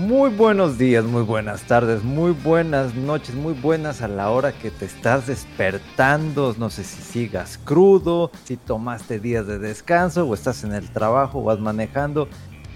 Muy 0.00 0.30
buenos 0.30 0.78
días, 0.78 1.04
muy 1.04 1.20
buenas 1.20 1.60
tardes, 1.64 2.02
muy 2.02 2.32
buenas 2.32 2.94
noches, 2.94 3.34
muy 3.34 3.52
buenas 3.52 4.00
a 4.00 4.08
la 4.08 4.30
hora 4.30 4.50
que 4.50 4.70
te 4.70 4.86
estás 4.86 5.26
despertando. 5.26 6.56
No 6.58 6.70
sé 6.70 6.84
si 6.84 7.02
sigas 7.02 7.58
crudo, 7.58 8.30
si 8.44 8.56
tomaste 8.56 9.20
días 9.20 9.46
de 9.46 9.58
descanso 9.58 10.26
o 10.26 10.32
estás 10.32 10.64
en 10.64 10.72
el 10.72 10.88
trabajo 10.88 11.40
o 11.40 11.42
vas 11.42 11.60
manejando, 11.60 12.28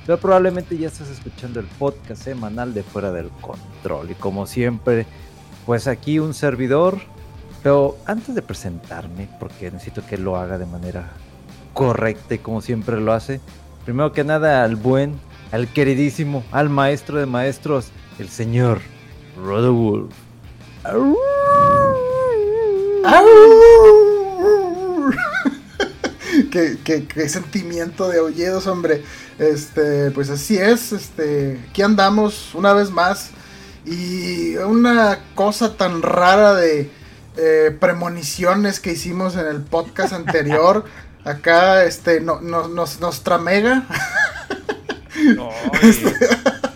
pero 0.04 0.18
probablemente 0.18 0.76
ya 0.76 0.88
estás 0.88 1.08
escuchando 1.08 1.60
el 1.60 1.66
podcast 1.66 2.22
semanal 2.22 2.74
de 2.74 2.82
Fuera 2.82 3.10
del 3.10 3.30
Control. 3.40 4.10
Y 4.10 4.14
como 4.16 4.46
siempre, 4.46 5.06
pues 5.64 5.86
aquí 5.86 6.18
un 6.18 6.34
servidor. 6.34 6.98
Pero 7.62 7.96
antes 8.04 8.34
de 8.34 8.42
presentarme, 8.42 9.30
porque 9.40 9.70
necesito 9.70 10.04
que 10.04 10.18
lo 10.18 10.36
haga 10.36 10.58
de 10.58 10.66
manera 10.66 11.08
correcta 11.72 12.34
y 12.34 12.38
como 12.38 12.60
siempre 12.60 13.00
lo 13.00 13.14
hace, 13.14 13.40
primero 13.86 14.12
que 14.12 14.24
nada 14.24 14.62
al 14.62 14.76
buen 14.76 15.18
al 15.54 15.68
queridísimo, 15.68 16.44
al 16.50 16.68
maestro 16.68 17.18
de 17.18 17.26
maestros, 17.26 17.92
el 18.18 18.28
señor 18.28 18.80
Rodowulf. 19.40 20.12
qué, 26.50 26.76
qué, 26.82 27.06
qué, 27.06 27.28
sentimiento 27.28 28.08
de 28.08 28.18
oyedos, 28.18 28.66
hombre. 28.66 29.04
Este, 29.38 30.10
pues 30.10 30.28
así 30.28 30.58
es, 30.58 30.92
este, 30.92 31.60
aquí 31.70 31.82
andamos 31.82 32.52
una 32.56 32.72
vez 32.72 32.90
más. 32.90 33.30
Y 33.86 34.56
una 34.56 35.20
cosa 35.36 35.76
tan 35.76 36.02
rara 36.02 36.54
de 36.54 36.90
eh, 37.36 37.76
premoniciones 37.78 38.80
que 38.80 38.90
hicimos 38.90 39.36
en 39.36 39.46
el 39.46 39.60
podcast 39.60 40.14
anterior. 40.14 40.84
Acá, 41.24 41.84
este, 41.84 42.20
no, 42.20 42.40
no, 42.40 42.66
nos, 42.66 42.98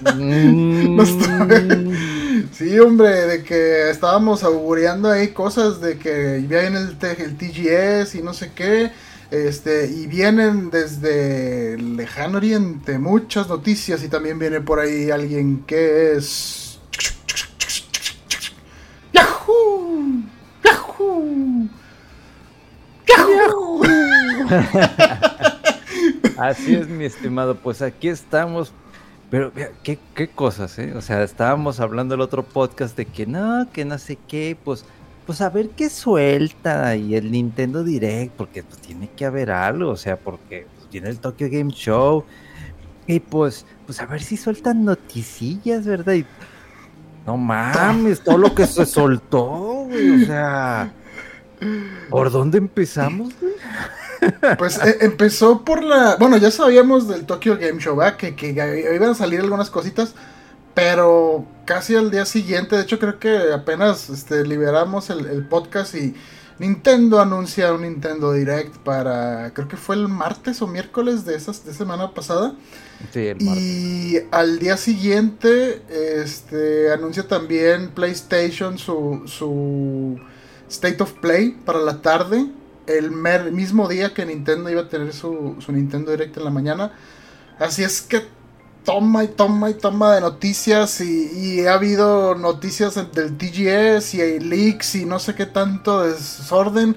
nuestra 0.08 1.44
mega. 1.44 1.76
Mm. 1.76 2.48
sí, 2.52 2.78
hombre, 2.78 3.08
de 3.08 3.42
que 3.42 3.90
estábamos 3.90 4.44
auguriando 4.44 5.10
ahí 5.10 5.28
cosas 5.28 5.80
de 5.80 5.98
que 5.98 6.38
viene 6.38 6.78
el, 6.78 6.96
el 7.00 7.36
TGS 7.36 8.14
y 8.14 8.22
no 8.22 8.32
sé 8.32 8.52
qué. 8.54 8.92
Este, 9.30 9.86
y 9.90 10.06
vienen 10.06 10.70
desde 10.70 11.74
el 11.74 11.96
lejano 11.96 12.38
oriente 12.38 12.98
muchas 12.98 13.46
noticias 13.48 14.02
y 14.02 14.08
también 14.08 14.38
viene 14.38 14.62
por 14.62 14.80
ahí 14.80 15.10
alguien 15.10 15.64
que 15.66 16.16
es... 16.16 16.80
¡Yahoo! 19.12 20.22
¡Yahoo! 20.64 21.68
¡Yahoo! 23.06 23.82
Así 26.38 26.74
es, 26.74 26.88
mi 26.88 27.04
estimado. 27.04 27.56
Pues 27.56 27.82
aquí 27.82 28.08
estamos. 28.08 28.72
Pero 29.30 29.52
¿qué, 29.82 29.98
qué 30.14 30.28
cosas, 30.28 30.78
¿eh? 30.78 30.94
O 30.96 31.02
sea, 31.02 31.22
estábamos 31.22 31.80
hablando 31.80 32.14
el 32.14 32.22
otro 32.22 32.44
podcast 32.44 32.96
de 32.96 33.04
que 33.04 33.26
no, 33.26 33.68
que 33.72 33.84
no 33.84 33.98
sé 33.98 34.16
qué, 34.26 34.56
pues, 34.64 34.86
pues 35.26 35.42
a 35.42 35.50
ver 35.50 35.68
qué 35.70 35.90
suelta 35.90 36.96
y 36.96 37.14
el 37.14 37.30
Nintendo 37.30 37.84
Direct, 37.84 38.32
porque 38.36 38.62
pues 38.62 38.80
tiene 38.80 39.10
que 39.10 39.26
haber 39.26 39.50
algo, 39.50 39.90
o 39.90 39.96
sea, 39.96 40.16
porque 40.16 40.66
viene 40.90 41.10
el 41.10 41.18
Tokyo 41.18 41.48
Game 41.50 41.70
Show 41.72 42.24
y 43.06 43.20
pues, 43.20 43.66
pues 43.84 44.00
a 44.00 44.06
ver 44.06 44.22
si 44.22 44.38
sueltan 44.38 44.86
noticillas, 44.86 45.84
¿verdad? 45.86 46.14
Y 46.14 46.24
no 47.26 47.36
mames, 47.36 48.24
todo 48.24 48.38
lo 48.38 48.54
que 48.54 48.66
se 48.66 48.86
soltó, 48.86 49.84
güey, 49.88 50.22
o 50.22 50.26
sea, 50.26 50.90
¿por 52.10 52.30
dónde 52.30 52.58
empezamos, 52.58 53.32
güey? 53.40 53.54
Pues 54.58 54.78
eh, 54.78 54.98
empezó 55.00 55.64
por 55.64 55.82
la. 55.82 56.16
Bueno, 56.16 56.36
ya 56.36 56.50
sabíamos 56.50 57.08
del 57.08 57.24
Tokyo 57.24 57.56
Game 57.56 57.80
Show, 57.80 57.96
¿verdad? 57.96 58.16
Que, 58.16 58.34
que, 58.34 58.50
iban 58.94 59.10
a 59.10 59.14
salir 59.14 59.40
algunas 59.40 59.70
cositas. 59.70 60.14
Pero 60.74 61.44
casi 61.64 61.96
al 61.96 62.10
día 62.10 62.24
siguiente, 62.24 62.76
de 62.76 62.82
hecho, 62.82 62.98
creo 62.98 63.18
que 63.18 63.52
apenas 63.52 64.10
este, 64.10 64.46
liberamos 64.46 65.10
el, 65.10 65.26
el, 65.26 65.44
podcast 65.44 65.94
y 65.96 66.14
Nintendo 66.60 67.20
anuncia 67.20 67.72
un 67.72 67.82
Nintendo 67.82 68.32
Direct 68.32 68.76
para. 68.78 69.52
Creo 69.54 69.66
que 69.66 69.76
fue 69.76 69.96
el 69.96 70.08
martes 70.08 70.62
o 70.62 70.68
miércoles 70.68 71.24
de 71.24 71.34
esas 71.34 71.64
de 71.64 71.74
semana 71.74 72.14
pasada. 72.14 72.54
Sí, 73.12 73.26
el 73.26 73.44
martes. 73.44 73.64
Y 73.64 74.18
al 74.30 74.58
día 74.60 74.76
siguiente, 74.76 75.82
este 75.88 76.92
anuncia 76.92 77.26
también 77.26 77.90
PlayStation 77.90 78.78
su, 78.78 79.22
su 79.26 80.20
State 80.68 81.02
of 81.02 81.12
Play 81.14 81.50
para 81.64 81.80
la 81.80 82.02
tarde 82.02 82.46
el 82.88 83.10
mismo 83.52 83.88
día 83.88 84.14
que 84.14 84.24
Nintendo 84.24 84.70
iba 84.70 84.82
a 84.82 84.88
tener 84.88 85.12
su, 85.12 85.56
su, 85.58 85.72
Nintendo 85.72 86.10
Direct 86.10 86.36
en 86.36 86.44
la 86.44 86.50
mañana. 86.50 86.92
Así 87.58 87.84
es 87.84 88.00
que 88.00 88.22
toma 88.84 89.24
y 89.24 89.28
toma 89.28 89.70
y 89.70 89.74
toma 89.74 90.14
de 90.14 90.20
noticias 90.22 91.00
y, 91.00 91.30
y 91.34 91.66
ha 91.66 91.74
habido 91.74 92.34
noticias 92.34 92.94
del 93.12 93.36
TGS 93.36 94.14
y 94.14 94.20
hay 94.22 94.40
leaks 94.40 94.94
y 94.94 95.04
no 95.04 95.18
sé 95.18 95.34
qué 95.34 95.46
tanto 95.46 96.02
desorden. 96.02 96.96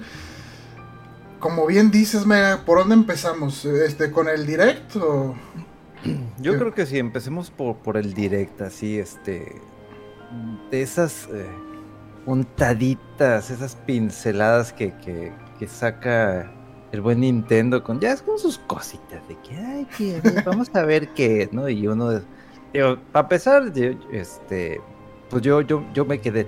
Como 1.38 1.66
bien 1.66 1.90
dices, 1.90 2.24
Mega, 2.24 2.64
¿por 2.64 2.78
dónde 2.78 2.94
empezamos? 2.94 3.64
Este, 3.64 4.10
¿Con 4.12 4.28
el 4.28 4.46
Direct? 4.46 4.94
Yo 6.38 6.58
creo 6.58 6.72
que 6.72 6.86
sí, 6.86 6.98
empecemos 6.98 7.50
por, 7.50 7.76
por 7.78 7.96
el 7.96 8.14
Direct, 8.14 8.62
así, 8.62 8.98
este... 8.98 9.60
De 10.70 10.82
esas... 10.82 11.28
Eh, 11.32 11.50
untaditas, 12.26 13.50
esas 13.50 13.76
pinceladas 13.86 14.72
que, 14.72 14.92
que, 14.98 15.32
que 15.58 15.66
saca 15.66 16.50
el 16.92 17.00
buen 17.00 17.20
Nintendo 17.20 17.82
con 17.82 18.00
ya 18.00 18.12
es 18.12 18.22
con 18.22 18.38
sus 18.38 18.58
cositas 18.58 19.26
de 19.26 19.36
que 19.40 19.56
ay 19.56 19.86
que 19.96 20.20
vamos 20.44 20.70
a 20.74 20.82
ver 20.82 21.08
qué 21.14 21.48
no 21.50 21.68
y 21.68 21.88
uno 21.88 22.20
digo 22.72 22.98
a 23.14 23.28
pesar 23.28 23.72
de 23.72 23.98
este 24.12 24.80
pues 25.30 25.42
yo 25.42 25.62
yo 25.62 25.82
yo 25.94 26.04
me 26.04 26.20
quedé 26.20 26.46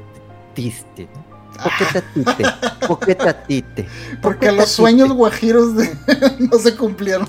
triste 0.54 1.08
¿no? 1.14 1.34
Poquetatite, 1.62 2.44
poquetatite. 2.88 3.88
Porque 4.20 4.50
los 4.50 4.70
sueños 4.70 5.12
guajiros 5.12 5.76
de... 5.76 5.96
no 6.50 6.58
se 6.58 6.74
cumplieron. 6.74 7.28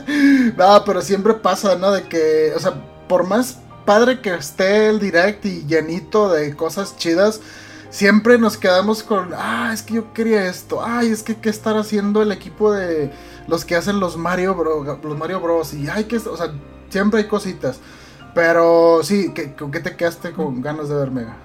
no, 0.56 0.84
pero 0.84 1.02
siempre 1.02 1.34
pasa, 1.34 1.74
¿no? 1.76 1.90
De 1.90 2.04
que, 2.04 2.52
o 2.54 2.60
sea, 2.60 2.74
por 3.08 3.26
más 3.26 3.58
padre 3.84 4.20
que 4.20 4.34
esté 4.34 4.88
el 4.88 5.00
direct 5.00 5.44
y 5.46 5.66
llenito 5.66 6.32
de 6.32 6.54
cosas 6.54 6.96
chidas, 6.96 7.40
siempre 7.96 8.36
nos 8.36 8.58
quedamos 8.58 9.02
con, 9.02 9.30
ah, 9.34 9.70
es 9.72 9.80
que 9.80 9.94
yo 9.94 10.12
quería 10.12 10.46
esto, 10.50 10.84
ay, 10.84 11.08
es 11.08 11.22
que 11.22 11.34
qué 11.36 11.48
estar 11.48 11.78
haciendo 11.78 12.20
el 12.20 12.30
equipo 12.30 12.70
de 12.70 13.10
los 13.48 13.64
que 13.64 13.74
hacen 13.74 14.00
los 14.00 14.18
Mario 14.18 14.54
Bros, 14.54 14.86
los 15.02 15.16
Mario 15.16 15.40
Bros 15.40 15.72
y 15.72 15.88
ay, 15.88 16.04
que, 16.04 16.18
o 16.18 16.36
sea, 16.36 16.52
siempre 16.90 17.20
hay 17.20 17.26
cositas. 17.26 17.80
Pero 18.34 19.00
sí, 19.02 19.32
¿con 19.58 19.70
qué 19.70 19.80
te 19.80 19.96
quedaste 19.96 20.32
con 20.32 20.60
ganas 20.60 20.90
de 20.90 20.94
ver 20.94 21.10
Mega? 21.10 21.36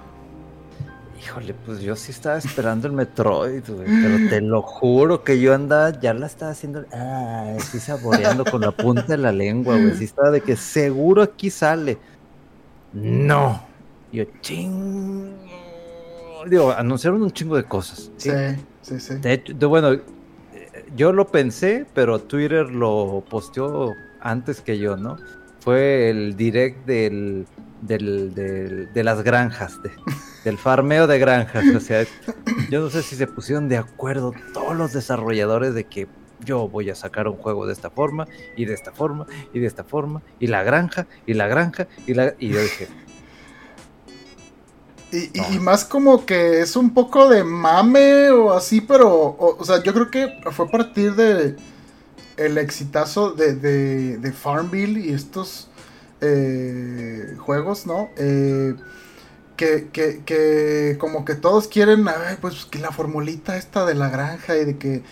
Híjole, 1.18 1.54
pues 1.54 1.80
yo 1.80 1.96
sí 1.96 2.10
estaba 2.10 2.36
esperando 2.36 2.86
el 2.86 2.92
Metroid, 2.92 3.62
güey, 3.66 3.86
pero 3.86 4.28
te 4.28 4.42
lo 4.42 4.60
juro 4.60 5.24
que 5.24 5.40
yo 5.40 5.54
andaba, 5.54 5.98
ya 6.00 6.12
la 6.12 6.26
estaba 6.26 6.50
haciendo, 6.50 6.84
ah, 6.92 7.54
estoy 7.56 7.80
saboreando 7.80 8.44
con 8.44 8.60
la 8.60 8.72
punta 8.72 9.04
de 9.04 9.16
la 9.16 9.32
lengua, 9.32 9.78
güey, 9.78 9.96
sí 9.96 10.04
estaba 10.04 10.30
de 10.30 10.42
que 10.42 10.56
seguro 10.56 11.22
aquí 11.22 11.48
sale. 11.48 11.96
No. 12.92 13.62
Yo, 14.12 14.24
ching. 14.42 15.41
Digo, 16.48 16.72
anunciaron 16.72 17.22
un 17.22 17.30
chingo 17.30 17.56
de 17.56 17.64
cosas. 17.64 18.10
Sí, 18.16 18.30
sí, 18.82 19.00
sí. 19.00 19.14
De 19.16 19.32
hecho, 19.34 19.54
de, 19.54 19.66
bueno, 19.66 20.00
yo 20.96 21.12
lo 21.12 21.28
pensé, 21.28 21.86
pero 21.94 22.18
Twitter 22.18 22.70
lo 22.70 23.24
posteó 23.28 23.94
antes 24.20 24.60
que 24.60 24.78
yo, 24.78 24.96
¿no? 24.96 25.16
Fue 25.60 26.10
el 26.10 26.36
direct 26.36 26.86
del, 26.86 27.46
del, 27.80 28.34
del 28.34 28.92
de 28.92 29.04
las 29.04 29.22
granjas, 29.22 29.80
de, 29.82 29.90
del 30.44 30.58
farmeo 30.58 31.06
de 31.06 31.18
granjas. 31.18 31.64
O 31.74 31.80
sea, 31.80 32.04
yo 32.70 32.80
no 32.80 32.90
sé 32.90 33.02
si 33.02 33.16
se 33.16 33.26
pusieron 33.26 33.68
de 33.68 33.76
acuerdo 33.76 34.32
todos 34.52 34.76
los 34.76 34.92
desarrolladores 34.92 35.74
de 35.74 35.84
que 35.84 36.08
yo 36.44 36.68
voy 36.68 36.90
a 36.90 36.96
sacar 36.96 37.28
un 37.28 37.36
juego 37.36 37.66
de 37.66 37.72
esta 37.72 37.90
forma, 37.90 38.26
y 38.56 38.64
de 38.64 38.74
esta 38.74 38.90
forma, 38.90 39.26
y 39.52 39.60
de 39.60 39.66
esta 39.66 39.84
forma, 39.84 40.22
y 40.40 40.48
la 40.48 40.64
granja, 40.64 41.06
y 41.24 41.34
la 41.34 41.46
granja, 41.46 41.86
y 42.06 42.14
la... 42.14 42.34
Y 42.38 42.48
yo 42.48 42.60
dije... 42.60 42.88
Y, 45.12 45.58
más 45.58 45.84
como 45.84 46.24
que 46.24 46.60
es 46.60 46.74
un 46.74 46.94
poco 46.94 47.28
de 47.28 47.44
mame 47.44 48.30
o 48.30 48.52
así, 48.52 48.80
pero, 48.80 49.36
o, 49.38 49.62
sea, 49.62 49.82
yo 49.82 49.92
creo 49.92 50.10
que 50.10 50.40
fue 50.52 50.66
a 50.66 50.70
partir 50.70 51.14
de 51.14 51.56
el 52.38 52.56
exitazo 52.56 53.32
de, 53.32 53.54
de, 53.54 54.32
Farmville 54.32 54.98
y 55.00 55.12
estos 55.12 55.68
eh, 56.22 57.36
juegos, 57.38 57.86
¿no? 57.86 58.08
Eh, 58.16 58.74
que, 59.56 59.88
que, 59.92 60.22
que, 60.24 60.96
como 60.98 61.26
que 61.26 61.34
todos 61.34 61.68
quieren, 61.68 62.06
pues 62.40 62.64
que 62.64 62.78
la 62.78 62.90
formulita 62.90 63.58
esta 63.58 63.84
de 63.84 63.94
la 63.94 64.08
granja 64.08 64.56
y 64.56 64.64
de 64.64 64.78
que 64.78 65.02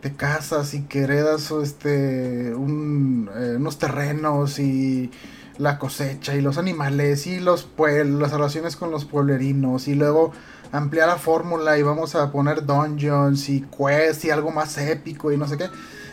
te 0.00 0.14
casas 0.14 0.72
y 0.74 0.82
que 0.82 1.00
heredas 1.00 1.50
este, 1.50 2.54
un, 2.54 3.28
eh, 3.34 3.54
unos 3.56 3.78
terrenos 3.78 4.60
y 4.60 5.10
la 5.58 5.78
cosecha 5.78 6.34
y 6.34 6.40
los 6.40 6.56
animales 6.58 7.26
y 7.26 7.40
los 7.40 7.64
pueblos, 7.64 8.20
las 8.20 8.32
relaciones 8.32 8.76
con 8.76 8.90
los 8.90 9.04
pueblerinos 9.04 9.88
y 9.88 9.94
luego 9.94 10.32
ampliar 10.72 11.08
la 11.08 11.16
fórmula 11.16 11.78
y 11.78 11.82
vamos 11.82 12.14
a 12.14 12.30
poner 12.30 12.64
dungeons 12.64 13.48
y 13.48 13.62
quests 13.62 14.24
y 14.24 14.30
algo 14.30 14.50
más 14.50 14.78
épico 14.78 15.32
y 15.32 15.36
no 15.36 15.46
sé 15.46 15.58
qué. 15.58 15.68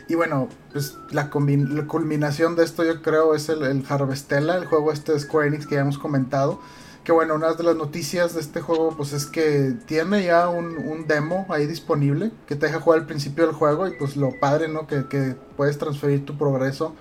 Y 0.08 0.16
bueno, 0.16 0.50
pues 0.72 0.98
la, 1.12 1.30
culminación 1.30 2.56
de 2.56 2.64
esto 2.64 2.84
yo 2.84 3.02
creo 3.02 3.34
es 3.34 3.50
el, 3.50 3.64
el 3.64 3.84
Harvestella, 3.88 4.56
el 4.56 4.66
juego 4.66 4.92
este 4.92 5.14
de 5.14 5.20
Square 5.20 5.48
Enix 5.48 5.66
que 5.66 5.76
ya 5.76 5.82
hemos 5.82 5.98
comentado 5.98 6.60
que 7.06 7.12
bueno, 7.12 7.36
una 7.36 7.54
de 7.54 7.64
las 7.64 7.76
noticias 7.76 8.34
de 8.34 8.42
este 8.42 8.62
juego 8.62 8.94
pues 8.98 9.14
es 9.14 9.28
que 9.28 9.76
tiene 9.86 10.24
ya 10.24 10.50
un, 10.50 11.06
demo 11.08 11.46
ahí 11.50 11.68
disponible 11.68 12.32
que 12.48 12.56
te 12.56 12.66
deja 12.66 12.80
jugar 12.82 13.02
al 13.02 13.06
principio 13.06 13.46
del 13.46 13.54
juego 13.56 13.88
y 13.88 13.92
pues 13.92 14.18
lo 14.18 14.38
padre, 14.40 14.68
¿no? 14.68 14.88
Que, 14.88 15.36
puedes 15.56 15.78
transferir 15.78 16.26
tu 16.26 16.36
progreso 16.36 16.96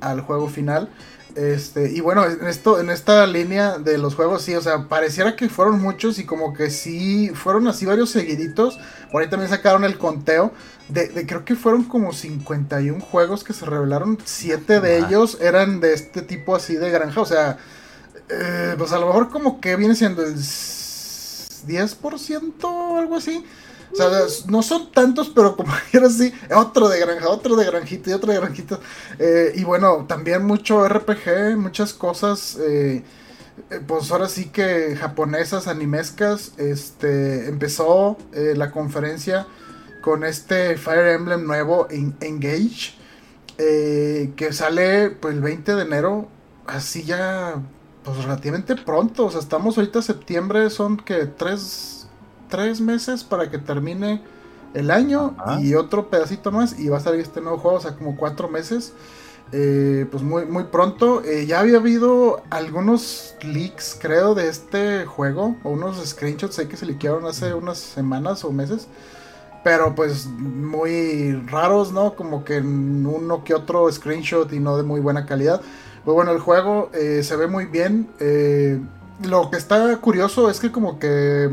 al 0.00 0.20
juego 0.22 0.48
final. 0.48 0.90
Este, 1.34 1.90
y 1.90 2.00
bueno, 2.00 2.24
en 2.24 2.46
esto, 2.46 2.78
en 2.78 2.90
esta 2.90 3.26
línea 3.26 3.78
de 3.78 3.98
los 3.98 4.14
juegos, 4.14 4.42
sí, 4.42 4.54
o 4.54 4.60
sea, 4.60 4.88
pareciera 4.88 5.34
que 5.34 5.48
fueron 5.48 5.80
muchos 5.80 6.20
y 6.20 6.24
como 6.24 6.54
que 6.54 6.70
sí, 6.70 7.30
fueron 7.34 7.66
así 7.66 7.86
varios 7.86 8.10
seguiditos. 8.10 8.78
Por 9.10 9.22
ahí 9.22 9.28
también 9.28 9.50
sacaron 9.50 9.84
el 9.84 9.98
conteo 9.98 10.52
de, 10.88 11.08
de 11.08 11.26
creo 11.26 11.44
que 11.44 11.56
fueron 11.56 11.84
como 11.84 12.12
51 12.12 13.00
juegos 13.00 13.42
que 13.42 13.52
se 13.52 13.66
revelaron. 13.66 14.18
Siete 14.24 14.80
de 14.80 14.98
ellos 14.98 15.38
eran 15.40 15.80
de 15.80 15.94
este 15.94 16.22
tipo 16.22 16.54
así 16.54 16.76
de 16.76 16.90
granja, 16.90 17.20
o 17.20 17.26
sea, 17.26 17.58
eh, 18.28 18.74
pues 18.78 18.92
a 18.92 18.98
lo 18.98 19.06
mejor 19.06 19.30
como 19.30 19.60
que 19.60 19.76
viene 19.76 19.94
siendo 19.94 20.22
el 20.22 20.36
10% 20.36 22.64
o 22.64 22.98
algo 22.98 23.16
así. 23.16 23.44
O 23.94 23.96
sea, 23.96 24.10
no 24.48 24.62
son 24.62 24.90
tantos, 24.90 25.28
pero 25.28 25.56
como 25.56 25.72
era 25.92 26.08
así, 26.08 26.32
otro 26.54 26.88
de 26.88 26.98
granja, 26.98 27.28
otro 27.28 27.54
de 27.54 27.64
granjita 27.64 28.10
y 28.10 28.12
otro 28.12 28.32
de 28.32 28.40
granjita. 28.40 28.80
Eh, 29.18 29.52
y 29.54 29.64
bueno, 29.64 30.04
también 30.08 30.44
mucho 30.44 30.86
RPG, 30.88 31.56
muchas 31.56 31.94
cosas, 31.94 32.58
eh, 32.60 33.04
pues 33.86 34.10
ahora 34.10 34.28
sí 34.28 34.46
que 34.46 34.96
japonesas, 34.96 35.68
animescas. 35.68 36.52
Este, 36.58 37.48
empezó 37.48 38.18
la 38.32 38.72
conferencia 38.72 39.46
con 40.00 40.24
este 40.24 40.76
Fire 40.76 41.06
Emblem 41.08 41.46
nuevo, 41.46 41.86
Engage, 41.88 42.94
que 43.56 44.48
sale 44.52 45.10
pues 45.10 45.34
el 45.34 45.40
20 45.40 45.76
de 45.76 45.82
enero, 45.82 46.28
así 46.66 47.04
ya 47.04 47.62
pues 48.04 48.18
relativamente 48.18 48.76
pronto. 48.76 49.26
O 49.26 49.30
sea, 49.30 49.40
estamos 49.40 49.78
ahorita 49.78 50.02
septiembre, 50.02 50.70
son 50.70 50.96
que 50.98 51.26
tres, 51.26 52.03
tres 52.54 52.80
meses 52.80 53.24
para 53.24 53.50
que 53.50 53.58
termine 53.58 54.22
el 54.74 54.92
año 54.92 55.34
y 55.60 55.74
otro 55.74 56.08
pedacito 56.08 56.52
más 56.52 56.78
y 56.78 56.88
va 56.88 56.98
a 56.98 57.00
salir 57.00 57.18
este 57.18 57.40
nuevo 57.40 57.58
juego, 57.58 57.78
o 57.78 57.80
sea, 57.80 57.96
como 57.96 58.16
cuatro 58.16 58.48
meses. 58.48 58.92
Eh, 59.50 60.06
pues 60.08 60.22
muy, 60.22 60.46
muy 60.46 60.64
pronto. 60.64 61.24
Eh, 61.24 61.46
ya 61.46 61.58
había 61.58 61.78
habido 61.78 62.42
algunos 62.50 63.34
leaks, 63.42 63.98
creo, 64.00 64.36
de 64.36 64.48
este 64.48 65.04
juego, 65.04 65.56
o 65.64 65.70
unos 65.70 65.96
screenshots 66.06 66.60
ahí 66.60 66.66
que 66.66 66.76
se 66.76 66.86
liquearon 66.86 67.26
hace 67.26 67.54
unas 67.54 67.78
semanas 67.78 68.44
o 68.44 68.52
meses. 68.52 68.86
Pero 69.64 69.96
pues 69.96 70.26
muy 70.26 71.32
raros, 71.48 71.90
¿no? 71.92 72.14
Como 72.14 72.44
que 72.44 72.60
uno 72.60 73.42
que 73.42 73.54
otro 73.54 73.90
screenshot 73.90 74.52
y 74.52 74.60
no 74.60 74.76
de 74.76 74.84
muy 74.84 75.00
buena 75.00 75.26
calidad. 75.26 75.60
Pues 76.04 76.14
bueno, 76.14 76.30
el 76.30 76.38
juego 76.38 76.90
eh, 76.94 77.24
se 77.24 77.34
ve 77.34 77.48
muy 77.48 77.66
bien. 77.66 78.08
Lo 79.24 79.50
que 79.50 79.56
está 79.56 79.96
curioso 79.98 80.50
es 80.50 80.60
que 80.60 80.70
como 80.70 81.00
que 81.00 81.50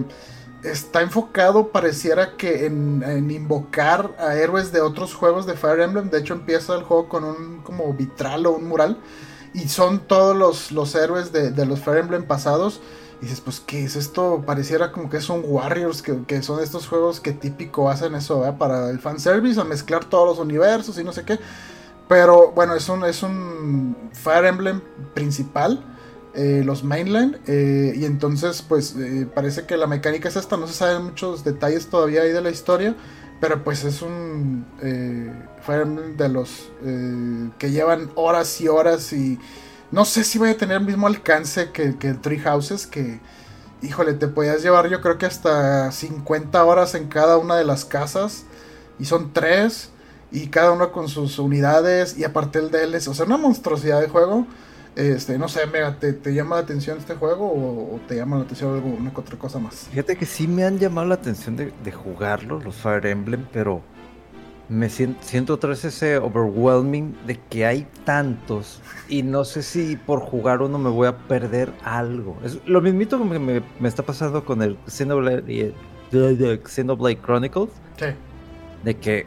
está 0.63 1.01
enfocado, 1.01 1.69
pareciera 1.69 2.37
que 2.37 2.65
en, 2.65 3.31
invocar 3.31 4.15
a 4.19 4.35
héroes 4.35 4.71
de 4.71 4.81
otros 4.81 5.13
juegos 5.13 5.45
de 5.45 5.55
Fire 5.55 5.81
Emblem. 5.81 6.09
De 6.09 6.19
hecho 6.19 6.33
empieza 6.33 6.75
el 6.75 6.83
juego 6.83 7.09
con 7.09 7.23
un 7.23 7.61
como 7.63 7.93
vitral 7.93 8.45
o 8.45 8.51
un 8.51 8.67
mural. 8.67 8.97
Y 9.53 9.67
son 9.67 9.99
todos 9.99 10.35
los, 10.35 10.71
los 10.71 10.95
héroes 10.95 11.31
de, 11.31 11.65
los 11.65 11.79
Fire 11.81 11.97
Emblem 11.97 12.23
pasados. 12.23 12.81
Y 13.21 13.25
dices, 13.25 13.41
pues, 13.41 13.59
¿qué 13.59 13.83
es 13.83 13.95
esto? 13.95 14.43
Pareciera 14.45 14.91
como 14.91 15.09
que 15.09 15.21
son 15.21 15.43
Warriors, 15.45 16.01
que, 16.01 16.41
son 16.41 16.63
estos 16.63 16.87
juegos 16.87 17.19
que 17.19 17.33
típico 17.33 17.89
hacen 17.89 18.15
eso. 18.15 18.55
Para 18.57 18.89
el 18.89 18.99
fanservice, 18.99 19.59
a 19.59 19.63
mezclar 19.63 20.05
todos 20.05 20.27
los 20.27 20.39
universos 20.39 20.97
y 20.97 21.03
no 21.03 21.11
sé 21.11 21.23
qué. 21.23 21.37
Pero 22.07 22.51
bueno, 22.51 22.75
es 22.75 22.89
un, 22.89 23.03
es 23.05 23.23
un 23.23 23.95
Fire 24.13 24.45
Emblem 24.45 24.81
principal. 25.13 25.83
Eh, 26.33 26.61
los 26.63 26.85
mainline 26.85 27.37
eh, 27.45 27.93
y 27.93 28.05
entonces 28.05 28.61
pues 28.61 28.95
eh, 28.97 29.27
parece 29.35 29.65
que 29.65 29.75
la 29.75 29.85
mecánica 29.85 30.29
es 30.29 30.37
esta 30.37 30.55
no 30.55 30.65
se 30.65 30.73
saben 30.73 31.03
muchos 31.03 31.43
detalles 31.43 31.87
todavía 31.87 32.21
ahí 32.21 32.31
de 32.31 32.39
la 32.39 32.49
historia 32.49 32.95
pero 33.41 33.65
pues 33.65 33.83
es 33.83 34.01
un 34.01 34.65
Fire 35.61 35.81
Emblem 35.81 36.15
de 36.15 36.29
los 36.29 36.69
que 37.57 37.71
llevan 37.71 38.11
horas 38.15 38.61
y 38.61 38.69
horas 38.69 39.11
y 39.11 39.39
no 39.91 40.05
sé 40.05 40.23
si 40.23 40.39
va 40.39 40.49
a 40.49 40.53
tener 40.53 40.77
el 40.77 40.85
mismo 40.85 41.07
alcance 41.07 41.71
que, 41.71 41.97
que 41.97 42.13
Three 42.13 42.39
Houses 42.39 42.87
que 42.87 43.19
híjole 43.81 44.13
te 44.13 44.29
podías 44.29 44.63
llevar 44.63 44.89
yo 44.89 45.01
creo 45.01 45.17
que 45.17 45.25
hasta 45.25 45.91
50 45.91 46.63
horas 46.63 46.95
en 46.95 47.09
cada 47.09 47.37
una 47.39 47.57
de 47.57 47.65
las 47.65 47.83
casas 47.83 48.45
y 48.99 49.05
son 49.05 49.33
tres 49.33 49.89
y 50.31 50.47
cada 50.47 50.71
uno 50.71 50.91
con 50.91 51.09
sus 51.09 51.37
unidades 51.39 52.17
y 52.17 52.23
aparte 52.23 52.59
el 52.59 52.71
DLC, 52.71 53.09
o 53.09 53.13
sea, 53.13 53.25
una 53.25 53.37
monstruosidad 53.37 53.99
de 53.99 54.07
juego. 54.07 54.47
Este, 54.95 55.37
no 55.37 55.47
sé, 55.47 55.67
Mega, 55.67 55.97
¿te, 55.99 56.33
llama 56.33 56.57
la 56.57 56.63
atención 56.63 56.97
este 56.97 57.15
juego 57.15 57.45
o, 57.45 57.99
te 58.07 58.15
llama 58.15 58.37
la 58.37 58.43
atención 58.43 58.75
alguna 58.75 59.11
otra 59.15 59.37
cosa 59.37 59.57
más? 59.59 59.87
Fíjate 59.89 60.17
que 60.17 60.25
sí 60.25 60.47
me 60.47 60.65
han 60.65 60.79
llamado 60.79 61.07
la 61.07 61.15
atención 61.15 61.55
de, 61.55 61.71
de 61.83 61.91
jugarlo, 61.91 62.59
los 62.59 62.75
Fire 62.75 63.05
Emblem, 63.05 63.47
pero 63.53 63.81
me 64.67 64.89
siento, 64.89 65.19
siento 65.23 65.53
otra 65.53 65.69
vez 65.69 65.85
ese 65.85 66.17
overwhelming 66.17 67.15
de 67.25 67.39
que 67.49 67.65
hay 67.65 67.87
tantos 68.03 68.81
y 69.07 69.23
no 69.23 69.45
sé 69.45 69.63
si 69.63 69.95
por 69.95 70.19
jugar 70.19 70.61
uno 70.61 70.77
me 70.77 70.89
voy 70.89 71.07
a 71.07 71.17
perder 71.17 71.71
algo. 71.83 72.37
Es 72.43 72.59
lo 72.65 72.81
mismito 72.81 73.17
que 73.17 73.39
me, 73.39 73.39
me, 73.39 73.87
está 73.87 74.03
pasando 74.03 74.43
con 74.43 74.61
el 74.61 74.77
Xenoblade, 74.87 75.73
Xenoblade 76.65 77.21
Chronicles. 77.21 77.71
Sí. 77.97 78.07
De 78.83 78.97
que 78.97 79.25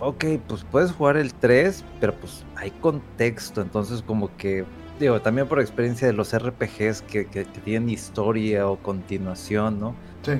ok, 0.00 0.24
pues 0.46 0.64
puedes 0.70 0.92
jugar 0.92 1.16
el 1.16 1.32
3, 1.34 1.84
pero 2.00 2.14
pues 2.14 2.44
hay 2.56 2.70
contexto, 2.70 3.62
entonces 3.62 4.02
como 4.02 4.34
que, 4.36 4.64
digo, 4.98 5.20
también 5.20 5.48
por 5.48 5.60
experiencia 5.60 6.06
de 6.06 6.12
los 6.12 6.36
RPGs 6.36 7.02
que, 7.02 7.24
tienen 7.64 7.88
historia 7.88 8.68
o 8.68 8.76
continuación, 8.76 9.80
¿no? 9.80 9.94
Sí. 10.22 10.32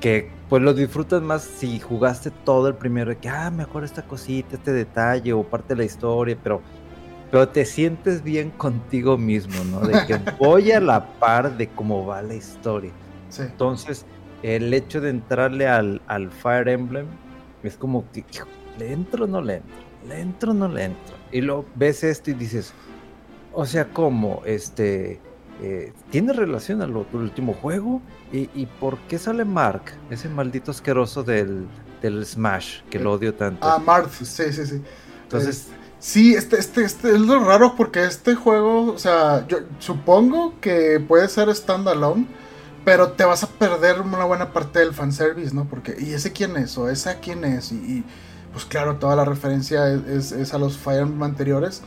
Que 0.00 0.30
pues 0.48 0.62
lo 0.62 0.74
disfrutas 0.74 1.22
más 1.22 1.42
si 1.42 1.78
jugaste 1.78 2.30
todo 2.30 2.68
el 2.68 2.74
primero, 2.74 3.10
de 3.10 3.18
que, 3.18 3.28
ah, 3.28 3.50
me 3.50 3.62
acuerdo 3.62 3.86
esta 3.86 4.02
cosita, 4.02 4.56
este 4.56 4.72
detalle 4.72 5.32
o 5.32 5.42
parte 5.42 5.74
de 5.74 5.78
la 5.78 5.84
historia, 5.84 6.36
pero, 6.42 6.60
pero 7.30 7.48
te 7.48 7.64
sientes 7.64 8.22
bien 8.22 8.50
contigo 8.50 9.16
mismo, 9.16 9.62
¿no? 9.64 9.80
De 9.80 10.06
que 10.06 10.18
voy 10.38 10.72
a 10.72 10.80
la 10.80 11.06
par 11.18 11.56
de 11.56 11.68
cómo 11.68 12.04
va 12.04 12.20
la 12.22 12.34
historia. 12.34 12.90
Sí. 13.28 13.42
Entonces, 13.42 14.04
el 14.42 14.74
hecho 14.74 15.00
de 15.00 15.10
entrarle 15.10 15.68
al, 15.68 16.02
al 16.08 16.30
Fire 16.30 16.68
Emblem 16.68 17.06
es 17.62 17.76
como 17.76 18.04
que, 18.10 18.24
¿le 18.78 18.92
entro 18.92 19.24
o 19.24 19.28
no 19.28 19.40
le 19.40 19.56
entro? 19.56 19.76
¿Le 20.08 20.20
entro 20.20 20.50
o 20.50 20.54
no 20.54 20.68
le 20.68 20.84
entro? 20.84 21.14
Y 21.30 21.40
luego 21.40 21.64
ves 21.76 22.02
esto 22.02 22.30
y 22.32 22.34
dices, 22.34 22.74
o 23.52 23.66
sea, 23.66 23.88
¿cómo? 23.92 24.42
Este, 24.44 25.20
eh, 25.62 25.92
¿tiene 26.10 26.32
relación 26.32 26.82
al 26.82 26.96
último 26.96 27.54
juego? 27.54 28.02
¿Y, 28.32 28.66
por 28.80 28.98
qué 29.08 29.18
sale 29.18 29.44
Mark? 29.44 29.82
Ese 30.10 30.28
maldito 30.28 30.70
asqueroso 30.70 31.22
del, 31.22 31.66
del 32.00 32.24
Smash, 32.24 32.80
que 32.88 32.98
lo 32.98 33.12
odio 33.12 33.34
tanto. 33.34 33.66
Ah, 33.66 33.78
Mark, 33.78 34.08
sí, 34.10 34.24
sí, 34.24 34.52
sí. 34.52 34.82
Entonces... 35.24 35.68
sí, 35.98 36.34
este, 36.34 36.58
este, 36.58 36.82
este 36.82 37.10
es 37.10 37.20
lo 37.20 37.44
raro 37.44 37.74
porque 37.76 38.04
este 38.04 38.34
juego, 38.34 38.92
o 38.92 38.98
sea, 38.98 39.46
yo 39.48 39.58
supongo 39.78 40.54
que 40.60 40.98
puede 41.06 41.28
ser 41.28 41.54
standalone, 41.54 42.26
pero 42.84 43.12
te 43.12 43.24
vas 43.24 43.44
a 43.44 43.46
perder 43.46 44.00
una 44.00 44.24
buena 44.24 44.52
parte 44.52 44.78
del 44.78 44.94
fanservice, 44.94 45.54
¿no? 45.54 45.66
Porque, 45.68 45.94
¿y 45.98 46.14
ese 46.14 46.32
quién 46.32 46.56
es? 46.56 46.76
¿O 46.78 46.88
esa 46.88 47.20
quién 47.20 47.44
es? 47.44 47.70
y 47.70 48.04
pues 48.52 48.64
claro, 48.66 48.96
toda 48.96 49.16
la 49.16 49.24
referencia 49.24 49.88
es, 49.88 50.54
a 50.54 50.58
los 50.58 50.76
Fire 50.76 51.00
Emblem 51.00 51.22
anteriores. 51.22 51.82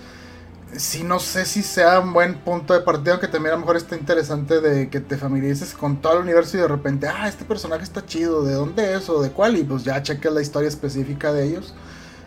Sí, 0.78 1.04
no 1.06 1.20
sé 1.20 1.46
si 1.46 1.64
sea 1.64 2.02
un 2.02 2.12
buen 2.12 2.36
punto 2.40 2.74
de 2.74 2.82
partida, 2.82 3.14
aunque 3.14 3.30
también 3.30 3.54
a 3.54 3.56
lo 3.56 3.62
mejor 3.62 3.78
está 3.78 3.96
interesante 3.96 4.60
de 4.60 4.90
que 4.90 5.00
te 5.00 5.18
familiarices 5.18 5.74
con 5.74 6.02
todo 6.02 6.14
el 6.14 6.24
universo 6.24 6.58
y 6.58 6.60
de 6.60 6.68
repente, 6.68 7.08
ah, 7.08 7.30
este 7.30 7.46
personaje 7.46 7.84
está 7.84 8.06
chido, 8.06 8.44
¿de 8.44 8.54
dónde 8.56 8.94
es 8.96 9.08
o 9.10 9.22
de 9.22 9.32
cuál? 9.32 9.56
Y 9.58 9.64
pues 9.64 9.86
ya 9.86 10.04
cheques 10.04 10.34
la 10.34 10.42
historia 10.42 10.68
específica 10.68 11.32
de 11.32 11.46
ellos. 11.46 11.74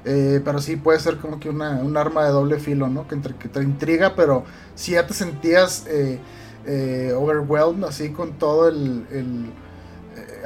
Eh, 0.05 0.40
pero 0.45 0.61
sí 0.61 0.76
puede 0.76 1.00
ser 1.00 1.19
como 1.19 1.38
que 1.40 1.50
una, 1.50 1.73
un 1.83 1.97
arma 1.99 2.25
de 2.25 2.31
doble 2.31 2.59
filo, 2.59 2.88
¿no? 2.88 3.07
Que, 3.09 3.17
entre, 3.17 3.35
que 3.37 3.49
te 3.49 3.62
intriga, 3.62 4.14
pero 4.17 4.45
si 4.75 4.93
ya 4.93 5.07
te 5.07 5.12
sentías 5.14 5.85
eh, 5.88 6.19
eh, 6.64 7.12
overwhelmed, 7.14 7.85
así 7.85 8.12
con 8.12 8.38
todo 8.38 8.69
el, 8.69 9.07
el 9.11 9.52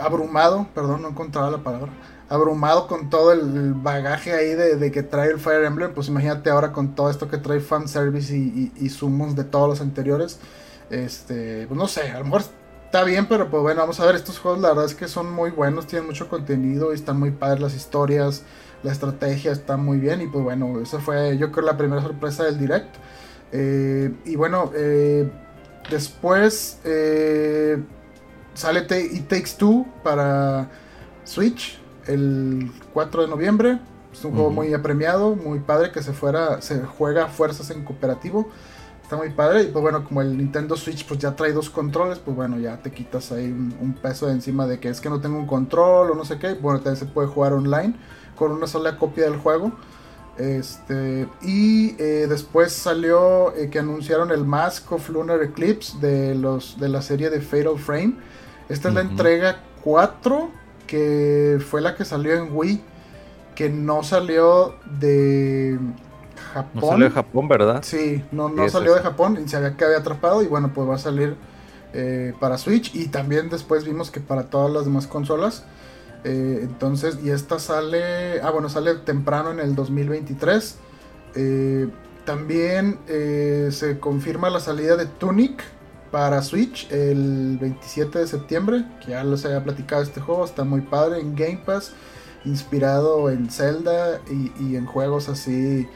abrumado, 0.00 0.66
perdón, 0.74 1.02
no 1.02 1.08
encontraba 1.10 1.50
la 1.50 1.58
palabra, 1.58 1.92
abrumado 2.32 2.86
con 2.86 3.10
todo 3.10 3.32
el 3.32 3.74
bagaje 3.74 4.32
ahí 4.32 4.54
de, 4.54 4.90
que 4.90 5.02
trae 5.02 5.30
el 5.30 5.38
Fire 5.38 5.64
Emblem, 5.64 5.92
pues 5.94 6.08
imagínate 6.08 6.50
ahora 6.50 6.72
con 6.72 6.94
todo 6.94 7.10
esto 7.10 7.28
que 7.28 7.38
trae 7.38 7.60
fanservice 7.60 8.36
y, 8.36 8.72
y, 8.76 8.86
y 8.86 8.88
sumos 8.88 9.36
de 9.36 9.44
todos 9.44 9.68
los 9.68 9.80
anteriores. 9.80 10.38
Este, 10.90 11.66
pues 11.66 11.78
no 11.78 11.88
sé, 11.88 12.10
a 12.10 12.18
lo 12.18 12.24
mejor 12.24 12.42
está 12.86 13.04
bien, 13.04 13.26
pero 13.26 13.48
pues 13.50 13.62
bueno, 13.62 13.80
vamos 13.80 13.98
a 14.00 14.06
ver, 14.06 14.14
estos 14.14 14.38
juegos 14.38 14.60
la 14.60 14.68
verdad 14.68 14.84
es 14.84 14.94
que 14.94 15.08
son 15.08 15.32
muy 15.32 15.50
buenos, 15.50 15.86
tienen 15.86 16.06
mucho 16.06 16.28
contenido 16.28 16.92
y 16.92 16.96
están 16.96 17.18
muy 17.18 17.30
padres 17.30 17.60
las 17.60 17.74
historias, 17.74 18.42
la 18.82 18.92
estrategia 18.92 19.52
está 19.52 19.76
muy 19.76 19.98
bien 19.98 20.20
y 20.20 20.26
pues 20.26 20.44
bueno, 20.44 20.80
esa 20.80 21.00
fue 21.00 21.38
yo 21.38 21.50
creo 21.52 21.64
la 21.64 21.76
primera 21.76 22.02
sorpresa 22.02 22.44
del 22.44 22.58
direct. 22.58 22.94
Eh, 23.52 24.12
y 24.24 24.36
bueno, 24.36 24.70
eh, 24.74 25.30
después 25.90 26.78
eh, 26.84 27.82
sale 28.54 28.80
It 28.80 29.28
Takes 29.28 29.52
Two 29.58 29.86
para 30.02 30.68
Switch 31.24 31.81
el 32.06 32.70
4 32.92 33.22
de 33.22 33.28
noviembre. 33.28 33.78
Es 34.12 34.24
un 34.24 34.32
juego 34.32 34.50
muy 34.50 34.74
apremiado, 34.74 35.34
muy 35.34 35.60
padre 35.60 35.90
que 35.90 36.02
se 36.02 36.12
fuera, 36.12 36.60
se 36.60 36.82
juega 36.82 37.24
a 37.24 37.28
fuerzas 37.28 37.70
en 37.70 37.84
cooperativo. 37.84 38.48
Está 39.02 39.16
muy 39.16 39.30
padre. 39.30 39.62
Y 39.62 39.66
pues 39.66 39.82
bueno, 39.82 40.04
como 40.04 40.20
el 40.20 40.36
Nintendo 40.36 40.76
Switch 40.76 41.06
pues 41.06 41.18
ya 41.18 41.34
trae 41.34 41.52
dos 41.52 41.70
controles, 41.70 42.18
pues 42.18 42.36
bueno, 42.36 42.58
ya 42.58 42.76
te 42.76 42.92
quitas 42.92 43.32
ahí 43.32 43.46
un, 43.46 43.96
peso 44.00 44.26
de 44.26 44.32
encima 44.32 44.66
de 44.66 44.80
que 44.80 44.88
es 44.88 45.00
que 45.00 45.08
no 45.08 45.20
tengo 45.20 45.38
un 45.38 45.46
control 45.46 46.10
o 46.10 46.14
no 46.14 46.24
sé 46.24 46.38
qué. 46.38 46.54
Bueno, 46.54 46.80
también 46.80 46.96
se 46.96 47.06
puede 47.06 47.28
jugar 47.28 47.54
online 47.54 47.94
con 48.36 48.52
una 48.52 48.66
sola 48.66 48.98
copia 48.98 49.24
del 49.24 49.38
juego. 49.38 49.72
Este, 50.38 51.28
y 51.42 51.94
eh, 51.98 52.26
después 52.28 52.72
salió 52.72 53.54
eh, 53.54 53.68
que 53.70 53.78
anunciaron 53.78 54.30
el 54.30 54.44
Mask 54.44 54.90
of 54.92 55.08
Lunar 55.10 55.42
Eclipse 55.42 55.98
de, 56.00 56.34
los, 56.34 56.78
de 56.80 56.88
la 56.88 57.02
serie 57.02 57.30
de 57.30 57.40
Fatal 57.40 57.78
Frame. 57.78 58.14
Esta 58.68 58.88
es 58.88 58.94
la 58.94 59.02
entrega 59.02 59.60
4, 59.84 60.50
que 60.86 61.58
fue 61.68 61.80
la 61.80 61.94
que 61.94 62.04
salió 62.04 62.34
en 62.34 62.48
Wii, 62.52 62.80
que 63.54 63.68
no 63.68 64.02
salió 64.02 64.76
de 64.98 65.78
Japón. 66.52 66.80
No 66.80 66.88
salió 66.88 67.04
de 67.06 67.10
Japón, 67.10 67.48
¿verdad? 67.48 67.82
Sí, 67.82 68.24
no, 68.32 68.48
no 68.48 68.68
salió 68.68 68.94
de 68.94 69.00
Japón 69.00 69.38
y 69.44 69.48
se 69.48 69.56
había 69.56 69.76
que 69.76 69.84
había 69.84 69.98
atrapado 69.98 70.42
y 70.42 70.46
bueno, 70.46 70.72
pues 70.74 70.88
va 70.88 70.96
a 70.96 70.98
salir 70.98 71.36
eh, 71.94 72.32
para 72.40 72.56
Switch 72.56 72.94
y 72.94 73.08
también 73.08 73.50
después 73.50 73.84
vimos 73.84 74.10
que 74.10 74.20
para 74.20 74.44
todas 74.44 74.72
las 74.72 74.84
demás 74.84 75.06
consolas. 75.06 75.64
Eh, 76.24 76.60
entonces, 76.62 77.18
y 77.22 77.30
esta 77.30 77.58
sale, 77.58 78.40
ah 78.42 78.50
bueno, 78.50 78.68
sale 78.68 78.94
temprano 78.94 79.50
en 79.50 79.60
el 79.60 79.74
2023. 79.74 80.76
Eh, 81.34 81.88
también 82.24 82.98
se 83.06 83.98
confirma 83.98 84.48
la 84.48 84.60
salida 84.60 84.96
de 84.96 85.06
Tunic 85.06 85.62
para 86.12 86.42
Switch 86.42 86.88
el 86.92 87.58
27 87.60 88.20
de 88.20 88.26
septiembre, 88.28 88.84
que 89.00 89.10
ya 89.10 89.24
les 89.24 89.44
había 89.44 89.64
platicado 89.64 90.02
este 90.02 90.20
juego, 90.20 90.44
está 90.44 90.62
muy 90.62 90.82
padre 90.82 91.20
en 91.20 91.34
Game 91.34 91.62
Pass, 91.66 91.92
inspirado 92.44 93.30
en 93.30 93.50
Zelda 93.50 94.20
y 94.30 94.76
en 94.76 94.86
juegos 94.86 95.28
así 95.28 95.88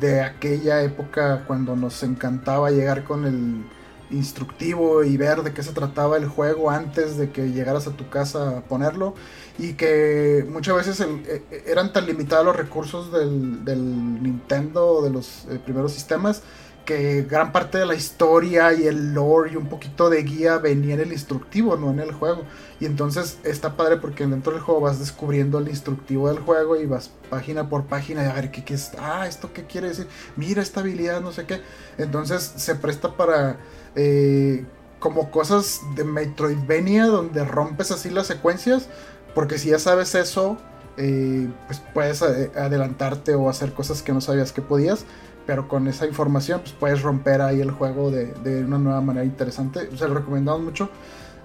de 0.00 0.22
aquella 0.22 0.82
época 0.82 1.44
cuando 1.46 1.76
nos 1.76 2.02
encantaba 2.02 2.70
llegar 2.70 3.04
con 3.04 3.24
el 3.24 3.64
instructivo 4.10 5.02
y 5.02 5.16
ver 5.16 5.42
de 5.42 5.52
qué 5.52 5.62
se 5.62 5.72
trataba 5.72 6.16
el 6.16 6.26
juego 6.26 6.70
antes 6.70 7.16
de 7.16 7.30
que 7.30 7.50
llegaras 7.50 7.86
a 7.86 7.92
tu 7.92 8.08
casa 8.08 8.58
a 8.58 8.60
ponerlo. 8.62 9.14
Y 9.58 9.72
que 9.72 10.46
muchas 10.48 10.76
veces 10.76 11.00
e, 11.00 11.44
e, 11.50 11.64
eran 11.66 11.92
tan 11.92 12.06
limitados 12.06 12.44
los 12.44 12.56
recursos 12.56 13.10
del, 13.10 13.64
del 13.64 14.22
Nintendo 14.22 15.02
de 15.02 15.10
los 15.10 15.46
eh, 15.50 15.58
primeros 15.64 15.92
sistemas 15.92 16.42
que 16.86 17.22
gran 17.22 17.52
parte 17.52 17.76
de 17.78 17.84
la 17.84 17.94
historia 17.94 18.72
y 18.72 18.86
el 18.86 19.12
lore 19.12 19.52
y 19.52 19.56
un 19.56 19.66
poquito 19.66 20.08
de 20.08 20.22
guía 20.22 20.56
venía 20.56 20.94
en 20.94 21.00
el 21.00 21.12
instructivo, 21.12 21.76
no 21.76 21.90
en 21.90 22.00
el 22.00 22.12
juego. 22.12 22.44
Y 22.80 22.86
entonces 22.86 23.38
está 23.42 23.76
padre 23.76 23.98
porque 23.98 24.26
dentro 24.26 24.52
del 24.52 24.62
juego 24.62 24.80
vas 24.80 24.98
descubriendo 24.98 25.58
el 25.58 25.68
instructivo 25.68 26.28
del 26.28 26.38
juego 26.38 26.80
y 26.80 26.86
vas 26.86 27.10
página 27.28 27.68
por 27.68 27.84
página 27.84 28.24
y 28.24 28.26
a 28.26 28.32
ver 28.32 28.50
qué, 28.50 28.64
qué 28.64 28.74
es, 28.74 28.92
ah, 28.98 29.26
esto 29.26 29.52
qué 29.52 29.64
quiere 29.64 29.88
decir, 29.88 30.06
mira 30.36 30.62
esta 30.62 30.80
habilidad, 30.80 31.20
no 31.20 31.32
sé 31.32 31.44
qué. 31.44 31.60
Entonces 31.98 32.54
se 32.56 32.74
presta 32.76 33.16
para 33.16 33.58
eh, 33.96 34.64
como 34.98 35.30
cosas 35.30 35.80
de 35.96 36.04
Metroidvania 36.04 37.06
donde 37.06 37.44
rompes 37.44 37.90
así 37.90 38.10
las 38.10 38.28
secuencias, 38.28 38.88
porque 39.34 39.58
si 39.58 39.70
ya 39.70 39.78
sabes 39.78 40.14
eso, 40.14 40.56
eh, 40.96 41.48
pues 41.66 41.82
puedes 41.92 42.22
eh, 42.22 42.52
adelantarte 42.56 43.34
o 43.34 43.50
hacer 43.50 43.72
cosas 43.72 44.02
que 44.02 44.12
no 44.12 44.20
sabías 44.20 44.52
que 44.52 44.62
podías 44.62 45.04
pero 45.46 45.68
con 45.68 45.86
esa 45.86 46.06
información 46.06 46.60
pues 46.60 46.72
puedes 46.72 47.02
romper 47.02 47.40
ahí 47.40 47.60
el 47.60 47.70
juego 47.70 48.10
de, 48.10 48.64
una 48.64 48.78
nueva 48.78 49.00
manera 49.00 49.24
interesante. 49.24 49.88
O 49.92 49.96
sea, 49.96 50.08
lo 50.08 50.14
recomendamos 50.14 50.60
mucho. 50.60 50.90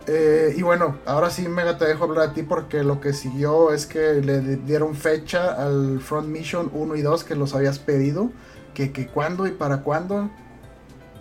Eh, 0.08 0.56
y 0.58 0.64
bueno, 0.64 0.98
ahora 1.06 1.30
sí, 1.30 1.48
Mega, 1.48 1.78
te 1.78 1.86
dejo 1.86 2.06
hablar 2.06 2.30
a 2.30 2.34
ti 2.34 2.42
porque 2.42 2.84
lo 2.84 3.00
que 3.00 3.14
siguió 3.14 3.72
es 3.72 3.86
que 3.86 4.14
le 4.16 4.42
dieron 4.58 4.96
fecha 4.96 5.54
al 5.54 6.00
Front 6.00 6.28
Mission 6.28 6.72
1 6.74 6.96
y 6.96 7.02
2 7.02 7.24
que 7.24 7.36
los 7.36 7.54
habías 7.54 7.78
pedido. 7.78 8.32
Que, 8.74 8.92
que 8.92 9.08
cuándo 9.08 9.46
y 9.46 9.52
para 9.52 9.82
cuándo. 9.84 10.32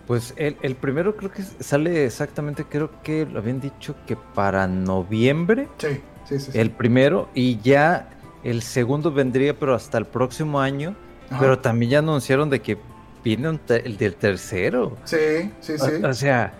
Pues 0.07 0.35
el, 0.37 0.57
el, 0.63 0.77
primero 0.77 1.17
creo 1.17 1.31
que 1.31 1.43
sale 1.43 2.07
exactamente, 2.07 2.65
creo 2.65 2.91
que 3.03 3.27
lo 3.27 3.41
habían 3.41 3.61
dicho 3.61 3.95
que 4.07 4.17
para 4.17 4.67
noviembre. 4.67 5.69
Sí, 5.79 6.01
sí, 6.29 6.41
sí. 6.41 6.51
El 6.55 6.71
primero 6.71 7.29
y 7.35 7.61
ya 7.61 8.09
el 8.43 8.63
segundo 8.63 9.13
vendría, 9.13 9.59
pero 9.59 9.75
hasta 9.75 9.99
el 9.99 10.07
próximo 10.07 10.61
año. 10.61 10.97
Pero 11.39 11.59
también 11.59 11.91
ya 11.91 11.99
anunciaron 12.01 12.51
de 12.51 12.61
que 12.61 12.79
viene 13.23 13.59
el 13.69 13.97
del 13.97 14.15
tercero. 14.17 14.97
Sí, 15.05 15.51
sí, 15.61 15.75
sí. 15.79 16.05
O, 16.05 16.15
sea, 16.15 16.53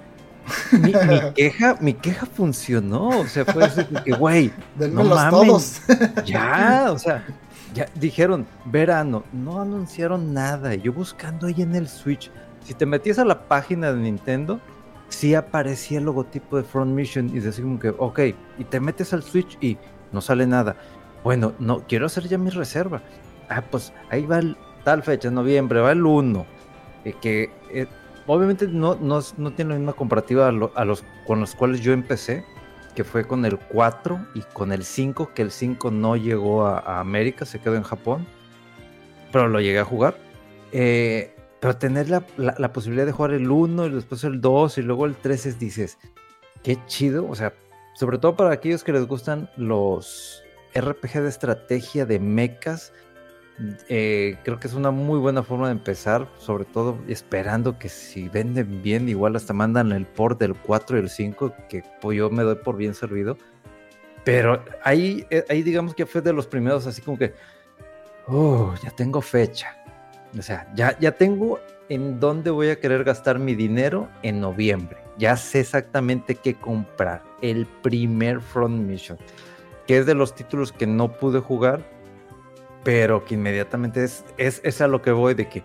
mi, 0.73 0.93
queja, 1.35 1.77
mi 1.81 1.95
queja 1.95 2.27
funcionó. 2.27 3.09
O 3.09 3.27
sea, 3.27 3.45
fue 3.45 3.65
decir 3.65 3.89
que, 4.05 4.13
güey, 4.13 4.53
no 4.79 5.05
mames, 5.05 5.31
todos. 5.31 5.83
ya, 6.25 6.89
o 6.91 6.99
sea, 6.99 7.25
ya 7.75 7.87
dijeron 7.95 8.47
verano, 8.67 9.25
no 9.33 9.61
anunciaron 9.61 10.33
nada. 10.33 10.75
Yo 10.75 10.93
buscando 10.93 11.47
ahí 11.47 11.63
en 11.63 11.75
el 11.75 11.89
Switch, 11.89 12.31
si 12.65 12.75
te 12.75 12.87
metías 12.87 13.19
a 13.19 13.25
la 13.25 13.49
página 13.49 13.93
de 13.93 14.01
Nintendo, 14.01 14.61
sí 15.09 15.35
aparecía 15.35 15.99
el 15.99 16.05
logotipo 16.05 16.57
de 16.57 16.63
Front 16.63 16.93
Mission 16.93 17.29
y 17.35 17.41
decía 17.41 17.65
como 17.65 17.79
que, 17.79 17.91
ok, 17.97 18.21
y 18.59 18.65
te 18.65 18.81
metes 18.81 19.13
al 19.13 19.23
Switch 19.23 19.59
y 19.61 19.77
no 20.13 20.21
sale 20.21 20.47
nada. 20.47 20.77
Bueno, 21.23 21.53
no, 21.59 21.85
quiero 21.87 22.07
hacer 22.07 22.29
ya 22.29 22.39
mi 22.39 22.51
reserva 22.51 23.03
ah, 23.51 23.63
pues 23.71 23.93
ahí 24.09 24.25
va 24.25 24.39
el, 24.39 24.57
tal 24.85 25.03
fecha, 25.03 25.31
noviembre, 25.31 25.81
va 25.81 25.93
el 25.93 26.05
1, 26.05 26.47
eh, 27.05 27.15
que 27.21 27.51
eh, 27.71 27.87
obviamente 28.27 28.67
no, 28.67 28.97
no, 28.97 29.23
tiene 29.53 29.73
la 29.73 29.79
misma 29.79 29.93
comparativa 29.93 30.49
a, 30.49 30.53
los 30.85 31.05
con 31.27 31.41
los 31.41 31.55
cuales 31.55 31.81
yo 31.81 31.93
empecé, 31.93 32.45
que 32.95 33.05
fue 33.05 33.27
con 33.27 33.45
el 33.45 33.59
4 33.59 34.27
y 34.35 34.41
con 34.53 34.73
el 34.73 34.85
5, 34.85 35.33
que 35.35 35.43
el 35.43 35.51
5 35.51 35.91
no 35.91 36.17
llegó 36.17 36.67
a, 36.67 37.01
América, 37.01 37.45
se 37.45 37.61
quedó 37.61 37.77
en 37.77 37.83
Japón, 37.83 38.27
pero 39.33 39.49
lo 39.49 39.61
llegué 39.61 39.79
a 39.79 39.85
jugar. 39.85 40.17
Eh, 40.73 41.35
pero 41.61 41.77
tener 41.77 42.09
la, 42.09 42.25
la, 42.39 42.73
posibilidad 42.73 43.05
de 43.05 43.13
jugar 43.13 43.33
el 43.33 43.51
1 43.51 43.87
y 43.87 43.91
después 43.91 44.25
el 44.25 44.41
2 44.41 44.79
y 44.79 44.83
luego 44.83 45.05
el 45.05 45.15
3 45.15 45.47
es, 45.47 45.59
dices, 45.59 45.99
qué 46.63 46.79
chido, 46.87 47.29
o 47.29 47.35
sea, 47.35 47.53
sobre 47.95 48.17
todo 48.17 48.35
para 48.35 48.53
aquellos 48.53 48.83
que 48.83 48.93
les 48.93 49.07
gustan 49.07 49.51
los 49.57 50.43
RPG 50.75 51.21
de 51.21 51.29
estrategia 51.29 52.07
de 52.07 52.19
mechas, 52.19 52.93
eh, 53.89 54.37
creo 54.43 54.59
que 54.59 54.69
es 54.69 54.75
una 54.75 54.91
muy 54.91 55.19
buena 55.19 55.43
forma 55.43 55.67
de 55.67 55.73
empezar, 55.73 56.29
sobre 56.39 56.65
todo 56.65 56.99
esperando 57.09 57.79
que 57.79 57.89
si 57.89 58.29
venden 58.29 58.83
bien, 58.83 59.09
igual 59.09 59.37
hasta 59.37 59.53
mandan 59.53 59.93
el 59.93 60.07
port 60.07 60.39
del 60.41 60.55
4 60.55 60.97
y 60.97 61.01
el 61.01 61.11
5, 61.11 61.55
que 61.69 61.83
pues, 62.01 62.17
yo 62.17 62.31
me 62.31 62.43
doy 62.43 62.57
por 62.57 62.77
bien 62.77 62.95
servido. 62.95 63.37
Pero 64.25 64.65
ahí, 64.83 65.27
eh, 65.31 65.45
ahí 65.49 65.63
digamos 65.63 65.95
que 65.95 66.07
fue 66.07 66.21
de 66.21 66.33
los 66.33 66.47
primeros, 66.47 66.87
así 66.87 67.03
como 67.03 67.19
que, 67.19 67.35
oh, 68.27 68.75
ya 68.83 68.91
tengo 68.91 69.21
fecha. 69.21 69.77
O 70.39 70.43
sea, 70.43 70.71
ya, 70.75 70.99
ya 70.99 71.13
tengo 71.13 71.59
en 71.89 72.21
dónde 72.21 72.51
voy 72.51 72.69
a 72.71 72.79
querer 72.79 73.05
gastar 73.05 73.39
mi 73.39 73.55
dinero 73.55 74.09
en 74.23 74.41
noviembre. 74.41 74.99
Ya 75.19 75.37
sé 75.37 75.61
exactamente 75.61 76.35
qué 76.35 76.55
comprar. 76.55 77.23
El 77.43 77.67
primer 77.83 78.41
Front 78.41 78.87
Mission, 78.87 79.19
que 79.87 79.99
es 79.99 80.07
de 80.07 80.15
los 80.15 80.35
títulos 80.35 80.73
que 80.73 80.87
no 80.87 81.13
pude 81.13 81.41
jugar 81.41 81.85
pero 82.83 83.25
que 83.25 83.35
inmediatamente 83.35 84.05
es, 84.05 84.25
es, 84.37 84.81
a 84.81 84.89
lo 84.89 85.03
que 85.03 85.13
voy, 85.13 85.35
de 85.35 85.49
que 85.49 85.63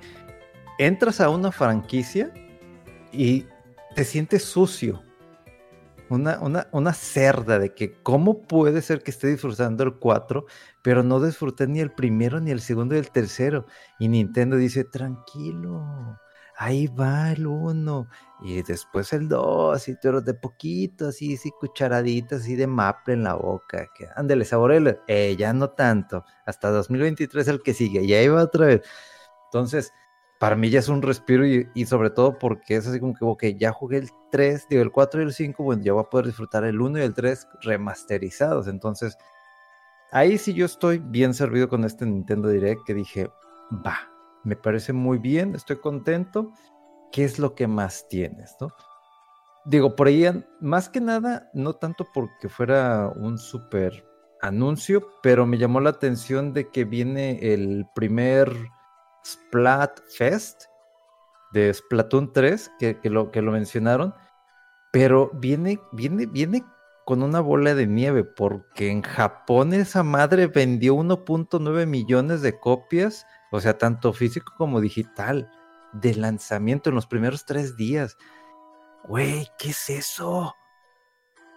entras 0.78 1.22
a 1.22 1.30
una 1.30 1.52
franquicia 1.52 2.34
y 3.12 3.46
te 3.96 4.04
sientes 4.04 4.44
sucio. 4.44 5.02
Una, 6.08 6.40
una, 6.40 6.68
una, 6.72 6.94
cerda 6.94 7.58
de 7.58 7.74
que 7.74 7.94
cómo 8.04 8.44
puede 8.44 8.84
ser 8.84 9.02
que 9.02 9.10
esté 9.10 9.28
disfrutando 9.28 9.84
el 9.84 9.96
4, 9.96 10.46
pero 10.84 11.02
no 11.02 11.20
disfruté 11.20 11.66
ni 11.66 11.80
el 11.80 11.92
primero, 11.92 12.40
ni 12.40 12.52
el 12.52 12.62
segundo, 12.62 12.94
ni 12.94 13.00
el 13.00 13.10
tercero. 13.10 13.66
Y 13.98 14.08
Nintendo 14.08 14.56
dice, 14.56 14.84
tranquilo, 14.84 15.84
ahí 16.58 16.88
va 16.88 17.32
el 17.32 17.48
1, 17.48 18.08
Y 18.42 18.62
después 18.64 19.14
el 19.14 19.28
2, 19.28 19.88
y 19.88 19.96
pero 20.02 20.22
de 20.22 20.34
poquito, 20.34 21.08
así, 21.08 21.36
así, 21.36 21.52
cucharaditas, 21.52 22.42
así 22.42 22.56
de 22.56 22.68
maple 22.68 23.16
en 23.16 23.24
la 23.24 23.36
boca. 23.36 23.88
Que, 23.96 24.08
ándale, 24.16 24.46
saborele. 24.46 25.00
Eh, 25.08 25.36
ya 25.38 25.54
no 25.54 25.70
tanto. 25.72 26.26
Hasta 26.46 26.70
2023 26.72 27.48
el 27.48 27.62
que 27.62 27.74
sigue, 27.74 28.04
y 28.04 28.14
ahí 28.14 28.28
va 28.28 28.44
otra 28.44 28.68
vez. 28.68 28.82
Entonces, 29.46 29.94
para 30.40 30.56
mí 30.56 30.70
ya 30.70 30.80
es 30.80 30.90
un 30.90 31.02
respiro 31.02 31.46
y, 31.46 31.86
sobre 31.86 32.10
todo 32.10 32.38
porque 32.38 32.76
es 32.76 32.88
así 32.88 33.00
como 33.00 33.14
que, 33.14 33.26
ok, 33.26 33.44
ya 33.58 33.72
jugué 33.72 33.98
el 34.00 34.10
3, 34.32 34.68
digo, 34.70 34.82
el 34.82 34.92
4 34.92 35.22
y 35.22 35.26
el 35.26 35.34
5, 35.34 35.64
bueno, 35.64 35.82
ya 35.84 35.94
voy 35.94 36.04
a 36.04 36.10
poder 36.10 36.28
disfrutar 36.28 36.66
el 36.66 36.82
1 36.82 37.00
y 37.00 37.02
el 37.04 37.14
3 37.14 37.48
remasterizados. 37.62 38.68
Entonces, 38.68 39.18
ahí 40.12 40.38
sí 40.38 40.54
yo 40.54 40.66
estoy 40.66 41.00
bien 41.00 41.34
servido 41.34 41.70
con 41.70 41.86
este 41.86 42.06
Nintendo 42.06 42.50
Direct 42.50 42.82
que 42.86 42.94
dije, 42.94 43.30
va, 43.86 43.98
me 44.46 44.56
parece 44.56 44.94
muy 44.94 45.18
bien, 45.18 45.56
estoy 45.56 45.78
contento. 45.78 46.54
¿Qué 47.12 47.24
es 47.24 47.40
lo 47.40 47.56
que 47.56 47.68
más 47.68 48.08
tienes, 48.08 48.56
no? 48.60 48.70
Digo, 49.66 49.96
por 49.96 50.08
ahí, 50.08 50.26
más 50.62 50.90
que 50.90 51.02
nada, 51.02 51.50
no 51.54 51.74
tanto 51.74 52.06
porque 52.14 52.50
fuera 52.50 53.12
un 53.16 53.38
súper 53.38 54.06
anuncio, 54.42 55.08
pero 55.24 55.46
me 55.46 55.58
llamó 55.58 55.80
la 55.80 55.90
atención 55.90 56.54
de 56.54 56.70
que 56.70 56.86
viene 56.86 57.54
el 57.54 57.86
primer 57.96 58.54
Splatfest 59.26 60.66
de 61.52 61.74
Splatoon 61.74 62.32
3, 62.32 62.72
que, 62.80 63.00
lo, 63.06 63.32
que 63.32 63.42
lo 63.42 63.52
mencionaron, 63.52 64.14
pero 64.92 65.32
viene, 65.34 65.80
viene, 65.94 66.28
viene 66.28 66.64
con 67.06 67.24
una 67.24 67.40
bola 67.40 67.74
de 67.76 67.88
nieve, 67.88 68.24
porque 68.24 68.92
en 68.92 69.02
Japón 69.02 69.74
esa 69.74 70.04
madre 70.04 70.48
vendió 70.48 70.96
1.9 70.96 71.86
millones 71.86 72.42
de 72.42 72.60
copias, 72.60 73.26
o 73.56 73.62
sea, 73.62 73.78
tanto 73.78 74.14
físico 74.14 74.54
como 74.58 74.82
digital, 74.82 75.52
de 75.94 76.16
lanzamiento 76.16 76.90
en 76.90 76.96
los 76.96 77.08
primeros 77.08 77.46
tres 77.46 77.78
días. 77.78 78.18
Güey, 79.06 79.50
¿qué 79.58 79.70
es 79.70 79.90
eso? 79.90 80.56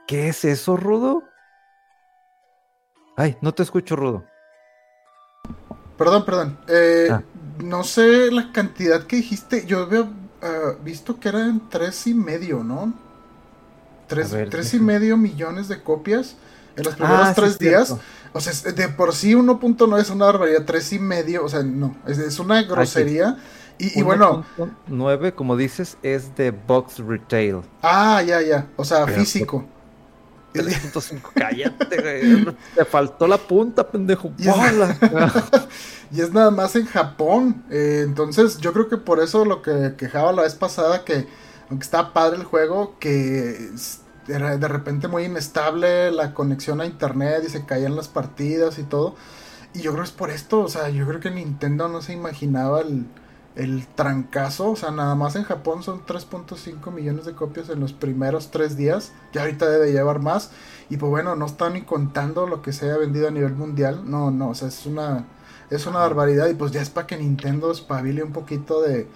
¿Qué 0.06 0.28
es 0.28 0.44
eso, 0.44 0.76
Rudo? 0.76 1.24
Ay, 3.16 3.36
no 3.40 3.52
te 3.52 3.62
escucho, 3.62 3.96
Rudo. 3.96 4.24
Perdón, 5.96 6.24
perdón. 6.24 6.58
Eh, 6.68 7.08
ah 7.10 7.22
no 7.62 7.84
sé 7.84 8.30
la 8.30 8.52
cantidad 8.52 9.04
que 9.04 9.16
dijiste. 9.16 9.66
Yo 9.66 9.80
había 9.80 10.08
ah, 10.42 10.74
visto 10.82 11.18
que 11.18 11.28
eran 11.28 11.68
tres 11.68 12.06
y 12.06 12.14
medio, 12.14 12.62
¿no? 12.64 12.92
Tres, 14.06 14.34
tres 14.48 14.72
y 14.72 14.80
medio 14.80 15.18
millones 15.18 15.68
de 15.68 15.82
copias 15.82 16.36
en 16.78 16.84
los 16.84 16.94
primeros 16.94 17.26
ah, 17.28 17.34
tres 17.34 17.58
días. 17.58 17.94
O 18.32 18.40
sea, 18.40 18.72
de 18.72 18.88
por 18.88 19.14
sí 19.14 19.34
1.9 19.34 20.00
es 20.00 20.10
una 20.10 20.26
barbaridad, 20.26 20.64
tres 20.64 20.92
y 20.92 20.98
medio, 20.98 21.44
o 21.44 21.48
sea, 21.48 21.62
no, 21.62 21.96
es, 22.06 22.38
una 22.38 22.62
grosería. 22.62 23.36
y, 23.78 23.98
y, 23.98 24.02
bueno. 24.02 24.44
9, 24.86 25.34
como 25.34 25.56
dices, 25.56 25.98
es 26.02 26.34
de 26.36 26.50
box 26.50 26.98
retail. 26.98 27.62
Ah, 27.82 28.22
ya, 28.22 28.40
ya. 28.40 28.66
O 28.76 28.84
sea, 28.84 29.06
físico. 29.06 29.66
3.5, 30.54 31.20
cállate, 31.34 32.56
Te 32.74 32.84
faltó 32.84 33.26
la 33.26 33.38
punta, 33.38 33.86
pendejo. 33.86 34.32
Y 36.10 36.22
es, 36.22 36.32
nada 36.32 36.50
más 36.50 36.74
en 36.74 36.86
Japón. 36.86 37.64
Eh, 37.70 38.00
entonces, 38.02 38.56
yo 38.56 38.72
creo 38.72 38.88
que 38.88 38.96
por 38.96 39.20
eso 39.20 39.44
lo 39.44 39.60
que 39.60 39.92
quejaba 39.98 40.32
la 40.32 40.40
vez 40.40 40.54
pasada, 40.54 41.04
que 41.04 41.26
aunque 41.68 41.84
está 41.84 42.14
padre 42.14 42.38
el 42.38 42.44
juego, 42.44 42.96
que 42.98 43.70
era 44.28 44.56
de 44.56 44.68
repente 44.68 45.08
muy 45.08 45.24
inestable 45.24 46.10
la 46.10 46.34
conexión 46.34 46.80
a 46.80 46.86
internet 46.86 47.42
y 47.46 47.50
se 47.50 47.64
caían 47.64 47.96
las 47.96 48.08
partidas 48.08 48.78
y 48.78 48.82
todo. 48.84 49.16
Y 49.74 49.80
yo 49.80 49.92
creo 49.92 50.04
que 50.04 50.10
es 50.10 50.16
por 50.16 50.30
esto, 50.30 50.60
o 50.60 50.68
sea, 50.68 50.88
yo 50.88 51.06
creo 51.06 51.20
que 51.20 51.30
Nintendo 51.30 51.88
no 51.88 52.00
se 52.02 52.12
imaginaba 52.12 52.80
el, 52.80 53.06
el 53.58 53.86
trancazo. 53.88 54.70
O 54.70 54.76
sea, 54.76 54.90
nada 54.90 55.14
más 55.14 55.36
en 55.36 55.42
Japón 55.42 55.82
son 55.82 56.06
3.5 56.06 56.90
millones 56.92 57.26
de 57.26 57.34
copias 57.34 57.68
en 57.68 57.80
los 57.80 57.92
primeros 57.92 58.50
tres 58.50 58.76
días. 58.76 59.12
Ya 59.32 59.42
ahorita 59.42 59.68
debe 59.68 59.92
llevar 59.92 60.20
más. 60.20 60.50
Y 60.88 60.96
pues 60.96 61.10
bueno, 61.10 61.36
no 61.36 61.44
está 61.44 61.68
ni 61.68 61.82
contando 61.82 62.46
lo 62.46 62.62
que 62.62 62.72
se 62.72 62.86
haya 62.86 62.96
vendido 62.96 63.28
a 63.28 63.32
nivel 63.32 63.54
mundial. 63.54 64.02
No, 64.08 64.30
no, 64.30 64.50
o 64.50 64.54
sea, 64.54 64.68
es 64.68 64.86
una, 64.86 65.26
es 65.70 65.86
una 65.86 65.98
barbaridad. 65.98 66.48
Y 66.48 66.54
pues 66.54 66.72
ya 66.72 66.80
es 66.80 66.88
para 66.88 67.06
que 67.06 67.18
Nintendo 67.18 67.70
espabile 67.70 68.22
un 68.22 68.32
poquito 68.32 68.80
de... 68.80 69.08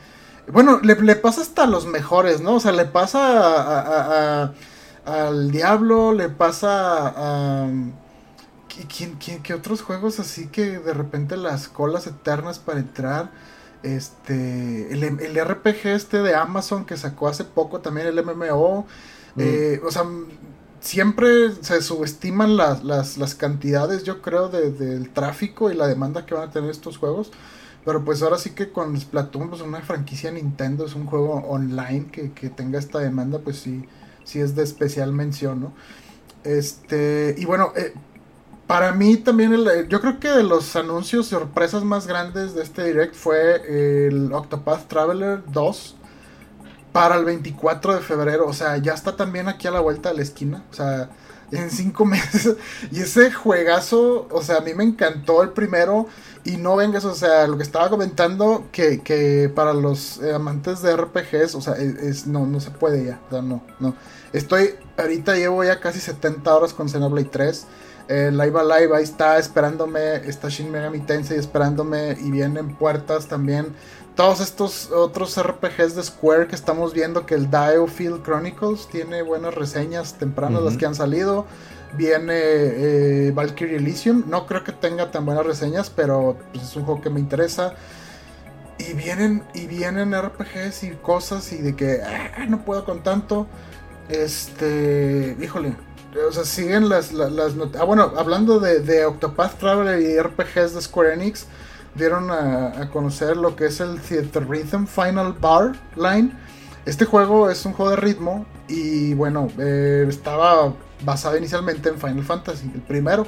Bueno, 0.48 0.80
le, 0.82 0.96
pasa 1.14 1.40
hasta 1.40 1.62
a 1.62 1.68
los 1.68 1.86
mejores, 1.86 2.40
¿no? 2.40 2.56
O 2.56 2.60
sea, 2.60 2.72
le 2.72 2.84
pasa 2.84 4.42
a, 4.42 4.52
al 5.04 5.50
Diablo, 5.50 6.12
le 6.12 6.28
pasa 6.28 7.08
a... 7.16 7.70
¿Quién, 8.88 9.16
quién, 9.16 9.42
¿Qué 9.42 9.52
otros 9.52 9.82
juegos 9.82 10.18
así 10.18 10.46
que 10.46 10.78
de 10.78 10.94
repente 10.94 11.36
las 11.36 11.68
colas 11.68 12.06
eternas 12.06 12.58
para 12.58 12.80
entrar? 12.80 13.30
Este, 13.82 14.92
el, 14.92 15.02
el, 15.02 15.44
RPG 15.44 15.88
este 15.88 16.22
de 16.22 16.34
Amazon 16.34 16.84
que 16.86 16.96
sacó 16.96 17.28
hace 17.28 17.44
poco 17.44 17.80
también 17.80 18.06
el 18.06 18.24
MMO. 18.24 18.86
Mm. 19.34 19.40
Eh, 19.40 19.80
o 19.84 19.90
sea, 19.90 20.04
siempre 20.80 21.52
se 21.60 21.80
subestiman 21.80 22.56
las, 22.56 22.84
las, 22.84 23.34
cantidades, 23.34 24.04
yo 24.04 24.20
creo, 24.20 24.48
del 24.48 25.10
tráfico 25.10 25.70
y 25.70 25.74
la 25.74 25.86
demanda 25.86 26.26
que 26.26 26.34
van 26.34 26.48
a 26.48 26.52
tener 26.52 26.70
estos 26.70 26.98
juegos. 26.98 27.30
Pero 27.84 28.04
pues 28.04 28.22
ahora 28.22 28.38
sí 28.38 28.50
que 28.50 28.70
con 28.70 28.98
Splatoon, 28.98 29.50
pues 29.50 29.60
una 29.60 29.80
franquicia 29.80 30.30
Nintendo, 30.30 30.86
es 30.86 30.94
un 30.94 31.06
juego 31.06 31.34
online 31.48 32.06
que, 32.12 32.32
que 32.32 32.48
tenga 32.48 32.78
esta 32.78 33.00
demanda, 33.00 33.40
pues 33.40 33.58
sí, 33.58 33.84
sí 34.24 34.40
es 34.40 34.54
de 34.54 34.62
especial 34.62 35.12
mención, 35.12 35.60
¿no? 35.60 35.72
Este, 36.44 37.34
y 37.38 37.44
bueno, 37.44 37.72
eh, 37.76 37.94
para 38.66 38.92
mí 38.92 39.16
también, 39.16 39.52
el, 39.52 39.88
yo 39.88 40.00
creo 40.00 40.18
que 40.18 40.28
de 40.28 40.42
los 40.42 40.74
anuncios 40.76 41.26
sorpresas 41.26 41.84
más 41.84 42.06
grandes 42.06 42.54
de 42.54 42.62
este 42.62 42.84
direct 42.84 43.14
fue 43.14 44.06
el 44.06 44.32
Octopath 44.32 44.88
Traveler 44.88 45.42
2 45.48 45.96
para 46.92 47.16
el 47.16 47.24
24 47.24 47.94
de 47.94 48.00
febrero. 48.00 48.46
O 48.46 48.52
sea, 48.52 48.76
ya 48.78 48.94
está 48.94 49.16
también 49.16 49.48
aquí 49.48 49.66
a 49.66 49.70
la 49.70 49.80
vuelta 49.80 50.10
de 50.10 50.16
la 50.16 50.22
esquina. 50.22 50.64
O 50.70 50.74
sea, 50.74 51.10
en 51.52 51.70
cinco 51.70 52.04
meses. 52.06 52.56
Y 52.90 53.00
ese 53.00 53.32
juegazo, 53.32 54.26
o 54.30 54.42
sea, 54.42 54.58
a 54.58 54.60
mí 54.60 54.74
me 54.74 54.84
encantó 54.84 55.42
el 55.42 55.50
primero. 55.50 56.06
Y 56.44 56.56
no 56.56 56.74
vengas, 56.74 57.04
o 57.04 57.14
sea, 57.14 57.46
lo 57.46 57.56
que 57.56 57.62
estaba 57.62 57.88
comentando, 57.88 58.64
que, 58.72 59.00
que 59.00 59.48
para 59.54 59.72
los 59.72 60.20
amantes 60.22 60.82
de 60.82 60.96
RPGs, 60.96 61.54
o 61.54 61.60
sea, 61.60 61.74
es, 61.74 62.26
no, 62.26 62.46
no 62.46 62.58
se 62.58 62.70
puede 62.72 63.04
ya. 63.04 63.20
O 63.28 63.30
sea, 63.30 63.42
no, 63.42 63.62
no. 63.78 63.94
Estoy, 64.32 64.70
ahorita 64.96 65.36
llevo 65.36 65.62
ya 65.62 65.78
casi 65.78 66.00
70 66.00 66.52
horas 66.52 66.74
con 66.74 66.88
Xenoblade 66.88 67.28
3. 67.28 67.66
Eh, 68.08 68.30
live 68.32 68.58
Alive 68.58 68.96
ahí 68.96 69.04
está 69.04 69.38
esperándome, 69.38 70.16
está 70.28 70.48
Shin 70.48 70.70
Megami 70.70 71.00
Tensei 71.00 71.38
esperándome 71.38 72.16
y 72.20 72.30
vienen 72.30 72.74
puertas 72.74 73.28
también. 73.28 73.74
Todos 74.16 74.40
estos 74.40 74.90
otros 74.90 75.40
RPGs 75.40 75.94
de 75.94 76.02
Square 76.02 76.46
que 76.46 76.54
estamos 76.54 76.92
viendo 76.92 77.24
que 77.24 77.34
el 77.34 77.50
Diofield 77.50 78.22
Chronicles 78.22 78.86
tiene 78.88 79.22
buenas 79.22 79.54
reseñas 79.54 80.14
tempranas 80.14 80.62
las 80.62 80.76
que 80.76 80.84
han 80.84 80.94
salido. 80.94 81.46
Viene 81.94 82.34
eh, 82.34 83.32
Valkyrie 83.34 83.76
Elysium, 83.76 84.24
no 84.26 84.46
creo 84.46 84.64
que 84.64 84.72
tenga 84.72 85.10
tan 85.10 85.24
buenas 85.24 85.46
reseñas, 85.46 85.90
pero 85.90 86.36
pues, 86.52 86.64
es 86.64 86.76
un 86.76 86.84
juego 86.84 87.00
que 87.00 87.10
me 87.10 87.20
interesa. 87.20 87.74
Y 88.78 88.94
vienen, 88.94 89.44
y 89.54 89.66
vienen 89.66 90.14
RPGs 90.14 90.84
y 90.84 90.90
cosas 90.90 91.52
y 91.52 91.58
de 91.58 91.76
que 91.76 92.00
ah, 92.02 92.46
no 92.48 92.64
puedo 92.64 92.84
con 92.84 93.02
tanto. 93.02 93.46
Este, 94.08 95.36
híjole, 95.40 95.74
o 96.28 96.32
sea, 96.32 96.44
siguen 96.44 96.88
las, 96.88 97.12
las, 97.12 97.54
Ah, 97.78 97.84
bueno, 97.84 98.12
hablando 98.16 98.60
de, 98.60 99.04
Octopath 99.06 99.58
Traveler 99.58 100.00
y 100.00 100.20
RPGs 100.20 100.74
de 100.74 100.82
Square 100.82 101.14
Enix, 101.14 101.46
dieron 101.94 102.30
a, 102.30 102.88
conocer 102.92 103.36
lo 103.36 103.56
que 103.56 103.66
es 103.66 103.80
el 103.80 104.00
Theater 104.00 104.48
Rhythm 104.48 104.86
Final 104.86 105.34
Bar 105.34 105.72
Line. 105.96 106.32
Este 106.84 107.04
juego 107.04 107.50
es 107.50 107.64
un 107.64 107.72
juego 107.72 107.90
de 107.90 107.96
ritmo 107.96 108.44
y 108.68 109.14
bueno, 109.14 109.48
eh, 109.58 110.06
estaba 110.08 110.72
basado 111.04 111.36
inicialmente 111.36 111.88
en 111.88 111.98
Final 111.98 112.24
Fantasy, 112.24 112.70
el 112.74 112.80
primero. 112.80 113.26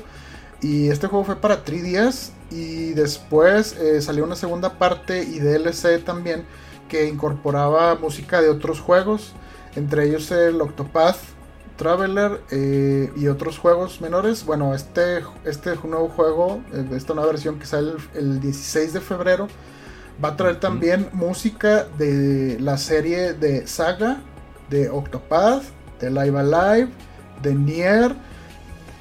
Y 0.61 0.89
este 0.89 1.07
juego 1.09 1.25
fue 1.25 1.37
para 1.37 1.65
3DS 1.65 2.31
y 2.51 2.95
después 2.95 3.77
eh, 3.77 4.01
salió 4.01 4.25
una 4.25 4.37
segunda 4.37 4.79
parte 4.79 5.23
y 5.23 5.39
DLC 5.39 6.03
también 6.05 6.45
que 6.89 7.07
incorporaba 7.09 7.97
música 7.97 8.41
de 8.41 8.49
otros 8.49 8.81
juegos, 8.81 9.33
entre 9.77 10.07
ellos 10.07 10.31
el 10.31 10.61
Octopath 10.61 11.17
Traveler 11.77 12.41
eh, 12.51 13.13
y 13.17 13.27
otros 13.29 13.59
juegos 13.59 14.01
menores. 14.01 14.45
Bueno, 14.45 14.75
este, 14.75 15.23
este 15.45 15.75
nuevo 15.85 16.09
juego, 16.09 16.61
eh, 16.73 16.87
esta 16.93 17.15
nueva 17.15 17.31
versión 17.31 17.59
que 17.59 17.67
sale 17.67 17.93
el, 18.15 18.41
16 18.41 18.93
de 18.93 19.01
febrero, 19.01 19.49
va 20.23 20.31
a 20.31 20.37
traer 20.37 20.61
también 20.61 21.09
música 21.13 21.85
de 21.99 22.59
la 22.61 22.79
serie 22.79 23.35
de 23.35 23.67
Saga, 23.67 24.21
de 24.71 24.89
Octopath, 24.89 25.65
de 26.01 26.11
Live 26.11 26.39
Alive, 26.39 26.89
de 27.43 27.55
Nier 27.55 28.15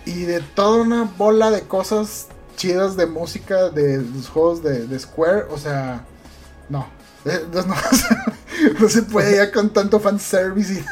y 0.06 0.24
de 0.24 0.42
toda 0.42 0.82
una 0.82 1.04
bola 1.18 1.52
de 1.52 1.62
cosas 1.62 2.28
chidas 2.56 2.98
de 2.98 3.06
música 3.06 3.70
de 3.70 4.02
los 4.02 4.30
juegos 4.30 4.64
de, 4.64 5.00
Square. 5.00 5.46
O 5.50 5.58
sea, 5.58 6.06
no. 6.70 6.88
Eh, 7.26 7.46
no, 8.80 8.90
se 8.90 9.04
puede 9.04 9.38
ya 9.38 9.52
con 9.52 9.72
tanto 9.72 10.00
fanservice. 10.00 10.84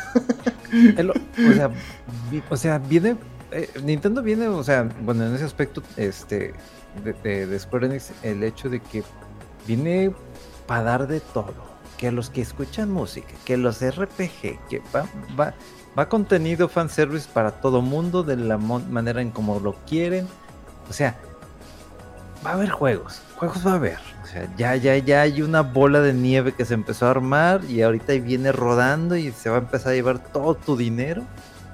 Y 0.72 0.96
o, 2.50 2.58
sea, 2.58 2.78
viene. 2.80 3.18
Eh, 3.52 3.70
Nintendo 3.84 4.22
viene, 4.22 4.48
o 4.48 4.64
sea, 4.64 4.90
bueno, 5.02 5.26
en 5.26 5.36
ese 5.36 5.44
aspecto, 5.44 5.84
este, 5.98 6.54
de, 7.24 7.60
Square 7.60 7.88
Enix, 7.88 8.12
el 8.24 8.44
hecho 8.44 8.70
de 8.70 8.80
que 8.80 9.04
viene 9.68 10.14
para 10.68 10.84
dar 10.84 11.08
de 11.08 11.20
todo. 11.20 11.72
que 11.98 12.12
los 12.12 12.30
que 12.30 12.42
escuchan 12.42 12.90
música, 12.90 13.34
que 13.46 13.58
los 13.58 13.80
RPG, 13.80 14.68
que 14.70 14.82
va, 14.96 15.06
va, 15.40 15.54
va 15.98 16.10
contenido 16.10 16.68
fanservice 16.68 17.28
para 17.32 17.52
todo 17.52 17.82
mundo 17.82 18.24
de 18.24 18.38
la 18.38 18.58
manera 18.58 19.22
en 19.22 19.32
como 19.32 19.60
lo 19.60 19.76
quieren. 19.86 20.28
O 20.90 20.94
sea, 20.94 21.16
va 22.46 22.52
a 22.52 22.54
haber 22.54 22.70
juegos, 22.70 23.22
juegos 23.42 23.66
va 23.66 23.72
a 23.72 23.76
haber. 23.76 23.98
O 24.24 24.28
sea, 24.28 24.48
ya, 24.56 24.76
ya, 24.76 24.96
ya 24.98 25.22
hay 25.22 25.42
una 25.42 25.62
bola 25.62 26.00
de 26.00 26.14
nieve 26.14 26.52
que 26.52 26.64
se 26.64 26.76
empezó 26.76 27.08
a 27.08 27.10
armar 27.10 27.64
y 27.68 27.82
ahorita 27.82 28.14
viene 28.14 28.52
rodando 28.52 29.16
y 29.16 29.32
se 29.32 29.50
va 29.50 29.56
a 29.56 29.60
empezar 29.60 29.94
a 29.94 29.96
llevar 29.96 30.20
todo 30.20 30.54
tu 30.54 30.78
dinero. 30.78 31.24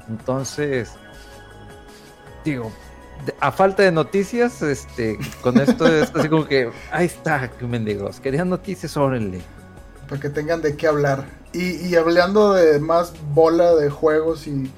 Entonces, 0.07 0.91
digo, 2.45 2.71
a 3.41 3.51
falta 3.51 3.83
de 3.83 3.91
noticias, 3.91 4.61
este, 4.61 5.19
con 5.41 5.59
esto 5.59 5.85
es 5.87 6.09
así 6.15 6.29
como 6.29 6.47
que, 6.47 6.71
ahí 6.89 7.07
está, 7.07 7.49
que 7.49 7.65
mendigos, 7.65 8.21
querían 8.21 8.47
noticias, 8.47 8.95
órale. 8.95 9.41
Para 10.07 10.21
que 10.21 10.29
tengan 10.29 10.61
de 10.61 10.77
qué 10.77 10.87
hablar. 10.87 11.25
Y, 11.51 11.95
hablando 11.95 12.53
de 12.53 12.79
más 12.79 13.13
bola 13.33 13.75
de 13.75 13.89
juegos 13.89 14.47
y 14.47 14.71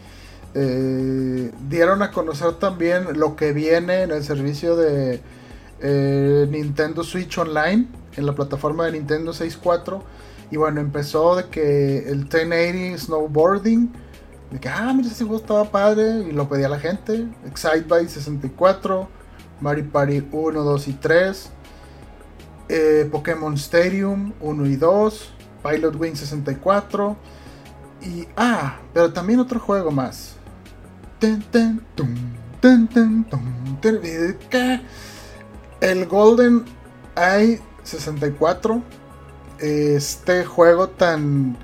eh, 0.55 1.51
dieron 1.67 2.01
a 2.01 2.09
conocer 2.09 2.53
también 2.53 3.19
lo 3.19 3.35
que 3.35 3.53
viene 3.53 4.03
en 4.03 4.11
el 4.11 4.23
servicio 4.23 4.75
de 4.75 5.21
eh, 5.81 6.47
Nintendo 6.49 7.03
Switch 7.03 7.37
Online, 7.37 7.87
en 8.15 8.25
la 8.25 8.33
plataforma 8.33 8.85
de 8.85 8.93
Nintendo 8.93 9.33
64. 9.33 10.03
Y 10.51 10.57
bueno, 10.57 10.81
empezó 10.81 11.35
de 11.35 11.45
que 11.45 12.09
el 12.09 12.25
1080 12.25 12.97
Snowboarding 12.97 13.91
de 14.51 14.59
que, 14.59 14.67
ah, 14.67 14.91
mira, 14.95 15.09
ese 15.09 15.23
juego 15.25 15.41
estaba 15.41 15.65
padre 15.65 16.25
y 16.27 16.31
lo 16.31 16.49
pedía 16.49 16.69
la 16.69 16.79
gente. 16.79 17.27
Excite 17.45 17.85
by 17.87 18.07
64, 18.07 19.07
Mario 19.61 19.91
Party 19.91 20.27
1, 20.31 20.63
2 20.63 20.87
y 20.87 20.93
3, 20.93 21.49
eh, 22.69 23.09
Pokémon 23.11 23.53
Stadium 23.55 24.33
1 24.39 24.65
y 24.65 24.75
2, 24.75 25.33
Pilot 25.63 25.95
Wing 25.95 26.15
64 26.15 27.17
y, 28.01 28.27
ah, 28.37 28.77
pero 28.93 29.13
también 29.13 29.39
otro 29.39 29.59
juego 29.59 29.91
más. 29.91 30.35
El 35.81 36.05
Golden 36.07 36.65
Eye 37.15 37.61
64, 37.83 38.81
este 39.59 40.45
juego 40.45 40.89
tan 40.89 41.57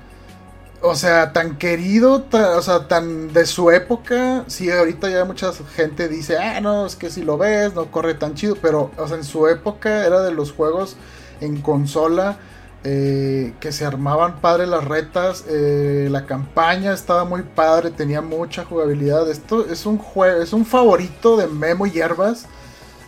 o 0.82 0.94
sea, 0.94 1.32
tan 1.32 1.56
querido, 1.56 2.26
o 2.30 2.62
sea, 2.62 2.86
tan 2.88 3.32
de 3.32 3.46
su 3.46 3.70
época. 3.70 4.44
Sí, 4.46 4.70
ahorita 4.70 5.08
ya 5.10 5.24
mucha 5.24 5.52
gente 5.74 6.08
dice, 6.08 6.38
ah, 6.38 6.60
no, 6.60 6.86
es 6.86 6.96
que 6.96 7.10
si 7.10 7.22
lo 7.22 7.38
ves, 7.38 7.74
no 7.74 7.90
corre 7.90 8.14
tan 8.14 8.34
chido. 8.34 8.56
Pero, 8.60 8.90
o 8.96 9.08
sea, 9.08 9.16
en 9.16 9.24
su 9.24 9.48
época 9.48 10.06
era 10.06 10.22
de 10.22 10.32
los 10.32 10.52
juegos 10.52 10.96
en 11.40 11.60
consola 11.60 12.38
eh, 12.84 13.54
que 13.60 13.72
se 13.72 13.84
armaban 13.84 14.40
padre 14.40 14.66
las 14.66 14.84
retas. 14.84 15.44
Eh, 15.48 16.08
la 16.10 16.26
campaña 16.26 16.92
estaba 16.92 17.24
muy 17.24 17.42
padre, 17.42 17.90
tenía 17.90 18.20
mucha 18.20 18.64
jugabilidad. 18.64 19.28
Esto 19.30 19.66
es 19.66 19.86
un 19.86 19.98
juego, 19.98 20.42
es 20.42 20.52
un 20.52 20.64
favorito 20.64 21.36
de 21.36 21.46
Memo 21.46 21.86
Hierbas. 21.86 22.46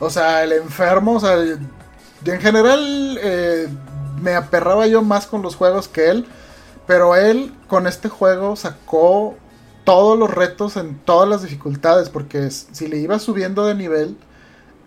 O 0.01 0.11
sea, 0.11 0.45
el 0.45 0.53
enfermo, 0.53 1.15
o 1.15 1.21
sea, 1.21 1.37
en 1.37 2.41
general 2.41 3.19
eh, 3.23 3.69
me 4.21 4.35
aperraba 4.35 4.87
yo 4.87 5.03
más 5.03 5.27
con 5.27 5.43
los 5.43 5.57
juegos 5.57 5.89
que 5.89 6.11
él. 6.11 6.27
Pero 6.87 7.17
él 7.17 7.55
con 7.67 7.87
este 7.87 8.09
juego 8.09 8.57
sacó 8.57 9.37
todos 9.85 10.19
los 10.19 10.31
retos 10.31 10.77
en 10.77 10.99
todas 10.99 11.29
las 11.29 11.43
dificultades, 11.43 12.09
porque 12.09 12.51
si 12.51 12.89
le 12.89 12.99
ibas 12.99 13.23
subiendo 13.23 13.67
de 13.67 13.75
nivel, 13.75 14.17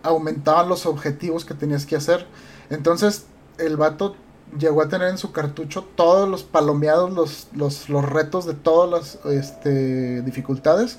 aumentaban 0.03 0.67
los 0.67 0.85
objetivos 0.85 1.45
que 1.45 1.53
tenías 1.53 1.85
que 1.85 1.95
hacer. 1.95 2.25
Entonces 2.71 3.25
el 3.59 3.77
vato 3.77 4.15
llegó 4.57 4.81
a 4.81 4.89
tener 4.89 5.09
en 5.09 5.17
su 5.17 5.31
cartucho 5.31 5.87
todos 5.95 6.27
los 6.27 6.43
palomeados, 6.43 7.11
los, 7.11 7.47
los, 7.53 7.87
los 7.89 8.03
retos 8.03 8.45
de 8.45 8.53
todas 8.53 8.89
las 8.89 9.25
este, 9.31 10.21
dificultades. 10.23 10.97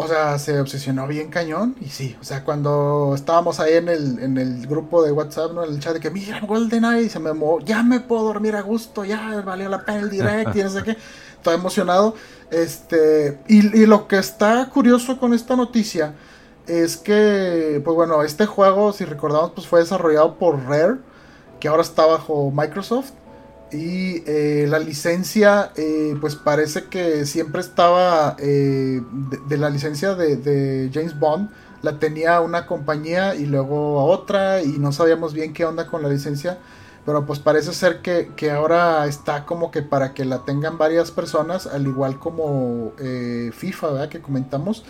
O 0.00 0.06
sea, 0.06 0.38
se 0.38 0.60
obsesionó 0.60 1.08
bien 1.08 1.28
cañón. 1.28 1.74
Y 1.80 1.88
sí, 1.88 2.16
o 2.20 2.24
sea, 2.24 2.44
cuando 2.44 3.12
estábamos 3.16 3.58
ahí 3.58 3.74
en 3.74 3.88
el, 3.88 4.20
en 4.20 4.38
el 4.38 4.66
grupo 4.68 5.02
de 5.02 5.10
WhatsApp, 5.10 5.52
¿no? 5.52 5.64
En 5.64 5.74
el 5.74 5.80
chat 5.80 5.94
de 5.94 6.00
que, 6.00 6.10
mira, 6.10 6.40
GoldenEye, 6.40 7.08
se 7.08 7.18
me 7.18 7.32
ya 7.64 7.82
me 7.82 7.98
puedo 7.98 8.22
dormir 8.22 8.54
a 8.54 8.62
gusto, 8.62 9.04
ya 9.04 9.42
valió 9.44 9.68
la 9.68 9.84
pena 9.84 9.98
el 9.98 10.10
direct 10.10 10.54
y 10.54 10.62
no 10.62 10.70
sé 10.70 10.84
qué. 10.84 10.96
Estoy 11.36 11.54
emocionado. 11.54 12.14
Este, 12.50 13.40
y, 13.48 13.76
y 13.76 13.86
lo 13.86 14.06
que 14.06 14.18
está 14.18 14.70
curioso 14.70 15.18
con 15.18 15.34
esta 15.34 15.56
noticia 15.56 16.14
es 16.68 16.96
que, 16.96 17.80
pues 17.84 17.96
bueno, 17.96 18.22
este 18.22 18.46
juego, 18.46 18.92
si 18.92 19.04
recordamos, 19.04 19.50
pues 19.52 19.66
fue 19.66 19.80
desarrollado 19.80 20.36
por 20.36 20.62
Rare, 20.64 20.98
que 21.58 21.66
ahora 21.66 21.82
está 21.82 22.06
bajo 22.06 22.52
Microsoft. 22.52 23.10
Y 23.70 24.22
eh, 24.26 24.66
la 24.68 24.78
licencia, 24.78 25.72
eh, 25.76 26.16
pues 26.20 26.36
parece 26.36 26.84
que 26.84 27.26
siempre 27.26 27.60
estaba 27.60 28.34
eh, 28.38 29.02
de, 29.46 29.58
la 29.58 29.68
licencia 29.68 30.14
de, 30.14 30.90
James 30.92 31.18
Bond, 31.18 31.50
la 31.82 31.98
tenía 31.98 32.40
una 32.40 32.66
compañía 32.66 33.34
y 33.34 33.44
luego 33.44 34.00
a 34.00 34.04
otra 34.04 34.62
y 34.62 34.78
no 34.78 34.90
sabíamos 34.92 35.34
bien 35.34 35.52
qué 35.52 35.66
onda 35.66 35.86
con 35.86 36.02
la 36.02 36.08
licencia, 36.08 36.58
pero 37.04 37.26
pues 37.26 37.40
parece 37.40 37.74
ser 37.74 38.00
que, 38.00 38.50
ahora 38.50 39.06
está 39.06 39.44
como 39.44 39.70
que 39.70 39.82
para 39.82 40.14
que 40.14 40.24
la 40.24 40.44
tengan 40.46 40.78
varias 40.78 41.10
personas, 41.10 41.66
al 41.66 41.86
igual 41.86 42.18
como 42.18 42.94
FIFA, 43.52 43.86
¿verdad? 43.92 44.08
Que 44.08 44.20
comentamos. 44.20 44.84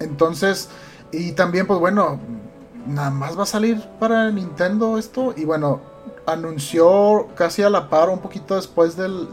entonces, 0.00 0.68
y 1.12 1.32
también 1.32 1.68
pues 1.68 1.78
bueno, 1.78 2.18
nada 2.86 3.10
más 3.10 3.38
va 3.38 3.44
a 3.44 3.46
salir 3.46 3.80
para 4.00 4.30
Nintendo 4.30 4.98
esto 4.98 5.34
y 5.36 5.44
bueno, 5.44 5.80
anunció 6.32 7.28
casi 7.34 7.62
a 7.62 7.70
la 7.70 7.88
par, 7.88 8.08
un 8.08 8.20
poquito 8.20 8.56
después 8.56 8.96
del, 8.96 9.28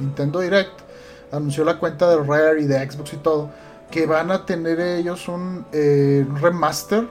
Nintendo 0.00 0.40
Direct, 0.40 0.80
anunció 1.32 1.64
la 1.64 1.78
cuenta 1.78 2.08
de 2.10 2.22
Rare 2.22 2.60
y 2.60 2.66
de 2.66 2.90
Xbox 2.90 3.12
y 3.12 3.16
todo, 3.18 3.50
que 3.90 4.06
van 4.06 4.30
a 4.30 4.46
tener 4.46 4.80
ellos 4.80 5.28
un 5.28 5.64
eh, 5.72 6.26
remaster, 6.40 7.08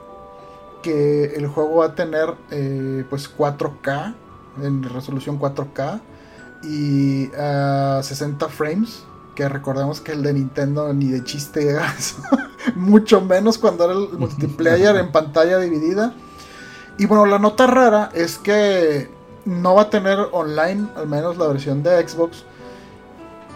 que 0.82 1.34
el 1.34 1.46
juego 1.46 1.76
va 1.76 1.86
a 1.86 1.94
tener 1.94 2.34
eh, 2.50 3.04
pues 3.10 3.30
4K, 3.36 4.14
en 4.62 4.82
resolución 4.82 5.38
4K 5.38 6.00
y 6.62 7.30
a 7.34 8.00
60 8.02 8.48
frames, 8.48 9.04
que 9.34 9.48
recordemos 9.48 10.00
que 10.00 10.12
el 10.12 10.22
de 10.22 10.34
Nintendo 10.34 10.92
ni 10.92 11.10
de 11.10 11.24
chiste 11.24 11.78
mucho 12.74 13.20
menos 13.20 13.58
cuando 13.58 13.84
era 13.84 13.94
el 13.94 14.18
multiplayer 14.18 14.96
en 14.96 15.12
pantalla 15.12 15.58
dividida. 15.58 16.14
Y 17.00 17.06
bueno, 17.06 17.24
la 17.24 17.38
nota 17.38 17.66
rara 17.66 18.10
es 18.12 18.36
que 18.36 19.08
no 19.46 19.76
va 19.76 19.82
a 19.84 19.90
tener 19.90 20.18
online, 20.32 20.86
al 20.96 21.08
menos 21.08 21.38
la 21.38 21.46
versión 21.46 21.82
de 21.82 22.06
Xbox. 22.06 22.44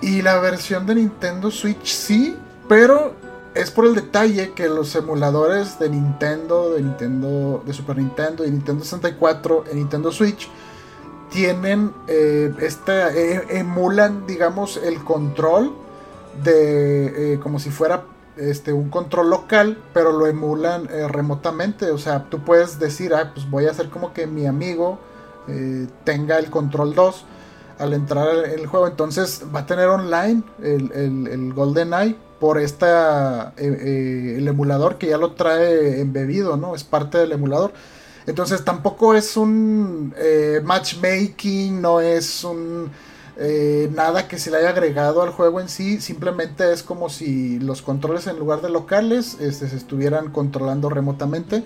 Y 0.00 0.22
la 0.22 0.38
versión 0.38 0.86
de 0.86 0.94
Nintendo 0.94 1.50
Switch 1.50 1.84
sí, 1.84 2.34
pero 2.70 3.12
es 3.54 3.70
por 3.70 3.84
el 3.84 3.94
detalle 3.94 4.52
que 4.52 4.66
los 4.70 4.96
emuladores 4.96 5.78
de 5.78 5.90
Nintendo, 5.90 6.70
de 6.70 6.80
Nintendo, 6.84 7.62
de 7.66 7.74
Super 7.74 7.98
Nintendo 7.98 8.46
y 8.46 8.50
Nintendo 8.50 8.82
64 8.82 9.64
en 9.70 9.76
Nintendo 9.76 10.10
Switch 10.10 10.48
tienen 11.30 11.92
eh, 12.08 12.50
eh, 12.58 13.42
emulan, 13.50 14.26
digamos, 14.26 14.78
el 14.78 15.04
control 15.04 15.74
de 16.42 17.34
eh, 17.34 17.40
como 17.40 17.58
si 17.58 17.68
fuera 17.68 18.04
este, 18.36 18.72
un 18.72 18.90
control 18.90 19.30
local, 19.30 19.78
pero 19.92 20.12
lo 20.12 20.26
emulan 20.26 20.88
eh, 20.90 21.06
remotamente. 21.08 21.90
O 21.90 21.98
sea, 21.98 22.24
tú 22.30 22.40
puedes 22.40 22.78
decir, 22.78 23.14
ah, 23.14 23.32
pues 23.34 23.48
voy 23.48 23.66
a 23.66 23.70
hacer 23.70 23.88
como 23.90 24.12
que 24.12 24.26
mi 24.26 24.46
amigo 24.46 24.98
eh, 25.48 25.86
tenga 26.04 26.38
el 26.38 26.50
control 26.50 26.94
2 26.94 27.24
al 27.78 27.92
entrar 27.92 28.28
en 28.46 28.58
el 28.58 28.66
juego. 28.66 28.86
Entonces 28.86 29.44
va 29.54 29.60
a 29.60 29.66
tener 29.66 29.88
online 29.88 30.42
el, 30.62 30.90
el, 30.92 31.26
el 31.28 31.52
GoldenEye 31.52 32.16
por 32.40 32.58
esta, 32.58 33.54
eh, 33.56 34.34
el 34.38 34.46
emulador 34.48 34.98
que 34.98 35.08
ya 35.08 35.18
lo 35.18 35.32
trae 35.32 36.00
embebido, 36.00 36.56
¿no? 36.56 36.74
Es 36.74 36.84
parte 36.84 37.18
del 37.18 37.32
emulador. 37.32 37.72
Entonces 38.26 38.64
tampoco 38.64 39.14
es 39.14 39.36
un 39.36 40.14
matchmaking, 40.62 41.80
no 41.80 42.00
es 42.00 42.42
un 42.42 42.90
eh, 43.36 43.90
nada 43.92 44.28
que 44.28 44.38
se 44.38 44.50
le 44.50 44.58
haya 44.58 44.70
agregado 44.70 45.22
al 45.22 45.30
juego 45.30 45.60
en 45.60 45.68
sí, 45.68 46.00
simplemente 46.00 46.72
es 46.72 46.82
como 46.84 47.08
si 47.08 47.58
los 47.58 47.82
controles 47.82 48.26
en 48.28 48.38
lugar 48.38 48.60
de 48.60 48.70
locales 48.70 49.38
este, 49.40 49.68
se 49.68 49.76
estuvieran 49.76 50.30
controlando 50.30 50.88
remotamente. 50.88 51.64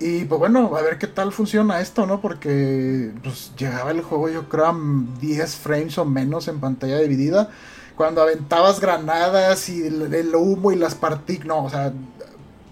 Y 0.00 0.26
pues 0.26 0.38
bueno, 0.38 0.76
a 0.76 0.82
ver 0.82 0.98
qué 0.98 1.06
tal 1.08 1.32
funciona 1.32 1.80
esto, 1.80 2.06
¿no? 2.06 2.20
Porque 2.20 3.12
pues 3.22 3.52
llegaba 3.56 3.90
el 3.90 4.02
juego 4.02 4.28
yo 4.28 4.48
creo 4.48 4.66
a 4.66 4.76
10 5.20 5.56
frames 5.56 5.98
o 5.98 6.04
menos 6.04 6.46
en 6.48 6.60
pantalla 6.60 6.98
dividida. 6.98 7.50
Cuando 7.96 8.22
aventabas 8.22 8.78
granadas 8.80 9.68
y 9.68 9.82
el, 9.82 10.34
humo 10.36 10.70
y 10.70 10.76
las 10.76 10.94
partículas, 10.94 11.48
no, 11.48 11.64
o 11.64 11.70
sea, 11.70 11.92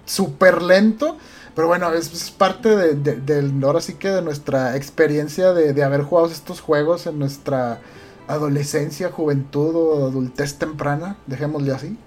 súper 0.05 0.63
lento. 0.63 1.17
Pero 1.57 1.69
bueno, 1.69 1.93
es, 1.95 2.31
parte 2.31 2.77
de, 2.77 3.53
ahora 3.65 3.81
sí 3.81 3.95
que 3.95 4.11
de 4.11 4.23
nuestra 4.23 4.77
experiencia 4.77 5.53
de, 5.53 5.73
de 5.73 5.83
haber 5.83 6.03
jugado 6.03 6.29
estos 6.29 6.61
juegos 6.61 7.07
en 7.07 7.19
nuestra 7.19 7.81
adolescencia, 8.29 9.11
juventud 9.11 9.75
o 9.75 10.07
adultez 10.07 10.59
temprana, 10.59 11.17
dejémosle 11.27 11.73
así. 11.73 11.99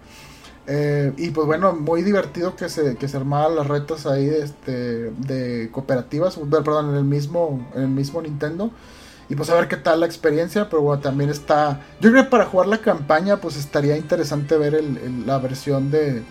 Eh, 0.72 1.14
y 1.18 1.32
pues 1.32 1.48
bueno, 1.48 1.74
muy 1.74 2.04
divertido 2.04 2.56
que 2.56 2.70
se, 2.70 2.96
que 2.96 3.08
se 3.08 3.18
armaban 3.18 3.56
las 3.56 3.66
retas 3.66 4.06
ahí 4.06 4.28
este, 4.28 5.10
de 5.12 5.70
cooperativas, 5.72 6.38
perdón, 6.50 6.92
en 6.92 6.96
el 6.96 7.06
mismo, 7.06 7.68
en 7.74 7.82
el 7.82 7.90
mismo 7.90 8.22
Nintendo. 8.22 8.72
y 9.30 9.36
pues 9.36 9.50
a 9.50 9.56
ver 9.56 9.68
qué 9.68 9.78
tal 9.78 10.02
la 10.02 10.06
experiencia, 10.06 10.70
pero 10.70 10.84
bueno, 10.84 11.02
también 11.02 11.32
está, 11.32 11.82
yo 12.00 12.12
creo 12.12 12.24
que 12.24 12.30
para 12.30 12.46
jugar 12.46 12.68
la 12.68 12.80
campaña 12.80 13.38
pues 13.38 13.58
estaría 13.58 13.98
interesante 13.98 14.58
ver 14.58 14.84
la 15.26 15.40
versión 15.40 15.90
de, 15.90 16.22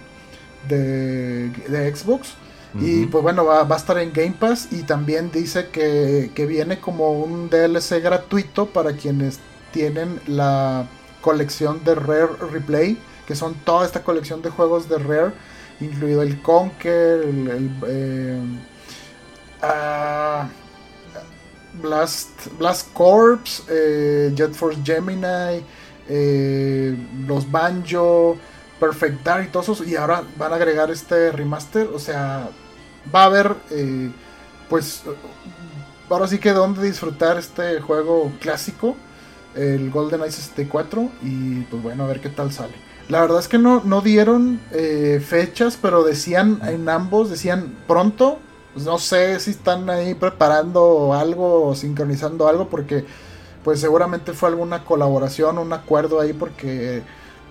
de, 0.68 1.92
Xbox. 1.94 2.34
Y 2.80 3.06
pues 3.06 3.22
bueno, 3.24 3.44
va, 3.44 3.64
va, 3.64 3.74
a 3.74 3.78
estar 3.78 3.98
en 3.98 4.12
Game 4.12 4.36
Pass 4.38 4.68
y 4.70 4.82
también 4.82 5.30
dice 5.32 5.68
que, 5.72 6.30
que 6.34 6.46
viene 6.46 6.78
como 6.80 7.12
un 7.12 7.48
DLC 7.50 8.00
gratuito 8.02 8.66
para 8.66 8.92
quienes 8.92 9.40
tienen 9.72 10.20
la 10.26 10.86
colección 11.20 11.82
de 11.84 11.94
Rare 11.94 12.36
Replay, 12.50 12.98
que 13.26 13.34
son 13.34 13.54
toda 13.54 13.84
esta 13.84 14.02
colección 14.02 14.40
de 14.42 14.50
juegos 14.50 14.88
de 14.88 14.98
Rare, 14.98 15.32
incluido 15.80 16.22
el 16.22 16.40
Conker, 16.42 17.20
el, 17.22 17.70
eh, 17.86 18.40
ah, 19.62 20.48
Blast, 21.74 22.30
Blast 22.58 22.92
Corps, 22.92 23.64
eh, 23.68 24.32
Jet 24.34 24.52
Force 24.52 24.80
Gemini, 24.84 25.62
eh, 26.08 26.96
los 27.26 27.50
Banjo, 27.50 28.36
Perfect 28.80 29.22
Dark 29.22 29.44
y 29.44 29.48
todos 29.48 29.68
esos. 29.68 29.86
Y 29.86 29.96
ahora 29.96 30.24
van 30.36 30.52
a 30.52 30.56
agregar 30.56 30.90
este 30.90 31.30
remaster. 31.30 31.88
O 31.94 31.98
sea, 31.98 32.48
va 33.14 33.22
a 33.22 33.26
haber, 33.26 33.54
pues, 34.68 35.02
ahora 36.08 36.26
sí 36.26 36.38
que 36.38 36.52
donde 36.52 36.82
disfrutar 36.82 37.36
este 37.38 37.80
juego 37.80 38.32
clásico, 38.40 38.96
el 39.58 39.90
Golden 39.90 40.22
Eye 40.22 40.30
64. 40.30 41.10
Y 41.22 41.60
pues 41.62 41.82
bueno, 41.82 42.04
a 42.04 42.06
ver 42.06 42.20
qué 42.20 42.28
tal 42.28 42.52
sale. 42.52 42.74
La 43.08 43.20
verdad 43.20 43.40
es 43.40 43.48
que 43.48 43.58
no, 43.58 43.82
no 43.84 44.00
dieron 44.00 44.60
fechas, 45.26 45.78
pero 45.80 46.04
decían 46.04 46.60
en 46.66 46.88
ambos, 46.88 47.30
decían 47.30 47.74
pronto 47.86 48.38
pues, 48.78 48.86
no 48.86 48.98
sé 48.98 49.40
si 49.40 49.50
están 49.50 49.90
ahí 49.90 50.14
preparando 50.14 51.12
algo 51.12 51.66
o 51.66 51.74
sincronizando 51.74 52.46
algo 52.46 52.68
porque 52.68 53.04
pues 53.64 53.80
seguramente 53.80 54.32
fue 54.34 54.50
alguna 54.50 54.84
colaboración, 54.84 55.58
un 55.58 55.72
acuerdo 55.72 56.20
ahí 56.20 56.32
porque 56.32 57.02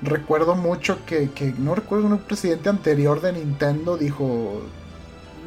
recuerdo 0.01 0.55
mucho 0.55 0.99
que, 1.05 1.29
no 1.57 1.75
recuerdo 1.75 2.05
un 2.05 2.19
presidente 2.19 2.69
anterior 2.69 3.19
de 3.19 3.33
Nintendo 3.33 3.97
dijo 3.97 4.61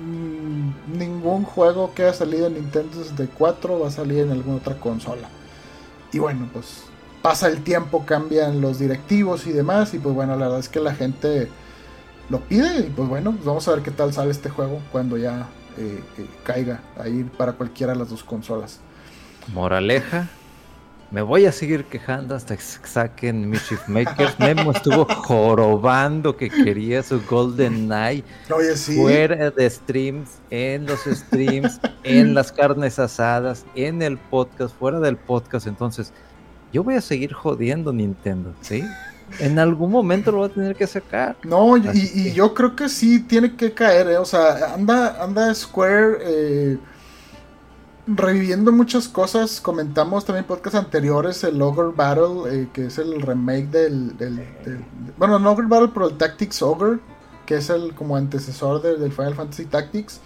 mm, 0.05 0.99
ningún 0.99 1.45
juego 1.45 1.95
que 1.95 2.03
haya 2.03 2.13
salido 2.13 2.49
en 2.49 2.57
Nintendo 2.57 3.03
64 3.03 3.81
va 3.81 3.89
a 3.89 3.91
salir 3.91 4.19
en 4.19 4.33
alguna 4.33 4.59
otra 4.59 4.77
consola. 4.77 5.31
Y 6.13 6.19
bueno, 6.19 6.49
pues 6.53 6.85
pasa 7.23 7.49
el 7.49 7.63
tiempo, 7.63 8.05
cambian 8.05 8.61
los 8.61 8.79
directivos 8.79 9.47
y 9.47 9.53
demás 9.53 9.95
y 9.95 9.99
pues 9.99 10.15
bueno, 10.15 10.37
la 10.37 10.47
verdad 10.47 10.61
es 10.61 10.69
que 10.69 10.81
la 10.81 10.95
gente 10.95 11.49
lo 12.29 12.41
pide 12.41 12.81
y 12.81 12.91
pues 12.91 13.09
bueno, 13.09 13.33
pues 13.33 13.45
vamos 13.45 13.69
a 13.69 13.73
ver 13.73 13.83
qué 13.83 13.91
tal 13.91 14.13
sale 14.13 14.31
este 14.31 14.49
juego 14.49 14.81
cuando 14.93 15.17
ya 15.17 15.49
eh, 15.77 16.03
eh, 16.19 16.27
caiga 16.45 16.81
ahí 16.99 17.25
para 17.37 17.53
cualquiera 17.53 17.93
de 17.93 17.99
las 17.99 18.11
dos 18.11 18.25
consolas. 18.25 18.81
Moraleja, 19.53 20.29
me 21.11 21.23
voy 21.23 21.47
a 21.47 21.53
seguir 21.53 21.85
quejando 21.85 22.35
hasta 22.35 22.57
que 22.57 22.63
saquen 22.63 23.51
Mischief 23.51 23.89
Makers. 23.89 24.39
Memo 24.39 24.71
estuvo 24.71 25.05
jorobando 25.05 26.37
que 26.37 26.49
quería 26.49 27.03
su 27.03 27.21
Golden 27.29 27.87
Knight 27.87 28.25
fuera 28.97 29.51
de 29.51 29.69
streams, 29.69 30.39
en 30.51 30.87
los 30.87 31.01
streams, 31.01 31.81
en 32.05 32.35
las 32.35 32.53
carnes 32.53 32.99
asadas, 32.99 33.65
en 33.75 34.03
el 34.03 34.19
podcast, 34.19 34.75
fuera 34.79 35.01
del 35.01 35.17
podcast. 35.17 35.67
Entonces, 35.67 36.13
yo 36.73 36.85
voy 36.85 36.95
a 36.95 37.01
seguir 37.01 37.33
jodiendo 37.33 37.93
Nintendo, 37.93 38.55
¿sí? 38.61 38.85
en 39.39 39.59
algún 39.59 39.91
momento 39.91 40.33
lo 40.33 40.41
va 40.41 40.47
a 40.47 40.51
tener 40.51 40.75
que 40.75 40.87
sacar. 40.87 41.37
No, 41.45 41.77
y, 41.77 42.33
yo 42.33 42.53
creo 42.55 42.75
que 42.75 42.89
sí 42.89 43.21
tiene 43.21 43.55
que 43.55 43.73
caer, 43.73 44.09
eh. 44.09 44.19
o 44.19 44.25
sea, 44.25 44.75
anda, 44.75 45.23
anda 45.23 45.55
Square 45.55 46.19
eh, 46.21 46.79
reviviendo 48.15 48.73
muchas 48.73 49.09
cosas. 49.09 49.61
Comentamos 49.61 50.25
también 50.25 50.45
podcast 50.45 50.77
anteriores 50.77 51.45
el 51.45 51.61
Ogre 51.63 51.93
Battle, 51.95 52.51
eh, 52.51 52.69
que 52.73 52.87
es 52.87 52.99
el 52.99 53.21
remake 53.21 53.69
del, 53.69 54.15
bueno, 55.17 55.39
no 55.39 55.53
Ogre 55.53 55.67
Battle, 55.67 55.91
pero 55.93 56.09
el 56.09 56.17
Tactics 56.17 56.63
Ogre, 56.63 56.99
que 57.47 57.57
es 57.57 57.71
el 57.71 57.95
como 57.95 58.17
antecesor 58.17 58.83
del 58.83 59.13
Final 59.13 59.35
Fantasy 59.35 59.67
Tactics. 59.67 60.21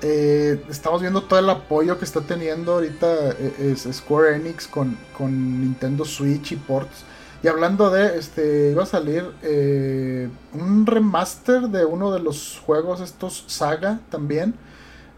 estamos 0.00 1.00
viendo 1.00 1.22
todo 1.22 1.38
el 1.38 1.48
apoyo 1.48 1.98
que 1.98 2.04
está 2.04 2.20
teniendo 2.20 2.74
ahorita 2.74 3.34
Square 3.76 4.36
Enix 4.36 4.66
con, 4.66 4.96
con 5.16 5.60
Nintendo 5.60 6.04
Switch 6.04 6.52
y 6.52 6.56
ports. 6.56 7.04
Y 7.42 7.48
hablando 7.48 7.90
de, 7.90 8.18
este, 8.18 8.72
iba 8.72 8.82
a 8.82 8.86
salir 8.86 9.24
eh, 9.42 10.28
un 10.54 10.86
remaster 10.86 11.68
de 11.68 11.84
uno 11.84 12.10
de 12.10 12.20
los 12.20 12.60
juegos, 12.64 13.00
estos 13.00 13.44
Saga 13.46 14.00
también. 14.10 14.54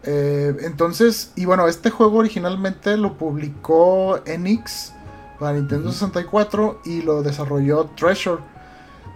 Eh, 0.03 0.55
entonces, 0.61 1.31
y 1.35 1.45
bueno, 1.45 1.67
este 1.67 1.89
juego 1.89 2.19
originalmente 2.19 2.97
lo 2.97 3.17
publicó 3.17 4.19
Enix 4.25 4.93
para 5.39 5.53
Nintendo 5.53 5.91
64 5.91 6.81
y 6.85 7.01
lo 7.01 7.21
desarrolló 7.21 7.85
Treasure. 7.95 8.41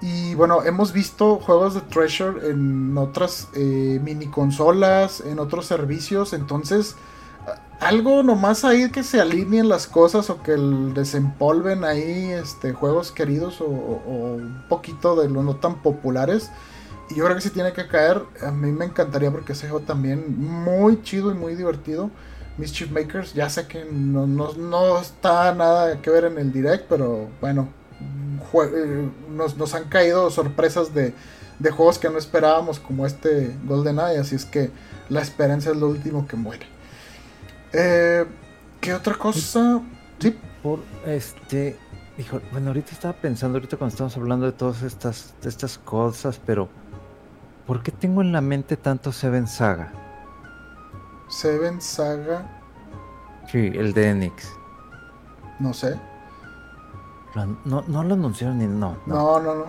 Y 0.01 0.35
bueno, 0.35 0.63
hemos 0.63 0.91
visto 0.91 1.37
juegos 1.37 1.75
de 1.75 1.81
Treasure 1.81 2.49
en 2.49 2.97
otras 2.97 3.47
eh, 3.55 4.01
mini 4.03 4.27
consolas, 4.27 5.21
en 5.21 5.39
otros 5.39 5.65
servicios. 5.65 6.33
Entonces, 6.33 6.97
algo 7.79 8.23
nomás 8.23 8.63
ahí 8.63 8.89
que 8.89 9.03
se 9.03 9.19
alineen 9.19 9.69
las 9.69 9.87
cosas 9.87 10.29
o 10.29 10.41
que 10.41 10.53
desempolven 10.53 11.83
ahí 11.83 12.31
este, 12.31 12.73
juegos 12.73 13.11
queridos 13.11 13.61
o, 13.61 13.65
un 13.65 14.63
poquito 14.69 15.15
de 15.15 15.29
los 15.29 15.43
no 15.43 15.55
tan 15.55 15.81
populares. 15.81 16.51
Y 17.09 17.15
yo 17.15 17.25
creo 17.25 17.35
que 17.35 17.41
si 17.41 17.49
tiene 17.49 17.73
que 17.73 17.87
caer. 17.87 18.21
A 18.41 18.51
mí 18.51 18.71
me 18.71 18.85
encantaría 18.85 19.31
porque 19.31 19.53
ese 19.53 19.67
juego 19.67 19.85
también 19.85 20.39
muy 20.39 21.01
chido 21.03 21.31
y 21.31 21.35
muy 21.35 21.55
divertido. 21.55 22.09
Mischief 22.57 22.91
Makers, 22.91 23.33
ya 23.33 23.49
sé 23.49 23.67
que 23.67 23.83
no, 23.85 24.27
no, 24.27 24.99
está 24.99 25.53
nada 25.55 25.99
que 26.01 26.09
ver 26.11 26.25
en 26.25 26.37
el 26.37 26.53
direct, 26.53 26.85
pero 26.87 27.27
bueno, 27.41 27.67
eh, 28.53 29.09
nos, 29.31 29.57
nos 29.57 29.73
han 29.73 29.85
caído 29.85 30.29
sorpresas 30.29 30.93
de, 30.93 31.15
de 31.57 31.71
juegos 31.71 31.97
que 31.97 32.09
no 32.11 32.19
esperábamos 32.19 32.79
como 32.79 33.07
este 33.07 33.55
GoldenEye, 33.65 34.19
así 34.19 34.35
es 34.35 34.45
que 34.45 34.69
la 35.09 35.21
esperanza 35.21 35.71
es 35.71 35.77
lo 35.77 35.87
último 35.87 36.27
que 36.27 36.35
muere. 36.35 36.67
Eh, 37.71 38.25
¿Qué 38.79 38.93
otra 38.93 39.15
cosa? 39.15 39.81
Sí. 40.19 40.37
Por 40.61 40.79
este. 41.05 41.75
Dijo, 42.17 42.39
bueno, 42.51 42.67
ahorita 42.67 42.91
estaba 42.91 43.13
pensando, 43.13 43.57
ahorita 43.57 43.77
cuando 43.77 43.93
estamos 43.93 44.15
hablando 44.15 44.45
de 44.45 44.51
todas 44.51 44.83
estas, 44.83 45.33
estas 45.43 45.79
cosas, 45.79 46.39
pero 46.45 46.69
¿por 47.65 47.83
qué 47.83 47.91
tengo 47.91 48.21
en 48.21 48.31
la 48.31 48.41
mente 48.41 48.77
tanto 48.77 49.11
Seven 49.11 49.47
Saga? 49.47 49.91
Seven 51.27 51.81
Saga. 51.81 52.61
Sí, 53.51 53.71
el 53.73 53.93
de 53.93 54.09
Enix. 54.09 54.49
No 55.59 55.73
sé. 55.73 55.99
no, 57.65 57.83
no 57.87 58.03
lo 58.03 58.13
anunciaron 58.13 58.59
ni 58.59 58.67
no. 58.67 58.97
No, 59.05 59.39
no, 59.39 59.55
no. 59.55 59.65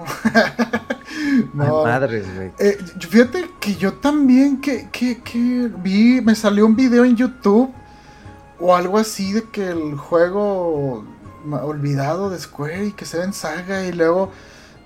no. 1.54 1.82
madres, 1.84 2.26
güey. 2.34 2.52
Eh, 2.58 2.78
fíjate 2.98 3.50
que 3.60 3.74
yo 3.76 3.94
también 3.94 4.60
que, 4.60 4.88
que, 4.90 5.22
que 5.22 5.70
vi, 5.78 6.20
me 6.20 6.34
salió 6.34 6.66
un 6.66 6.76
video 6.76 7.04
en 7.04 7.16
YouTube 7.16 7.72
o 8.60 8.74
algo 8.74 8.98
así 8.98 9.32
de 9.32 9.44
que 9.44 9.68
el 9.68 9.96
juego 9.96 11.04
olvidado 11.50 12.30
de 12.30 12.38
Square 12.38 12.86
y 12.86 12.92
que 12.92 13.04
se 13.04 13.18
ven 13.18 13.32
saga 13.32 13.84
y 13.84 13.92
luego 13.92 14.30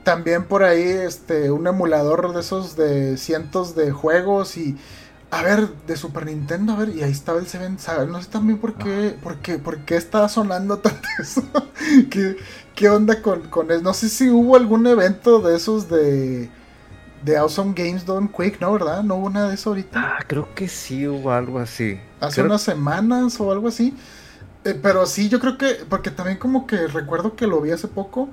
también 0.08 0.44
por 0.44 0.62
ahí 0.62 0.80
este 0.80 1.50
un 1.50 1.66
emulador 1.66 2.32
de 2.32 2.40
esos 2.40 2.76
de 2.76 3.18
cientos 3.18 3.76
de 3.76 3.92
juegos 3.92 4.56
y 4.56 4.74
a 5.30 5.42
ver 5.42 5.68
de 5.86 5.98
Super 5.98 6.24
Nintendo 6.24 6.72
a 6.72 6.76
ver 6.76 6.88
y 6.96 7.02
ahí 7.02 7.10
estaba 7.10 7.38
el 7.38 7.46
Seven 7.46 7.78
Saga 7.78 8.06
no 8.06 8.22
sé 8.22 8.30
también 8.30 8.56
por 8.56 8.72
qué 8.72 9.14
por 9.22 9.36
qué, 9.40 9.58
por 9.58 9.80
qué 9.80 9.96
está 9.96 10.26
sonando 10.30 10.78
tanto 10.78 11.06
eso 11.18 11.42
¿Qué, 12.08 12.38
¿Qué, 12.74 12.88
onda 12.88 13.20
con, 13.20 13.50
con 13.50 13.70
eso 13.70 13.82
no 13.82 13.92
sé 13.92 14.08
si 14.08 14.30
hubo 14.30 14.56
algún 14.56 14.86
evento 14.86 15.40
de 15.40 15.56
esos 15.56 15.90
de 15.90 16.48
de 17.22 17.36
Awesome 17.36 17.74
Games 17.76 18.06
Done 18.06 18.30
Quick, 18.34 18.60
¿no? 18.60 18.72
¿Verdad? 18.72 19.02
¿No 19.02 19.16
hubo 19.16 19.28
nada 19.28 19.48
de 19.48 19.56
eso 19.56 19.70
ahorita? 19.70 20.00
Ah, 20.00 20.24
creo 20.24 20.54
que 20.54 20.68
sí 20.68 21.08
hubo 21.08 21.32
algo 21.32 21.58
así. 21.58 21.98
Hace 22.20 22.42
unas 22.42 22.62
semanas 22.62 23.40
o 23.40 23.50
algo 23.50 23.66
así. 23.66 23.92
Eh, 24.64 24.78
pero 24.80 25.04
sí, 25.04 25.28
yo 25.28 25.40
creo 25.40 25.58
que, 25.58 25.84
porque 25.88 26.12
también 26.12 26.38
como 26.38 26.64
que 26.64 26.86
recuerdo 26.86 27.34
que 27.34 27.48
lo 27.48 27.60
vi 27.60 27.72
hace 27.72 27.88
poco. 27.88 28.28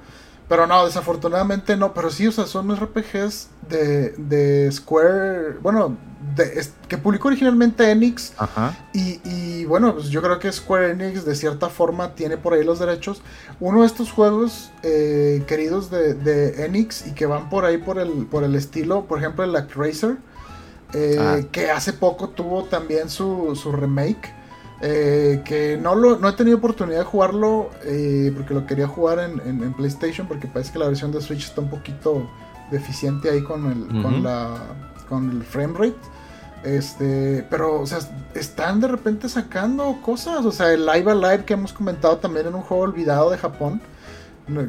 Pero 0.47 0.67
no, 0.67 0.85
desafortunadamente 0.85 1.75
no. 1.75 1.93
Pero 1.93 2.11
sí, 2.11 2.27
o 2.27 2.31
sea, 2.31 2.45
son 2.45 2.75
RPGs 2.75 3.49
de, 3.67 4.09
de 4.11 4.71
Square. 4.71 5.57
Bueno, 5.61 5.97
que 6.87 6.97
publicó 6.97 7.29
originalmente 7.29 7.89
Enix. 7.89 8.33
Ajá. 8.37 8.77
Y, 8.93 9.65
bueno, 9.65 9.95
pues 9.95 10.09
yo 10.09 10.21
creo 10.21 10.39
que 10.39 10.51
Square 10.51 10.91
Enix 10.91 11.25
de 11.25 11.35
cierta 11.35 11.69
forma 11.69 12.13
tiene 12.13 12.37
por 12.37 12.53
ahí 12.53 12.63
los 12.63 12.79
derechos. 12.79 13.21
Uno 13.59 13.81
de 13.81 13.87
estos 13.87 14.11
juegos 14.11 14.71
eh, 14.83 15.43
queridos 15.47 15.89
de, 15.89 16.65
Enix 16.65 17.07
y 17.07 17.11
que 17.11 17.25
van 17.25 17.49
por 17.49 17.65
ahí 17.65 17.77
por 17.77 17.99
el, 17.99 18.27
por 18.27 18.43
el 18.43 18.55
estilo, 18.55 19.05
por 19.05 19.19
ejemplo, 19.19 19.43
el 19.43 19.55
Actracer. 19.55 20.17
Eh, 20.93 21.17
ah. 21.19 21.39
Que 21.51 21.71
hace 21.71 21.93
poco 21.93 22.29
tuvo 22.29 22.65
también 22.65 23.09
su, 23.09 23.59
su 23.61 23.71
remake. 23.71 24.33
Eh, 24.81 25.41
que 25.45 25.77
no, 25.77 25.95
lo, 25.95 26.17
no 26.17 26.27
he 26.27 26.33
tenido 26.33 26.57
oportunidad 26.57 26.99
de 26.99 27.05
jugarlo 27.05 27.69
eh, 27.85 28.31
porque 28.35 28.53
lo 28.53 28.65
quería 28.65 28.87
jugar 28.87 29.19
en, 29.19 29.73
PlayStation 29.73 30.27
porque 30.27 30.47
parece 30.47 30.73
que 30.73 30.79
la 30.79 30.87
versión 30.87 31.13
de 31.13 31.21
Switch 31.21 31.45
está 31.45 31.61
un 31.61 31.69
poquito 31.69 32.29
deficiente 32.71 33.29
ahí 33.29 33.41
con 33.41 33.71
el, 33.71 34.01
con 34.01 34.21
la, 34.21 34.57
con 35.07 35.31
el 35.31 35.43
frame 35.43 35.73
rate. 35.77 36.15
Este, 36.65 37.45
pero, 37.49 37.81
o 37.81 37.85
sea, 37.85 37.99
están 38.33 38.81
de 38.81 38.87
repente 38.87 39.29
sacando 39.29 39.99
cosas. 40.01 40.45
O 40.45 40.51
sea, 40.51 40.73
el 40.73 40.85
Live 40.85 41.11
Alive 41.11 41.45
que 41.45 41.53
hemos 41.53 41.71
comentado 41.71 42.17
también 42.17 42.47
en 42.47 42.55
un 42.55 42.61
juego 42.61 42.83
olvidado 42.83 43.29
de 43.29 43.37
Japón. 43.37 43.81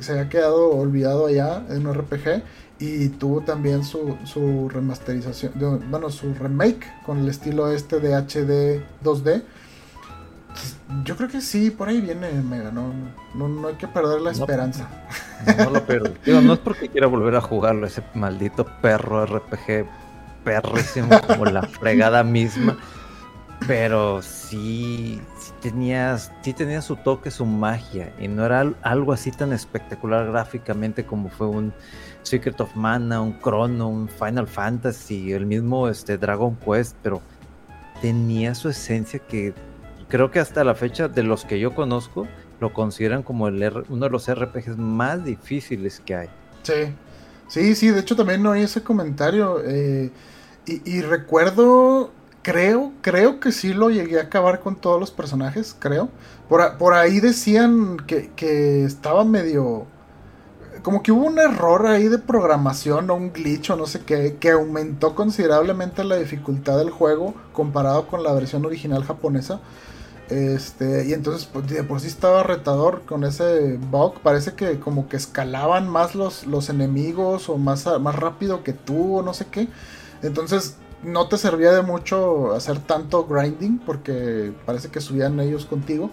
Se 0.01 0.13
había 0.13 0.29
quedado 0.29 0.71
olvidado 0.71 1.27
allá 1.27 1.63
en 1.71 1.87
un 1.87 1.95
RPG. 1.95 2.43
Y 2.79 3.09
tuvo 3.09 3.41
también 3.41 3.85
su, 3.85 4.19
su 4.25 4.69
remasterización, 4.69 5.53
bueno, 5.91 6.11
su 6.11 6.35
remake 6.35 6.87
con 7.07 7.21
el 7.21 7.29
estilo 7.29 7.71
este 7.71 8.01
de 8.01 8.15
HD 8.15 8.83
2D. 9.03 9.43
Yo 11.05 11.17
creo 11.17 11.29
que 11.29 11.41
sí, 11.41 11.71
por 11.71 11.89
ahí 11.89 12.01
viene 12.01 12.31
Mega, 12.33 12.71
no, 12.71 12.93
no, 13.35 13.69
hay 13.69 13.75
que 13.75 13.89
perder 13.89 14.21
la 14.21 14.31
esperanza. 14.31 14.89
No, 15.59 15.71
lo 15.71 15.85
pierdo. 15.85 16.13
Digo, 16.25 16.41
no 16.41 16.53
es 16.53 16.59
porque 16.61 16.89
quiera 16.89 17.09
volver 17.09 17.35
a 17.35 17.41
jugarlo, 17.41 17.87
ese 17.87 18.03
maldito 18.15 18.65
perro 18.81 19.27
RPG 19.27 19.87
perrísimo 20.45 21.21
como 21.27 21.45
la 21.47 21.63
fregada 21.81 22.23
misma. 22.23 22.79
Pero 23.67 24.23
sí, 24.23 25.21
sí 25.39 25.53
tenías, 25.61 26.31
sí 26.43 26.53
tenía 26.53 26.81
su 26.83 26.95
toque, 26.95 27.33
su 27.33 27.47
magia. 27.47 28.13
Y 28.21 28.29
no 28.29 28.45
era 28.45 28.73
algo 28.83 29.13
así 29.13 29.33
tan 29.33 29.53
espectacular 29.53 30.27
gráficamente 30.27 31.05
como 31.05 31.31
fue 31.31 31.49
un 31.49 31.73
Secret 32.23 32.61
of 32.61 32.77
Mana, 32.77 33.21
un 33.21 33.41
Chrono, 33.41 33.89
un 33.89 34.09
Final 34.09 34.47
Fantasy, 34.47 35.33
el 35.33 35.47
mismo 35.47 35.89
este, 35.89 36.17
Dragon 36.17 36.57
Quest, 36.57 36.97
pero 37.03 37.23
tenía 38.01 38.55
su 38.55 38.69
esencia 38.69 39.19
que 39.19 39.55
creo 40.09 40.31
que 40.31 40.41
hasta 40.41 40.65
la 40.65 40.75
fecha 40.75 41.09
de 41.09 41.23
los 41.23 41.45
que 41.45 41.59
yo 41.59 41.75
conozco 41.75 42.27
lo 42.61 42.73
consideran 42.73 43.23
como 43.23 43.49
el 43.49 43.85
uno 43.89 44.07
de 44.07 44.11
los 44.11 44.33
RPGs 44.33 44.77
más 44.77 45.25
difíciles 45.25 46.01
que 46.05 46.15
hay. 46.15 46.29
Sí, 46.63 46.95
sí, 47.49 47.75
sí, 47.75 47.89
de 47.91 48.01
hecho 48.01 48.17
también 48.17 48.47
hay 48.47 48.63
ese 48.63 48.83
comentario. 48.83 49.61
Eh, 49.65 50.11
y, 50.67 51.01
recuerdo, 51.03 52.11
creo, 52.43 52.93
creo 53.03 53.39
que 53.39 53.53
sí 53.53 53.73
lo 53.73 53.91
llegué 53.91 54.19
a 54.19 54.23
acabar 54.25 54.61
con 54.61 54.75
todos 54.75 54.99
los 54.99 55.13
personajes, 55.13 55.77
creo. 55.79 56.09
Por, 56.49 56.95
ahí 56.95 57.21
decían 57.21 57.99
que 57.99 58.85
estaba 58.85 59.25
medio 59.25 59.87
como 60.87 61.03
que 61.03 61.11
hubo 61.11 61.27
un 61.27 61.41
error 61.41 61.89
ahí 61.89 62.07
de 62.07 62.19
programación 62.19 63.11
o 63.11 63.17
un 63.17 63.33
glitch 63.33 63.71
o 63.71 63.77
no 63.77 63.87
sé 63.87 64.03
qué, 64.07 64.37
que 64.39 64.53
aumentó 64.53 65.17
considerablemente 65.17 66.05
la 66.05 66.15
dificultad 66.15 66.79
del 66.79 66.91
juego 66.91 67.35
comparado 67.53 68.07
con 68.07 68.23
la 68.23 68.33
versión 68.33 68.65
original 68.65 69.03
japonesa. 69.03 69.59
Este, 70.29 71.07
y 71.07 71.13
entonces 71.13 71.49
pues, 71.53 71.69
de 71.69 71.85
por 71.85 72.01
sí 72.01 72.09
estaba 72.09 72.43
retador 72.43 73.03
con 73.03 73.25
ese 73.25 73.79
bug. 73.91 74.21
Parece 74.21 74.55
que 74.55 74.79
como 74.81 75.09
que 75.09 75.17
escalaban 75.17 75.89
más 75.89 76.15
los, 76.15 76.47
los 76.47 76.69
enemigos 76.69 77.49
o 77.49 77.59
más, 77.59 77.87
más 78.01 78.17
rápido 78.17 78.65
que 78.65 78.73
tú 78.73 79.19
o 79.19 79.23
no 79.23 79.35
sé 79.35 79.47
qué. 79.47 79.69
Entonces 80.23 80.77
no 81.03 81.29
te 81.29 81.39
servía 81.39 81.73
de 81.73 81.83
mucho 81.83 82.55
hacer 82.55 82.81
tanto 82.81 83.27
grinding 83.27 83.79
porque 83.79 84.53
parece 84.65 84.89
que 84.89 85.01
subían 85.01 85.39
ellos 85.41 85.67
contigo. 85.67 86.11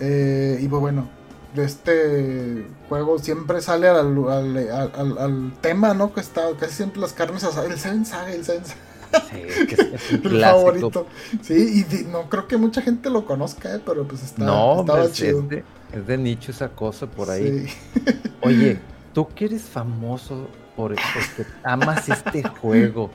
Eh, 0.00 0.58
y 0.60 0.68
pues 0.68 0.80
bueno, 0.80 1.08
este 1.56 2.66
juego 2.88 3.18
siempre 3.18 3.60
sale 3.60 3.88
al, 3.88 4.16
al, 4.28 5.52
tema, 5.60 5.94
¿no? 5.94 6.12
Que 6.12 6.20
está 6.20 6.42
casi 6.58 6.74
siempre 6.74 7.00
las 7.00 7.12
carnes 7.12 7.44
asadas. 7.44 7.70
El 7.70 7.78
Seven 7.78 8.04
el 8.28 8.44
Seven 8.44 8.62
Sí, 9.30 9.66
que 9.66 9.74
es, 9.74 10.40
favorito. 10.42 11.06
Sí, 11.42 11.84
y 11.90 12.04
no 12.04 12.28
creo 12.28 12.46
que 12.46 12.56
mucha 12.56 12.82
gente 12.82 13.10
lo 13.10 13.24
conozca, 13.24 13.74
¿eh? 13.74 13.80
pero 13.84 14.06
pues 14.06 14.22
está, 14.22 14.44
no, 14.44 14.80
estaba 14.80 15.00
pues, 15.00 15.12
chido. 15.12 15.40
Es 15.40 15.48
de, 15.48 15.64
es 15.92 16.06
de, 16.06 16.18
nicho 16.18 16.50
esa 16.50 16.68
cosa 16.68 17.06
por 17.06 17.30
ahí. 17.30 17.66
Oye, 18.42 18.78
tú 19.12 19.28
que 19.28 19.46
eres 19.46 19.62
famoso 19.62 20.48
por 20.76 20.94
porque 20.94 21.50
amas 21.64 22.08
este 22.08 22.46
juego, 22.60 23.10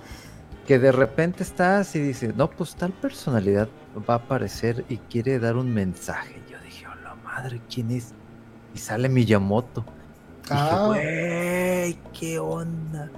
que 0.68 0.80
de 0.80 0.92
repente 0.92 1.44
estás 1.44 1.96
y 1.96 2.00
dices, 2.00 2.36
no, 2.36 2.50
pues 2.50 2.76
tal 2.76 2.92
personalidad 2.92 3.70
va 4.10 4.16
a 4.16 4.18
aparecer 4.18 4.84
y 4.90 4.98
quiere 4.98 5.40
dar 5.40 5.56
un 5.56 5.74
mensaje. 5.74 6.42
Yo 6.50 6.58
dije, 6.64 6.86
oh 6.88 6.96
la 7.04 7.16
madre, 7.16 7.62
¿quién 7.70 7.92
es? 7.92 8.14
y 8.74 8.78
sale 8.78 9.10
Miyamoto. 9.10 9.84
Ah. 10.50 10.86
güey, 10.88 11.98
qué 12.18 12.40
onda. 12.40 13.10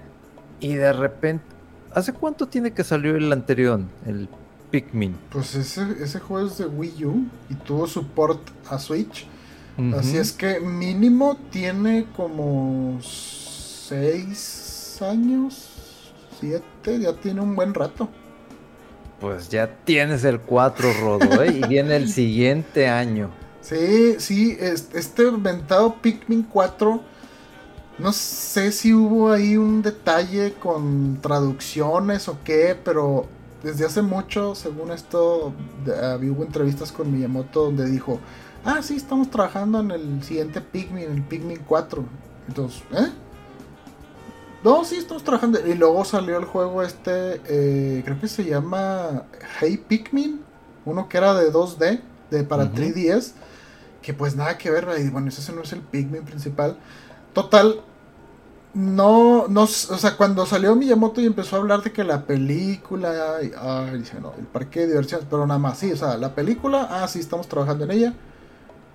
Y 0.59 0.75
de 0.75 0.93
repente, 0.93 1.45
¿hace 1.93 2.13
cuánto 2.13 2.47
tiene 2.47 2.71
que 2.71 2.83
salió 2.83 3.15
el 3.15 3.31
anterior, 3.31 3.81
el 4.05 4.27
Pikmin? 4.71 5.15
Pues 5.29 5.55
ese, 5.55 5.85
ese 6.01 6.19
juego 6.19 6.47
es 6.47 6.57
de 6.57 6.65
Wii 6.65 7.05
U 7.05 7.25
y 7.49 7.55
tuvo 7.55 7.87
support 7.87 8.39
a 8.69 8.79
Switch. 8.79 9.27
Así 9.97 10.17
es 10.17 10.31
que 10.31 10.59
mínimo 10.59 11.35
tiene 11.49 12.05
como 12.15 12.99
6 13.01 14.99
años, 15.01 15.67
7, 16.39 16.99
ya 16.99 17.13
tiene 17.13 17.41
un 17.41 17.55
buen 17.55 17.73
rato. 17.73 18.07
Pues 19.19 19.49
ya 19.49 19.67
tienes 19.83 20.23
el 20.25 20.39
4 20.39 20.93
rodo, 21.01 21.41
¿eh? 21.41 21.53
y 21.53 21.67
viene 21.67 21.95
el 21.95 22.07
siguiente 22.09 22.87
año. 22.87 23.31
Sí, 23.63 24.15
sí, 24.19 24.57
este 24.59 25.23
inventado 25.23 25.95
Pikmin 26.01 26.43
4, 26.43 27.01
no 28.03 28.11
sé 28.11 28.73
si 28.73 28.93
hubo 28.93 29.31
ahí 29.31 29.55
un 29.55 29.81
detalle 29.81 30.53
con 30.55 31.19
traducciones 31.21 32.27
o 32.27 32.37
qué, 32.43 32.77
pero 32.83 33.27
desde 33.63 33.85
hace 33.85 34.01
mucho, 34.01 34.55
según 34.55 34.91
esto, 34.91 35.53
hubo 35.85 36.43
entrevistas 36.43 36.91
con 36.91 37.13
Miyamoto 37.13 37.63
donde 37.63 37.89
dijo, 37.89 38.19
ah, 38.65 38.81
sí, 38.81 38.97
estamos 38.97 39.31
trabajando 39.31 39.79
en 39.79 39.91
el 39.91 40.21
siguiente 40.21 40.59
Pikmin, 40.59 41.09
el 41.09 41.21
Pikmin 41.23 41.61
4. 41.65 42.03
Entonces, 42.49 42.83
¿eh? 42.91 43.09
No, 44.65 44.83
sí, 44.83 44.97
estamos 44.97 45.23
trabajando. 45.23 45.65
Y 45.65 45.73
luego 45.75 46.03
salió 46.03 46.37
el 46.37 46.45
juego 46.45 46.83
este, 46.83 47.41
eh, 47.47 48.01
creo 48.03 48.19
que 48.19 48.27
se 48.27 48.43
llama 48.43 49.23
Hey 49.61 49.81
Pikmin, 49.87 50.41
uno 50.83 51.07
que 51.07 51.17
era 51.17 51.33
de 51.35 51.53
2D, 51.53 52.01
de 52.31 52.43
para 52.43 52.69
3DS 52.69 53.31
que 54.01 54.13
pues 54.13 54.35
nada 54.35 54.57
que 54.57 54.69
ver, 54.69 54.85
y 54.99 55.07
bueno, 55.07 55.29
ese 55.29 55.53
no 55.53 55.61
es 55.61 55.71
el 55.71 55.79
Pikmin 55.79 56.25
principal. 56.25 56.77
Total, 57.33 57.81
no, 58.73 59.47
no, 59.47 59.63
o 59.63 59.67
sea, 59.67 60.17
cuando 60.17 60.45
salió 60.47 60.75
Miyamoto 60.75 61.21
y 61.21 61.27
empezó 61.27 61.55
a 61.55 61.59
hablar 61.59 61.83
de 61.83 61.91
que 61.91 62.03
la 62.03 62.25
película, 62.25 63.37
ay, 63.37 63.51
dice, 63.99 64.19
no, 64.19 64.33
el 64.37 64.45
parque 64.45 64.81
de 64.81 64.87
diversiones, 64.87 65.27
pero 65.29 65.45
nada 65.45 65.59
más, 65.59 65.77
sí, 65.77 65.91
o 65.91 65.97
sea, 65.97 66.17
la 66.17 66.33
película, 66.33 66.87
ah, 66.89 67.07
sí, 67.07 67.19
estamos 67.19 67.47
trabajando 67.47 67.83
en 67.85 67.91
ella. 67.91 68.13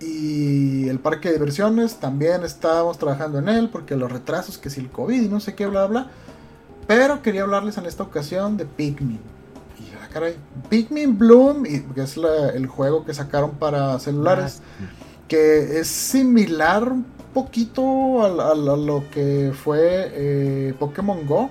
Y 0.00 0.88
el 0.88 0.98
parque 0.98 1.28
de 1.28 1.34
diversiones 1.34 1.96
también 1.96 2.42
estábamos 2.44 2.98
trabajando 2.98 3.38
en 3.38 3.48
él, 3.48 3.68
porque 3.68 3.96
los 3.96 4.10
retrasos, 4.10 4.58
que 4.58 4.68
si 4.68 4.80
el 4.80 4.90
COVID 4.90 5.22
y 5.22 5.28
no 5.28 5.38
sé 5.38 5.54
qué, 5.54 5.66
bla, 5.66 5.86
bla. 5.86 6.10
Pero 6.88 7.22
quería 7.22 7.42
hablarles 7.42 7.78
en 7.78 7.86
esta 7.86 8.02
ocasión 8.02 8.56
de 8.56 8.64
Pikmin. 8.64 9.20
Y 9.78 9.94
ah, 9.94 10.08
caray, 10.12 10.36
Pikmin 10.68 11.18
Bloom, 11.18 11.66
y, 11.66 11.80
que 11.82 12.02
es 12.02 12.16
el 12.16 12.66
juego 12.66 13.04
que 13.04 13.14
sacaron 13.14 13.52
para 13.52 13.98
celulares. 14.00 14.60
Ah, 14.80 15.04
que 15.28 15.78
es 15.78 15.88
similar 15.88 16.94
poquito 17.38 18.24
a, 18.24 18.54
lo 18.54 19.04
que 19.12 19.52
fue 19.54 20.10
eh, 20.12 20.74
Pokémon 20.76 21.24
Go. 21.24 21.42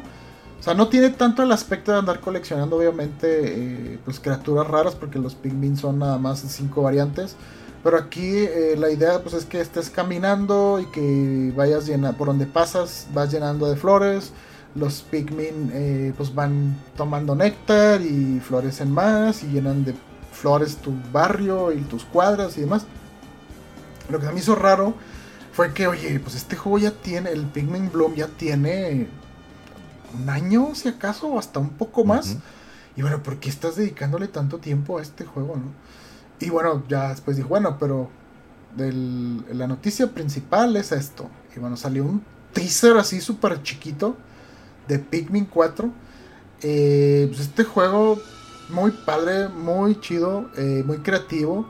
O 0.60 0.64
sea, 0.64 0.74
no 0.74 0.90
tiene 0.90 1.12
tanto 1.12 1.44
el 1.44 1.52
aspecto 1.54 1.94
de 1.94 2.00
andar 2.00 2.20
coleccionando, 2.20 2.76
obviamente, 2.76 3.94
eh, 3.94 4.00
pues 4.04 4.20
criaturas 4.20 4.68
raras, 4.68 4.96
porque 4.96 5.18
los 5.18 5.34
Pikmin 5.36 5.78
son 5.78 6.00
nada 6.00 6.18
más 6.18 6.40
cinco 6.40 6.82
variantes. 6.82 7.38
Pero 7.84 7.98
aquí 7.98 8.36
eh, 8.36 8.76
la 8.78 8.92
idea 8.92 9.22
pues 9.22 9.34
es 9.34 9.46
que 9.46 9.62
estés 9.62 9.90
caminando 9.90 10.80
y 10.82 10.88
que 10.88 11.54
vayas 11.56 11.86
llenando, 11.86 12.18
por 12.18 12.28
donde 12.28 12.48
pasas, 12.48 13.08
vas 13.14 13.32
llenando 13.32 13.70
de 13.70 13.78
flores. 13.78 14.34
Los 14.76 15.04
Pikmin 15.04 16.14
pues 16.18 16.36
van 16.36 16.76
tomando 16.96 17.34
néctar 17.34 18.02
y 18.02 18.40
florecen 18.42 18.92
más 18.92 19.42
y 19.44 19.48
llenan 19.48 19.84
de 19.86 19.96
flores 20.34 20.76
tu 20.76 20.94
barrio 21.12 21.72
y 21.72 21.82
tus 21.82 22.04
cuadras 22.04 22.58
y 22.58 22.62
demás. 22.62 22.86
Lo 24.10 24.20
que 24.20 24.26
se 24.26 24.34
me 24.34 24.40
hizo 24.40 24.54
raro 24.54 24.94
fue 25.58 25.74
que, 25.74 25.88
oye, 25.88 26.20
pues 26.20 26.36
este 26.36 26.56
juego 26.56 26.78
ya 26.78 26.92
tiene, 26.92 27.32
el 27.32 27.48
Pikmin 27.48 27.92
Bloom 27.92 28.14
ya 28.14 28.28
tiene 28.28 29.08
un 30.16 30.30
año, 30.30 30.76
si 30.76 30.88
acaso, 30.88 31.30
o 31.30 31.40
hasta 31.40 31.58
un 31.60 31.72
poco 31.72 32.06
más. 32.06 32.38
Y 32.96 33.02
bueno, 33.02 33.24
¿por 33.24 33.40
qué 33.40 33.50
estás 33.50 33.76
dedicándole 33.76 34.28
tanto 34.28 34.60
tiempo 34.60 35.00
a 35.00 35.02
este 35.02 35.26
juego, 35.26 35.56
no? 35.56 35.72
Y 36.40 36.52
bueno, 36.52 36.84
ya 36.88 37.10
después 37.10 37.38
dijo, 37.38 37.50
bueno, 37.50 37.76
pero 37.80 38.12
la 38.78 39.66
noticia 39.66 40.14
principal 40.14 40.76
es 40.76 40.92
esto. 40.92 41.28
Y 41.56 41.60
bueno, 41.60 41.76
salió 41.76 42.04
un 42.04 42.24
teaser 42.54 42.96
así 42.98 43.20
súper 43.20 43.64
chiquito 43.64 44.16
de 44.88 45.00
Pikmin 45.00 45.46
4. 45.46 45.90
Eh, 46.62 47.26
pues 47.30 47.42
este 47.42 47.64
juego 47.64 48.20
muy 48.70 48.92
padre, 48.92 49.48
muy 49.48 50.00
chido, 50.02 50.52
eh, 50.56 50.84
muy 50.86 51.00
creativo 51.00 51.68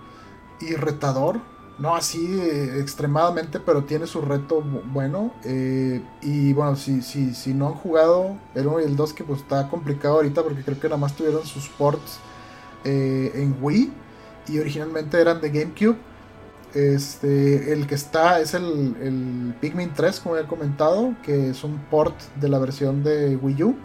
y 0.60 0.76
retador 0.76 1.40
no 1.80 1.96
así 1.96 2.26
eh, 2.40 2.80
extremadamente, 2.80 3.60
pero 3.60 3.84
tiene 3.84 4.08
su 4.08 4.22
reto 4.22 4.62
bueno. 4.62 5.34
Eh, 5.44 6.02
y 6.22 6.54
bueno, 6.54 6.76
si, 6.76 7.02
si, 7.02 7.34
si 7.34 7.54
no 7.54 7.68
han 7.68 7.74
jugado 7.74 8.38
el 8.56 8.68
1 8.68 8.82
y 8.82 8.84
el 8.84 8.96
2, 8.96 9.14
que 9.14 9.24
pues 9.24 9.42
está 9.42 9.70
complicado 9.70 10.16
ahorita 10.16 10.44
porque 10.44 10.64
creo 10.64 10.80
que 10.80 10.88
nada 10.88 10.98
más 10.98 11.16
tuvieron 11.16 11.46
sus 11.46 11.68
ports 11.70 12.20
eh, 12.84 13.32
en 13.36 13.58
Wii 13.62 13.92
y 14.48 14.60
originalmente 14.60 15.20
eran 15.20 15.42
de 15.42 15.50
GameCube. 15.50 15.98
Este, 16.74 17.72
el 17.74 17.88
que 17.88 17.96
está 17.96 18.40
es 18.40 18.54
el, 18.54 18.96
el 19.02 19.56
Pikmin 19.62 19.94
3, 19.94 20.20
como 20.20 20.38
he 20.38 20.46
comentado, 20.46 21.16
que 21.24 21.52
es 21.52 21.64
un 21.64 21.78
port 21.90 22.16
de 22.36 22.50
la 22.50 22.60
versión 22.60 23.04
de 23.04 23.36
Wii 23.36 23.64
U. 23.64 23.76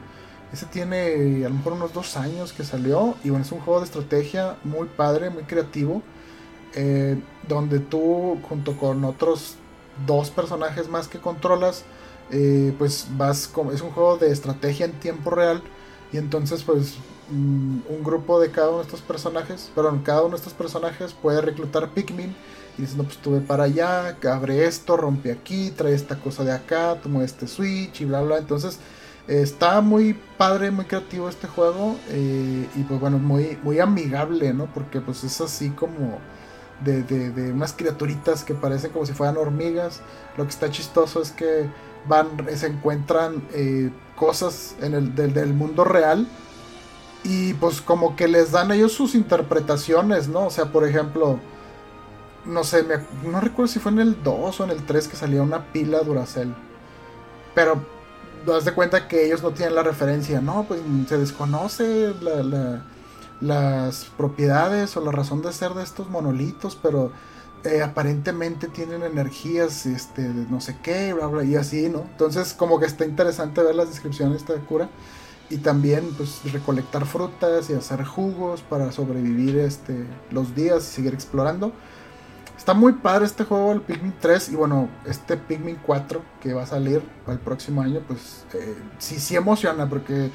Ese 0.53 0.66
tiene 0.66 1.47
a 1.47 1.49
lo 1.49 1.55
mejor 1.55 1.74
unos 1.74 1.95
dos 1.95 2.16
años 2.16 2.53
que 2.53 2.64
salió. 2.64 3.16
Y 3.24 3.30
bueno, 3.30 3.45
es 3.45 3.53
un 3.53 3.61
juego 3.61 3.80
de 3.80 3.86
estrategia 3.86 4.57
muy 4.64 4.88
padre, 4.88 5.30
muy 5.30 5.45
creativo. 5.45 6.03
Donde 7.49 7.78
tú, 7.80 8.38
junto 8.49 8.76
con 8.76 9.05
otros 9.05 9.57
dos 10.07 10.30
personajes 10.30 10.88
más 10.88 11.09
que 11.09 11.18
controlas, 11.18 11.84
eh, 12.30 12.74
pues 12.78 13.09
vas 13.16 13.49
como. 13.49 13.72
Es 13.72 13.82
un 13.82 13.90
juego 13.90 14.16
de 14.16 14.30
estrategia 14.30 14.86
en 14.86 14.93
tiempo 14.93 15.30
real. 15.30 15.62
Y 16.12 16.18
entonces, 16.18 16.62
pues, 16.62 16.97
mm, 17.30 17.78
un 17.88 18.05
grupo 18.05 18.40
de 18.40 18.51
cada 18.51 18.68
uno 18.68 18.78
de 18.78 18.84
estos 18.84 19.01
personajes, 19.03 19.70
perdón, 19.74 20.03
cada 20.05 20.22
uno 20.22 20.30
de 20.30 20.36
estos 20.36 20.53
personajes 20.55 21.14
puede 21.14 21.40
reclutar 21.40 21.90
Pikmin. 21.90 22.34
Y 22.78 22.82
dices, 22.82 22.97
no, 22.97 23.05
pues 23.05 23.18
tuve 23.18 23.40
para 23.40 23.64
allá, 23.64 24.16
abre 24.30 24.64
esto, 24.66 24.97
rompe 24.97 25.30
aquí, 25.30 25.70
trae 25.72 25.95
esta 25.95 26.18
cosa 26.18 26.43
de 26.45 26.53
acá, 26.53 26.99
toma 27.03 27.22
este 27.24 27.47
switch 27.47 28.01
y 28.01 28.05
bla, 28.07 28.22
bla. 28.22 28.38
Entonces, 28.38 28.78
Está 29.28 29.80
muy 29.80 30.14
padre, 30.36 30.72
muy 30.72 30.84
creativo 30.84 31.28
este 31.28 31.47
juego 31.47 31.97
eh, 32.09 32.68
y 32.74 32.82
pues 32.82 32.99
bueno, 33.01 33.18
muy, 33.18 33.57
muy 33.62 33.78
amigable, 33.78 34.53
¿no? 34.53 34.66
Porque 34.66 35.01
pues 35.01 35.22
es 35.22 35.40
así 35.40 35.70
como 35.70 36.18
de, 36.85 37.03
de, 37.03 37.53
unas 37.53 37.72
criaturitas 37.72 38.45
que 38.45 38.55
parecen 38.55 38.91
como 38.93 39.07
si 39.07 39.12
fueran 39.12 39.37
hormigas. 39.37 40.01
Lo 40.37 40.45
que 40.45 40.51
está 40.51 40.70
chistoso 40.70 41.22
es 41.22 41.30
que 41.33 41.68
van, 42.07 42.28
se 42.57 42.66
encuentran 42.66 43.43
eh, 43.53 43.91
cosas 44.16 44.76
en 44.80 44.95
el 44.95 45.14
del, 45.14 45.55
mundo 45.55 45.85
real 45.85 46.26
y 47.24 47.55
pues 47.55 47.80
como 47.80 48.16
que 48.16 48.28
les 48.28 48.53
dan 48.53 48.72
ellos 48.72 48.93
sus 48.93 49.14
interpretaciones, 49.14 50.28
¿no? 50.28 50.47
O 50.47 50.51
sea, 50.51 50.66
por 50.66 50.87
ejemplo, 50.87 51.39
no 52.45 52.64
sé, 52.64 52.85
no 53.24 53.41
recuerdo 53.41 53.72
si 53.72 53.78
fue 53.78 53.93
en 53.93 54.01
el 54.01 54.22
2 54.22 54.61
o 54.61 54.64
en 54.64 54.70
el 54.70 54.85
3 54.85 55.09
que 55.09 55.16
salía 55.16 55.43
una 55.43 55.72
pila 55.72 56.01
Duracell. 56.01 56.55
Pero 57.55 57.85
das 58.47 58.64
de 58.64 58.72
cuenta 58.72 59.07
que 59.07 59.26
ellos 59.26 59.43
no 59.43 59.53
tienen 59.53 59.74
la 59.74 59.83
referencia, 59.83 60.41
no, 60.41 60.64
pues 60.64 60.80
se 61.09 61.18
desconoce 61.18 62.12
las 63.43 64.05
propiedades 64.16 64.97
o 64.97 65.05
la 65.05 65.11
razón 65.11 65.43
de 65.43 65.53
ser 65.53 65.74
de 65.74 65.82
estos 65.82 66.09
monolitos, 66.09 66.78
pero 66.80 67.11
eh, 67.64 67.82
aparentemente 67.82 68.68
tienen 68.68 69.03
energías, 69.03 69.84
este, 69.84 70.22
no 70.22 70.61
sé 70.61 70.78
qué, 70.82 71.12
bla, 71.12 71.26
bla, 71.26 71.45
y 71.45 71.57
así, 71.57 71.88
¿no? 71.88 72.03
Entonces 72.03 72.55
como 72.55 72.78
que 72.78 72.86
está 72.86 73.05
interesante 73.05 73.62
ver 73.62 73.74
las 73.74 73.88
descripciones 73.88 74.32
de 74.47 74.55
esta 74.55 74.66
cura 74.66 74.88
y 75.51 75.59
también 75.59 76.14
pues 76.16 76.40
recolectar 76.53 77.05
frutas 77.05 77.68
y 77.68 77.74
hacer 77.74 78.05
jugos 78.05 78.62
para 78.62 78.93
sobrevivir 78.93 79.59
este, 79.59 80.07
los 80.30 80.55
días 80.55 80.88
y 80.88 80.95
seguir 80.95 81.14
explorando. 81.14 81.72
Está 82.57 82.74
muy 82.74 82.93
padre 82.93 83.26
este 83.26 83.43
juego, 83.43 83.72
el 83.72 83.80
Pikmin 83.80 84.14
3 84.20 84.51
y 84.51 84.57
bueno, 84.57 84.88
este 85.05 85.36
Pikmin 85.36 85.78
4 85.84 86.22
que 86.40 86.55
va 86.55 86.62
a 86.62 86.66
salir 86.66 87.03
el 87.26 87.38
próximo 87.40 87.82
año, 87.82 88.01
pues 88.07 88.45
eh, 88.55 88.76
sí, 88.99 89.18
sí 89.18 89.34
emociona 89.34 89.88
porque 89.88 90.30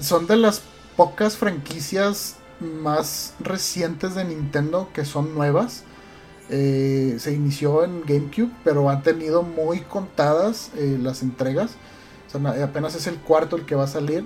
son 0.00 0.26
de 0.26 0.36
las 0.36 0.62
pocas 0.96 1.36
franquicias 1.36 2.36
más 2.62 3.34
recientes 3.40 4.14
de 4.14 4.24
Nintendo 4.24 4.88
que 4.92 5.04
son 5.04 5.34
nuevas. 5.34 5.84
Eh, 6.50 7.16
se 7.18 7.32
inició 7.32 7.84
en 7.84 8.02
GameCube, 8.02 8.50
pero 8.64 8.90
ha 8.90 9.02
tenido 9.02 9.42
muy 9.42 9.80
contadas 9.80 10.70
eh, 10.76 10.98
las 11.00 11.22
entregas. 11.22 11.72
Apenas 12.62 12.94
es 12.94 13.06
el 13.06 13.16
cuarto 13.16 13.56
el 13.56 13.66
que 13.66 13.74
va 13.74 13.84
a 13.84 13.88
salir. 13.88 14.24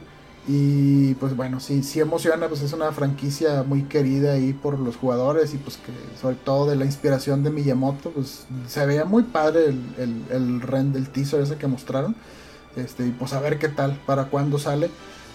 Y 0.49 1.15
pues 1.15 1.35
bueno, 1.35 1.59
sí, 1.59 1.83
sí 1.83 1.99
emociona, 1.99 2.47
pues 2.47 2.63
es 2.63 2.73
una 2.73 2.93
franquicia 2.93 3.65
muy 3.65 3.83
querida 3.83 4.35
ahí 4.35 4.53
por 4.53 4.79
los 4.79 4.97
jugadores 4.97 5.53
y 5.55 5.57
pues 5.57 5.77
que 5.77 5.91
sobre 6.21 6.37
todo 6.37 6.71
de 6.71 6.77
la 6.77 6.85
inspiración 6.85 7.43
de 7.43 7.51
Miyamoto, 7.51 8.11
pues 8.11 8.47
se 8.69 8.87
veía 8.87 9.05
muy 9.05 9.25
padre 9.25 9.67
el, 9.67 9.81
el, 9.99 10.23
el 10.31 10.61
rend 10.61 10.95
del 10.95 11.09
teaser 11.09 11.41
ese 11.41 11.57
que 11.57 11.67
mostraron. 11.67 12.15
Este, 12.77 13.07
y 13.07 13.11
pues 13.11 13.33
a 13.33 13.41
ver 13.41 13.59
qué 13.59 13.69
tal, 13.69 13.99
para 14.07 14.27
cuándo 14.27 14.59
sale. 14.59 14.91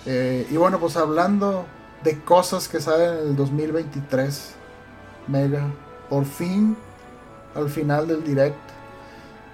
Eh, 0.06 0.48
y 0.50 0.56
bueno, 0.56 0.80
pues 0.80 0.96
hablando 0.96 1.66
de 2.04 2.20
cosas 2.22 2.68
que 2.68 2.80
salen 2.80 3.20
en 3.20 3.28
el 3.30 3.36
2023, 3.36 4.54
Mega, 5.28 5.68
por 6.10 6.26
fin, 6.26 6.76
al 7.56 7.70
final 7.70 8.08
del 8.08 8.24
direct, 8.24 8.58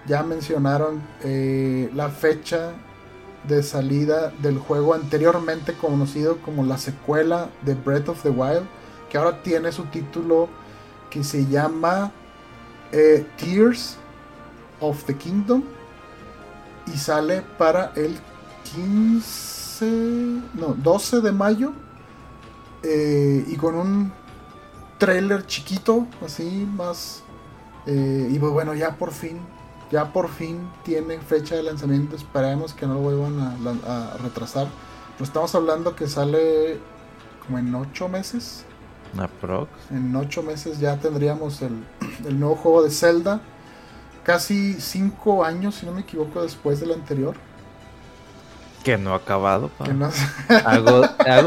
ya 0.08 0.24
mencionaron 0.24 1.02
eh, 1.24 1.92
la 1.94 2.10
fecha 2.10 2.72
de 3.48 3.64
salida 3.64 4.32
del 4.42 4.58
juego 4.58 4.94
anteriormente 4.94 5.74
conocido 5.74 6.38
como 6.38 6.66
la 6.66 6.78
secuela 6.78 7.50
de 7.64 7.76
Breath 7.76 8.10
of 8.10 8.24
the 8.24 8.30
Wild, 8.30 8.66
que 9.10 9.18
ahora 9.18 9.42
tiene 9.42 9.72
su 9.72 9.84
título 9.86 10.48
que 11.10 11.24
se 11.24 11.46
llama 11.46 12.12
eh, 12.92 13.26
Tears 13.38 13.98
of 14.80 15.04
the 15.04 15.16
Kingdom 15.16 15.64
y 16.86 16.98
sale 16.98 17.44
para 17.58 17.92
el 17.96 18.18
15, 18.76 19.86
no, 20.54 20.76
12 20.82 21.22
de 21.22 21.32
mayo 21.32 21.74
eh, 22.84 23.46
y 23.48 23.56
con 23.56 23.76
un 23.76 24.12
trailer 24.98 25.46
chiquito, 25.46 26.08
así 26.26 26.68
más, 26.76 27.24
eh, 27.86 28.30
y 28.32 28.40
pues 28.40 28.52
bueno, 28.52 28.74
ya 28.74 28.96
por 28.96 29.12
fin 29.12 29.40
ya 29.92 30.12
por 30.12 30.30
fin 30.30 30.70
tiene 30.84 31.18
fecha 31.20 31.56
de 31.56 31.64
lanzamiento. 31.64 32.16
Esperemos 32.16 32.74
que 32.74 32.86
no 32.86 32.96
lo 32.96 33.00
vuelvan 33.00 33.40
a, 33.86 34.18
retrasar. 34.22 34.68
Pero 35.14 35.26
estamos 35.26 35.56
hablando 35.56 35.96
que 35.96 36.08
sale 36.08 36.80
como 37.46 37.58
en 37.58 37.74
8 37.74 38.10
meses. 38.10 38.66
Aprox. 39.18 39.70
En 39.92 40.16
8 40.16 40.44
meses 40.44 40.80
ya 40.80 40.98
tendríamos 40.98 41.62
el, 41.62 41.84
el 42.26 42.40
nuevo 42.40 42.56
juego 42.56 42.84
de 42.84 42.92
Zelda. 42.92 43.42
Casi 44.24 44.74
5 44.74 45.46
años, 45.46 45.76
si 45.76 45.86
no 45.86 45.94
me 45.94 46.02
equivoco, 46.02 46.42
después 46.42 46.80
del 46.82 46.92
anterior. 46.92 47.36
Que 48.84 48.98
no 48.98 49.14
ha 49.14 49.18
acabado. 49.18 49.70
hago, 50.66 51.04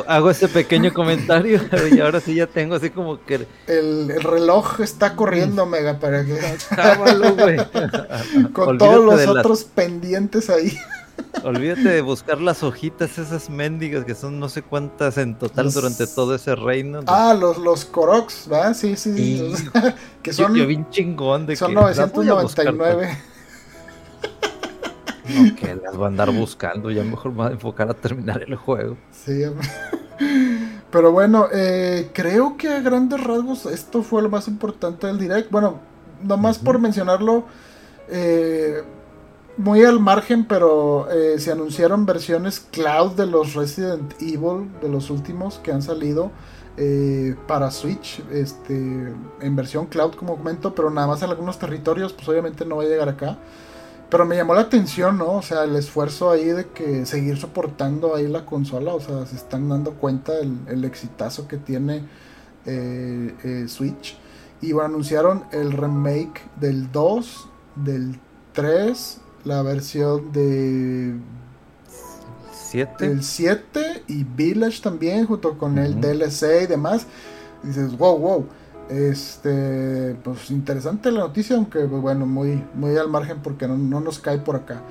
hago, 0.06 0.30
ese 0.30 0.48
pequeño 0.48 0.92
comentario 0.92 1.60
y 1.92 2.00
ahora 2.00 2.20
sí 2.20 2.34
ya 2.34 2.46
tengo 2.46 2.74
así 2.74 2.90
como 2.90 3.24
que... 3.24 3.46
El, 3.66 4.22
reloj 4.22 4.80
está 4.80 5.16
corriendo, 5.16 5.66
Mega, 5.66 5.98
para 5.98 6.24
que... 6.24 6.38
Con 8.52 8.78
todos 8.78 9.04
los 9.04 9.26
otros 9.26 9.64
pendientes 9.64 10.50
ahí. 10.50 10.76
Olvídate 11.44 11.88
de 11.88 12.00
buscar 12.00 12.40
las 12.40 12.62
hojitas 12.62 13.18
esas 13.18 13.50
mendigas 13.50 14.04
que 14.04 14.14
son 14.14 14.40
no 14.40 14.48
sé 14.48 14.62
cuántas 14.62 15.18
en 15.18 15.38
total 15.38 15.70
durante 15.70 16.06
todo 16.06 16.34
ese 16.34 16.56
reino. 16.56 17.00
Ah, 17.06 17.36
los, 17.38 17.58
los 17.58 17.84
Koroks, 17.84 18.48
¿verdad? 18.48 18.74
Sí, 18.74 18.96
sí, 18.96 19.14
sí. 19.14 19.54
que 20.22 20.32
son... 20.32 20.54
Yo, 20.54 20.66
bien 20.66 20.88
chingón 20.90 21.46
de 21.46 21.56
son 21.56 21.74
999 21.74 23.18
que 25.22 25.74
las 25.74 25.96
voy 25.96 26.04
a 26.04 26.08
andar 26.08 26.30
buscando, 26.32 26.90
ya 26.90 27.02
mejor 27.04 27.32
me 27.32 27.38
voy 27.38 27.46
a 27.48 27.50
enfocar 27.52 27.90
a 27.90 27.94
terminar 27.94 28.42
el 28.42 28.56
juego. 28.56 28.96
Sí, 29.12 29.42
pero 30.90 31.12
bueno, 31.12 31.46
eh, 31.52 32.10
creo 32.12 32.56
que 32.56 32.68
a 32.68 32.80
grandes 32.80 33.22
rasgos 33.22 33.66
esto 33.66 34.02
fue 34.02 34.22
lo 34.22 34.28
más 34.28 34.48
importante 34.48 35.06
del 35.06 35.18
direct. 35.18 35.50
Bueno, 35.50 35.80
nomás 36.22 36.58
por 36.58 36.78
mencionarlo, 36.78 37.44
eh, 38.08 38.82
muy 39.56 39.82
al 39.84 40.00
margen, 40.00 40.44
pero 40.46 41.10
eh, 41.10 41.38
se 41.38 41.52
anunciaron 41.52 42.06
versiones 42.06 42.60
cloud 42.60 43.12
de 43.12 43.26
los 43.26 43.54
Resident 43.54 44.14
Evil, 44.20 44.70
de 44.80 44.88
los 44.88 45.10
últimos 45.10 45.58
que 45.58 45.72
han 45.72 45.82
salido. 45.82 46.30
para 47.46 47.70
Switch, 47.70 48.22
este, 48.32 49.12
en 49.42 49.56
versión 49.56 49.84
cloud 49.84 50.14
como 50.14 50.38
comento, 50.38 50.74
pero 50.74 50.88
nada 50.88 51.08
más 51.08 51.20
en 51.22 51.28
algunos 51.28 51.58
territorios, 51.58 52.14
pues 52.14 52.26
obviamente 52.26 52.64
no 52.64 52.76
va 52.76 52.84
a 52.84 52.86
llegar 52.86 53.08
acá. 53.10 53.36
Pero 54.10 54.26
me 54.26 54.36
llamó 54.36 54.54
la 54.54 54.62
atención, 54.62 55.18
¿no? 55.18 55.34
O 55.34 55.42
sea, 55.42 55.64
el 55.64 55.76
esfuerzo 55.76 56.30
ahí 56.30 56.46
de 56.46 56.66
que 56.66 57.06
seguir 57.06 57.38
soportando 57.38 58.16
ahí 58.16 58.26
la 58.26 58.44
consola. 58.44 58.92
O 58.92 59.00
sea, 59.00 59.24
se 59.24 59.36
están 59.36 59.68
dando 59.68 59.92
cuenta 59.92 60.38
el, 60.38 60.58
el 60.68 60.84
exitazo 60.84 61.46
que 61.46 61.56
tiene 61.56 62.02
eh, 62.66 63.34
eh, 63.44 63.64
Switch. 63.68 64.16
Y 64.60 64.72
bueno, 64.72 64.90
anunciaron 64.90 65.44
el 65.52 65.72
remake 65.72 66.42
del 66.56 66.92
2, 66.92 67.48
del 67.76 68.20
3, 68.52 69.20
la 69.44 69.62
versión 69.62 70.32
de... 70.32 71.14
7. 72.52 73.06
El 73.06 73.24
7 73.24 74.04
y 74.06 74.24
Village 74.24 74.82
también, 74.82 75.26
junto 75.26 75.56
con 75.56 75.78
el 75.78 76.00
DLC 76.00 76.64
y 76.64 76.66
demás. 76.66 77.06
Y 77.64 77.68
dices, 77.68 77.96
wow, 77.96 78.18
wow. 78.18 78.46
Este, 78.90 80.16
pues 80.24 80.50
interesante 80.50 81.12
la 81.12 81.20
noticia, 81.20 81.56
aunque 81.56 81.80
pues, 81.80 82.02
bueno, 82.02 82.26
muy, 82.26 82.62
muy 82.74 82.96
al 82.96 83.08
margen 83.08 83.38
porque 83.40 83.68
no, 83.68 83.76
nos 84.00 84.18
cae 84.18 84.38
por 84.38 84.56
acá. 84.56 84.82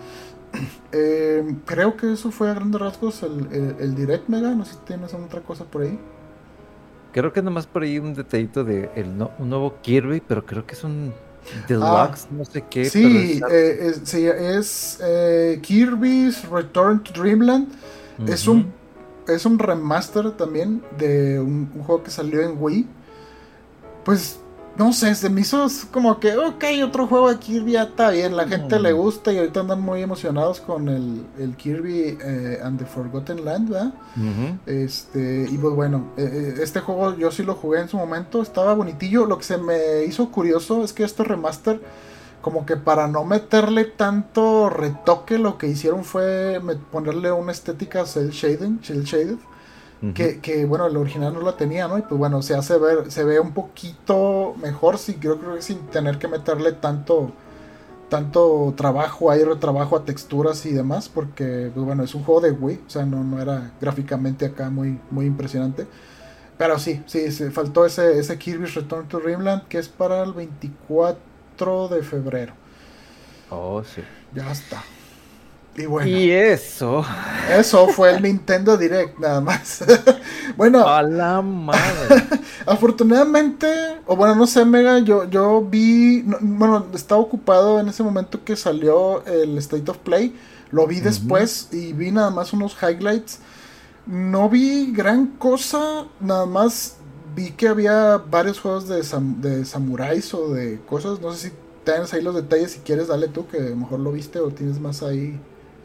Eh, 0.91 1.56
creo 1.66 1.95
que 1.95 2.14
eso 2.14 2.32
fue 2.32 2.50
a 2.50 2.56
grandes 2.56 2.82
rasgos 2.82 3.22
el, 3.22 3.76
el, 3.80 3.93
Direct 3.93 4.28
Mega. 4.28 4.56
No 4.56 4.66
sé 4.66 4.74
si 4.74 4.80
tienes 4.80 5.14
otra 5.14 5.41
cosa 5.41 5.66
por 5.66 5.84
ahí. 5.84 6.00
Creo 7.14 7.32
que 7.32 7.43
nomás 7.43 7.68
por 7.68 7.84
ahí 7.84 8.00
un 8.00 8.16
detallito 8.16 8.64
de 8.64 8.89
el 8.95 9.10
un 9.38 9.50
nuevo 9.50 9.76
Kirby, 9.84 10.24
pero 10.28 10.43
creo 10.47 10.66
que 10.66 10.74
es 10.74 10.84
un 10.84 11.14
Deluxe, 11.68 12.26
ah, 12.26 12.28
no 12.32 12.45
sé 12.45 12.66
qué. 12.68 12.86
Sí, 12.86 13.39
eh, 13.52 13.91
es, 13.91 14.14
es 14.16 15.00
eh, 15.04 15.60
Kirby's 15.62 16.50
Return 16.50 17.04
to 17.04 17.14
Dreamland. 17.14 17.68
Es 18.28 18.47
un 18.47 18.74
es 19.30 19.45
un 19.45 19.60
remaster 19.60 20.32
también 20.32 20.82
de 20.97 21.39
un, 21.39 21.70
juego 21.86 22.04
que 22.04 22.12
salió 22.12 22.41
en 22.41 22.56
Wii 22.60 22.88
pues 24.10 24.39
no 24.76 24.91
sé, 24.91 25.14
se 25.14 25.30
me 25.30 25.41
hizo 25.41 25.68
como 25.91 26.20
que, 26.20 26.36
ok, 26.36 26.64
otro 26.84 27.05
juego 27.05 27.30
de 27.30 27.38
Kirby 27.38 27.74
ya 27.74 27.84
está 27.84 28.10
bien, 28.10 28.36
la 28.36 28.47
gente 28.47 28.80
le 28.80 28.91
gusta 28.91 29.32
y 29.32 29.38
ahorita 29.38 29.60
andan 29.60 29.82
muy 29.82 30.01
emocionados 30.01 30.60
con 30.62 30.89
el, 30.89 31.28
el 31.38 31.55
Kirby 31.55 32.18
eh, 32.20 32.60
and 32.64 32.80
the 32.80 32.86
Forgotten 32.88 33.45
Land, 33.45 33.70
¿verdad? 33.70 33.93
Este, 34.66 35.47
y 35.51 35.55
pues 35.60 35.76
bueno, 35.76 36.07
eh, 36.18 36.24
eh, 36.24 36.60
este 36.60 36.80
juego 36.80 37.16
yo 37.18 37.30
sí 37.30 37.43
lo 37.43 37.53
jugué 37.53 37.82
en 37.82 37.88
su 37.88 37.97
momento, 37.97 38.41
estaba 38.41 38.74
bonitillo, 38.74 39.26
lo 39.26 39.38
que 39.38 39.43
se 39.43 39.60
me 39.60 40.05
hizo 40.05 40.32
curioso 40.32 40.84
es 40.84 40.91
que 40.91 41.03
este 41.03 41.24
remaster, 41.24 41.80
como 42.41 42.66
que 42.66 42.78
para 42.78 43.07
no 43.07 43.26
meterle 43.26 43.86
tanto 43.86 44.72
retoque, 44.72 45.38
lo 45.38 45.60
que 45.60 45.68
hicieron 45.68 46.03
fue 46.03 46.60
ponerle 46.91 47.32
una 47.32 47.51
estética 47.51 48.07
cel 48.07 48.32
shading, 48.32 48.80
cel 48.82 49.03
shaded 49.03 49.38
que, 50.14 50.66
bueno, 50.66 50.88
el 50.88 50.95
original 50.95 51.34
no 51.34 51.41
la 51.41 51.58
tenía, 51.58 51.88
¿no? 51.88 51.97
Y 51.97 52.02
pues 52.04 52.18
bueno, 52.18 52.41
se 52.41 52.56
hace 52.56 52.78
ver, 52.78 53.12
se 53.12 53.24
ve 53.24 53.39
un 53.39 53.54
poquito 53.54 54.56
mejor, 54.62 54.97
sí, 54.97 55.16
creo, 55.16 55.38
creo 55.39 55.56
que 55.56 55.62
sin 55.62 55.80
tener 55.88 56.18
que 56.18 56.28
meterle 56.30 56.72
tanto, 56.72 57.34
tanto 58.08 58.74
trabajo, 58.78 59.30
aire, 59.30 59.56
trabajo 59.58 59.97
a 59.97 60.06
texturas 60.06 60.66
y 60.66 60.72
demás, 60.72 61.10
porque 61.10 61.70
pues 61.74 61.86
bueno, 61.86 62.04
es 62.04 62.16
un 62.16 62.24
juego 62.24 62.39
de 62.41 62.52
Wii, 62.52 62.84
o 62.88 62.89
sea, 62.89 63.06
no, 63.06 63.24
no 63.24 63.41
era 63.41 63.74
gráficamente 63.82 64.45
acá 64.45 64.70
muy, 64.70 65.00
muy 65.12 65.26
impresionante. 65.26 65.86
Pero 66.58 66.80
sí, 66.80 67.04
sí, 67.06 67.32
se 67.32 67.52
faltó 67.52 67.86
ese, 67.86 68.20
ese 68.20 68.38
Kirby's 68.38 68.76
Return 68.76 69.08
to 69.08 69.20
Dreamland, 69.20 69.68
que 69.68 69.80
es 69.80 69.89
para 69.89 70.24
el 70.24 70.34
24 70.34 71.88
de 71.89 72.04
febrero. 72.04 72.54
Oh, 73.50 73.84
sí. 73.84 74.04
Ya 74.34 74.52
está. 74.52 74.84
Y 76.06 76.32
eso. 76.32 77.06
Eso 77.50 77.88
fue 77.88 78.12
el 78.16 78.22
Nintendo 78.22 78.76
Direct, 78.76 79.18
nada 79.18 79.40
más. 79.40 79.84
bueno. 80.58 80.86
A 80.86 81.02
la 81.04 81.42
madre. 81.42 82.24
afortunadamente, 82.66 83.68
o 84.06 84.16
bueno, 84.16 84.36
no 84.36 84.46
sé, 84.46 84.66
Mega, 84.66 85.00
yo, 85.00 85.30
yo 85.30 85.62
vi. 85.62 86.22
bueno, 86.42 86.86
estaba 86.94 87.22
ocupado 87.22 87.80
en 87.80 87.88
ese 87.88 88.04
momento 88.04 88.44
que 88.44 88.56
salió 88.56 89.26
el 89.26 89.58
State 89.58 89.90
of 89.90 89.98
Play. 90.00 90.36
Lo 90.72 90.86
vi 90.86 91.00
después 91.00 91.70
y 91.72 91.94
vi 91.94 92.12
nada 92.12 92.30
más 92.30 92.54
unos 92.54 92.76
highlights. 92.82 93.40
No 94.06 94.50
vi 94.50 94.92
gran 94.92 95.28
cosa, 95.28 96.06
nada 96.20 96.46
más 96.46 96.98
vi 97.36 97.52
que 97.52 97.68
había 97.68 98.18
varios 98.18 98.60
juegos 98.60 98.88
de, 98.88 99.02
de 99.40 99.66
samuráis 99.66 100.34
o 100.34 100.50
de 100.54 100.80
cosas. 100.82 101.22
No 101.22 101.32
sé 101.34 101.50
si 101.50 101.56
tienes 101.84 102.14
ahí 102.14 102.22
los 102.22 102.36
detalles. 102.36 102.72
Si 102.72 102.80
quieres, 102.80 103.08
dale 103.08 103.30
tú, 103.30 103.48
que 103.48 103.58
a 103.58 103.62
lo 103.62 103.76
mejor 103.76 104.00
lo 104.00 104.12
viste 104.12 104.40
o 104.40 104.50
tienes 104.50 104.80
más 104.80 105.02
ahí 105.02 105.40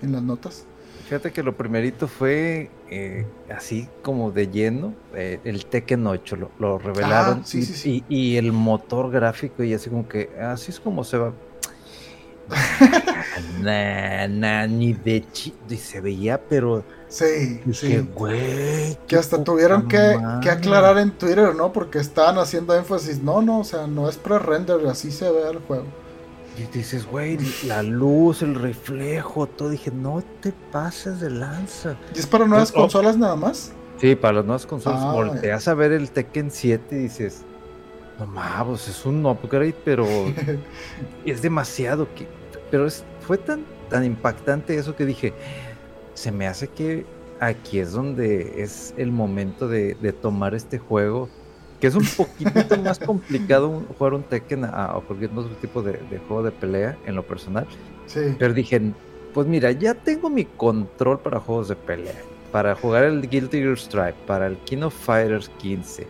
en 0.04 0.12
las 0.12 0.22
notas? 0.22 0.66
Fíjate 1.04 1.32
que 1.32 1.42
lo 1.42 1.54
primerito 1.54 2.08
fue 2.08 2.70
eh, 2.88 3.26
así 3.54 3.88
como 4.02 4.30
de 4.30 4.48
lleno, 4.48 4.94
eh, 5.14 5.38
el 5.44 5.66
Tekken 5.66 6.06
8, 6.06 6.36
lo, 6.36 6.50
lo 6.58 6.78
revelaron. 6.78 7.40
Ah, 7.40 7.44
sí, 7.44 7.58
y, 7.58 7.62
sí, 7.62 7.74
sí. 7.74 8.04
Y, 8.08 8.36
el 8.36 8.52
motor 8.52 9.10
gráfico 9.10 9.62
y 9.62 9.74
así 9.74 9.90
como 9.90 10.08
que, 10.08 10.30
así 10.40 10.70
es 10.70 10.80
como 10.80 11.04
se 11.04 11.18
va. 11.18 11.32
nah, 13.62 14.66
ni 14.66 14.94
de 14.94 15.24
y 15.68 15.76
se 15.76 16.00
veía, 16.00 16.40
pero... 16.40 16.84
Sí, 17.08 17.60
sí. 17.72 17.98
güey. 18.14 18.96
Que 19.06 19.16
hasta 19.16 19.42
tuvieron 19.44 19.86
que, 19.86 20.18
que, 20.42 20.50
aclarar 20.50 20.98
en 20.98 21.10
Twitter, 21.12 21.54
¿no? 21.54 21.72
Porque 21.72 21.98
estaban 21.98 22.38
haciendo 22.38 22.74
énfasis. 22.74 23.22
No, 23.22 23.42
no, 23.42 23.60
o 23.60 23.64
sea, 23.64 23.86
no 23.86 24.08
es 24.08 24.16
pre-render, 24.16 24.86
así 24.86 25.12
se 25.12 25.30
ve 25.30 25.50
el 25.50 25.58
juego. 25.58 25.86
Y 26.56 26.76
dices, 26.76 27.06
güey, 27.06 27.38
la 27.66 27.82
luz, 27.82 28.42
el 28.42 28.54
reflejo, 28.54 29.46
todo. 29.46 29.70
Dije, 29.70 29.90
no 29.90 30.22
te 30.40 30.52
pases 30.70 31.20
de 31.20 31.30
lanza. 31.30 31.96
¿Y 32.14 32.18
es 32.20 32.26
para 32.26 32.46
nuevas 32.46 32.70
consolas 32.70 33.16
nada 33.16 33.34
más? 33.34 33.72
Sí, 33.98 34.14
para 34.14 34.34
las 34.34 34.44
nuevas 34.44 34.66
consolas. 34.66 35.00
Ah, 35.02 35.12
Volteas 35.12 35.66
a 35.66 35.74
ver 35.74 35.92
el 35.92 36.10
Tekken 36.10 36.50
7 36.50 36.94
y 36.94 36.98
dices, 36.98 37.42
no 38.18 38.26
mames, 38.26 38.86
es 38.86 39.04
un 39.04 39.26
upgrade, 39.26 39.74
pero 39.84 40.06
es 41.24 41.42
demasiado. 41.42 42.06
Que... 42.14 42.28
Pero 42.70 42.86
es, 42.86 43.04
fue 43.26 43.38
tan, 43.38 43.64
tan 43.90 44.04
impactante 44.04 44.76
eso 44.76 44.94
que 44.94 45.06
dije, 45.06 45.32
se 46.14 46.30
me 46.30 46.46
hace 46.46 46.68
que 46.68 47.04
aquí 47.40 47.80
es 47.80 47.92
donde 47.92 48.62
es 48.62 48.94
el 48.96 49.10
momento 49.10 49.66
de, 49.66 49.94
de 49.94 50.12
tomar 50.12 50.54
este 50.54 50.78
juego 50.78 51.28
que 51.84 51.88
es 51.88 51.94
un 51.96 52.06
poquito 52.16 52.78
más 52.78 52.98
complicado 52.98 53.82
jugar 53.98 54.14
un 54.14 54.22
Tekken 54.22 54.64
a, 54.64 54.98
cualquier 55.06 55.30
otro 55.32 55.54
tipo 55.56 55.82
de, 55.82 55.98
juego 56.26 56.42
de 56.42 56.50
pelea 56.50 56.96
en 57.04 57.14
lo 57.14 57.22
personal. 57.26 57.66
Sí. 58.06 58.34
Pero 58.38 58.54
dije, 58.54 58.80
pues 59.34 59.46
mira, 59.46 59.70
ya 59.70 59.92
tengo 59.92 60.30
mi 60.30 60.46
control 60.46 61.18
para 61.18 61.40
juegos 61.40 61.68
de 61.68 61.76
pelea. 61.76 62.14
Para 62.52 62.74
jugar 62.74 63.04
el 63.04 63.28
Guilty 63.28 63.58
Gear 63.58 63.76
Stripe, 63.76 64.14
para 64.26 64.46
el 64.46 64.56
King 64.60 64.84
of 64.84 64.94
Fighters 64.94 65.50
15, 65.58 66.06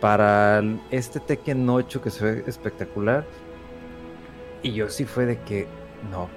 para 0.00 0.62
este 0.90 1.20
Tekken 1.20 1.68
8 1.68 2.00
que 2.00 2.08
se 2.08 2.24
ve 2.24 2.44
espectacular. 2.46 3.26
Y 4.62 4.72
yo 4.72 4.88
sí 4.88 5.04
fue 5.04 5.26
de 5.26 5.38
que, 5.40 5.66
no, 6.10 6.30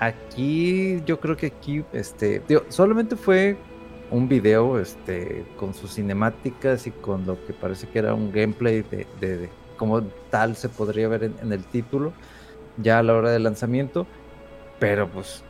aquí 0.00 1.02
yo 1.04 1.20
creo 1.20 1.36
que 1.36 1.48
aquí, 1.48 1.84
este, 1.92 2.40
digo, 2.48 2.62
solamente 2.70 3.16
fue 3.16 3.58
un 4.14 4.28
video 4.28 4.78
este, 4.78 5.44
con 5.56 5.74
sus 5.74 5.94
cinemáticas 5.94 6.86
y 6.86 6.92
con 6.92 7.26
lo 7.26 7.44
que 7.46 7.52
parece 7.52 7.88
que 7.88 7.98
era 7.98 8.14
un 8.14 8.30
gameplay 8.30 8.82
de, 8.82 9.08
de, 9.20 9.50
como 9.76 10.02
tal 10.30 10.54
se 10.54 10.68
podría 10.68 11.08
ver 11.08 11.24
en, 11.24 11.52
el 11.52 11.64
título 11.64 12.12
ya 12.76 13.00
a 13.00 13.02
la 13.02 13.14
hora 13.14 13.32
del 13.32 13.42
lanzamiento. 13.42 14.06
Pero 14.78 15.08
pues 15.08 15.42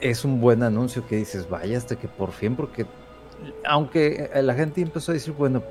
es 0.00 0.24
un 0.24 0.40
buen 0.40 0.64
anuncio 0.64 1.06
que 1.06 1.14
dices, 1.16 1.48
vaya 1.48 1.78
hasta 1.78 1.94
que 1.94 2.08
por 2.08 2.32
fin, 2.32 2.56
porque 2.56 2.86
aunque 3.64 4.30
la 4.34 4.54
gente 4.54 4.80
empezó 4.80 5.12
a 5.12 5.14
decir, 5.14 5.32
bueno, 5.34 5.62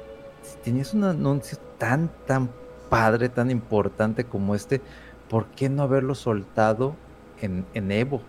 si 0.42 0.58
tenías 0.60 0.94
un 0.94 1.04
anuncio 1.04 1.58
tan, 1.78 2.10
tan 2.26 2.50
padre, 2.90 3.28
tan 3.28 3.52
importante 3.52 4.24
como 4.24 4.56
este, 4.56 4.80
¿por 5.30 5.48
qué 5.48 5.68
no 5.68 5.84
haberlo 5.84 6.16
soltado 6.16 6.96
en, 7.42 7.66
en 7.74 7.92
Evo? 7.92 8.22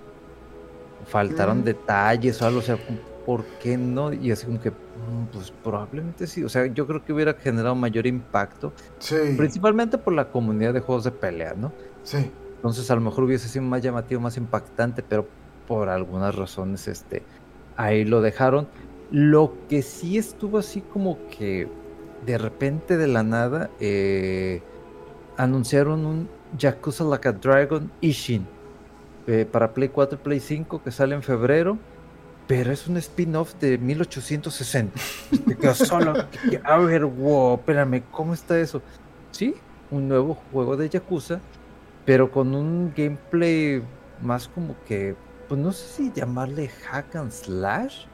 Faltaron 1.07 1.62
detalles 1.62 2.43
o 2.43 2.47
algo, 2.47 2.59
o 2.59 2.62
sea, 2.62 2.78
¿por 3.27 3.45
qué 3.61 3.77
no? 3.77 4.12
Y 4.12 4.31
así 4.31 4.47
como 4.47 4.61
que, 4.61 4.70
mm, 4.70 5.27
pues 5.33 5.53
probablemente 5.62 6.29
sí. 6.29 6.45
O 6.45 6.49
sea, 6.49 6.66
yo 6.66 6.87
creo 6.87 7.05
que 7.05 7.12
hubiera 7.12 7.35
generado 7.35 7.74
mayor 7.74 8.07
impacto. 8.07 8.72
Sí. 8.99 9.16
Principalmente 9.37 9.99
por 9.99 10.14
la 10.14 10.31
comunidad 10.31 10.72
de 10.72 10.81
juegos 10.81 11.05
de 11.05 11.11
pelea, 11.11 11.55
¿no? 11.55 11.72
Sí. 12.05 12.31
Entonces 12.55 12.89
a 12.91 12.95
lo 12.95 13.01
mejor 13.01 13.24
hubiese 13.24 13.49
sido 13.49 13.64
más 13.64 13.83
llamativo, 13.83 14.20
más 14.20 14.37
impactante, 14.37 15.03
pero 15.03 15.27
por 15.66 15.89
algunas 15.89 16.37
razones, 16.37 16.87
este, 16.87 17.24
ahí 17.77 18.05
lo 18.05 18.22
dejaron. 18.22 18.68
Lo 19.11 19.55
que 19.68 19.83
sí 19.83 20.18
estuvo 20.18 20.59
así 20.59 20.81
como 20.81 21.18
que 21.29 21.68
de 22.24 22.39
repente 22.39 22.97
de 22.97 23.09
la 23.09 23.22
nada 23.24 23.70
eh, 23.81 24.62
anunciaron 25.37 26.07
un 26.07 26.29
Yakuza 26.57 27.05
Like 27.05 27.29
a 27.29 27.33
Dragon 27.33 27.91
Ishin 28.01 28.47
eh, 29.27 29.47
para 29.51 29.74
Play 29.74 29.89
4 29.89 30.18
y 30.20 30.24
Play 30.24 30.41
5 30.41 30.83
que 30.83 30.91
sale 30.91 31.14
en 31.14 31.22
febrero 31.22 31.79
pero 32.47 32.73
es 32.73 32.87
un 32.87 32.97
spin-off 32.97 33.55
de 33.61 33.79
1860. 33.79 34.99
Te 35.61 35.75
solo. 35.75 36.15
A 36.65 36.77
ver, 36.79 37.05
wow, 37.05 37.57
espérame, 37.57 38.03
¿cómo 38.11 38.35
está 38.35 38.59
eso? 38.59 38.83
Sí, 39.33 39.55
un 39.91 40.09
nuevo 40.09 40.39
juego 40.53 40.77
de 40.77 40.89
Yakuza, 40.89 41.41
pero 42.05 42.31
con 42.31 42.55
un 42.55 42.93
gameplay 42.97 43.83
más 44.23 44.49
como 44.49 44.77
que, 44.87 45.17
pues 45.49 45.61
no 45.61 45.73
sé 45.73 45.87
si 45.87 46.13
llamarle 46.13 46.69
hack 46.69 47.17
and 47.17 47.33
slash. 47.33 48.07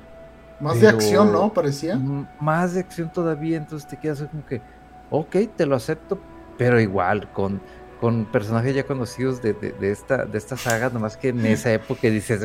Más 0.61 0.81
de 0.81 0.89
acción, 0.89 1.33
¿no? 1.33 1.53
Parecía. 1.53 1.97
Más 2.41 2.75
de 2.75 2.81
acción 2.81 3.13
todavía, 3.13 3.57
entonces 3.57 3.89
te 3.89 3.99
quedas 3.99 4.23
como 4.23 4.47
que, 4.47 4.63
ok, 5.11 5.37
te 5.57 5.67
lo 5.67 5.77
acepto, 5.77 6.19
pero 6.57 6.81
igual, 6.81 7.31
con 7.33 7.61
con 8.03 8.25
personajes 8.25 8.75
ya 8.75 8.83
conocidos 8.83 9.41
de, 9.43 9.53
de, 9.53 9.93
esta, 9.93 10.25
de 10.25 10.37
esta 10.37 10.57
saga, 10.57 10.91
nomás 10.91 11.17
que 11.17 11.29
en 11.29 11.47
esa 11.47 11.73
época 11.73 12.09
dices... 12.09 12.45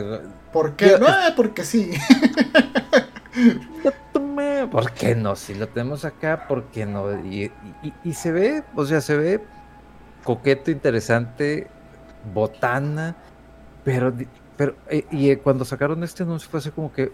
¿Por 0.54 0.76
qué? 0.76 1.00
No, 1.00 1.08
porque 1.36 1.66
sí. 1.66 1.94
¿Por 4.72 4.92
qué 4.92 5.16
no? 5.16 5.36
Si 5.36 5.56
lo 5.56 5.68
tenemos 5.68 6.06
acá, 6.06 6.48
¿por 6.48 6.66
qué 6.66 6.86
no? 6.86 7.12
Y, 7.26 7.52
y, 8.04 8.14
se 8.14 8.32
ve, 8.32 8.64
o 8.76 8.86
sea, 8.86 9.02
se 9.02 9.18
ve 9.18 9.44
coqueto, 10.24 10.70
interesante, 10.70 11.66
botana, 12.36 13.16
pero, 13.84 14.14
pero 14.58 14.76
eh, 14.90 15.08
y 15.10 15.32
eh, 15.32 15.40
cuando 15.40 15.66
sacaron 15.66 16.04
este 16.04 16.22
anuncio 16.22 16.52
fue 16.52 16.60
así 16.60 16.70
como 16.70 16.94
que, 16.94 17.12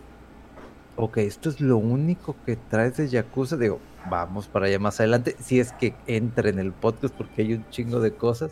ok, 0.95 1.17
esto 1.17 1.49
es 1.49 1.59
lo 1.59 1.77
único 1.77 2.35
que 2.45 2.55
traes 2.55 2.97
de 2.97 3.09
Yakuza, 3.09 3.57
digo, 3.57 3.79
vamos 4.09 4.47
para 4.47 4.67
allá 4.67 4.79
más 4.79 4.99
adelante, 4.99 5.35
si 5.39 5.59
es 5.59 5.71
que 5.73 5.95
entra 6.07 6.49
en 6.49 6.59
el 6.59 6.71
podcast 6.71 7.13
porque 7.15 7.41
hay 7.41 7.53
un 7.53 7.69
chingo 7.69 7.99
de 7.99 8.13
cosas 8.13 8.51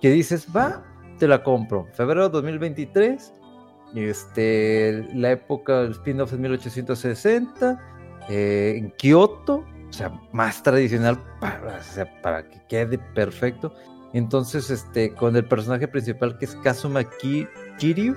que 0.00 0.10
dices, 0.10 0.46
va, 0.54 0.84
te 1.18 1.26
la 1.26 1.42
compro. 1.42 1.86
Febrero 1.94 2.28
2023, 2.28 3.32
este, 3.94 5.08
la 5.14 5.32
época 5.32 5.82
del 5.82 5.92
spin-off 5.92 6.32
es 6.32 6.38
1860, 6.38 7.78
eh, 8.28 8.74
en 8.76 8.90
Kioto, 8.92 9.64
o 9.88 9.92
sea, 9.92 10.12
más 10.32 10.62
tradicional 10.62 11.18
para, 12.22 12.48
que 12.48 12.60
quede 12.68 12.98
perfecto. 13.14 13.74
Entonces, 14.12 14.70
este, 14.70 15.14
con 15.14 15.36
el 15.36 15.44
personaje 15.44 15.88
principal 15.88 16.38
que 16.38 16.44
es 16.44 16.54
Kazuma 16.56 17.04
Kiryu, 17.78 18.16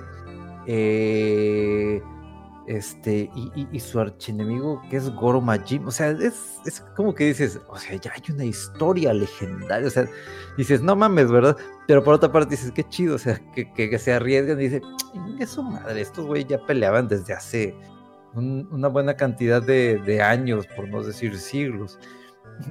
eh, 0.66 2.00
Este, 2.68 3.28
y, 3.34 3.80
su 3.80 3.98
archienemigo 3.98 4.80
que 4.88 4.96
es 4.96 5.10
Goro 5.10 5.40
Majin, 5.40 5.84
o 5.84 5.90
sea, 5.90 6.10
es, 6.10 6.60
es, 6.64 6.80
como 6.94 7.12
que 7.12 7.24
dices, 7.24 7.60
o 7.68 7.76
sea, 7.76 7.96
ya 7.96 8.12
hay 8.12 8.22
una 8.32 8.44
historia 8.44 9.12
legendaria, 9.12 9.88
o 9.88 9.90
sea, 9.90 10.06
dices, 10.56 10.80
no 10.80 10.94
mames, 10.94 11.28
¿verdad? 11.28 11.56
Pero 11.88 12.04
por 12.04 12.14
otra 12.14 12.30
parte 12.30 12.50
dices, 12.50 12.70
qué 12.70 12.84
chido, 12.88 13.16
o 13.16 13.18
sea, 13.18 13.40
que, 13.52 13.72
que, 13.72 13.98
se 13.98 14.12
arriesgan 14.12 14.60
y 14.60 14.68
dices, 14.68 14.82
es 15.40 15.50
su 15.50 15.62
madre, 15.64 16.00
estos 16.00 16.24
güeyes 16.24 16.50
ya 16.50 16.64
peleaban 16.64 17.08
desde 17.08 17.32
hace 17.32 17.74
una 18.34 18.88
buena 18.88 19.16
cantidad 19.16 19.60
de, 19.60 19.98
de, 19.98 20.22
años, 20.22 20.66
por 20.76 20.88
no 20.88 21.02
decir 21.02 21.36
siglos. 21.38 21.98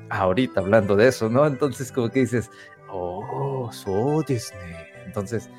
Ahorita 0.10 0.62
hablando 0.62 0.96
de 0.96 1.10
eso, 1.10 1.30
¿no? 1.30 1.46
Entonces, 1.46 1.92
como 1.92 2.10
que 2.10 2.22
dices, 2.22 2.50
oh, 2.90 3.70
so 3.72 4.24
Disney. 4.28 4.76
Entonces, 5.06 5.50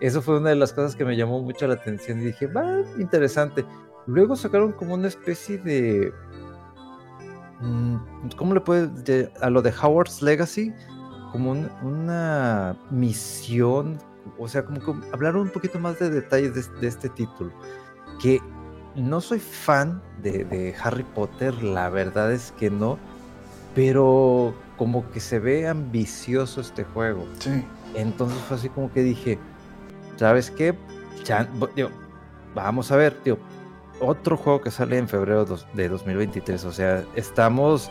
eso 0.00 0.22
fue 0.22 0.38
una 0.38 0.50
de 0.50 0.56
las 0.56 0.72
cosas 0.72 0.96
que 0.96 1.04
me 1.04 1.16
llamó 1.16 1.42
mucho 1.42 1.66
la 1.66 1.74
atención 1.74 2.20
y 2.20 2.26
dije, 2.26 2.46
va, 2.46 2.80
interesante. 2.98 3.64
Luego 4.06 4.34
sacaron 4.34 4.72
como 4.72 4.94
una 4.94 5.08
especie 5.08 5.58
de... 5.58 6.12
Mm, 7.60 7.96
¿Cómo 8.36 8.54
le 8.54 8.60
puede... 8.60 9.30
a 9.40 9.50
lo 9.50 9.60
de 9.60 9.70
Howard's 9.70 10.22
Legacy? 10.22 10.72
Como 11.32 11.52
una 11.82 12.76
misión, 12.90 13.98
o 14.38 14.48
sea, 14.48 14.64
como 14.64 14.80
que 14.80 15.06
hablaron 15.12 15.42
un 15.42 15.50
poquito 15.50 15.78
más 15.78 15.98
de 15.98 16.10
detalles 16.10 16.54
de, 16.80 16.88
este 16.88 17.08
título. 17.10 17.52
Que 18.20 18.40
no 18.96 19.20
soy 19.20 19.38
fan 19.38 20.02
de, 20.22 20.44
de 20.44 20.74
Harry 20.82 21.04
Potter, 21.04 21.62
la 21.62 21.88
verdad 21.88 22.32
es 22.32 22.52
que 22.58 22.70
no, 22.70 22.98
pero 23.74 24.54
como 24.76 25.08
que 25.10 25.20
se 25.20 25.38
ve 25.38 25.68
ambicioso 25.68 26.60
este 26.60 26.84
juego. 26.84 27.26
Sí. 27.38 27.64
Entonces 27.94 28.38
fue 28.48 28.56
así 28.56 28.68
como 28.70 28.90
que 28.92 29.02
dije, 29.02 29.38
¿sabes 30.20 30.50
qué? 30.50 30.74
vamos 32.54 32.92
a 32.92 32.96
ver, 32.96 33.14
tío, 33.22 33.38
otro 34.00 34.36
juego 34.36 34.60
que 34.60 34.70
sale 34.70 34.98
en 34.98 35.08
febrero 35.08 35.46
de 35.72 35.88
2023, 35.88 36.64
o 36.66 36.72
sea, 36.72 37.04
estamos... 37.16 37.90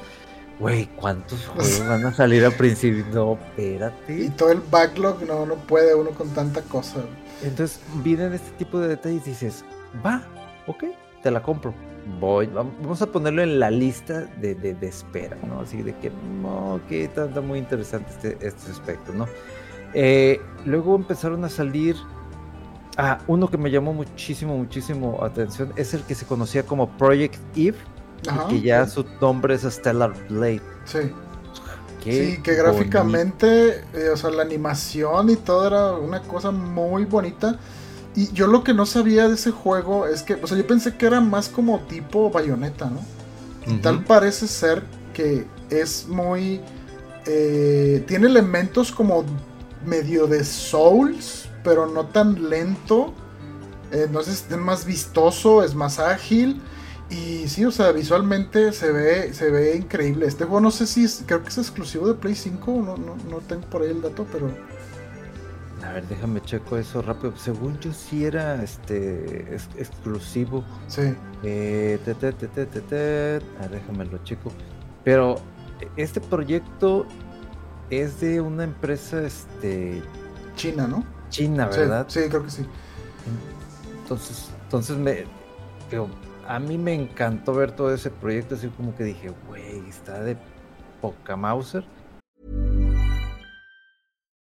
Güey, 0.59 0.87
¿cuántos 0.97 1.47
juegos 1.47 1.87
van 1.87 2.05
a 2.05 2.13
salir 2.13 2.45
al 2.45 2.51
principio? 2.51 3.03
No, 3.13 3.33
espérate. 3.33 4.25
Y 4.25 4.29
todo 4.29 4.51
el 4.51 4.61
backlog, 4.69 5.25
no, 5.25 5.45
no 5.45 5.55
puede 5.55 5.95
uno 5.95 6.11
con 6.11 6.29
tanta 6.29 6.61
cosa. 6.63 6.97
Entonces, 7.41 7.79
vienen 8.03 8.33
este 8.33 8.51
tipo 8.57 8.77
de 8.79 8.89
detalles 8.89 9.25
y 9.25 9.29
dices, 9.31 9.65
va, 10.05 10.21
ok, 10.67 10.83
te 11.23 11.31
la 11.31 11.41
compro. 11.41 11.73
Voy, 12.19 12.47
vamos 12.47 13.01
a 13.01 13.07
ponerlo 13.07 13.41
en 13.41 13.59
la 13.59 13.71
lista 13.71 14.25
de, 14.39 14.53
de, 14.53 14.87
espera, 14.87 15.37
¿no? 15.47 15.61
Así 15.61 15.81
de 15.81 15.95
que, 15.95 16.11
no, 16.41 16.75
ok, 16.75 16.91
está, 16.91 17.27
muy 17.41 17.57
interesante 17.57 18.11
este, 18.11 18.45
este 18.45 18.71
aspecto, 18.71 19.13
¿no? 19.13 19.25
Eh, 19.93 20.39
luego 20.65 20.95
empezaron 20.95 21.43
a 21.45 21.49
salir 21.49 21.95
Ah, 23.01 23.17
uno 23.27 23.49
que 23.49 23.57
me 23.57 23.71
llamó 23.71 23.93
muchísimo, 23.93 24.57
muchísimo 24.57 25.23
atención 25.23 25.71
es 25.77 25.93
el 25.93 26.03
que 26.03 26.15
se 26.15 26.25
conocía 26.25 26.63
como 26.63 26.89
Project 26.97 27.37
Eve, 27.55 27.77
que 28.49 28.59
ya 28.59 28.85
su 28.87 29.05
nombre 29.21 29.55
es 29.55 29.61
Stellar 29.61 30.11
Blade. 30.27 30.61
Sí. 30.83 30.99
sí, 32.03 32.41
que 32.43 32.55
gráficamente, 32.55 33.85
eh, 33.93 34.09
o 34.13 34.17
sea, 34.17 34.31
la 34.31 34.41
animación 34.41 35.29
y 35.29 35.37
todo 35.37 35.65
era 35.65 35.93
una 35.93 36.19
cosa 36.23 36.51
muy 36.51 37.05
bonita. 37.05 37.57
Y 38.17 38.33
yo 38.33 38.47
lo 38.47 38.65
que 38.65 38.73
no 38.73 38.85
sabía 38.85 39.29
de 39.29 39.35
ese 39.35 39.51
juego 39.51 40.05
es 40.05 40.21
que, 40.21 40.33
o 40.33 40.45
sea, 40.45 40.57
yo 40.57 40.67
pensé 40.67 40.97
que 40.97 41.05
era 41.05 41.21
más 41.21 41.47
como 41.47 41.79
tipo 41.85 42.29
bayoneta, 42.29 42.89
¿no? 42.89 42.99
Y 43.65 43.77
tal 43.77 44.03
parece 44.03 44.45
ser 44.45 44.83
que 45.13 45.47
es 45.69 46.05
muy. 46.05 46.59
Eh, 47.25 48.03
tiene 48.07 48.27
elementos 48.27 48.91
como 48.91 49.23
medio 49.85 50.27
de 50.27 50.43
Souls, 50.43 51.48
pero 51.63 51.87
no 51.87 52.05
tan 52.07 52.49
lento. 52.49 53.13
entonces 53.91 54.45
es 54.49 54.57
más 54.57 54.85
vistoso, 54.85 55.63
es 55.63 55.75
más 55.75 55.99
ágil. 55.99 56.61
Y 57.09 57.47
sí, 57.47 57.65
o 57.65 57.71
sea, 57.71 57.91
visualmente 57.91 58.71
se 58.71 58.91
ve, 58.91 59.33
se 59.33 59.49
ve 59.49 59.75
increíble. 59.75 60.27
Este 60.27 60.45
juego 60.45 60.61
no 60.61 60.71
sé 60.71 60.85
si 60.85 61.05
es, 61.05 61.23
creo 61.25 61.41
que 61.41 61.49
es 61.49 61.57
exclusivo 61.57 62.07
de 62.07 62.13
Play 62.13 62.35
5, 62.35 62.71
no, 62.85 62.97
no, 62.97 63.37
tengo 63.47 63.63
por 63.63 63.81
ahí 63.81 63.89
el 63.89 64.01
dato, 64.01 64.27
pero... 64.31 64.49
A 65.83 65.93
ver, 65.93 66.07
déjame 66.07 66.41
checo 66.41 66.77
eso 66.77 67.01
rápido. 67.01 67.35
Según 67.35 67.79
yo 67.79 67.91
sí 67.93 68.25
era 68.25 68.61
este 68.61 69.55
exclusivo. 69.77 70.63
Sí. 70.87 71.15
Eh, 71.41 71.99
te, 72.05 72.13
te, 72.13 72.31
te, 72.33 73.39
déjame 73.71 74.05
lo 74.05 74.17
checo. 74.23 74.51
Pero 75.03 75.37
este 75.95 76.21
proyecto 76.21 77.07
es 77.89 78.19
de 78.19 78.41
una 78.41 78.65
empresa 78.65 79.25
este 79.25 80.03
china, 80.55 80.85
¿no? 80.85 81.03
China, 81.29 81.67
¿verdad? 81.67 82.05
Sí, 82.09 82.21
creo 82.29 82.43
que 82.43 82.51
sí. 82.51 82.65
Entonces, 84.03 84.49
entonces 84.63 84.97
me, 84.97 85.25
a 86.47 86.59
mí 86.59 86.77
me 86.77 86.93
encantó 86.93 87.53
ver 87.53 87.71
todo 87.71 87.93
ese 87.93 88.09
proyecto, 88.09 88.55
así 88.55 88.67
como 88.69 88.95
que 88.95 89.03
dije, 89.03 89.31
güey, 89.47 89.87
está 89.87 90.21
de 90.23 90.35
poca 91.01 91.35
Mauser. 91.35 91.85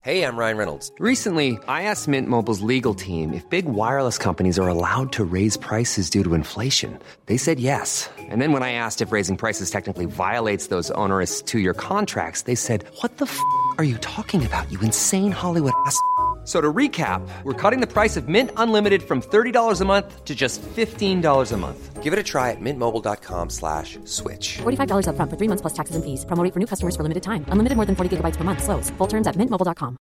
Hey, 0.05 0.25
I'm 0.25 0.35
Ryan 0.35 0.57
Reynolds. 0.57 0.91
Recently, 0.99 1.57
I 1.65 1.83
asked 1.83 2.09
Mint 2.09 2.27
Mobile's 2.27 2.59
legal 2.59 2.93
team 2.93 3.31
if 3.33 3.49
big 3.49 3.63
wireless 3.65 4.17
companies 4.17 4.59
are 4.59 4.67
allowed 4.67 5.13
to 5.13 5.23
raise 5.23 5.55
prices 5.55 6.09
due 6.09 6.25
to 6.25 6.33
inflation. 6.33 6.99
They 7.27 7.37
said 7.37 7.57
yes. 7.57 8.09
And 8.19 8.41
then 8.41 8.51
when 8.51 8.63
I 8.63 8.73
asked 8.73 9.01
if 9.01 9.13
raising 9.13 9.37
prices 9.37 9.71
technically 9.71 10.05
violates 10.05 10.67
those 10.67 10.91
onerous 10.91 11.41
two-year 11.41 11.73
contracts, 11.73 12.41
they 12.41 12.55
said, 12.55 12.83
"What 12.99 13.17
the 13.17 13.27
f*** 13.27 13.39
are 13.77 13.85
you 13.85 13.97
talking 13.99 14.45
about? 14.45 14.69
You 14.69 14.79
insane 14.81 15.31
Hollywood 15.31 15.71
ass." 15.85 15.97
So 16.43 16.59
to 16.59 16.73
recap, 16.73 17.25
we're 17.43 17.53
cutting 17.53 17.79
the 17.79 17.87
price 17.87 18.17
of 18.17 18.27
Mint 18.27 18.51
Unlimited 18.57 19.01
from 19.01 19.21
$30 19.21 19.79
a 19.81 19.85
month 19.85 20.25
to 20.25 20.35
just 20.35 20.61
$15 20.61 21.51
a 21.51 21.57
month. 21.57 22.03
Give 22.03 22.11
it 22.11 22.19
a 22.19 22.23
try 22.23 22.51
at 22.51 22.59
mintmobile.com 22.59 23.49
slash 23.49 23.97
switch. 24.03 24.57
$45 24.57 25.07
up 25.07 25.15
front 25.15 25.31
for 25.31 25.37
three 25.37 25.47
months 25.47 25.61
plus 25.61 25.73
taxes 25.73 25.95
and 25.95 26.03
fees. 26.03 26.25
Promo 26.25 26.53
for 26.53 26.59
new 26.59 26.67
customers 26.67 26.97
for 26.97 27.03
limited 27.03 27.23
time. 27.23 27.45
Unlimited 27.47 27.77
more 27.77 27.85
than 27.85 27.95
40 27.95 28.17
gigabytes 28.17 28.35
per 28.35 28.43
month. 28.43 28.61
Slows. 28.61 28.89
Full 28.97 29.07
terms 29.07 29.25
at 29.25 29.37
mintmobile.com. 29.37 29.95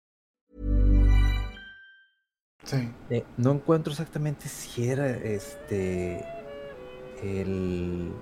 Sí. 2.63 2.87
Eh, 3.09 3.25
no 3.37 3.51
encuentro 3.51 3.91
exactamente 3.91 4.47
si 4.47 4.87
era 4.87 5.09
este... 5.09 6.23
el... 7.23 8.13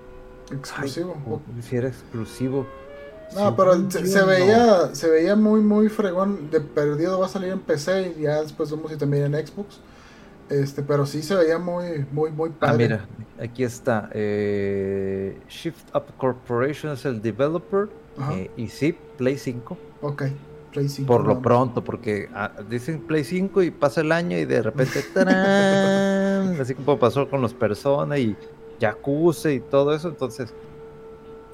Exclusivo. 0.50 1.42
Ay, 1.54 1.62
si 1.62 1.76
era 1.76 1.88
exclusivo. 1.88 2.66
No, 3.34 3.54
pero 3.56 3.90
se, 3.90 4.24
veía 4.24 4.94
se 4.94 5.10
veía 5.10 5.36
muy 5.36 5.60
muy 5.60 5.88
fregón. 5.88 6.50
De 6.50 6.60
perdido 6.60 7.20
va 7.20 7.26
a 7.26 7.28
salir 7.28 7.50
en 7.50 7.60
PC 7.60 8.14
y 8.18 8.22
ya 8.22 8.42
después 8.42 8.70
vemos 8.70 8.90
si 8.90 8.96
también 8.96 9.34
en 9.34 9.46
Xbox. 9.46 9.80
Este, 10.48 10.82
pero 10.82 11.04
sí 11.04 11.22
se 11.22 11.34
veía 11.34 11.58
muy 11.58 12.06
muy 12.10 12.30
muy 12.30 12.50
ah, 12.50 12.60
padre. 12.60 12.84
Ah, 12.84 12.88
mira, 12.88 13.08
aquí 13.44 13.64
está. 13.64 14.08
Eh, 14.12 15.38
Shift 15.48 15.94
Up 15.94 16.04
Corporation 16.16 16.92
es 16.92 17.04
el 17.04 17.20
developer 17.20 17.88
eh, 18.32 18.50
y 18.56 18.68
sí, 18.68 18.96
Play 19.16 19.36
5. 19.36 19.76
Ok. 20.02 20.24
Play 20.72 20.88
5, 20.88 21.06
por 21.06 21.26
lo 21.26 21.40
pronto, 21.40 21.82
porque 21.82 22.28
ah, 22.34 22.52
dicen 22.68 23.00
Play 23.00 23.24
5 23.24 23.62
y 23.62 23.70
pasa 23.70 24.02
el 24.02 24.12
año 24.12 24.38
y 24.38 24.44
de 24.44 24.62
repente 24.62 25.02
¡tarán! 25.14 26.60
así 26.60 26.74
como 26.74 26.98
pasó 26.98 27.28
con 27.28 27.40
los 27.40 27.54
Persona 27.54 28.18
y 28.18 28.36
Yakuza 28.78 29.50
y 29.50 29.60
todo 29.60 29.94
eso, 29.94 30.08
entonces 30.08 30.52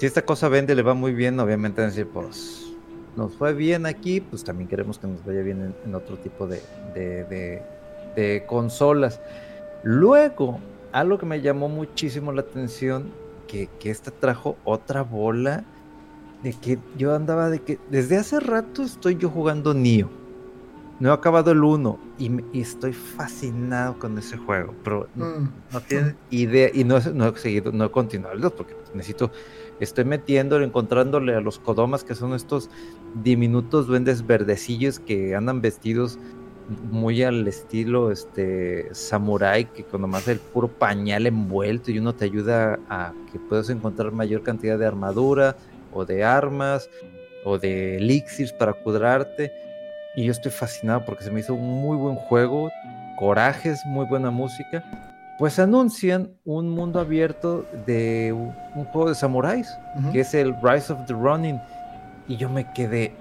si 0.05 0.07
esta 0.07 0.21
cosa 0.23 0.49
vende, 0.49 0.75
le 0.75 0.83
va 0.83 0.93
muy 0.93 1.15
bien, 1.15 1.39
obviamente 1.39 1.81
decir, 1.81 2.07
pues 2.07 2.67
nos 3.15 3.33
fue 3.33 3.55
bien 3.55 3.87
aquí, 3.87 4.21
pues 4.21 4.43
también 4.43 4.69
queremos 4.69 4.99
que 4.99 5.07
nos 5.07 5.25
vaya 5.25 5.41
bien 5.41 5.73
en, 5.83 5.95
otro 5.95 6.15
tipo 6.17 6.45
de, 6.45 6.61
de, 6.93 8.45
consolas. 8.45 9.19
Luego, 9.81 10.59
algo 10.91 11.17
que 11.17 11.25
me 11.25 11.41
llamó 11.41 11.69
muchísimo 11.69 12.31
la 12.31 12.41
atención, 12.41 13.11
que, 13.47 13.67
que 13.79 13.89
esta 13.89 14.11
trajo 14.11 14.57
otra 14.63 15.01
bola, 15.01 15.63
de 16.43 16.53
que 16.53 16.77
yo 16.99 17.15
andaba 17.15 17.49
de 17.49 17.63
que 17.63 17.79
desde 17.89 18.17
hace 18.17 18.39
rato 18.39 18.83
estoy 18.83 19.15
yo 19.15 19.29
jugando 19.31 19.73
Nio. 19.73 20.07
No 20.99 21.09
he 21.09 21.13
acabado 21.13 21.49
el 21.49 21.63
1 21.63 21.99
y, 22.19 22.59
estoy 22.61 22.93
fascinado 22.93 23.97
con 23.97 24.19
ese 24.19 24.37
juego, 24.37 24.75
pero 24.83 25.09
no, 25.15 25.25
mm. 25.25 25.49
tienen 25.87 26.15
idea 26.29 26.69
y 26.71 26.83
no, 26.83 26.99
no 26.99 27.27
he 27.27 27.37
seguido, 27.37 27.71
no 27.71 27.85
he 27.85 27.91
continuado 27.91 28.35
el 28.35 28.41
2 28.41 28.51
porque 28.51 28.75
necesito 28.93 29.31
estoy 29.79 30.05
metiéndole, 30.05 30.65
encontrándole 30.65 31.35
a 31.35 31.41
los 31.41 31.59
Kodomas, 31.59 32.03
que 32.03 32.15
son 32.15 32.33
estos 32.33 32.69
diminutos 33.23 33.87
duendes 33.87 34.25
verdecillos 34.25 34.99
que 34.99 35.35
andan 35.35 35.61
vestidos 35.61 36.19
muy 36.91 37.21
al 37.21 37.47
estilo 37.47 38.11
este 38.11 38.93
samurai, 38.93 39.65
que 39.65 39.83
con 39.83 40.01
nomás 40.01 40.27
el 40.27 40.39
puro 40.39 40.67
pañal 40.67 41.27
envuelto 41.27 41.91
y 41.91 41.99
uno 41.99 42.13
te 42.13 42.25
ayuda 42.25 42.79
a 42.89 43.13
que 43.31 43.39
puedas 43.39 43.69
encontrar 43.69 44.11
mayor 44.11 44.41
cantidad 44.41 44.79
de 44.79 44.85
armadura 44.85 45.55
o 45.93 46.05
de 46.05 46.23
armas 46.23 46.89
o 47.43 47.59
de 47.59 47.97
elixirs 47.97 48.51
para 48.53 48.73
curarte. 48.73 49.51
Y 50.15 50.23
yo 50.23 50.31
estoy 50.31 50.51
fascinado 50.51 51.05
porque 51.05 51.23
se 51.23 51.31
me 51.31 51.41
hizo 51.41 51.53
un 51.53 51.81
muy 51.81 51.97
buen 51.97 52.15
juego, 52.15 52.71
corajes, 53.19 53.79
muy 53.85 54.05
buena 54.05 54.31
música 54.31 54.83
pues 55.37 55.59
anuncian 55.59 56.31
un 56.45 56.69
mundo 56.69 56.99
abierto 56.99 57.65
de 57.85 58.31
un, 58.33 58.85
juego 58.85 59.09
de 59.09 59.15
samuráis, 59.15 59.67
que 60.11 60.21
es 60.21 60.33
el 60.33 60.55
Rise 60.63 60.93
of 60.93 61.05
the 61.07 61.13
Running. 61.13 61.59
Y 62.27 62.37
yo 62.37 62.49
me 62.49 62.71
quedé, 62.73 63.13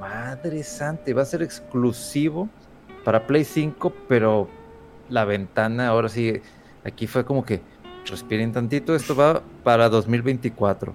madre 0.00 0.62
santa, 0.62 1.12
va 1.12 1.22
a 1.22 1.26
ser 1.26 1.42
exclusivo 1.42 2.48
para 3.04 3.26
Play 3.26 3.44
5, 3.44 3.92
pero 4.08 4.48
la 5.08 5.24
ventana, 5.24 5.88
ahora 5.88 6.08
sí, 6.08 6.40
aquí 6.84 7.06
fue 7.06 7.24
como 7.24 7.44
que 7.44 7.60
respiren 8.08 8.52
tantito, 8.52 8.94
esto 8.94 9.14
va 9.16 9.42
para 9.64 9.88
2024. 9.88 10.94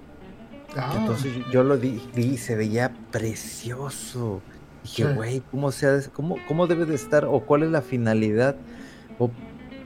Ah, 0.76 0.94
Entonces 0.98 1.32
yo 1.50 1.62
lo 1.62 1.76
vi, 1.76 2.02
vi, 2.14 2.38
se 2.38 2.56
veía 2.56 2.92
precioso. 3.10 4.40
Dije, 4.82 5.06
Sí. 5.06 5.14
güey, 5.14 5.40
¿cómo, 5.50 5.70
se 5.70 5.86
ha 5.86 5.92
de- 5.92 6.08
cómo, 6.08 6.36
¿cómo 6.48 6.66
debe 6.66 6.86
de 6.86 6.94
estar? 6.94 7.26
¿O 7.26 7.40
cuál 7.40 7.62
es 7.62 7.70
la 7.70 7.82
finalidad? 7.82 8.56
¿O 9.18 9.30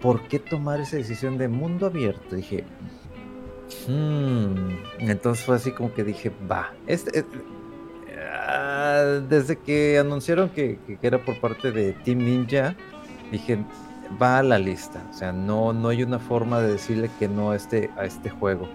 por 0.07 0.29
qué 0.29 0.39
tomar 0.39 0.81
esa 0.81 0.97
decisión 0.97 1.37
de 1.37 1.49
mundo 1.49 1.87
abierto? 1.87 2.37
Dije, 2.37 2.65
hmm. 3.89 4.55
Entonces 5.01 5.45
fue 5.45 5.57
así 5.57 5.73
como 5.73 5.93
que 5.93 6.05
dije, 6.05 6.31
va. 6.51 6.73
Este, 6.87 7.21
eh, 7.21 7.25
ah, 8.47 9.21
desde 9.29 9.57
que 9.59 9.99
anunciaron 9.99 10.49
que, 10.51 10.79
que- 10.87 10.97
que 10.99 11.07
era 11.07 11.19
por 11.25 11.41
parte 11.41 11.73
de 11.73 11.93
Team 11.93 12.19
Ninja, 12.19 12.77
dije, 13.33 13.59
va 14.23 14.39
a 14.39 14.43
la 14.43 14.59
lista. 14.59 15.03
O 15.11 15.13
sea, 15.13 15.33
no, 15.33 15.73
no 15.73 15.89
hay 15.89 16.03
una 16.05 16.21
forma 16.21 16.61
de 16.61 16.73
decirle 16.73 17.11
que 17.19 17.29
no 17.29 17.51
a 17.51 17.57
este, 17.57 17.91
a 17.97 18.05
este 18.05 18.31
juego. 18.31 18.69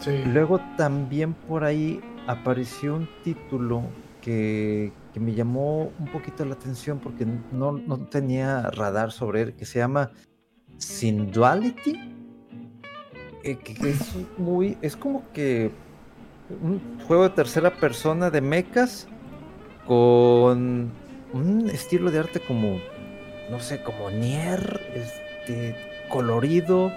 sí. 0.00 0.22
Luego 0.24 0.60
también 0.76 1.34
por 1.34 1.64
ahí 1.64 2.00
apareció 2.26 2.94
un 2.96 3.08
título 3.22 3.82
que, 4.22 4.92
que 5.12 5.20
me 5.20 5.34
llamó 5.34 5.92
un 5.98 6.06
poquito 6.08 6.44
la 6.44 6.54
atención 6.54 6.98
porque 6.98 7.26
no, 7.52 7.72
no 7.72 7.98
tenía 8.06 8.62
radar 8.70 9.12
sobre 9.12 9.42
él, 9.42 9.54
que 9.54 9.64
se 9.66 9.78
llama 9.78 10.10
Synduality. 10.78 12.00
eh, 13.42 13.56
que, 13.56 13.90
es 13.90 13.98
muy, 14.36 14.78
es 14.82 14.96
como 14.96 15.24
que 15.32 15.70
un 16.62 16.80
juego 17.06 17.24
de 17.24 17.30
tercera 17.30 17.74
persona 17.74 18.30
de 18.30 18.40
mechas 18.40 19.06
con 19.86 20.90
un 21.32 21.70
estilo 21.70 22.10
de 22.10 22.20
arte 22.20 22.40
como, 22.40 22.80
no 23.50 23.60
sé, 23.60 23.82
como 23.82 24.10
Nier, 24.10 24.80
este, 24.94 25.76
colorido. 26.08 26.92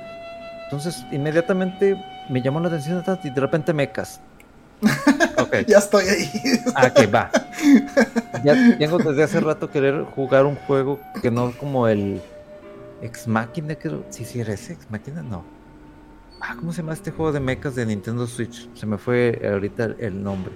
Entonces, 0.66 1.06
inmediatamente 1.12 1.98
me 2.30 2.42
llamó 2.42 2.60
la 2.60 2.68
atención 2.68 3.04
y 3.24 3.30
de 3.30 3.42
repente 3.42 3.74
mechas. 3.74 4.22
Ok. 5.38 5.56
Ya 5.68 5.80
estoy 5.80 6.06
ahí. 6.08 6.30
Ah, 6.76 6.90
que 6.90 7.08
va. 7.08 7.30
Ya 8.44 8.78
tengo 8.78 8.98
desde 8.98 9.24
hace 9.24 9.40
rato 9.42 9.70
querer 9.70 10.04
jugar 10.16 10.46
un 10.46 10.56
juego 10.56 11.00
que 11.22 11.30
no 11.30 11.52
como 11.52 11.88
el 11.88 12.22
Ex 13.02 13.28
Machina, 13.28 13.76
creo. 13.76 14.04
Sí, 14.10 14.26
sí, 14.26 14.40
era 14.40 14.54
ese 14.54 14.74
Ex 14.74 14.90
Machina, 14.90 15.22
no. 15.24 15.44
Ah, 16.40 16.56
¿cómo 16.58 16.72
se 16.74 16.82
llama 16.82 16.94
este 16.94 17.12
juego 17.12 17.32
de 17.32 17.40
mechas 17.40 17.76
de 17.76 17.86
Nintendo 17.86 18.26
Switch? 18.28 18.68
Se 18.74 18.86
me 18.86 18.98
fue 18.98 19.42
ahorita 19.44 19.96
el, 20.00 20.22
nombre. 20.24 20.52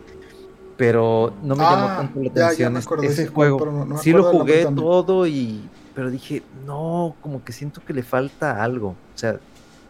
Pero 0.78 1.34
no 1.42 1.56
me 1.56 1.64
llamó 1.64 1.86
Ah, 1.90 1.98
tanto 1.98 2.20
la 2.20 2.30
ya, 2.34 2.46
atención 2.48 2.74
me 2.74 2.80
es- 2.80 2.86
acordé, 2.86 3.08
ese 3.08 3.28
sí, 3.28 3.32
juego. 3.34 3.66
no- 3.66 3.86
no 3.86 3.98
sí 3.98 4.12
lo 4.12 4.24
jugué 4.24 4.66
todo 4.66 5.26
y. 5.28 5.70
Pero 5.94 6.10
dije, 6.12 6.44
no, 6.66 7.16
como 7.22 7.44
que 7.44 7.54
siento 7.54 7.82
que 7.86 7.94
le 7.94 8.04
falta 8.04 8.62
algo. 8.62 8.90
O 8.90 9.18
sea, 9.18 9.40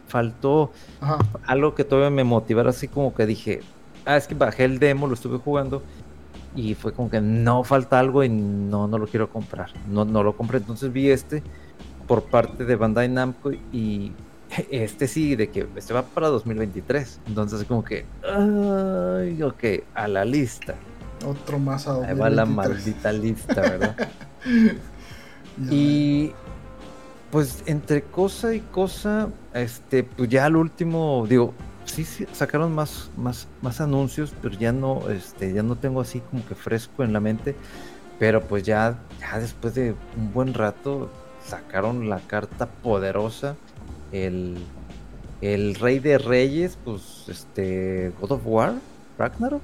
faltó 0.06 0.70
Ajá. 1.00 1.18
algo 1.46 1.74
que 1.74 1.82
todavía 1.82 2.10
me 2.10 2.22
motivara 2.22 2.70
así 2.70 2.86
como 2.86 3.12
que 3.12 3.26
dije, 3.26 3.60
ah, 4.04 4.16
es 4.16 4.28
que 4.28 4.34
bajé 4.36 4.64
el 4.64 4.78
demo, 4.78 5.08
lo 5.08 5.14
estuve 5.14 5.38
jugando 5.38 5.82
y 6.54 6.74
fue 6.74 6.92
como 6.92 7.10
que 7.10 7.20
no 7.20 7.64
falta 7.64 7.98
algo 7.98 8.22
y 8.22 8.28
no, 8.28 8.86
no 8.86 8.98
lo 8.98 9.06
quiero 9.08 9.28
comprar. 9.30 9.70
No, 9.88 10.04
no 10.04 10.22
lo 10.22 10.36
compré. 10.36 10.58
Entonces 10.58 10.92
vi 10.92 11.10
este 11.10 11.42
por 12.06 12.24
parte 12.24 12.64
de 12.64 12.76
Bandai 12.76 13.08
Namco 13.08 13.52
y 13.72 14.12
este 14.70 15.08
sí, 15.08 15.36
de 15.36 15.48
que 15.48 15.66
este 15.76 15.94
va 15.94 16.02
para 16.02 16.28
2023. 16.28 17.20
Entonces 17.26 17.64
como 17.64 17.84
que, 17.84 18.04
ay, 18.22 19.42
ok, 19.42 19.64
a 19.94 20.08
la 20.08 20.24
lista. 20.24 20.74
Otro 21.26 21.58
más 21.58 21.86
a 21.88 21.94
Ahí 21.94 22.14
va 22.14 22.30
la 22.30 22.44
2023. 22.44 22.56
maldita 22.56 23.12
lista, 23.12 23.60
¿verdad? 23.60 23.96
Y 25.70 26.32
pues 27.30 27.62
entre 27.64 28.02
cosa 28.02 28.54
y 28.54 28.60
cosa, 28.60 29.30
este, 29.54 30.04
pues 30.04 30.28
ya 30.28 30.44
al 30.44 30.54
último, 30.54 31.24
digo, 31.26 31.54
sí, 31.86 32.04
sí, 32.04 32.26
sacaron 32.32 32.74
más, 32.74 33.10
más, 33.16 33.48
más 33.62 33.80
anuncios, 33.80 34.34
pero 34.42 34.54
ya 34.58 34.72
no, 34.72 35.08
este, 35.08 35.54
ya 35.54 35.62
no 35.62 35.76
tengo 35.76 36.02
así 36.02 36.20
como 36.20 36.46
que 36.46 36.54
fresco 36.54 37.02
en 37.04 37.14
la 37.14 37.20
mente. 37.20 37.56
Pero 38.18 38.42
pues 38.42 38.62
ya, 38.62 38.98
ya 39.18 39.38
después 39.38 39.74
de 39.74 39.94
un 40.16 40.32
buen 40.32 40.54
rato 40.54 41.10
sacaron 41.46 42.08
la 42.08 42.20
carta 42.20 42.66
poderosa, 42.66 43.56
el, 44.12 44.56
el 45.40 45.74
rey 45.76 45.98
de 45.98 46.18
reyes, 46.18 46.78
pues 46.84 47.24
este, 47.28 48.12
God 48.20 48.32
of 48.32 48.42
War, 48.44 48.74
Ragnarok, 49.18 49.62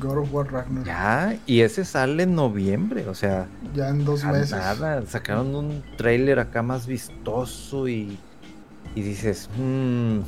God 0.00 0.18
of 0.18 0.32
War 0.34 0.50
Ragnarok. 0.52 0.86
ya, 0.86 1.38
y 1.46 1.60
ese 1.60 1.84
sale 1.84 2.22
en 2.24 2.34
noviembre, 2.34 3.08
o 3.08 3.14
sea, 3.14 3.46
Ya 3.74 3.88
en 3.88 4.04
dos 4.04 4.24
meses. 4.24 4.50
nada, 4.52 5.04
sacaron 5.06 5.54
un 5.54 5.82
trailer 5.96 6.38
acá 6.38 6.62
más 6.62 6.86
vistoso 6.86 7.88
y, 7.88 8.18
y 8.94 9.02
dices, 9.02 9.48
"Mm". 9.58 10.18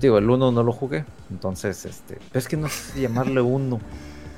digo, 0.00 0.18
el 0.18 0.28
uno 0.30 0.50
no 0.52 0.62
lo 0.62 0.72
jugué, 0.72 1.04
entonces, 1.30 1.84
este, 1.84 2.18
pero 2.32 2.38
es 2.38 2.48
que 2.48 2.56
no 2.56 2.68
sé 2.68 2.92
si 2.92 3.00
llamarle 3.02 3.40
uno, 3.40 3.78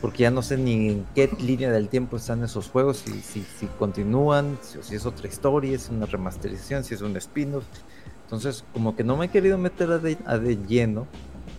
porque 0.01 0.23
ya 0.23 0.31
no 0.31 0.43
sé 0.43 0.57
ni 0.57 0.89
en 0.89 1.07
qué 1.15 1.31
línea 1.41 1.71
del 1.71 1.89
tiempo 1.89 2.17
están 2.17 2.43
esos 2.43 2.69
juegos, 2.69 2.99
si, 2.99 3.13
si, 3.21 3.43
si 3.43 3.67
continúan, 3.79 4.59
si, 4.63 4.83
si 4.83 4.95
es 4.95 5.05
otra 5.07 5.29
historia, 5.29 5.71
si 5.79 5.85
es 5.85 5.91
una 5.91 6.07
remasterización, 6.07 6.85
si 6.85 6.95
es 6.95 7.03
un 7.03 7.17
spin-off, 7.17 7.65
entonces 8.25 8.65
como 8.73 8.97
que 8.97 9.05
no 9.05 9.17
me 9.17 9.27
he 9.27 9.29
querido 9.29 9.59
meter 9.59 9.91
a 9.93 9.99
de, 9.99 10.17
a 10.27 10.39
de 10.39 10.57
lleno, 10.57 11.07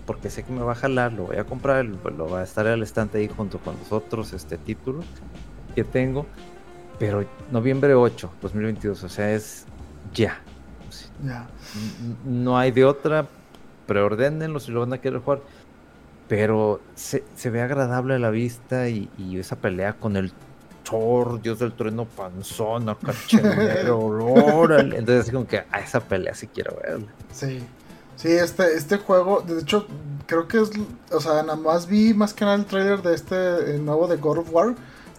porque 0.06 0.30
sé 0.30 0.44
que 0.44 0.52
me 0.52 0.62
va 0.64 0.72
a 0.72 0.76
jalar, 0.76 1.14
lo 1.14 1.26
voy 1.26 1.38
a 1.38 1.44
comprar, 1.44 1.86
lo, 1.86 1.98
lo 2.10 2.30
va 2.30 2.40
a 2.40 2.44
estar 2.44 2.66
al 2.68 2.82
estante 2.82 3.20
ahí 3.20 3.28
junto 3.28 3.60
con 3.60 3.76
los 3.78 3.92
otros 3.92 4.34
este, 4.34 4.58
títulos 4.58 5.06
que 5.76 5.84
tengo, 5.84 6.26
pero 7.00 7.24
noviembre 7.52 7.94
8, 7.94 8.32
2022, 8.42 9.04
o 9.04 9.10
sea, 9.10 9.32
es 9.34 9.66
ya. 10.14 10.42
N- 12.26 12.42
No 12.44 12.58
hay 12.58 12.72
de 12.72 12.86
otra, 12.86 13.28
preordénenlo 13.88 14.60
si 14.60 14.72
lo 14.72 14.80
van 14.82 14.94
a 14.94 14.98
querer 15.00 15.20
jugar, 15.20 15.42
pero 16.32 16.80
se, 16.96 17.26
se 17.36 17.50
ve 17.50 17.62
agradable 17.62 18.16
a 18.16 18.18
la 18.18 18.30
vista 18.30 18.88
y, 18.88 19.10
y 19.18 19.38
esa 19.38 19.58
pelea 19.58 19.98
con 19.98 20.16
el 20.16 20.32
Thor, 20.90 21.42
Dios 21.42 21.60
del 21.60 21.74
trueno 21.74 22.06
panzón, 22.06 22.88
acá 22.88 23.12
órale. 23.92 24.98
Entonces, 24.98 25.24
así 25.24 25.32
como 25.34 25.46
que 25.46 25.66
a 25.70 25.82
esa 25.82 26.00
pelea 26.00 26.34
sí 26.34 26.48
quiero 26.48 26.78
verla. 26.82 27.08
Sí. 27.34 27.62
Sí, 28.16 28.30
este, 28.30 28.78
este 28.78 28.96
juego, 28.96 29.42
de 29.42 29.60
hecho, 29.60 29.86
creo 30.26 30.48
que 30.48 30.62
es, 30.62 30.72
o 31.12 31.20
sea, 31.20 31.44
nada 31.44 31.58
más 31.58 31.88
vi 31.88 32.14
más 32.14 32.34
que 32.34 32.46
nada 32.46 32.56
el 32.56 32.64
trailer 32.64 33.02
de 33.02 33.14
este 33.14 33.76
eh, 33.76 33.78
nuevo 33.80 34.08
de 34.08 34.16
God 34.16 34.38
of 34.38 34.54
War, 34.54 34.76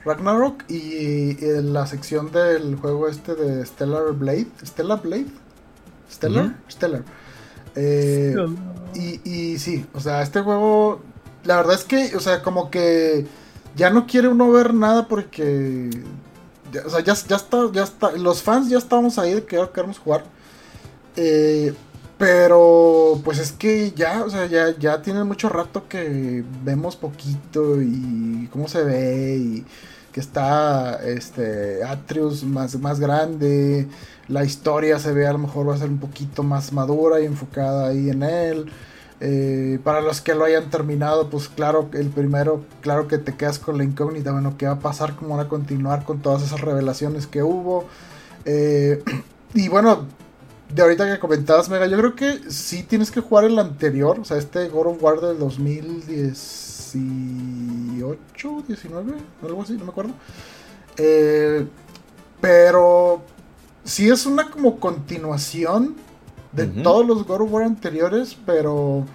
Ragnarok, 0.06 0.64
y, 0.70 1.44
eh, 1.44 1.60
la 1.60 1.86
sección 1.86 2.32
del 2.32 2.76
juego 2.76 3.06
este 3.06 3.34
de 3.34 3.66
Stellar 3.66 4.14
Blade, 4.14 4.46
Stellar 4.64 5.02
Blade, 5.02 5.26
Stellar. 6.10 6.54
Stellar. 6.70 7.02
Eh, 7.74 8.34
y, 8.94 9.20
y 9.28 9.58
sí, 9.58 9.86
o 9.94 10.00
sea, 10.00 10.22
este 10.22 10.40
juego, 10.40 11.00
la 11.44 11.56
verdad 11.56 11.74
es 11.74 11.84
que, 11.84 12.16
o 12.16 12.20
sea, 12.20 12.42
como 12.42 12.70
que 12.70 13.26
ya 13.76 13.90
no 13.90 14.06
quiere 14.06 14.28
uno 14.28 14.50
ver 14.50 14.74
nada 14.74 15.08
porque, 15.08 15.90
ya- 16.72 16.82
o 16.86 16.90
sea, 16.90 17.00
ya, 17.00 17.14
ya 17.14 17.36
está, 17.36 17.70
ya 17.72 17.82
está, 17.84 18.12
los 18.12 18.42
fans 18.42 18.68
ya 18.68 18.78
estábamos 18.78 19.18
ahí 19.18 19.34
de 19.34 19.44
que 19.44 19.56
ya 19.56 19.70
queremos 19.72 19.98
jugar. 19.98 20.24
Eh, 21.16 21.74
pero, 22.18 23.20
pues 23.24 23.38
es 23.38 23.52
que 23.52 23.92
ya, 23.92 24.24
o 24.24 24.30
sea, 24.30 24.46
ya, 24.46 24.76
ya 24.78 25.02
tiene 25.02 25.24
mucho 25.24 25.48
rato 25.48 25.88
que 25.88 26.44
vemos 26.64 26.96
poquito 26.96 27.82
y 27.82 28.48
cómo 28.52 28.68
se 28.68 28.82
ve 28.84 29.36
y 29.38 29.64
que 30.12 30.20
está, 30.20 31.02
este, 31.04 31.82
Atreus 31.84 32.44
más, 32.44 32.78
más 32.78 33.00
grande, 33.00 33.88
la 34.28 34.44
historia 34.44 34.98
se 34.98 35.12
ve 35.12 35.26
a 35.26 35.32
lo 35.32 35.38
mejor 35.38 35.68
va 35.68 35.74
a 35.74 35.78
ser 35.78 35.88
un 35.88 35.98
poquito 35.98 36.42
más 36.42 36.72
madura 36.72 37.20
y 37.20 37.26
enfocada 37.26 37.88
ahí 37.88 38.10
en 38.10 38.22
él. 38.22 38.70
Eh, 39.24 39.78
para 39.84 40.00
los 40.00 40.20
que 40.20 40.34
lo 40.34 40.44
hayan 40.44 40.68
terminado, 40.68 41.30
pues 41.30 41.48
claro, 41.48 41.88
el 41.92 42.08
primero, 42.08 42.64
claro 42.80 43.06
que 43.06 43.18
te 43.18 43.36
quedas 43.36 43.60
con 43.60 43.78
la 43.78 43.84
incógnita, 43.84 44.32
bueno, 44.32 44.56
¿qué 44.58 44.66
va 44.66 44.72
a 44.72 44.78
pasar? 44.80 45.14
¿Cómo 45.14 45.36
van 45.36 45.46
a 45.46 45.48
continuar 45.48 46.04
con 46.04 46.20
todas 46.20 46.42
esas 46.42 46.60
revelaciones 46.60 47.28
que 47.28 47.42
hubo? 47.42 47.84
Eh, 48.44 49.02
y 49.54 49.68
bueno, 49.68 50.06
de 50.74 50.82
ahorita 50.82 51.06
que 51.12 51.20
comentabas, 51.20 51.68
Mega, 51.68 51.86
yo 51.86 51.98
creo 51.98 52.16
que 52.16 52.50
sí 52.50 52.82
tienes 52.82 53.10
que 53.10 53.20
jugar 53.20 53.44
el 53.44 53.58
anterior, 53.58 54.18
o 54.18 54.24
sea, 54.24 54.38
este 54.38 54.68
God 54.68 54.86
of 54.86 55.02
War 55.02 55.20
del 55.20 55.38
2018, 56.94 58.64
19, 58.66 59.14
algo 59.42 59.62
así, 59.62 59.74
no 59.74 59.84
me 59.84 59.90
acuerdo. 59.90 60.12
Eh, 60.96 61.66
pero 62.40 63.22
sí 63.84 64.08
es 64.10 64.26
una 64.26 64.50
como 64.50 64.78
continuación 64.78 65.96
de 66.52 66.66
todos 66.66 67.06
los 67.06 67.24
God 67.24 67.42
of 67.42 67.52
War 67.52 67.64
anteriores, 67.64 68.36
pero 68.44 69.06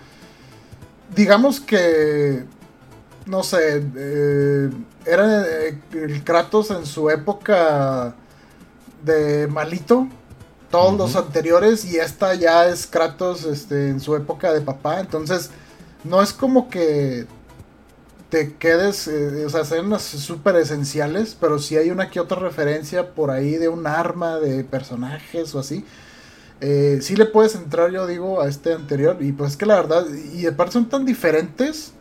digamos 1.16 1.60
que, 1.60 2.46
no 3.26 3.44
sé, 3.44 3.84
eh, 3.96 4.70
era 5.06 5.46
eh, 5.46 5.80
el 5.94 6.24
Kratos 6.24 6.72
en 6.72 6.86
su 6.86 7.10
época 7.10 8.16
de 9.04 9.48
malito, 9.48 10.08
todos 10.72 10.98
los 10.98 11.16
anteriores, 11.16 11.86
y 11.86 11.98
esta 11.98 12.34
ya 12.34 12.68
es 12.68 12.88
Kratos 12.88 13.46
este, 13.46 13.90
en 13.90 14.00
su 14.00 14.16
época 14.16 14.52
de 14.52 14.62
papá, 14.62 15.00
entonces 15.00 15.52
no 16.04 16.22
es 16.22 16.34
como 16.34 16.70
que 16.70 17.28
te 18.30 18.56
quedes, 18.56 19.08
eh, 19.08 19.46
o 19.46 19.50
sea, 19.50 19.62
escenas 19.62 20.02
súper 20.02 20.56
esenciales, 20.58 21.38
pero 21.40 21.60
sí 21.60 21.78
hay 21.78 21.92
una 21.92 22.10
que 22.10 22.20
otra 22.20 22.40
referencia 22.40 23.14
por 23.14 23.32
ahí 23.32 23.56
de 23.56 23.70
un 23.70 23.88
arma, 23.88 24.38
de 24.38 24.64
personajes 24.64 25.56
o 25.56 25.60
así. 25.60 25.86
Eh, 26.60 27.00
sí 27.02 27.16
le 27.16 27.26
puedes 27.26 27.56
entrar, 27.56 27.92
yo 27.92 28.08
digo, 28.08 28.42
a 28.42 28.48
este 28.48 28.74
anterior. 28.74 29.18
Y 29.22 29.32
pues 29.32 29.52
es 29.52 29.58
que 29.58 29.66
la 29.66 29.76
verdad, 29.76 30.06
y 30.34 30.42
de 30.42 30.52
parte 30.52 30.74
son 30.74 30.90
tan 30.90 31.06
diferentes. 31.06 31.94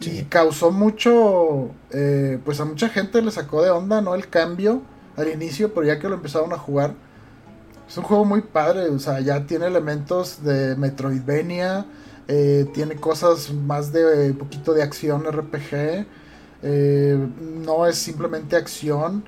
Y 0.00 0.22
causó 0.24 0.70
mucho, 0.70 1.70
eh, 1.90 2.38
pues 2.44 2.58
a 2.60 2.64
mucha 2.64 2.88
gente 2.88 3.20
le 3.20 3.30
sacó 3.30 3.62
de 3.62 3.70
onda, 3.70 4.00
¿no? 4.00 4.14
El 4.14 4.28
cambio 4.28 4.82
al 5.16 5.28
inicio, 5.28 5.74
pero 5.74 5.86
ya 5.86 5.98
que 5.98 6.08
lo 6.08 6.14
empezaron 6.14 6.52
a 6.54 6.58
jugar, 6.58 6.94
es 7.88 7.96
un 7.98 8.04
juego 8.04 8.24
muy 8.24 8.40
padre, 8.40 8.88
o 8.88 8.98
sea, 8.98 9.20
ya 9.20 9.46
tiene 9.46 9.66
elementos 9.66 10.42
de 10.42 10.76
Metroidvania, 10.76 11.84
eh, 12.32 12.66
tiene 12.72 12.96
cosas 12.96 13.52
más 13.52 13.92
de 13.92 14.30
un 14.30 14.38
poquito 14.38 14.72
de 14.72 14.82
acción 14.82 15.24
RPG, 15.24 16.06
no 17.64 17.86
es 17.86 17.96
simplemente 17.96 18.56
acción, 18.56 19.24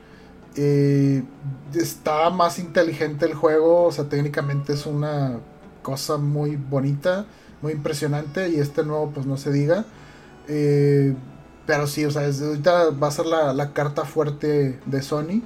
está 0.55 2.30
más 2.30 2.59
inteligente 2.59 3.26
el 3.26 3.34
juego, 3.34 3.84
o 3.84 3.92
sea, 3.92 4.05
técnicamente 4.05 4.74
es 4.74 4.86
una 4.86 5.40
cosa 5.82 6.16
muy 6.16 6.57
bonita, 6.57 7.26
muy 7.61 7.72
impresionante 7.72 8.48
y 8.48 8.61
este 8.61 8.84
nuevo 8.84 9.11
pues 9.11 9.26
no 9.26 9.36
se 9.36 9.53
diga. 9.53 9.84
Eh, 10.48 11.14
pero 11.66 11.86
sí, 11.86 12.05
o 12.05 12.11
sea, 12.11 12.22
ahorita 12.26 12.90
va 12.90 13.09
a 13.09 13.11
ser 13.11 13.26
la, 13.26 13.72
carta 13.72 14.05
fuerte 14.05 14.78
de 14.84 15.03
Sony. 15.03 15.42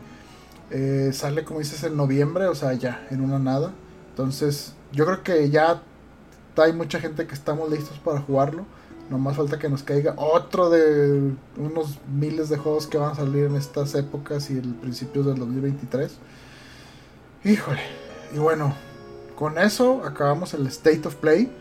Eh, 0.70 1.10
sale, 1.12 1.44
como 1.44 1.60
dices, 1.60 1.82
en 1.84 1.96
noviembre, 1.96 2.46
o 2.46 2.54
sea, 2.54 2.72
ya, 2.72 3.06
en 3.10 3.20
una 3.20 3.38
nada. 3.38 3.72
Entonces, 4.10 4.74
yo 4.92 5.04
creo 5.04 5.22
que 5.22 5.50
ya 5.50 5.82
hay 6.62 6.72
mucha 6.72 7.00
gente 7.00 7.26
que 7.26 7.34
estamos 7.34 7.70
listos 7.70 7.98
para 7.98 8.20
jugarlo. 8.20 8.64
No 9.10 9.18
más 9.18 9.36
falta 9.36 9.58
que 9.58 9.68
nos 9.68 9.84
caiga 9.84 10.14
otro 10.16 10.68
de 10.68 11.32
unos 11.56 11.98
miles 12.12 12.48
de 12.48 12.56
juegos 12.56 12.88
que 12.88 12.98
van 12.98 13.12
a 13.12 13.14
salir 13.14 13.44
en 13.44 13.54
estas 13.54 13.94
épocas 13.94 14.50
y 14.50 14.54
el 14.54 14.74
principios 14.74 15.26
del 15.26 15.38
2023. 15.38 16.12
Híjole. 17.44 17.82
Y 18.34 18.38
bueno, 18.38 18.74
con 19.36 19.58
eso 19.58 20.02
acabamos 20.04 20.54
el 20.54 20.66
State 20.66 21.06
of 21.06 21.14
Play. 21.16 21.52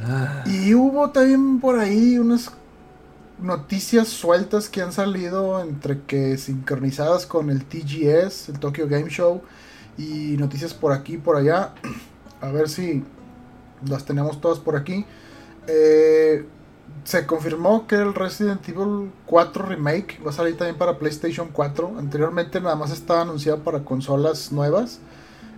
Ah. 0.00 0.42
Y 0.46 0.74
hubo 0.74 1.10
también 1.10 1.60
por 1.60 1.78
ahí 1.78 2.18
unas 2.18 2.50
noticias 3.40 4.08
sueltas 4.08 4.68
que 4.68 4.82
han 4.82 4.92
salido 4.92 5.60
entre 5.62 6.00
que 6.02 6.36
sincronizadas 6.38 7.26
con 7.26 7.50
el 7.50 7.64
TGS, 7.64 8.48
el 8.48 8.58
Tokyo 8.58 8.88
Game 8.88 9.08
Show, 9.08 9.42
y 9.98 10.36
noticias 10.38 10.74
por 10.74 10.92
aquí 10.92 11.16
por 11.16 11.36
allá. 11.36 11.74
A 12.40 12.50
ver 12.50 12.68
si 12.68 13.04
las 13.88 14.04
tenemos 14.04 14.40
todas 14.40 14.58
por 14.58 14.76
aquí. 14.76 15.04
Eh, 15.66 16.44
se 17.04 17.26
confirmó 17.26 17.86
que 17.86 17.96
el 17.96 18.14
Resident 18.14 18.66
Evil 18.68 19.10
4 19.26 19.66
Remake 19.66 20.20
va 20.24 20.30
a 20.30 20.32
salir 20.32 20.56
también 20.56 20.76
para 20.76 20.98
PlayStation 20.98 21.48
4. 21.52 21.94
Anteriormente 21.98 22.60
nada 22.60 22.76
más 22.76 22.92
estaba 22.92 23.22
anunciado 23.22 23.62
para 23.62 23.84
consolas 23.84 24.52
nuevas, 24.52 25.00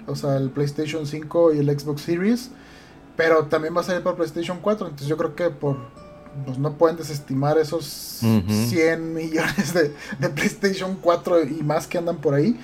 o 0.07 0.17
sea, 0.17 0.37
el 0.37 0.51
PlayStation 0.51 1.07
5 1.07 1.55
y 1.55 1.59
el 1.59 1.79
Xbox 1.79 2.03
Series. 2.03 2.51
Pero 3.17 3.45
también 3.45 3.77
va 3.77 3.81
a 3.81 3.85
salir 3.85 4.03
para 4.03 4.17
PlayStation 4.17 4.59
4. 4.61 4.87
Entonces 4.87 5.09
yo 5.09 5.17
creo 5.17 5.35
que 5.35 5.51
por 5.51 5.77
pues 6.45 6.59
no 6.59 6.73
pueden 6.77 6.97
desestimar 6.97 7.59
esos 7.59 7.85
100 7.85 9.15
millones 9.15 9.73
de, 9.73 9.95
PlayStation 10.31 10.97
4 11.01 11.45
y 11.45 11.63
más 11.63 11.87
que 11.87 11.99
andan 11.99 12.17
por 12.17 12.35
ahí. 12.35 12.59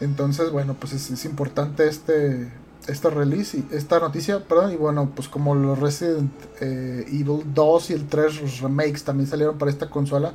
Entonces, 0.00 0.50
bueno, 0.50 0.76
pues 0.78 0.92
es 0.92 1.24
importante 1.24 1.88
este 1.88 2.52
esta 2.86 3.10
release 3.10 3.58
y 3.58 3.66
esta 3.74 3.98
noticia, 3.98 4.40
perdón, 4.40 4.72
y 4.72 4.76
bueno, 4.76 5.10
pues 5.14 5.28
como 5.28 5.54
los 5.54 5.78
Resident 5.78 6.32
eh, 6.60 7.04
Evil 7.08 7.42
2 7.54 7.90
y 7.90 7.92
el 7.94 8.06
3 8.06 8.42
los 8.42 8.60
remakes 8.60 9.04
también 9.04 9.28
salieron 9.28 9.58
para 9.58 9.70
esta 9.70 9.88
consola, 9.88 10.34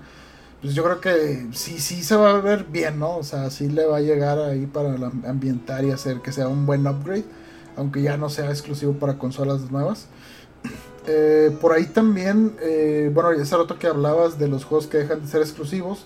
pues 0.61 0.73
yo 0.73 0.83
creo 0.83 0.99
que 0.99 1.47
sí, 1.53 1.79
sí 1.79 2.03
se 2.03 2.15
va 2.15 2.31
a 2.31 2.41
ver 2.41 2.65
bien, 2.65 2.99
¿no? 2.99 3.17
O 3.17 3.23
sea, 3.23 3.49
sí 3.49 3.69
le 3.69 3.85
va 3.85 3.97
a 3.97 4.01
llegar 4.01 4.39
ahí 4.39 4.65
para 4.65 4.93
ambientar 5.27 5.85
y 5.85 5.91
hacer 5.91 6.21
que 6.21 6.31
sea 6.31 6.47
un 6.47 6.65
buen 6.65 6.85
upgrade, 6.85 7.25
aunque 7.77 8.01
ya 8.01 8.17
no 8.17 8.29
sea 8.29 8.49
exclusivo 8.49 8.93
para 8.93 9.17
consolas 9.17 9.71
nuevas. 9.71 10.07
Eh, 11.07 11.55
por 11.61 11.71
ahí 11.71 11.85
también, 11.85 12.55
eh, 12.61 13.09
bueno, 13.13 13.31
ese 13.31 13.55
rato 13.55 13.79
que 13.79 13.87
hablabas 13.87 14.37
de 14.37 14.47
los 14.47 14.65
juegos 14.65 14.87
que 14.87 14.97
dejan 14.97 15.21
de 15.21 15.27
ser 15.27 15.41
exclusivos, 15.41 16.05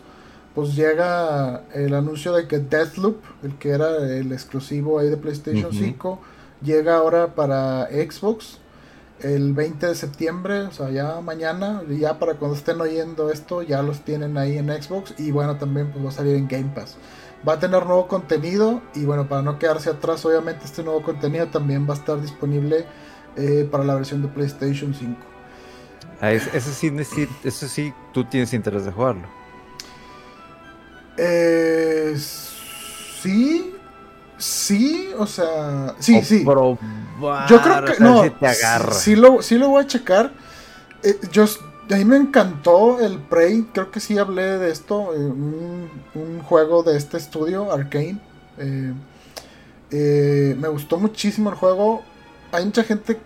pues 0.56 0.76
llega 0.76 1.64
el 1.74 1.93
anuncio 1.93 2.34
de 2.34 2.47
que 2.47 2.60
Deathloop, 2.60 3.18
el 3.43 3.56
que 3.58 3.70
era 3.70 3.97
el 3.97 4.32
exclusivo 4.32 4.99
ahí 4.99 5.10
de 5.10 5.18
PlayStation 5.18 5.72
5, 5.74 6.20
llega 6.62 6.97
ahora 6.97 7.34
para 7.34 7.88
Xbox 7.88 8.60
el 9.20 9.54
20 9.54 9.88
de 9.88 9.95
septiembre, 9.95 10.62
o 10.64 10.72
sea, 10.72 10.89
ya 10.89 11.22
mañana, 11.22 11.82
ya 11.89 12.20
para 12.20 12.36
cuando 12.36 12.58
estén 12.58 12.80
oyendo 12.82 13.32
esto, 13.32 13.62
ya 13.62 13.82
los 13.82 14.01
tienen 14.01 14.38
ahí 14.38 14.58
en 14.58 14.70
Xbox 14.70 15.16
y 15.18 15.32
bueno, 15.32 15.58
también 15.58 15.91
pues 15.91 16.06
va 16.06 16.10
a 16.10 16.12
salir 16.12 16.36
en 16.36 16.47
Game 16.47 16.72
Pass. 16.76 16.97
Va 17.47 17.54
a 17.54 17.60
tener 17.60 17.86
nuevo 17.86 18.08
contenido 18.08 18.82
y 18.95 19.06
bueno, 19.06 19.28
para 19.28 19.41
no 19.41 19.60
quedarse 19.60 19.89
atrás, 19.89 20.26
obviamente 20.26 20.66
este 20.66 20.84
nuevo 20.84 21.01
contenido 21.01 21.47
también 21.47 21.88
va 21.88 21.93
a 21.93 21.97
estar 21.97 22.22
disponible 22.22 22.86
eh, 23.38 23.68
para 23.70 23.84
la 23.84 23.95
versión 23.95 24.22
de 24.22 24.28
PlayStation 24.28 24.93
5. 24.93 25.18
Ah, 26.22 26.32
eso, 26.32 26.49
sí, 26.72 26.91
eso 27.43 27.68
sí, 27.68 27.93
tú 28.14 28.24
tienes 28.26 28.54
interés 28.54 28.86
de 28.86 28.91
jugarlo. 28.91 29.43
Eh, 31.18 32.16
sí, 32.18 33.74
Sí, 34.43 35.09
o 35.18 35.26
sea, 35.26 35.95
sí, 35.99 36.22
sí. 36.22 36.43
yo 36.43 36.78
creo 37.61 37.86
que 37.86 38.03
no, 38.03 38.24
Sí, 38.91 39.16
lo, 39.16 39.41
sí 39.41 39.57
lo 39.57 39.70
voy 39.70 39.84
a 39.84 39.88
checar. 39.88 40.34
Eh, 41.01 41.18
yo, 41.32 41.45
a 41.89 41.95
mí 41.95 42.03
me 42.03 42.18
encantó 42.18 42.99
el 42.99 43.20
Prey, 43.20 43.70
creo 43.74 43.89
que 43.89 44.01
sí 44.01 44.18
hablé 44.18 44.57
de 44.57 44.70
esto, 44.70 45.14
eh, 45.14 45.18
un, 45.18 46.41
juego 46.43 46.84
de 46.84 46.97
este 46.97 47.16
estudio, 47.16 47.72
Arkane. 47.72 48.20
Eh, 49.91 50.55
me 50.59 50.68
gustó 50.68 50.99
muchísimo 50.99 51.49
el 51.49 51.55
juego. 51.55 52.01
Hay 52.51 52.66
mucha 52.66 52.84
gente, 52.84 53.18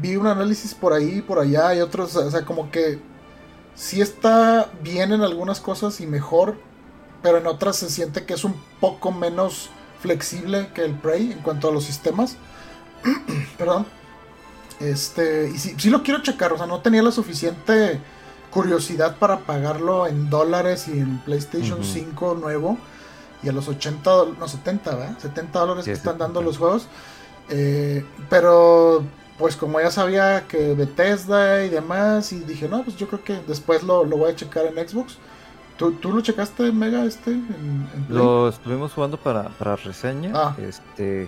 vi 0.00 0.14
un 0.14 0.28
análisis 0.28 0.72
por 0.72 0.92
ahí, 0.92 1.20
por 1.20 1.40
allá, 1.40 1.74
y 1.74 1.80
otros, 1.80 2.14
o 2.14 2.30
sea, 2.30 2.44
como 2.44 2.70
que 2.70 3.00
sí 3.74 4.00
está 4.00 4.70
bien 4.84 5.10
en 5.10 5.22
algunas 5.22 5.58
cosas 5.58 6.00
y 6.00 6.06
mejor, 6.06 6.58
pero 7.22 7.38
en 7.38 7.46
otras 7.46 7.76
se 7.76 7.90
siente 7.90 8.24
que 8.24 8.34
es 8.34 8.44
un 8.44 8.54
poco 8.80 9.12
menos 9.12 9.70
flexible 10.00 10.70
que 10.74 10.84
el 10.84 10.94
Prey 10.94 11.32
en 11.32 11.40
cuanto 11.40 11.68
a 11.68 11.72
los 11.72 11.84
sistemas. 11.84 12.36
Perdón. 13.58 13.86
Este, 14.80 15.50
y 15.50 15.58
si 15.58 15.90
lo 15.90 16.02
quiero 16.02 16.22
checar, 16.22 16.52
o 16.54 16.56
sea, 16.56 16.66
no 16.66 16.80
tenía 16.80 17.02
la 17.02 17.12
suficiente 17.12 18.00
curiosidad 18.50 19.16
para 19.16 19.40
pagarlo 19.40 20.06
en 20.06 20.28
dólares 20.28 20.88
y 20.88 20.98
en 20.98 21.18
PlayStation 21.18 21.84
5 21.84 22.34
nuevo. 22.34 22.78
Y 23.42 23.48
a 23.48 23.52
los 23.52 23.68
80, 23.68 24.10
no 24.38 24.48
70, 24.48 24.96
¿verdad? 24.96 25.18
70 25.18 25.58
dólares 25.58 25.84
que 25.84 25.92
están 25.92 26.18
dando 26.18 26.42
los 26.42 26.58
juegos. 26.58 26.88
Eh, 27.48 28.04
pero, 28.28 29.02
pues 29.38 29.56
como 29.56 29.80
ya 29.80 29.90
sabía 29.90 30.46
que 30.46 30.74
Bethesda 30.74 31.64
y 31.64 31.70
demás, 31.70 32.32
y 32.32 32.40
dije, 32.40 32.68
no, 32.68 32.82
pues 32.82 32.96
yo 32.96 33.08
creo 33.08 33.24
que 33.24 33.40
después 33.46 33.82
lo, 33.82 34.04
lo 34.04 34.18
voy 34.18 34.32
a 34.32 34.36
checar 34.36 34.66
en 34.66 34.88
Xbox. 34.88 35.16
¿Tú, 35.88 36.12
lo 36.12 36.20
checaste, 36.20 36.72
Mega, 36.72 37.06
este? 37.06 37.40
lo 38.10 38.50
estuvimos 38.50 38.92
jugando 38.92 39.16
para, 39.16 39.48
para 39.48 39.76
reseña. 39.76 40.30
Ah. 40.34 40.54
Este. 40.60 41.26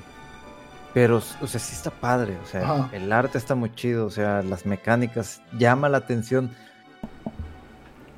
Pero, 0.93 1.23
o 1.41 1.47
sea, 1.47 1.59
sí 1.59 1.75
está 1.75 1.91
padre. 1.91 2.37
O 2.45 2.47
sea, 2.47 2.91
el 2.93 3.11
arte 3.11 3.39
está 3.39 3.55
muy 3.55 3.75
chido. 3.75 4.05
O 4.05 4.11
sea, 4.11 4.43
las 4.43 4.67
mecánicas 4.67 5.41
llama 5.59 5.89
la 5.89 5.97
atención. 5.97 6.51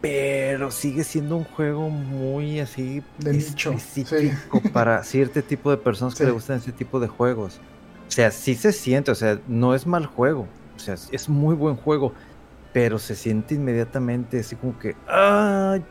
Pero 0.01 0.73
sigue 0.73 1.05
siendo 1.05 1.37
un 1.37 1.45
juego 1.45 1.89
muy 1.89 2.59
así. 2.59 3.01
De 3.19 3.33
nicho. 3.33 3.71
Específico 3.71 4.61
para 4.73 5.05
cierto 5.05 5.41
tipo 5.41 5.71
de 5.71 5.77
personas 5.77 6.17
que 6.17 6.25
le 6.25 6.33
gustan 6.33 6.57
ese 6.57 6.73
tipo 6.73 6.99
de 6.99 7.07
juegos. 7.07 7.61
O 8.09 8.11
sea, 8.11 8.33
sí 8.33 8.57
se 8.57 8.73
siente. 8.73 9.13
O 9.13 9.15
sea, 9.15 9.39
no 9.47 9.73
es 9.73 9.87
mal 9.87 10.07
juego. 10.07 10.49
O 10.75 10.79
sea, 10.81 10.97
es 11.13 11.29
muy 11.29 11.55
buen 11.55 11.77
juego. 11.77 12.13
Pero 12.73 12.99
se 12.99 13.15
siente 13.15 13.55
inmediatamente 13.55 14.41
así 14.41 14.57
como 14.57 14.77
que. 14.81 14.97
¡Ay! 15.07 15.85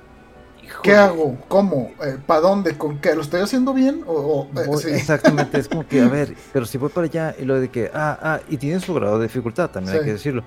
¿Qué 0.82 0.96
hago? 0.96 1.38
¿Cómo? 1.48 1.92
Eh, 2.04 2.18
¿Para 2.26 2.42
dónde? 2.42 2.78
¿Con 2.78 3.00
qué? 3.00 3.16
¿Lo 3.16 3.22
estoy 3.22 3.42
haciendo 3.42 3.74
bien? 3.74 4.04
O, 4.06 4.48
eh, 4.56 4.96
Exactamente, 4.96 5.60
es 5.60 5.68
como 5.68 5.88
que, 5.88 6.02
a 6.02 6.08
ver, 6.10 6.36
pero 6.52 6.66
si 6.66 6.78
voy 6.78 6.90
para 6.90 7.06
allá 7.06 7.36
y 7.38 7.46
lo 7.46 7.60
de 7.60 7.70
que, 7.70 7.92
ah, 7.94 8.18
ah, 8.22 8.40
y 8.50 8.58
tiene 8.58 8.80
su 8.80 8.94
grado 8.94 9.18
de 9.20 9.28
dificultad, 9.28 9.70
también 9.70 9.98
hay 9.98 10.04
que 10.04 10.14
decirlo. 10.14 10.44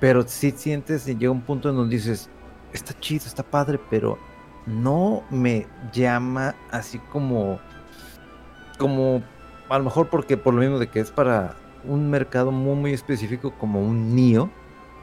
Pero 0.00 0.26
si 0.26 0.50
sientes 0.52 1.06
y 1.08 1.16
llega 1.16 1.30
un 1.30 1.42
punto 1.42 1.70
en 1.70 1.76
donde 1.76 1.96
dices, 1.96 2.28
está 2.72 2.98
chido, 3.00 3.26
está 3.26 3.42
padre, 3.42 3.80
pero 3.90 4.18
no 4.66 5.22
me 5.30 5.66
llama 5.92 6.54
así 6.70 6.98
como, 6.98 7.58
como, 8.78 9.22
a 9.68 9.78
lo 9.78 9.84
mejor 9.84 10.08
porque 10.08 10.36
por 10.36 10.54
lo 10.54 10.60
mismo 10.60 10.78
de 10.78 10.88
que 10.88 11.00
es 11.00 11.10
para 11.10 11.56
un 11.84 12.10
mercado 12.10 12.50
muy, 12.50 12.74
muy 12.74 12.92
específico 12.92 13.54
como 13.58 13.80
un 13.80 14.14
NIO 14.14 14.50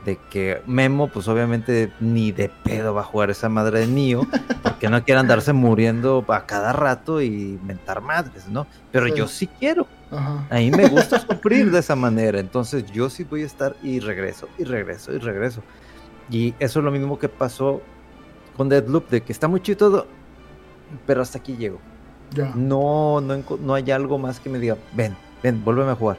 de 0.05 0.17
que 0.29 0.61
Memo, 0.65 1.07
pues 1.07 1.27
obviamente 1.27 1.91
ni 1.99 2.31
de 2.31 2.49
pedo 2.49 2.93
va 2.93 3.01
a 3.01 3.05
jugar 3.05 3.29
esa 3.29 3.49
madre 3.49 3.81
de 3.81 3.87
Nio, 3.87 4.27
porque 4.61 4.89
no 4.89 5.03
quiere 5.03 5.19
andarse 5.19 5.53
muriendo 5.53 6.25
a 6.27 6.45
cada 6.45 6.73
rato 6.73 7.21
y 7.21 7.59
mentar 7.63 8.01
madres, 8.01 8.47
¿no? 8.47 8.67
Pero 8.91 9.07
yo 9.07 9.27
sí 9.27 9.47
quiero. 9.47 9.87
A 10.11 10.55
mí 10.55 10.69
me 10.71 10.87
gusta 10.87 11.19
sufrir 11.27 11.71
de 11.71 11.79
esa 11.79 11.95
manera, 11.95 12.39
entonces 12.39 12.85
yo 12.91 13.09
sí 13.09 13.23
voy 13.23 13.43
a 13.43 13.45
estar 13.45 13.75
y 13.81 13.99
regreso, 13.99 14.47
y 14.57 14.63
regreso, 14.63 15.13
y 15.13 15.17
regreso. 15.17 15.61
Y 16.29 16.53
eso 16.59 16.79
es 16.79 16.85
lo 16.85 16.91
mismo 16.91 17.17
que 17.17 17.29
pasó 17.29 17.81
con 18.55 18.69
Deadloop, 18.69 19.09
de 19.09 19.21
que 19.21 19.31
está 19.31 19.47
muy 19.47 19.61
chido 19.61 19.77
todo, 19.77 20.07
pero 21.05 21.21
hasta 21.21 21.39
aquí 21.39 21.55
llego. 21.55 21.79
No, 22.55 23.21
no, 23.21 23.43
no 23.61 23.73
hay 23.73 23.91
algo 23.91 24.17
más 24.17 24.39
que 24.39 24.49
me 24.49 24.57
diga, 24.59 24.77
ven, 24.93 25.15
ven, 25.41 25.63
vuélveme 25.63 25.91
a 25.91 25.95
jugar. 25.95 26.17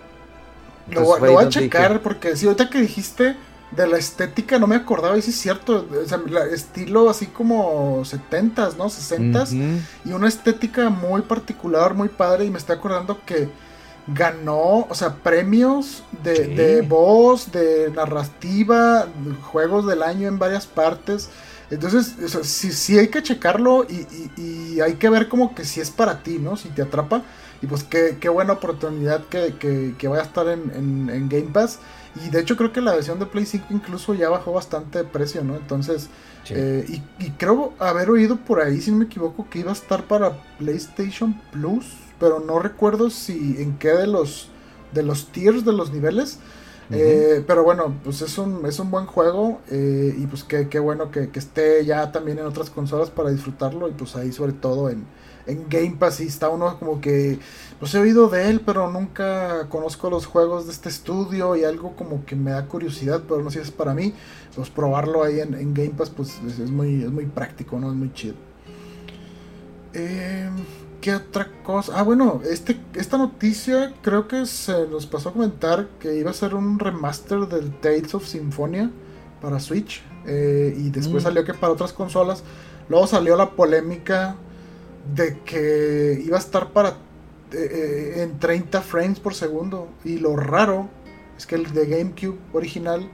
Lo, 0.91 1.19
voy 1.19 1.45
a 1.45 1.49
checar 1.49 2.01
porque 2.01 2.37
si 2.37 2.47
ahorita 2.47 2.69
que 2.69 2.81
dijiste 2.81 3.37
de 3.77 3.87
la 3.87 3.99
estética 3.99 4.59
no 4.59 4.67
me 4.67 4.77
acordaba 4.77 5.17
y 5.17 5.23
sí 5.23 5.31
es 5.31 5.37
cierto, 5.41 5.87
o 6.03 6.09
sea, 6.09 6.21
estilo 6.53 7.11
así 7.11 7.27
como 7.27 8.03
70s, 8.05 8.77
¿no? 8.77 8.87
60s 8.87 9.81
y 10.05 10.13
una 10.13 10.29
estética 10.29 10.91
muy 10.91 11.23
particular, 11.23 11.95
muy 11.95 12.09
padre 12.09 12.45
y 12.45 12.51
me 12.51 12.59
estoy 12.59 12.77
acordando 12.77 13.21
que 13.25 13.49
ganó, 14.07 14.87
o 14.89 14.95
sea, 14.95 15.15
premios 15.15 16.03
de, 16.23 16.85
voz, 16.87 17.51
de 17.53 17.91
narrativa, 17.95 19.07
juegos 19.43 19.87
del 19.87 20.03
año 20.03 20.29
en 20.29 20.39
varias 20.39 20.67
partes. 20.67 21.31
Entonces, 21.71 22.35
o 22.35 22.45
sí, 22.45 22.99
hay 22.99 23.09
que 23.09 23.23
checarlo 23.23 23.87
y, 23.89 24.81
hay 24.81 24.95
que 24.95 25.09
ver 25.09 25.29
como 25.29 25.55
que 25.55 25.65
si 25.65 25.81
es 25.81 25.91
para 25.91 26.23
ti, 26.23 26.39
¿no? 26.39 26.57
Si 26.57 26.69
te 26.69 26.83
atrapa. 26.83 27.23
Y 27.63 27.67
pues 27.67 27.83
qué, 27.83 28.19
qué 28.21 28.29
buena 28.29 28.53
oportunidad 28.53 29.25
que, 29.25 29.55
que, 29.97 30.09
vaya 30.09 30.23
a 30.23 30.27
estar 30.27 30.49
en, 30.49 31.09
en, 31.09 31.29
Game 31.29 31.51
Pass. 31.53 31.79
Y 32.25 32.31
de 32.31 32.41
hecho 32.41 32.57
creo 32.57 32.73
que 32.73 32.81
la 32.81 32.95
versión 32.95 33.19
de 33.19 33.27
Play 33.27 33.47
5 33.47 33.67
incluso 33.71 34.15
ya 34.15 34.29
bajó 34.29 34.53
bastante 34.53 34.99
de 34.99 35.05
precio, 35.05 35.43
¿no? 35.43 35.57
Entonces, 35.57 36.09
eh, 36.51 36.85
y, 36.89 37.25
y, 37.25 37.31
creo 37.33 37.73
haber 37.79 38.11
oído 38.11 38.37
por 38.37 38.61
ahí, 38.61 38.81
si 38.81 38.91
no 38.91 38.99
me 38.99 39.07
equivoco, 39.07 39.49
que 39.49 39.61
iba 39.61 39.71
a 39.71 39.75
estar 39.75 40.05
para 40.05 40.43
PlayStation 40.59 41.41
Plus 41.51 41.87
pero 42.19 42.41
no 42.41 42.59
recuerdo 42.59 43.11
si 43.11 43.57
en 43.59 43.77
qué 43.79 43.91
de 43.91 44.07
los 44.07 44.49
de 44.93 45.03
los 45.03 45.27
tiers 45.29 45.65
de 45.65 45.73
los 45.73 45.93
niveles. 45.93 46.39
Eh, 46.91 47.43
pero 47.47 47.65
bueno, 47.65 47.95
pues 48.05 48.21
es 48.21 48.37
un, 48.37 48.67
es 48.67 48.79
un 48.79 48.91
buen 48.91 49.07
juego 49.07 49.61
eh, 49.71 50.15
y 50.17 50.27
pues 50.27 50.45
qué, 50.45 50.79
bueno 50.79 51.11
que, 51.11 51.31
esté 51.35 51.85
ya 51.85 52.13
también 52.13 52.39
en 52.39 52.45
otras 52.45 52.69
consolas 52.69 53.09
para 53.11 53.31
disfrutarlo 53.31 53.89
y 53.89 53.93
pues 53.93 54.15
ahí 54.17 54.33
sobre 54.33 54.53
todo 54.53 54.91
en, 54.91 55.07
en 55.47 55.67
Game 55.69 55.97
Pass 55.99 56.21
y 56.21 56.27
está 56.27 56.49
uno 56.49 56.79
como 56.79 57.01
que 57.01 57.39
pues 57.79 57.95
he 57.95 57.99
oído 57.99 58.29
de 58.29 58.51
él 58.51 58.63
pero 58.65 58.91
nunca 58.91 59.69
conozco 59.69 60.09
los 60.11 60.27
juegos 60.27 60.67
de 60.67 60.73
este 60.73 60.89
estudio 60.89 61.55
y 61.57 61.65
algo 61.65 61.95
como 61.97 62.25
que 62.25 62.37
me 62.37 62.53
da 62.53 62.67
curiosidad 62.67 63.23
pero 63.29 63.43
no 63.43 63.51
sé 63.51 63.61
si 63.61 63.65
es 63.65 63.71
para 63.71 63.95
mí 63.95 64.15
pues 64.55 64.71
probarlo 64.71 65.23
ahí 65.23 65.41
en, 65.41 65.75
Game 65.75 65.91
Pass 65.91 66.11
pues 66.11 66.41
es, 66.47 66.59
es, 66.59 66.71
muy, 66.71 67.03
es 67.03 67.11
muy 67.11 67.27
práctico, 67.27 67.79
¿no? 67.79 67.91
Es 67.91 67.97
muy 67.97 68.13
chido. 68.13 68.35
Eh, 69.93 70.49
¿Qué 71.01 71.15
otra 71.15 71.49
cosa? 71.63 71.93
Ah, 71.97 72.03
bueno, 72.03 72.41
este, 72.51 72.81
esta 72.95 73.19
noticia 73.19 73.93
creo 74.03 74.27
que 74.27 74.47
se 74.47 74.87
nos 74.89 75.07
pasó 75.07 75.29
a 75.29 75.33
comentar 75.33 75.89
que 76.01 76.17
iba 76.17 76.31
a 76.31 76.35
ser 76.35 76.55
un 76.55 76.79
remaster 76.79 77.41
del 77.41 77.79
Tales 77.81 78.15
of 78.15 78.27
Symphonia 78.27 78.91
para 79.41 79.61
Switch. 79.61 80.03
Eh, 80.27 80.75
y 80.77 80.89
después 80.91 81.23
mm. 81.23 81.27
salió 81.27 81.45
que 81.45 81.53
para 81.53 81.73
otras 81.73 81.93
consolas. 81.93 82.43
Luego 82.89 83.07
salió 83.07 83.37
la 83.37 83.51
polémica 83.51 84.37
de 85.13 85.39
que 85.41 86.23
iba 86.25 86.37
a 86.37 86.41
estar 86.41 86.71
para 86.71 86.91
eh, 87.53 88.15
eh, 88.17 88.23
en 88.23 88.39
30 88.39 88.81
frames 88.83 89.21
por 89.21 89.35
segundo. 89.35 89.89
Y 90.05 90.19
lo 90.19 90.37
raro 90.37 90.89
es 91.37 91.47
que 91.47 91.55
el 91.55 91.73
de 91.73 91.87
GameCube 91.87 92.39
original 92.53 93.09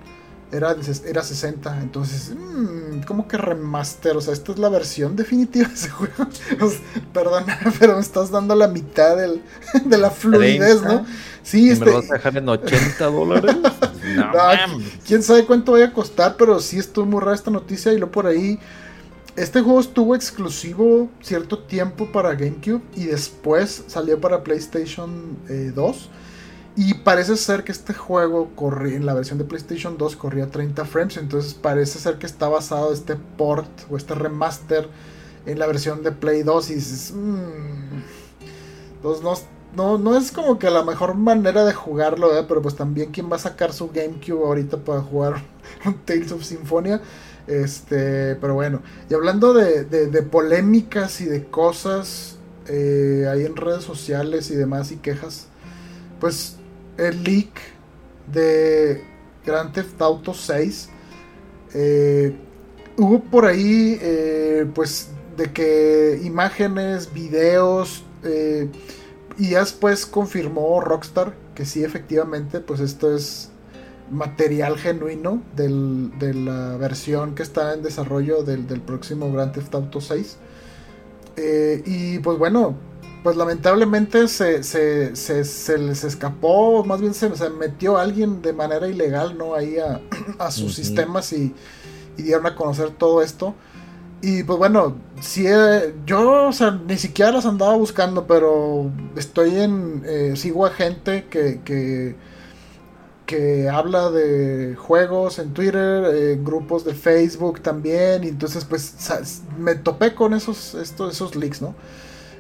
era, 0.52 0.76
era 1.06 1.22
60. 1.22 1.80
Entonces, 1.80 2.34
mmm, 2.34 3.02
como 3.02 3.28
que 3.28 3.36
remaster. 3.36 4.16
O 4.16 4.20
sea, 4.20 4.32
esta 4.32 4.52
es 4.52 4.58
la 4.58 4.68
versión 4.68 5.16
definitiva 5.16 5.68
de 5.68 5.74
ese 5.74 5.90
juego. 5.90 6.26
perdón, 7.12 7.44
pero 7.78 7.94
me 7.94 8.00
estás 8.00 8.30
dando 8.30 8.54
la 8.54 8.68
mitad 8.68 9.16
del, 9.16 9.42
de 9.84 9.98
la 9.98 10.10
fluidez, 10.10 10.82
¿no? 10.82 11.04
Sí, 11.42 11.70
este... 11.70 11.84
¿Me 11.84 11.90
lo 11.92 11.98
vas 11.98 12.10
a 12.10 12.14
dejar 12.14 12.36
en 12.36 12.48
80 12.48 13.04
dólares? 13.06 13.56
no, 14.14 14.82
quién 15.06 15.22
sabe 15.22 15.46
cuánto 15.46 15.72
vaya 15.72 15.86
a 15.86 15.92
costar, 15.92 16.36
pero 16.36 16.60
sí 16.60 16.78
estuvo 16.78 17.06
muy 17.06 17.20
rara 17.20 17.34
esta 17.34 17.50
noticia. 17.50 17.92
Y 17.92 17.96
luego 17.96 18.12
por 18.12 18.26
ahí. 18.26 18.58
Este 19.40 19.62
juego 19.62 19.80
estuvo 19.80 20.14
exclusivo 20.14 21.08
cierto 21.22 21.60
tiempo 21.60 22.12
para 22.12 22.34
GameCube 22.34 22.82
y 22.94 23.06
después 23.06 23.84
salió 23.86 24.20
para 24.20 24.44
PlayStation 24.44 25.38
2. 25.48 25.96
Eh, 25.96 26.08
y 26.76 26.92
parece 26.92 27.38
ser 27.38 27.64
que 27.64 27.72
este 27.72 27.94
juego 27.94 28.50
corría, 28.54 28.98
en 28.98 29.06
la 29.06 29.14
versión 29.14 29.38
de 29.38 29.44
PlayStation 29.44 29.96
2 29.96 30.16
corría 30.16 30.50
30 30.50 30.84
frames. 30.84 31.16
Entonces 31.16 31.54
parece 31.54 31.98
ser 31.98 32.18
que 32.18 32.26
está 32.26 32.48
basado 32.48 32.92
este 32.92 33.16
port 33.16 33.66
o 33.90 33.96
este 33.96 34.14
remaster 34.14 34.90
en 35.46 35.58
la 35.58 35.66
versión 35.66 36.02
de 36.02 36.12
Play 36.12 36.42
2. 36.42 36.70
Y 36.70 36.74
dices, 36.74 37.14
mmm, 37.16 38.02
pues 39.00 39.22
no, 39.74 39.96
no, 39.96 40.18
es 40.18 40.32
como 40.32 40.58
que 40.58 40.68
la 40.68 40.82
mejor 40.82 41.14
manera 41.14 41.64
de 41.64 41.72
jugarlo, 41.72 42.38
¿eh? 42.38 42.44
pero 42.46 42.60
pues 42.60 42.76
también 42.76 43.10
quién 43.10 43.32
va 43.32 43.36
a 43.36 43.38
sacar 43.38 43.72
su 43.72 43.88
GameCube 43.88 44.44
ahorita 44.44 44.76
para 44.76 45.00
jugar 45.00 45.42
Tales 46.04 46.30
of 46.30 46.44
Symphonia. 46.44 47.00
Este, 47.50 48.36
pero 48.36 48.54
bueno, 48.54 48.80
y 49.08 49.14
hablando 49.14 49.52
de, 49.52 49.84
de, 49.84 50.22
polémicas 50.22 51.20
y 51.20 51.24
de 51.24 51.46
cosas 51.46 52.38
eh, 52.68 53.26
ahí 53.28 53.44
en 53.44 53.56
redes 53.56 53.82
sociales 53.82 54.52
y 54.52 54.54
demás 54.54 54.92
y 54.92 54.98
quejas, 54.98 55.48
pues 56.20 56.58
el 56.96 57.24
leak 57.24 57.50
de 58.32 59.02
Grand 59.44 59.72
Theft 59.72 60.00
Auto 60.00 60.32
6. 60.32 60.88
Eh, 61.74 62.36
hubo 62.96 63.20
por 63.20 63.46
ahí, 63.46 63.98
eh, 64.00 64.70
pues, 64.72 65.08
de 65.36 65.52
que 65.52 66.20
imágenes, 66.22 67.12
videos, 67.12 68.04
eh, 68.22 68.68
y 69.38 69.50
después 69.50 70.06
confirmó 70.06 70.80
Rockstar 70.80 71.34
que 71.60 71.66
sí, 71.66 71.84
efectivamente, 71.84 72.60
pues 72.60 72.80
esto 72.80 73.14
es 73.14 73.50
material 74.10 74.76
genuino 74.76 75.42
de 75.56 76.34
la 76.34 76.76
versión 76.76 77.34
que 77.34 77.42
está 77.42 77.74
en 77.74 77.82
desarrollo 77.82 78.42
del, 78.42 78.66
del 78.66 78.80
próximo 78.80 79.32
Grand 79.32 79.52
Theft 79.52 79.74
Auto 79.74 80.00
6. 80.00 80.36
y 81.86 82.18
pues 82.18 82.38
bueno, 82.38 82.76
pues 83.22 83.36
lamentablemente 83.36 84.28
se, 84.28 84.62
se, 84.62 85.14
se, 85.14 85.78
les 85.78 86.04
escapó, 86.04 86.84
más 86.84 87.00
bien 87.00 87.12
se, 87.12 87.28
metió 87.50 87.98
alguien 87.98 88.40
de 88.40 88.52
manera 88.52 88.88
ilegal, 88.88 89.36
¿no? 89.36 89.54
Ahí 89.54 89.76
a, 89.78 90.50
sus 90.50 90.74
sistemas 90.74 91.32
y, 91.32 91.54
dieron 92.16 92.46
a 92.46 92.54
conocer 92.54 92.90
todo 92.90 93.22
esto. 93.22 93.54
Y 94.20 94.42
pues 94.42 94.58
bueno, 94.58 94.96
si 95.20 95.46
eh, 95.46 95.94
yo, 96.04 96.48
o 96.48 96.52
sea, 96.52 96.78
ni 96.86 96.98
siquiera 96.98 97.32
las 97.32 97.46
andaba 97.46 97.74
buscando, 97.76 98.26
pero 98.26 98.90
estoy 99.16 99.56
en, 99.56 100.02
eh, 100.04 100.34
sigo 100.36 100.66
a 100.66 100.70
gente 100.70 101.26
que, 101.30 101.60
que, 101.64 102.16
que, 103.30 103.68
habla 103.68 104.10
de 104.10 104.74
juegos 104.76 105.38
en 105.38 105.54
Twitter, 105.54 106.04
en 106.32 106.44
grupos 106.44 106.84
de 106.84 106.94
Facebook 106.94 107.60
también, 107.60 108.24
y 108.24 108.28
entonces 108.28 108.64
pues 108.64 108.94
me 109.56 109.76
topé 109.76 110.14
con 110.14 110.34
esos, 110.34 110.74
estos, 110.74 111.14
esos 111.14 111.36
leaks, 111.36 111.62
¿no? 111.62 111.74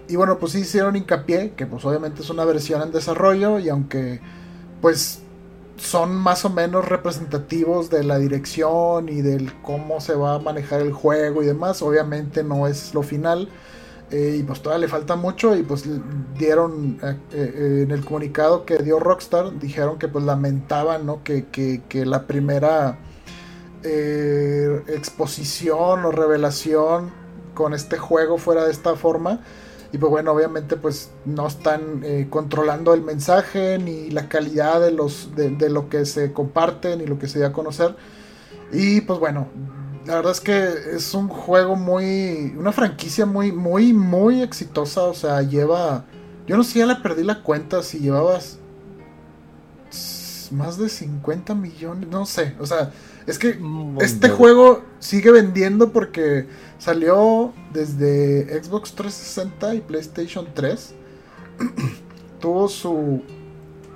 Y 0.08 0.16
bueno, 0.16 0.38
pues 0.38 0.52
sí 0.52 0.60
hicieron 0.60 0.96
hincapié, 0.96 1.52
que 1.52 1.66
pues 1.66 1.84
obviamente 1.84 2.22
es 2.22 2.30
una 2.30 2.44
versión 2.44 2.82
en 2.82 2.90
desarrollo 2.90 3.60
y 3.60 3.68
aunque 3.68 4.20
pues 4.80 5.20
son 5.76 6.16
más 6.16 6.44
o 6.44 6.50
menos 6.50 6.88
representativos 6.88 7.88
de 7.88 8.02
la 8.02 8.18
dirección 8.18 9.08
y 9.08 9.22
del 9.22 9.52
cómo 9.62 10.00
se 10.00 10.14
va 10.14 10.34
a 10.34 10.38
manejar 10.40 10.80
el 10.80 10.92
juego 10.92 11.42
y 11.42 11.46
demás, 11.46 11.82
obviamente 11.82 12.42
no 12.42 12.66
es 12.66 12.92
lo 12.94 13.02
final. 13.04 13.48
Eh, 14.10 14.38
y 14.40 14.42
pues 14.42 14.60
todavía 14.60 14.86
le 14.86 14.90
falta 14.90 15.14
mucho 15.14 15.54
y 15.54 15.62
pues 15.62 15.84
dieron 16.36 16.98
eh, 17.00 17.16
eh, 17.32 17.82
en 17.84 17.92
el 17.92 18.04
comunicado 18.04 18.64
que 18.64 18.78
dio 18.78 18.98
Rockstar, 18.98 19.56
dijeron 19.60 20.00
que 20.00 20.08
pues 20.08 20.24
lamentaban 20.24 21.06
¿no? 21.06 21.22
que, 21.22 21.46
que, 21.46 22.04
la 22.04 22.26
primera 22.26 22.98
exposición 24.88 26.04
o 26.04 26.10
revelación 26.10 27.12
con 27.54 27.72
este 27.72 27.98
juego 27.98 28.36
fuera 28.36 28.64
de 28.64 28.72
esta 28.72 28.96
forma 28.96 29.40
y 29.92 29.98
pues 29.98 30.10
bueno, 30.10 30.32
obviamente 30.32 30.76
pues 30.76 31.12
no 31.24 31.46
están 31.46 32.02
controlando 32.30 32.92
el 32.94 33.02
mensaje 33.02 33.78
ni 33.78 34.10
la 34.10 34.28
calidad 34.28 34.80
de, 34.80 34.90
los, 34.90 35.36
de, 35.36 35.70
lo 35.70 35.88
que 35.88 36.04
se 36.04 36.32
comparte 36.32 36.96
ni 36.96 37.06
lo 37.06 37.18
que 37.18 37.28
se 37.28 37.38
da 37.38 37.48
a 37.48 37.52
conocer. 37.52 37.96
Y 38.72 39.00
pues 39.00 39.18
bueno, 39.18 39.48
la 40.06 40.16
verdad 40.16 40.32
es 40.32 40.40
que 40.40 40.96
es 40.96 41.14
un 41.14 41.28
juego 41.28 41.76
muy, 41.76 42.54
una 42.56 42.72
franquicia 42.72 43.26
muy, 43.26 43.52
muy, 43.52 43.92
muy 43.92 44.42
exitosa. 44.42 45.04
O 45.04 45.14
sea, 45.14 45.42
lleva, 45.42 46.04
yo 46.46 46.56
no 46.56 46.64
sé, 46.64 46.78
ya 46.78 46.86
le 46.86 46.96
perdí 46.96 47.24
la 47.24 47.42
cuenta 47.42 47.82
si 47.82 47.98
llevabas 47.98 48.58
más 50.50 50.78
de 50.78 50.88
50 50.88 51.54
millones, 51.54 52.08
no 52.08 52.26
sé, 52.26 52.56
o 52.58 52.66
sea, 52.66 52.90
es 53.26 53.38
que 53.38 53.58
este 54.00 54.30
juego 54.30 54.82
sigue 54.98 55.30
vendiendo 55.30 55.92
porque 55.92 56.48
salió 56.78 57.52
desde 57.72 58.60
Xbox 58.60 58.94
360 58.94 59.74
y 59.76 59.80
PlayStation 59.80 60.48
3. 60.52 60.94
Tuvo 62.40 62.68
su 62.68 63.22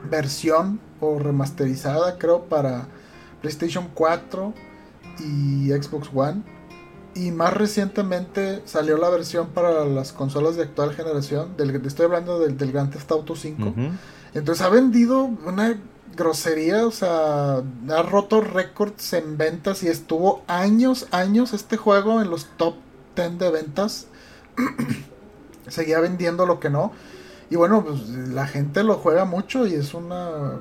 versión 0.08 0.78
o 1.00 1.18
remasterizada, 1.18 2.18
creo, 2.18 2.44
para 2.44 2.86
PlayStation 3.40 3.88
4 3.92 4.54
y 5.20 5.70
Xbox 5.70 6.10
One. 6.14 6.42
Y 7.14 7.30
más 7.30 7.54
recientemente 7.54 8.62
salió 8.64 8.96
la 8.98 9.08
versión 9.08 9.48
para 9.48 9.84
las 9.84 10.12
consolas 10.12 10.56
de 10.56 10.64
actual 10.64 10.94
generación. 10.94 11.56
Del, 11.56 11.74
estoy 11.86 12.06
hablando 12.06 12.40
del, 12.40 12.56
del 12.56 12.72
Grand 12.72 12.92
Theft 12.92 13.12
Auto 13.12 13.36
5. 13.36 13.74
Entonces 14.34 14.66
ha 14.66 14.68
vendido 14.68 15.22
una 15.22 15.78
grosería, 16.16 16.86
o 16.86 16.90
sea, 16.90 17.56
ha 17.56 18.02
roto 18.02 18.40
récords 18.40 19.12
en 19.12 19.36
ventas 19.36 19.82
y 19.82 19.88
estuvo 19.88 20.42
años, 20.48 21.06
años 21.12 21.52
este 21.52 21.76
juego 21.76 22.20
en 22.20 22.30
los 22.30 22.46
top 22.56 22.74
10 23.16 23.38
de 23.38 23.50
ventas. 23.50 24.06
Seguía 25.68 26.00
vendiendo 26.00 26.46
lo 26.46 26.58
que 26.58 26.70
no. 26.70 26.92
Y 27.50 27.56
bueno, 27.56 27.84
pues 27.84 28.08
la 28.08 28.46
gente 28.46 28.82
lo 28.82 28.94
juega 28.94 29.24
mucho 29.24 29.66
y 29.66 29.74
es 29.74 29.94
una 29.94 30.60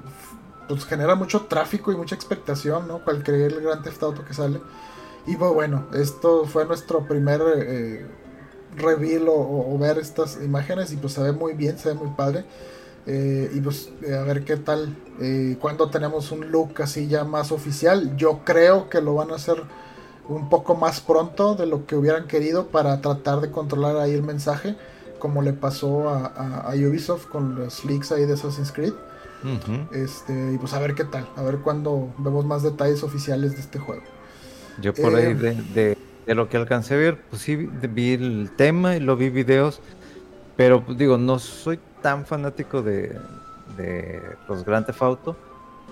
pues 0.68 0.86
genera 0.86 1.16
mucho 1.16 1.41
tráfico 1.41 1.91
y 1.91 1.95
mucha 1.95 2.16
expectación, 2.16 2.88
¿no? 2.88 3.03
Cualquier 3.03 3.61
Gran 3.61 3.82
Theft 3.84 4.03
Auto 4.03 4.26
que 4.26 4.34
sale. 4.34 4.59
Y 5.26 5.36
pues 5.36 5.53
bueno, 5.53 5.88
esto 5.93 6.45
fue 6.45 6.66
nuestro 6.66 7.07
primer 7.07 7.41
eh, 7.55 8.05
reveal 8.76 9.26
o, 9.28 9.78
ver 9.78 9.97
estas 9.97 10.38
imágenes 10.43 10.91
y 10.91 10.97
pues 10.97 11.14
se 11.14 11.22
ve 11.22 11.32
muy 11.32 11.53
bien, 11.53 11.78
se 11.78 11.89
ve 11.89 11.95
muy 11.95 12.09
padre. 12.16 12.45
Eh, 13.05 13.51
y 13.53 13.59
pues 13.59 13.89
eh, 14.01 14.16
a 14.16 14.24
ver 14.24 14.45
qué 14.45 14.55
tal 14.55 14.95
cuando 15.59 15.89
tenemos 15.89 16.32
un 16.32 16.51
look 16.51 16.82
así 16.82 17.07
ya 17.07 17.24
más 17.24 17.51
oficial. 17.51 18.16
Yo 18.18 18.41
creo 18.43 18.89
que 18.89 19.01
lo 19.01 19.16
van 19.16 19.32
a 19.32 19.36
hacer 19.36 19.64
un 20.28 20.49
poco 20.49 20.76
más 20.76 21.01
pronto 21.01 21.55
de 21.55 21.66
lo 21.66 21.86
que 21.86 21.95
hubieran 21.95 22.28
querido 22.28 22.68
para 22.68 23.01
tratar 23.01 23.41
de 23.41 23.51
controlar 23.51 23.97
ahí 23.97 24.11
el 24.11 24.24
mensaje, 24.24 24.76
como 25.20 25.41
le 25.41 25.53
pasó 25.53 26.09
a, 26.09 26.72
Ubisoft 26.76 27.28
con 27.28 27.55
los 27.55 27.86
leaks 27.86 28.11
ahí 28.11 28.26
de 28.26 28.34
Assassin's 28.34 28.72
Creed. 28.72 28.93
Este, 29.91 30.54
y 30.54 30.58
pues 30.58 30.74
a 30.74 30.80
ver 30.80 30.96
qué 30.96 31.04
tal, 31.04 31.28
a 31.36 31.44
ver 31.44 31.60
cuando 31.60 32.14
vemos 32.18 32.46
más 32.46 32.64
detalles 32.64 33.04
oficiales 33.04 33.54
de 33.54 33.60
este 33.60 33.80
juego. 33.80 34.04
Yo 34.82 34.94
por 34.94 35.16
ahí 35.16 35.38
eh, 35.41 35.96
de, 36.26 36.36
lo 36.36 36.50
que 36.50 36.58
alcancé 36.58 36.96
a 36.96 36.98
ver, 36.98 37.22
pues 37.30 37.41
sí 37.41 37.56
vi 37.56 38.14
el 38.14 38.52
tema 38.56 38.96
y 38.96 39.00
lo 39.00 39.16
vi 39.16 39.30
videos, 39.30 39.82
pero 40.56 40.84
pues, 40.84 40.98
digo, 40.98 41.18
no 41.18 41.39
soy 41.39 41.80
tan 42.02 42.26
fanático 42.26 42.82
de, 42.82 43.18
de 43.78 44.22
los 44.48 44.66
Grand 44.66 44.86
Theft 44.86 45.02
Auto, 45.02 45.36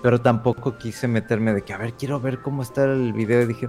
pero 0.02 0.20
tampoco 0.20 0.76
quise 0.78 1.06
meterme 1.06 1.54
de 1.54 1.62
que, 1.62 1.72
a 1.72 1.78
ver, 1.78 1.92
quiero 1.94 2.20
ver 2.20 2.40
cómo 2.40 2.62
está 2.62 2.84
el 2.84 3.12
video 3.12 3.42
y 3.42 3.46
dije, 3.46 3.68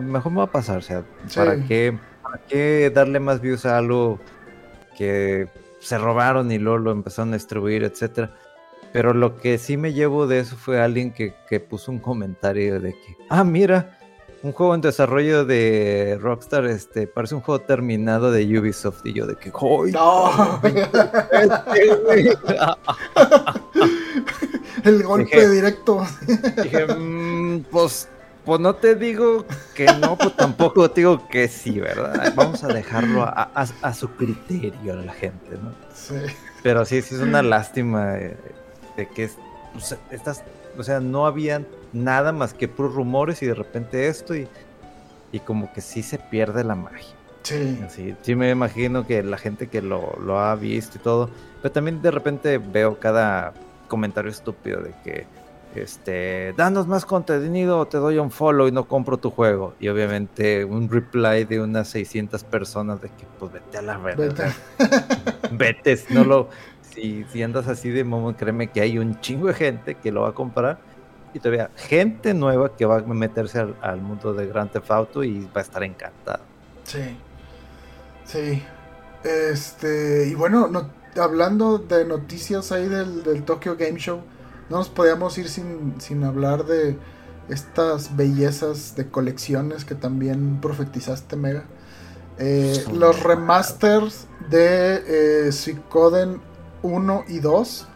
mejor 0.00 0.32
me 0.32 0.38
va 0.38 0.44
a 0.44 0.50
pasar, 0.50 0.78
o 0.78 0.82
sea, 0.82 1.02
¿para, 1.34 1.64
qué, 1.64 1.98
¿para 2.22 2.38
qué 2.46 2.92
darle 2.94 3.20
más 3.20 3.40
views 3.40 3.64
a 3.64 3.78
algo 3.78 4.20
que 4.98 5.48
se 5.80 5.98
robaron 5.98 6.52
y 6.52 6.58
luego 6.58 6.78
lo 6.78 6.90
empezaron 6.90 7.30
a 7.30 7.36
distribuir, 7.36 7.84
etcétera? 7.84 8.34
Pero 8.94 9.12
lo 9.12 9.36
que 9.38 9.58
sí 9.58 9.76
me 9.76 9.92
llevo 9.92 10.28
de 10.28 10.38
eso 10.38 10.56
fue 10.56 10.80
alguien 10.80 11.12
que, 11.12 11.34
puso 11.58 11.90
un 11.90 11.98
comentario 11.98 12.78
de 12.78 12.92
que, 12.92 13.16
ah, 13.28 13.42
mira, 13.42 13.98
un 14.44 14.52
juego 14.52 14.72
en 14.72 14.82
desarrollo 14.82 15.44
de 15.44 16.16
Rockstar, 16.20 16.66
este, 16.66 17.08
parece 17.08 17.34
un 17.34 17.40
juego 17.40 17.60
terminado 17.60 18.30
de 18.30 18.44
Ubisoft. 18.56 19.04
Y 19.04 19.12
yo 19.12 19.26
de 19.26 19.34
que, 19.34 19.50
¡Joy! 19.50 19.90
¡No! 19.90 20.60
El 24.84 25.02
golpe 25.02 25.48
directo. 25.48 26.06
Dije, 26.62 26.86
mm, 26.86 27.64
pues, 27.72 28.08
pues 28.44 28.60
no 28.60 28.76
te 28.76 28.94
digo 28.94 29.44
que 29.74 29.86
no, 29.86 30.16
pues 30.16 30.36
tampoco 30.36 30.88
te 30.88 31.00
digo 31.00 31.26
que 31.28 31.48
sí, 31.48 31.80
¿verdad? 31.80 32.32
Vamos 32.36 32.62
a 32.62 32.68
dejarlo 32.68 33.24
a, 33.24 33.92
su 33.92 34.08
criterio 34.10 34.92
a 34.92 34.96
la 34.98 35.14
gente, 35.14 35.58
¿no? 35.60 35.74
Sí. 35.92 36.14
Pero 36.62 36.84
sí, 36.84 37.02
sí 37.02 37.16
es 37.16 37.20
una 37.20 37.42
lástima. 37.42 38.18
Eh, 38.18 38.36
de 38.96 39.08
que 39.08 39.30
pues, 39.72 39.96
estas, 40.10 40.42
o 40.78 40.82
sea, 40.82 41.00
no 41.00 41.26
había 41.26 41.62
nada 41.92 42.32
más 42.32 42.54
que 42.54 42.68
puros 42.68 42.94
rumores 42.94 43.42
y 43.42 43.46
de 43.46 43.54
repente 43.54 44.08
esto 44.08 44.34
y, 44.34 44.48
y 45.32 45.40
como 45.40 45.72
que 45.72 45.80
sí 45.80 46.02
se 46.02 46.18
pierde 46.18 46.64
la 46.64 46.74
magia. 46.74 47.14
Sí. 47.42 48.16
sí 48.22 48.34
me 48.34 48.50
imagino 48.50 49.06
que 49.06 49.22
la 49.22 49.36
gente 49.36 49.66
que 49.66 49.82
lo, 49.82 50.18
lo 50.18 50.38
ha 50.38 50.54
visto 50.56 50.96
y 50.96 51.00
todo, 51.02 51.28
pero 51.60 51.72
también 51.72 52.00
de 52.00 52.10
repente 52.10 52.56
veo 52.56 52.98
cada 52.98 53.52
comentario 53.86 54.30
estúpido 54.30 54.80
de 54.80 54.94
que 55.04 55.26
este, 55.74 56.54
danos 56.56 56.86
más 56.86 57.04
contenido, 57.04 57.86
te 57.86 57.98
doy 57.98 58.18
un 58.18 58.30
follow 58.30 58.68
y 58.68 58.72
no 58.72 58.86
compro 58.86 59.18
tu 59.18 59.30
juego. 59.30 59.74
Y 59.80 59.88
obviamente 59.88 60.64
un 60.64 60.88
reply 60.88 61.44
de 61.44 61.60
unas 61.60 61.88
600 61.88 62.44
personas 62.44 63.00
de 63.02 63.08
que 63.08 63.26
pues 63.38 63.52
vete 63.52 63.78
a 63.78 63.82
la 63.82 63.98
verdad. 63.98 64.52
Vete, 65.50 65.98
no 66.10 66.24
lo, 66.24 66.48
si, 66.94 67.42
andas 67.42 67.68
así 67.68 67.90
de 67.90 68.04
momo, 68.04 68.36
créeme 68.36 68.70
que 68.70 68.80
hay 68.80 68.98
un 68.98 69.20
chingo 69.20 69.48
de 69.48 69.54
gente 69.54 69.94
que 69.96 70.12
lo 70.12 70.22
va 70.22 70.30
a 70.30 70.32
comprar 70.32 70.78
y 71.32 71.40
todavía 71.40 71.70
gente 71.76 72.32
nueva 72.34 72.76
que 72.76 72.86
va 72.86 72.98
a 72.98 73.02
meterse 73.02 73.58
al, 73.80 74.00
mundo 74.00 74.32
de 74.32 74.46
Grand 74.46 74.70
Theft 74.70 74.90
Auto 74.90 75.24
y 75.24 75.40
va 75.46 75.60
a 75.60 75.62
estar 75.62 75.82
encantado. 75.82 76.44
Sí, 76.84 77.16
sí. 78.24 78.62
Este, 79.24 80.28
y 80.28 80.34
bueno, 80.34 80.70
hablando 81.20 81.78
de 81.78 82.04
noticias 82.04 82.70
ahí 82.70 82.88
del, 82.88 83.42
Tokyo 83.44 83.76
Game 83.76 83.98
Show, 83.98 84.20
no 84.70 84.78
nos 84.78 84.88
podíamos 84.88 85.36
ir 85.38 85.48
sin, 85.48 86.00
sin 86.00 86.22
hablar 86.24 86.64
de 86.64 86.96
estas 87.48 88.16
bellezas 88.16 88.94
de 88.96 89.08
colecciones 89.08 89.84
que 89.84 89.94
también 89.94 90.60
profetizaste, 90.60 91.36
Mega. 91.36 91.64
Eh, 92.38 92.84
los 92.92 93.22
remasters 93.22 94.26
de 94.50 95.46
eh, 95.46 95.52
1 96.84 97.24
y 97.28 97.38
2. 97.40 97.88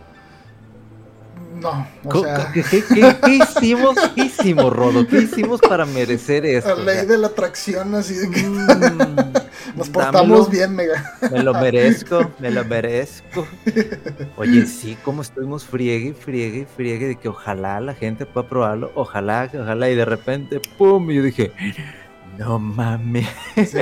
No, 1.61 1.87
o 2.05 2.23
sea... 2.23 2.53
¿Qué, 2.53 2.61
hicimos, 2.61 3.97
¿Qué 4.15 4.25
hicimos, 4.25 4.73
Rodo? 4.73 5.07
¿Qué 5.07 5.19
hicimos 5.23 5.61
para 5.61 5.85
merecer 5.85 6.47
esto? 6.47 6.75
La 6.77 6.95
ley 6.95 7.07
de 7.07 7.19
la 7.19 7.29
atracción, 7.29 7.95
así 7.95 8.15
de 8.15 8.31
que... 8.31 8.43
Mm, 8.43 9.77
nos 9.77 9.91
portamos 9.91 10.51
bien, 10.51 10.75
mega. 10.75 11.19
Me 11.31 11.43
lo 11.43 11.53
merezco, 11.53 12.31
me 12.39 12.51
lo 12.51 12.65
merezco. 12.65 13.47
Oye, 14.37 14.67
sí, 14.67 14.97
como 15.05 15.23
estuvimos 15.23 15.65
friegue, 15.65 16.15
friegue, 16.15 16.67
friegue 16.77 17.09
de 17.09 17.17
que 17.17 17.29
ojalá 17.29 17.81
la 17.81 17.95
gente 17.95 18.25
pueda 18.25 18.49
probarlo, 18.49 18.91
ojalá, 18.95 19.51
ojalá, 19.53 19.91
y 19.91 19.97
de 19.97 20.05
repente, 20.05 20.61
¡pum! 20.79 21.11
Y 21.11 21.17
yo 21.17 21.23
dije, 21.23 21.53
no 22.39 22.59
mames. 22.59 23.29
Sí, 23.57 23.79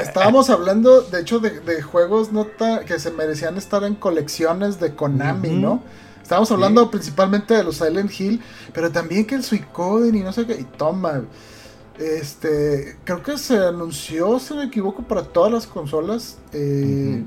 estábamos 0.00 0.50
hablando, 0.50 1.02
de 1.02 1.20
hecho, 1.20 1.38
de, 1.38 1.82
juegos 1.82 2.32
no 2.32 2.46
que 2.86 2.98
se 2.98 3.10
merecían 3.10 3.56
estar 3.56 3.84
en 3.84 3.94
colecciones 3.94 4.80
de 4.80 4.94
Konami, 4.94 5.50
¿no? 5.50 5.82
Estábamos 6.22 6.50
hablando 6.52 6.90
principalmente 6.90 7.54
de 7.54 7.64
los 7.64 7.76
Silent 7.76 8.10
Hill, 8.18 8.40
pero 8.72 8.90
también 8.90 9.26
que 9.26 9.34
el 9.34 9.44
Suicoden 9.44 10.14
y 10.14 10.20
no 10.20 10.32
sé 10.32 10.46
qué. 10.46 10.54
Y 10.54 10.64
toma, 10.64 11.24
este, 11.98 12.96
creo 13.04 13.22
que 13.22 13.36
se 13.36 13.58
anunció, 13.58 14.38
si 14.38 14.54
no 14.54 14.60
me 14.60 14.66
equivoco, 14.66 15.02
para 15.02 15.24
todas 15.24 15.52
las 15.52 15.66
consolas. 15.66 16.38
Eh, 16.52 17.24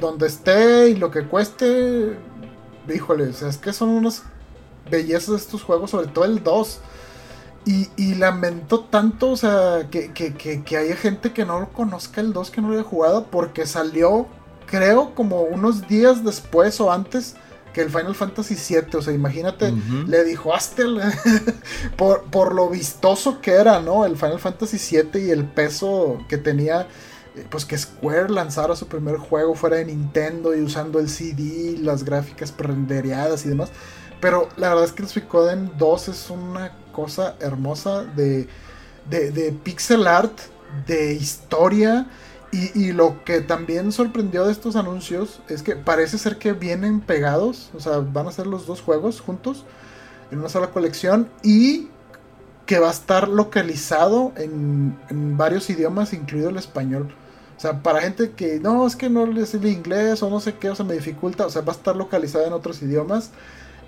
donde 0.00 0.26
esté 0.26 0.90
y 0.90 0.96
lo 0.96 1.10
que 1.10 1.24
cueste, 1.24 2.16
híjole, 2.92 3.28
o 3.28 3.32
sea, 3.32 3.48
es 3.48 3.56
que 3.56 3.72
son 3.72 3.90
unas 3.90 4.24
bellezas 4.90 5.42
estos 5.42 5.62
juegos, 5.62 5.90
sobre 5.90 6.08
todo 6.08 6.24
el 6.24 6.42
2. 6.42 6.80
Y, 7.66 7.88
y 7.96 8.14
lamento 8.14 8.80
tanto, 8.84 9.30
o 9.30 9.36
sea, 9.36 9.88
que, 9.90 10.12
que, 10.12 10.34
que, 10.34 10.76
haya 10.76 10.96
gente 10.96 11.32
que 11.32 11.44
no 11.44 11.58
lo 11.58 11.68
conozca 11.70 12.20
el 12.20 12.32
2, 12.32 12.50
que 12.50 12.60
no 12.62 12.68
lo 12.68 12.74
haya 12.74 12.84
jugado, 12.84 13.26
porque 13.26 13.66
salió, 13.66 14.28
creo, 14.66 15.16
como 15.16 15.42
unos 15.42 15.88
días 15.88 16.24
después 16.24 16.80
o 16.80 16.92
antes 16.92 17.34
que 17.74 17.82
el 17.82 17.90
Final 17.90 18.14
Fantasy 18.14 18.54
VII. 18.54 18.96
O 18.96 19.02
sea, 19.02 19.12
imagínate, 19.12 19.74
le 20.06 20.24
dijo 20.24 20.54
Astel 20.54 21.00
por, 21.96 22.22
por 22.30 22.54
lo 22.54 22.70
vistoso 22.70 23.40
que 23.40 23.50
era, 23.50 23.80
¿no? 23.80 24.06
El 24.06 24.16
Final 24.16 24.38
Fantasy 24.38 24.78
VII 24.78 25.26
y 25.26 25.30
el 25.30 25.44
peso 25.44 26.24
que 26.28 26.38
tenía 26.38 26.86
eh, 27.36 27.46
pues 27.50 27.66
que 27.66 27.76
Square 27.76 28.30
lanzara 28.30 28.74
su 28.76 28.86
primer 28.86 29.18
juego 29.18 29.54
fuera 29.54 29.76
de 29.76 29.84
Nintendo 29.84 30.56
y 30.56 30.62
usando 30.62 30.98
el 30.98 31.10
CD, 31.10 31.76
las 31.78 32.04
gráficas 32.04 32.50
prenderiadas 32.50 33.44
y 33.44 33.50
demás. 33.50 33.70
Pero 34.20 34.48
la 34.56 34.70
verdad 34.70 34.84
es 34.84 34.92
que 34.92 35.02
el 35.02 35.08
Suicoden 35.08 35.72
2 35.78 36.08
es 36.08 36.30
una 36.30 36.72
cosa 36.92 37.36
hermosa 37.40 38.04
de, 38.04 38.48
de, 39.10 39.52
pixel 39.62 40.06
art, 40.06 40.38
de 40.86 41.14
historia. 41.14 42.06
Y, 42.52 42.92
lo 42.92 43.22
que 43.24 43.42
también 43.42 43.92
sorprendió 43.92 44.46
de 44.46 44.52
estos 44.52 44.76
anuncios 44.76 45.40
es 45.48 45.62
que 45.62 45.76
parece 45.76 46.16
ser 46.16 46.38
que 46.38 46.54
vienen 46.54 47.00
pegados, 47.00 47.70
o 47.74 47.80
sea, 47.80 47.98
van 47.98 48.28
a 48.28 48.32
ser 48.32 48.46
los 48.46 48.66
dos 48.66 48.80
juegos 48.80 49.20
juntos 49.20 49.64
en 50.30 50.38
una 50.38 50.48
sola 50.48 50.70
colección 50.70 51.28
y 51.42 51.88
que 52.64 52.78
va 52.78 52.88
a 52.88 52.92
estar 52.92 53.28
localizado 53.28 54.32
en, 54.36 54.96
varios 55.36 55.68
idiomas, 55.68 56.14
incluido 56.14 56.48
el 56.48 56.56
español. 56.56 57.14
O 57.56 57.60
sea, 57.60 57.82
para 57.82 58.00
gente 58.00 58.32
que 58.32 58.58
no, 58.58 58.86
es 58.86 58.96
que 58.96 59.10
no 59.10 59.26
les 59.26 59.54
el 59.54 59.66
inglés 59.66 60.22
o 60.22 60.30
no 60.30 60.40
sé 60.40 60.54
qué, 60.54 60.70
o 60.70 60.74
sea, 60.74 60.84
me 60.86 60.94
dificulta, 60.94 61.46
o 61.46 61.50
sea, 61.50 61.62
va 61.62 61.72
a 61.72 61.76
estar 61.76 61.94
localizado 61.94 62.46
en 62.46 62.54
otros 62.54 62.80
idiomas. 62.80 63.30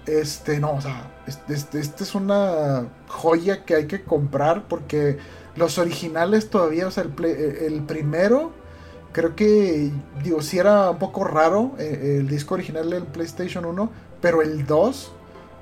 Este, 0.09 0.59
no, 0.59 0.72
o 0.72 0.80
sea, 0.80 1.10
este, 1.48 1.80
es 1.80 2.14
una 2.14 2.86
joya 3.09 3.64
que 3.66 3.74
hay 3.74 3.86
que 3.86 4.02
comprar 4.05 4.66
porque 4.66 5.18
los 5.55 5.76
originales 5.76 6.48
todavía, 6.48 6.86
o 6.86 6.90
sea, 6.90 7.05
el, 7.05 7.12
eh, 7.24 7.66
el 7.66 7.82
primero, 7.82 8.52
creo 9.12 9.36
que, 9.36 9.93
digo, 10.24 10.40
sí 10.40 10.59
era 10.59 10.90
un 10.90 10.98
poco 10.98 11.24
raro 11.24 11.72
eh, 11.78 12.16
el 12.20 12.28
disco 12.28 12.55
original 12.55 12.89
del 12.89 13.02
PlayStation 13.02 13.66
1, 13.66 13.90
pero 14.22 14.40
el 14.40 14.64
2, 14.64 15.12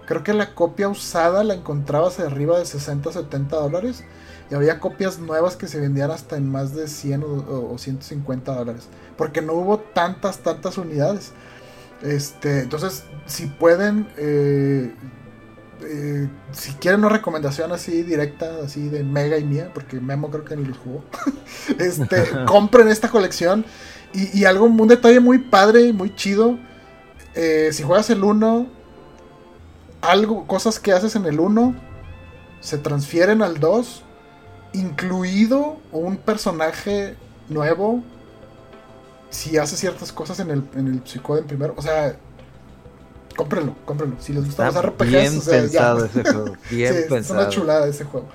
creo 0.06 0.22
que 0.22 0.32
la 0.32 0.54
copia 0.54 0.88
usada 0.88 1.42
la 1.42 1.54
encontrabas 1.54 2.20
arriba 2.20 2.56
de 2.56 2.66
60, 2.66 3.10
70 3.10 3.56
dólares. 3.56 4.04
Y 4.48 4.54
había 4.54 4.78
copias 4.78 5.18
nuevas 5.18 5.56
que 5.56 5.66
se 5.66 5.80
vendían 5.80 6.12
hasta 6.12 6.36
en 6.36 6.48
más 6.48 6.72
de 6.72 6.86
100 6.86 7.24
o, 7.24 7.72
o 7.72 7.78
150 7.78 8.54
dólares. 8.54 8.86
Porque 9.16 9.42
no 9.42 9.54
hubo 9.54 9.78
tantas, 9.78 10.38
tantas 10.38 10.78
unidades. 10.78 11.32
Este, 12.02 12.60
entonces, 12.60 13.04
si 13.26 13.46
pueden, 13.46 14.06
eh, 14.16 14.94
eh, 15.82 16.28
si 16.52 16.72
quieren 16.72 17.00
una 17.00 17.08
recomendación 17.08 17.72
así 17.72 18.02
directa, 18.02 18.58
así 18.64 18.88
de 18.88 19.02
Mega 19.02 19.38
y 19.38 19.44
mía, 19.44 19.70
porque 19.72 20.00
Memo 20.00 20.30
creo 20.30 20.44
que 20.44 20.56
ni 20.56 20.64
los 20.64 20.78
jugó, 20.78 21.04
este, 21.78 22.24
compren 22.46 22.88
esta 22.88 23.08
colección. 23.08 23.64
Y, 24.12 24.46
algo, 24.46 24.64
un 24.64 24.88
detalle 24.88 25.20
muy 25.20 25.38
padre, 25.38 25.92
muy 25.92 26.14
chido. 26.14 26.58
Eh, 27.34 27.68
si 27.72 27.82
juegas 27.82 28.08
el 28.08 28.24
1, 28.24 28.66
algo, 30.00 30.46
cosas 30.46 30.80
que 30.80 30.92
haces 30.92 31.16
en 31.16 31.26
el 31.26 31.38
1 31.38 31.74
se 32.60 32.78
transfieren 32.78 33.42
al 33.42 33.60
2, 33.60 34.02
incluido 34.72 35.76
un 35.92 36.16
personaje 36.16 37.14
nuevo 37.50 38.02
si 39.36 39.56
hace 39.58 39.76
ciertas 39.76 40.12
cosas 40.12 40.40
en 40.40 40.50
el, 40.50 40.62
en 40.74 40.88
el 40.88 41.02
Suicoden 41.06 41.44
primero. 41.46 41.74
O 41.76 41.82
sea, 41.82 42.16
cómprenlo, 43.36 43.74
cómprenlo. 43.84 44.16
Si 44.20 44.32
les 44.32 44.44
gusta 44.46 44.64
los 44.64 44.76
RPGs, 44.76 45.08
bien 45.10 45.38
o 45.38 45.40
sea, 45.40 45.60
pensado 45.62 45.98
ya. 46.00 46.06
ese 46.06 46.24
juego, 46.24 46.56
bien 46.70 46.94
Sí, 46.94 47.00
pensado. 47.08 47.20
Es 47.20 47.30
una 47.30 47.48
chulada 47.48 47.86
ese 47.88 48.04
juego. 48.04 48.28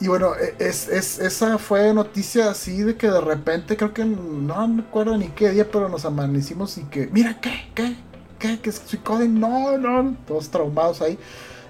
Y 0.00 0.08
bueno, 0.08 0.34
e- 0.36 0.54
es, 0.58 0.88
es- 0.88 1.18
esa 1.18 1.58
fue 1.58 1.92
noticia 1.92 2.50
así 2.50 2.82
de 2.82 2.96
que 2.96 3.08
de 3.10 3.20
repente, 3.20 3.76
creo 3.76 3.92
que 3.92 4.04
no 4.04 4.68
me 4.68 4.82
acuerdo 4.82 5.16
ni 5.18 5.28
qué 5.28 5.50
día, 5.50 5.68
pero 5.70 5.88
nos 5.88 6.04
amanecimos 6.04 6.78
y 6.78 6.84
que, 6.84 7.08
mira, 7.12 7.40
¿qué? 7.40 7.52
¿Qué? 7.74 7.96
¿Qué? 8.38 8.60
¿Que 8.60 8.70
es 8.70 8.80
Suicoden? 8.86 9.38
No, 9.40 9.76
no, 9.76 10.16
todos 10.26 10.48
traumados 10.50 11.02
ahí. 11.02 11.18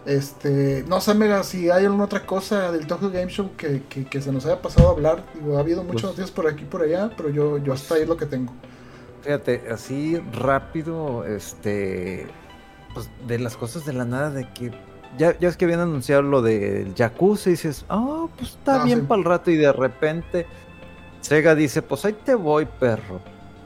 Este, 0.08 0.84
no 0.88 1.02
sé, 1.02 1.12
Mega, 1.14 1.42
si 1.42 1.68
hay 1.68 1.84
alguna 1.84 2.04
otra 2.04 2.24
cosa 2.24 2.72
del 2.72 2.86
Tokyo 2.86 3.10
Game 3.10 3.28
Show 3.30 3.50
que, 3.58 3.82
que- 3.90 4.06
que 4.06 4.22
se 4.22 4.32
nos 4.32 4.46
haya 4.46 4.62
pasado 4.62 4.88
a 4.88 4.92
hablar. 4.92 5.22
Digo, 5.34 5.58
ha 5.58 5.60
habido 5.60 5.82
muchas 5.84 6.00
Pues- 6.00 6.04
noticias 6.04 6.30
por 6.30 6.46
aquí 6.48 6.62
y 6.62 6.66
por 6.66 6.80
allá, 6.80 7.10
pero 7.14 7.28
yo, 7.28 7.58
yo 7.58 7.74
hasta 7.74 7.94
ahí 7.96 8.02
es 8.02 8.08
lo 8.08 8.16
que 8.16 8.24
tengo. 8.24 8.54
Fíjate, 9.22 9.64
así 9.70 10.16
rápido, 10.32 11.26
este, 11.26 12.26
pues 12.94 13.10
de 13.26 13.38
las 13.38 13.58
cosas 13.58 13.84
de 13.84 13.92
la 13.92 14.06
nada, 14.06 14.30
de 14.30 14.50
que 14.54 14.70
ya, 15.18 15.38
ya 15.38 15.48
es 15.50 15.58
que 15.58 15.66
habían 15.66 15.80
anunciado 15.80 16.22
lo 16.22 16.40
del 16.40 16.94
Yakuza 16.94 17.50
y 17.50 17.52
dices, 17.52 17.84
ah, 17.90 18.28
pues 18.38 18.52
está 18.52 18.80
Ah, 18.80 18.84
bien 18.84 19.00
sí. 19.00 19.04
para 19.06 19.18
el 19.18 19.24
rato 19.26 19.50
y 19.50 19.56
de 19.56 19.72
repente 19.74 20.46
Sega 21.20 21.54
dice, 21.54 21.82
pues 21.82 22.06
ahí 22.06 22.14
te 22.24 22.34
voy, 22.34 22.64
perro. 22.80 23.20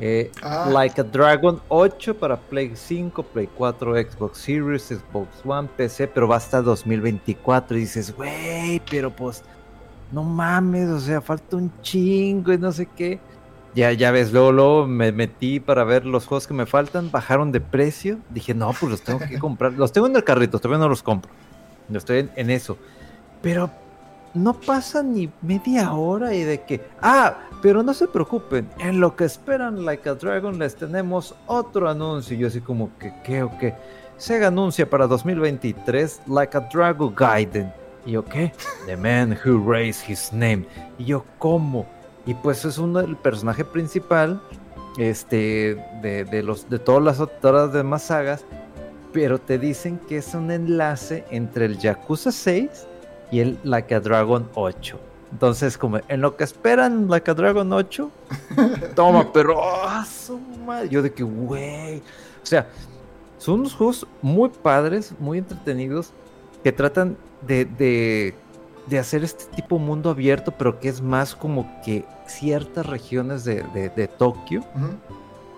Eh, 0.05 0.33
Ah. 0.43 0.69
Like 0.69 1.01
a 1.01 1.05
Dragon 1.05 1.61
8 1.69 2.15
para 2.19 2.37
Play 2.37 2.73
5, 2.75 3.23
Play 3.23 3.49
4, 3.57 3.95
Xbox 4.03 4.39
Series, 4.39 4.83
Xbox 4.89 5.29
One, 5.45 5.69
PC, 5.77 6.09
pero 6.09 6.27
va 6.27 6.37
hasta 6.37 6.61
2024 6.61 7.77
y 7.77 7.81
dices, 7.83 8.13
güey, 8.17 8.83
pero 8.91 9.15
pues 9.15 9.45
no 10.11 10.25
mames, 10.25 10.89
o 10.89 10.99
sea, 10.99 11.21
falta 11.21 11.57
un 11.57 11.71
chingo 11.83 12.53
y 12.53 12.59
no 12.59 12.73
sé 12.73 12.87
qué. 12.97 13.21
Ya, 13.77 13.93
ya 13.93 14.11
ves, 14.11 14.33
luego, 14.33 14.51
luego 14.51 14.87
me 14.89 15.13
metí 15.13 15.61
para 15.61 15.85
ver 15.85 16.05
los 16.05 16.27
juegos 16.27 16.49
que 16.49 16.53
me 16.55 16.67
faltan, 16.67 17.11
bajaron 17.13 17.53
de 17.53 17.61
precio. 17.61 18.19
Dije, 18.29 18.55
no, 18.55 18.73
pues 18.73 18.91
los 18.91 19.03
tengo 19.03 19.21
que 19.21 19.39
comprar. 19.39 19.73
Los 19.75 19.93
tengo 19.93 20.09
en 20.09 20.17
el 20.17 20.25
carrito, 20.25 20.59
todavía 20.59 20.83
no 20.83 20.89
los 20.89 21.03
compro. 21.05 21.31
Estoy 21.95 22.19
en, 22.19 22.31
en 22.35 22.51
eso. 22.51 22.77
Pero 23.41 23.71
no 24.35 24.53
pasa 24.55 25.03
ni 25.05 25.31
media 25.43 25.93
hora 25.93 26.35
y 26.35 26.43
de 26.43 26.63
que, 26.63 26.81
ah, 27.01 27.37
pero 27.63 27.85
no 27.85 27.95
se 27.95 28.09
preocupen, 28.09 28.69
en 28.81 29.01
lo 29.01 29.15
que 29.15 29.25
esperan 29.25 29.85
Like 29.85 30.09
a 30.09 30.15
Dragon 30.15 30.59
les 30.59 30.75
tenemos 30.75 31.35
otro 31.47 31.89
anuncio. 31.89 32.37
Yo 32.37 32.49
así 32.49 32.61
como 32.61 32.91
que, 32.99 33.15
¿qué 33.23 33.45
o 33.45 33.57
qué? 33.59 33.75
Sega 34.17 34.49
anuncia 34.49 34.91
para 34.91 35.07
2023 35.07 36.23
Like 36.27 36.57
a 36.57 36.61
Dragon 36.61 37.15
Gaiden. 37.15 37.73
Y 38.05 38.13
yo, 38.13 38.25
¿qué? 38.25 38.53
The 38.87 38.97
man 38.97 39.39
who 39.45 39.63
raised 39.65 40.11
his 40.11 40.33
name. 40.33 40.67
Y 40.99 41.05
yo, 41.05 41.25
¿cómo? 41.39 41.87
Y 42.27 42.35
pues 42.35 42.65
es 42.65 42.79
uno 42.79 43.01
del 43.01 43.17
personaje 43.17 43.65
principal 43.65 44.43
este 44.99 45.77
de, 46.03 46.25
de 46.25 46.43
los 46.43 46.69
de 46.69 46.79
todas 46.79 47.03
las 47.03 47.19
otras 47.19 47.73
demás 47.73 48.03
sagas 48.03 48.45
pero 49.11 49.39
te 49.39 49.59
dicen 49.59 49.99
que 50.07 50.19
es 50.19 50.35
un 50.35 50.51
enlace 50.51 51.25
entre 51.31 51.65
el 51.65 51.79
Yakuza 51.79 52.31
6 52.31 52.87
y 53.31 53.41
el 53.41 53.59
Like 53.65 53.95
a 53.95 54.01
Dragon 54.01 54.51
8 54.55 55.12
entonces 55.33 55.77
como 55.79 55.99
en 56.09 56.21
lo 56.21 56.37
que 56.37 56.45
esperan 56.45 57.09
Like 57.09 57.31
a 57.31 57.35
Dragon 57.35 57.73
8 57.73 58.11
toma 58.95 59.33
pero 59.33 59.57
¡ah, 59.63 60.05
su 60.05 60.39
madre! 60.67 60.89
yo 60.91 61.03
de 61.03 61.13
que 61.13 61.23
güey 61.23 61.99
o 62.43 62.47
sea 62.47 62.69
son 63.39 63.61
unos 63.61 63.75
juegos 63.75 64.07
muy 64.21 64.51
padres 64.51 65.13
muy 65.19 65.39
entretenidos 65.39 66.13
que 66.63 66.71
tratan 66.73 67.17
de, 67.47 67.65
de 67.65 68.35
de 68.87 68.99
hacer 68.99 69.23
este 69.23 69.45
tipo 69.55 69.79
de 69.79 69.85
mundo 69.85 70.11
abierto, 70.11 70.51
pero 70.59 70.81
que 70.81 70.89
es 70.89 71.01
más 71.01 71.37
como 71.37 71.81
que 71.85 72.05
ciertas 72.27 72.85
regiones 72.85 73.45
de, 73.45 73.63
de- 73.73 73.91
de 73.91 74.09
Tokio. 74.09 74.65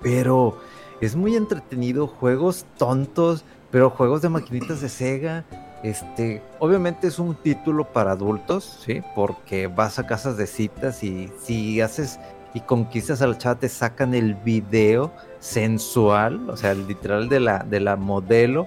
Pero 0.03 0.59
es 1.01 1.17
muy 1.17 1.35
entretenido, 1.35 2.07
juegos 2.07 2.67
tontos, 2.77 3.43
pero 3.71 3.89
juegos 3.89 4.21
de 4.21 4.29
maquinitas 4.29 4.83
de 4.83 4.91
Sega. 4.91 5.45
Este, 5.85 6.41
obviamente 6.61 7.07
es 7.07 7.19
un 7.19 7.35
título 7.35 7.85
para 7.85 8.13
adultos, 8.13 8.81
¿sí? 8.83 9.03
Porque 9.15 9.67
vas 9.67 9.99
a 9.99 10.07
casas 10.07 10.39
de 10.39 10.47
citas 10.47 11.05
y 11.05 11.31
si 11.43 11.83
haces 11.83 12.19
y 12.55 12.61
conquistas 12.61 13.21
al 13.21 13.37
chat 13.37 13.59
te 13.59 13.69
sacan 13.69 14.15
el 14.15 14.35
video 14.35 15.13
sensual, 15.41 16.49
o 16.49 16.57
sea, 16.57 16.71
el 16.71 16.87
literal 16.87 17.29
de 17.29 17.39
la, 17.39 17.59
de 17.59 17.81
la 17.81 17.97
modelo 17.97 18.67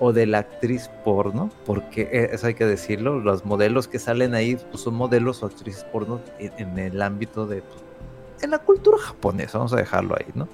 o 0.00 0.12
de 0.12 0.26
la 0.26 0.38
actriz 0.38 0.90
porno, 1.04 1.48
porque 1.64 2.08
eh, 2.10 2.30
eso 2.32 2.48
hay 2.48 2.54
que 2.54 2.66
decirlo, 2.66 3.20
los 3.20 3.44
modelos 3.44 3.86
que 3.86 4.00
salen 4.00 4.34
ahí 4.34 4.56
pues, 4.56 4.82
son 4.82 4.94
modelos 4.94 5.44
o 5.44 5.46
actrices 5.46 5.84
porno 5.84 6.20
en, 6.40 6.52
en 6.58 6.78
el 6.80 7.00
ámbito 7.00 7.46
de, 7.46 7.62
pues, 7.62 7.84
en 8.42 8.50
la 8.50 8.58
cultura 8.58 8.98
japonesa, 8.98 9.58
vamos 9.58 9.74
a 9.74 9.76
dejarlo 9.76 10.16
ahí, 10.18 10.26
¿no? 10.34 10.48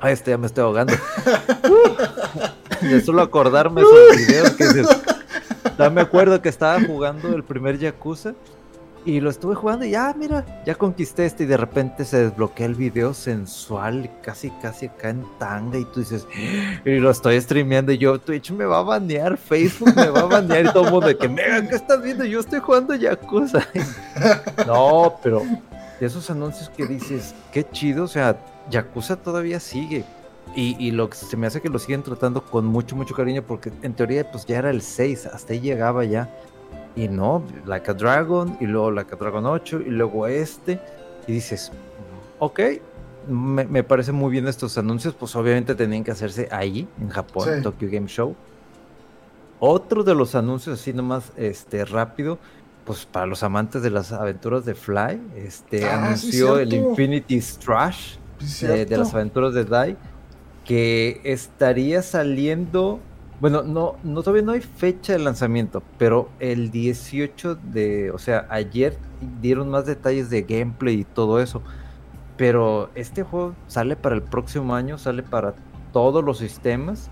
Ay, 0.00 0.12
este 0.12 0.32
ya 0.32 0.38
me 0.38 0.46
estoy 0.46 0.64
ahogando. 0.64 0.94
de 2.80 3.00
solo 3.00 3.22
acordarme 3.22 3.82
esos 3.82 4.16
videos 4.26 4.50
que 4.52 4.64
ya 5.78 5.90
me 5.90 6.00
acuerdo 6.00 6.40
que 6.40 6.48
estaba 6.48 6.80
jugando 6.80 7.34
el 7.34 7.42
primer 7.42 7.78
Yakuza 7.78 8.34
y 9.06 9.20
lo 9.20 9.28
estuve 9.28 9.54
jugando 9.54 9.84
y 9.84 9.90
ya, 9.90 10.14
mira, 10.16 10.44
ya 10.64 10.74
conquisté 10.76 11.26
este 11.26 11.44
y 11.44 11.46
de 11.46 11.58
repente 11.58 12.04
se 12.04 12.24
desbloquea 12.24 12.66
el 12.66 12.74
video 12.74 13.12
sensual, 13.12 14.10
casi, 14.22 14.50
casi 14.62 14.86
acá 14.86 15.10
en 15.10 15.24
tanga 15.38 15.78
y 15.78 15.84
tú 15.84 16.00
dices, 16.00 16.26
y 16.84 16.90
lo 16.98 17.10
estoy 17.10 17.38
streameando 17.40 17.92
y 17.92 17.98
yo, 17.98 18.18
Twitch 18.18 18.50
me 18.52 18.64
va 18.64 18.78
a 18.78 18.82
banear, 18.82 19.36
Facebook 19.36 19.94
me 19.94 20.08
va 20.08 20.20
a 20.20 20.24
banear 20.24 20.66
y 20.66 20.72
todo 20.72 20.86
el 20.86 20.90
mundo 20.90 21.08
de 21.08 21.18
que, 21.18 21.28
mega, 21.28 21.68
¿qué 21.68 21.76
estás 21.76 22.02
viendo? 22.02 22.24
Yo 22.24 22.40
estoy 22.40 22.60
jugando 22.60 22.94
Yakuza. 22.94 23.66
no, 24.66 25.16
pero 25.22 25.42
de 26.00 26.06
esos 26.06 26.30
anuncios 26.30 26.70
que 26.70 26.86
dices, 26.86 27.34
qué 27.52 27.68
chido, 27.68 28.04
o 28.04 28.08
sea, 28.08 28.38
Yakuza 28.70 29.16
todavía 29.16 29.60
sigue. 29.60 30.04
Y, 30.56 30.76
y 30.78 30.92
lo 30.92 31.10
que 31.10 31.16
se 31.16 31.36
me 31.36 31.46
hace 31.48 31.60
que 31.60 31.68
lo 31.68 31.78
siguen 31.80 32.02
tratando 32.02 32.44
con 32.44 32.64
mucho, 32.66 32.94
mucho 32.94 33.14
cariño, 33.14 33.42
porque 33.42 33.72
en 33.82 33.92
teoría, 33.94 34.30
pues 34.30 34.46
ya 34.46 34.58
era 34.58 34.70
el 34.70 34.82
6, 34.82 35.26
hasta 35.26 35.52
ahí 35.52 35.60
llegaba 35.60 36.04
ya. 36.04 36.30
Y 36.96 37.08
no, 37.08 37.42
Like 37.66 37.90
a 37.90 37.94
Dragon, 37.94 38.56
y 38.60 38.66
luego 38.66 38.92
Like 38.92 39.14
a 39.14 39.18
Dragon 39.18 39.44
8, 39.46 39.80
y 39.84 39.90
luego 39.90 40.26
este. 40.28 40.78
Y 41.26 41.32
dices, 41.32 41.72
ok, 42.38 42.60
me, 43.28 43.64
me 43.64 43.82
parece 43.82 44.12
muy 44.12 44.30
bien 44.30 44.46
estos 44.46 44.78
anuncios, 44.78 45.14
pues 45.14 45.34
obviamente 45.34 45.74
tenían 45.74 46.04
que 46.04 46.12
hacerse 46.12 46.46
ahí, 46.52 46.86
en 47.00 47.08
Japón, 47.08 47.48
Sí. 47.56 47.62
Tokyo 47.62 47.88
Game 47.90 48.06
Show. 48.06 48.36
Otro 49.60 50.04
de 50.04 50.14
los 50.14 50.34
anuncios, 50.34 50.78
así 50.80 50.92
nomás, 50.92 51.32
este, 51.36 51.84
rápido, 51.84 52.38
pues 52.84 53.06
para 53.06 53.26
los 53.26 53.42
amantes 53.42 53.82
de 53.82 53.90
las 53.90 54.12
aventuras 54.12 54.64
de 54.64 54.74
Fly, 54.74 55.20
este, 55.36 55.84
Ah, 55.86 56.14
sí, 56.16 56.26
anunció 56.36 56.58
el 56.58 56.70
cierto. 56.70 56.90
Infinity 56.90 57.40
Strash 57.40 58.16
Sí, 58.40 58.66
de, 58.66 58.72
de 58.72 58.86
cierto. 58.86 58.96
las 58.98 59.14
aventuras 59.14 59.54
de 59.54 59.64
Dai, 59.64 59.96
que 60.64 61.20
estaría 61.24 62.02
saliendo, 62.02 63.00
bueno, 63.40 63.62
no, 63.62 63.96
no 64.02 64.22
todavía 64.22 64.42
no 64.42 64.52
hay 64.52 64.60
fecha 64.60 65.12
de 65.12 65.18
lanzamiento, 65.18 65.82
pero 65.98 66.30
el 66.40 66.70
18 66.70 67.56
de, 67.56 68.10
o 68.10 68.18
sea, 68.18 68.46
ayer 68.50 68.96
dieron 69.40 69.70
más 69.70 69.86
detalles 69.86 70.30
de 70.30 70.42
gameplay 70.42 71.00
y 71.00 71.04
todo 71.04 71.40
eso, 71.40 71.62
pero 72.36 72.90
este 72.94 73.22
juego 73.22 73.54
sale 73.66 73.96
para 73.96 74.14
el 74.14 74.22
próximo 74.22 74.74
año, 74.74 74.98
sale 74.98 75.22
para 75.22 75.54
todos 75.92 76.24
los 76.24 76.38
sistemas, 76.38 77.10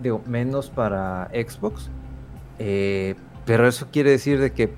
digo, 0.00 0.22
menos 0.26 0.70
para 0.70 1.28
Xbox, 1.32 1.90
eh, 2.58 3.16
pero 3.44 3.66
eso 3.66 3.88
quiere 3.90 4.10
decir 4.10 4.40
de 4.40 4.52
que 4.52 4.72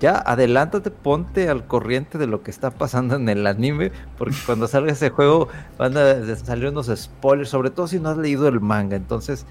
ya 0.00 0.16
adelántate, 0.16 0.90
ponte 0.90 1.48
al 1.48 1.66
corriente 1.66 2.18
de 2.18 2.26
lo 2.26 2.42
que 2.42 2.50
está 2.50 2.70
pasando 2.70 3.16
en 3.16 3.28
el 3.28 3.46
anime, 3.46 3.92
porque 4.18 4.34
cuando 4.46 4.66
salga 4.66 4.92
ese 4.92 5.10
juego 5.10 5.48
van 5.78 5.96
a 5.96 6.36
salir 6.36 6.68
unos 6.68 6.90
spoilers, 6.94 7.50
sobre 7.50 7.70
todo 7.70 7.86
si 7.86 8.00
no 8.00 8.08
has 8.08 8.16
leído 8.16 8.48
el 8.48 8.60
manga. 8.60 8.96
Entonces, 8.96 9.46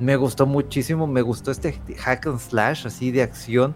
me 0.00 0.16
gustó 0.16 0.46
muchísimo, 0.46 1.06
me 1.06 1.20
gustó 1.20 1.50
este 1.50 1.78
hack 1.98 2.26
and 2.26 2.38
slash 2.38 2.86
así 2.86 3.10
de 3.10 3.22
acción, 3.22 3.74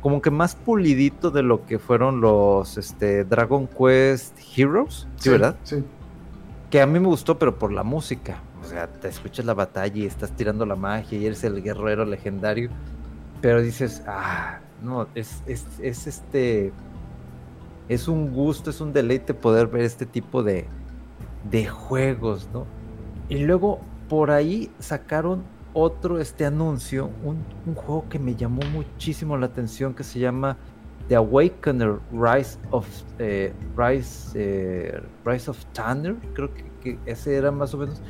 como 0.00 0.22
que 0.22 0.30
más 0.30 0.54
pulidito 0.54 1.30
de 1.30 1.42
lo 1.42 1.66
que 1.66 1.78
fueron 1.78 2.22
los 2.22 2.78
este, 2.78 3.24
Dragon 3.24 3.68
Quest 3.68 4.38
Heroes, 4.56 5.06
¿sí, 5.16 5.30
verdad? 5.30 5.56
Sí. 5.62 5.84
que 6.70 6.80
a 6.80 6.86
mí 6.86 6.98
me 6.98 7.06
gustó, 7.06 7.38
pero 7.38 7.58
por 7.58 7.70
la 7.70 7.82
música. 7.82 8.38
O 8.62 8.66
sea, 8.66 8.86
te 8.86 9.08
escuchas 9.08 9.44
la 9.44 9.52
batalla 9.52 9.94
y 9.94 10.06
estás 10.06 10.32
tirando 10.32 10.64
la 10.64 10.74
magia 10.74 11.18
y 11.18 11.26
eres 11.26 11.44
el 11.44 11.62
guerrero 11.62 12.06
legendario. 12.06 12.70
Pero 13.42 13.60
dices, 13.60 14.02
ah, 14.06 14.60
no, 14.84 15.08
es, 15.14 15.42
es, 15.46 15.66
es 15.80 16.06
este. 16.06 16.72
Es 17.88 18.08
un 18.08 18.32
gusto, 18.32 18.70
es 18.70 18.80
un 18.80 18.92
deleite 18.92 19.34
poder 19.34 19.66
ver 19.66 19.82
este 19.82 20.06
tipo 20.06 20.42
de, 20.42 20.66
de 21.50 21.66
juegos, 21.66 22.48
¿no? 22.52 22.66
Y 23.28 23.38
luego 23.38 23.80
por 24.08 24.30
ahí 24.30 24.70
sacaron 24.78 25.42
otro 25.74 26.18
este 26.18 26.46
anuncio, 26.46 27.10
un, 27.22 27.44
un 27.66 27.74
juego 27.74 28.06
que 28.08 28.18
me 28.18 28.36
llamó 28.36 28.62
muchísimo 28.72 29.36
la 29.36 29.46
atención 29.46 29.92
que 29.92 30.04
se 30.04 30.18
llama 30.18 30.56
The 31.08 31.16
Awakener 31.16 31.98
Rise 32.12 32.58
of 32.70 32.86
eh, 33.18 33.52
Rise, 33.76 34.30
eh, 34.34 35.02
Rise 35.24 35.50
of 35.50 35.62
Tanner, 35.72 36.16
creo 36.32 36.50
que 36.82 36.98
ese 37.06 37.36
era 37.36 37.50
más 37.50 37.74
o 37.74 37.78
menos. 37.78 38.00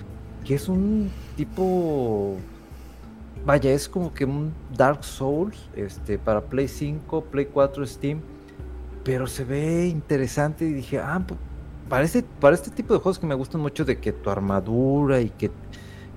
que 0.45 0.55
es 0.55 0.69
un 0.69 1.11
tipo 1.37 2.37
vaya, 3.47 3.73
es 3.73 3.89
como 3.89 4.13
que 4.13 4.25
un 4.25 4.53
Dark 4.77 5.05
Souls 5.05 5.69
este, 5.77 6.19
para 6.19 6.41
Play 6.43 6.69
5, 6.69 7.25
Play 7.25 7.47
4, 7.47 7.87
Steam. 7.87 8.21
Pero 9.05 9.27
se 9.27 9.45
ve 9.45 9.87
interesante 9.87 10.65
y 10.65 10.73
dije, 10.73 10.99
ah, 10.99 11.23
pues, 11.27 11.39
para, 11.89 12.05
este, 12.05 12.23
para 12.23 12.55
este 12.55 12.71
tipo 12.71 12.95
de 12.95 13.01
juegos 13.01 13.19
que 13.19 13.27
me 13.27 13.35
gustan 13.35 13.61
mucho 13.61 13.85
de 13.85 13.99
que 13.99 14.13
tu 14.13 14.31
armadura 14.31 15.21
y 15.21 15.29
que, 15.29 15.51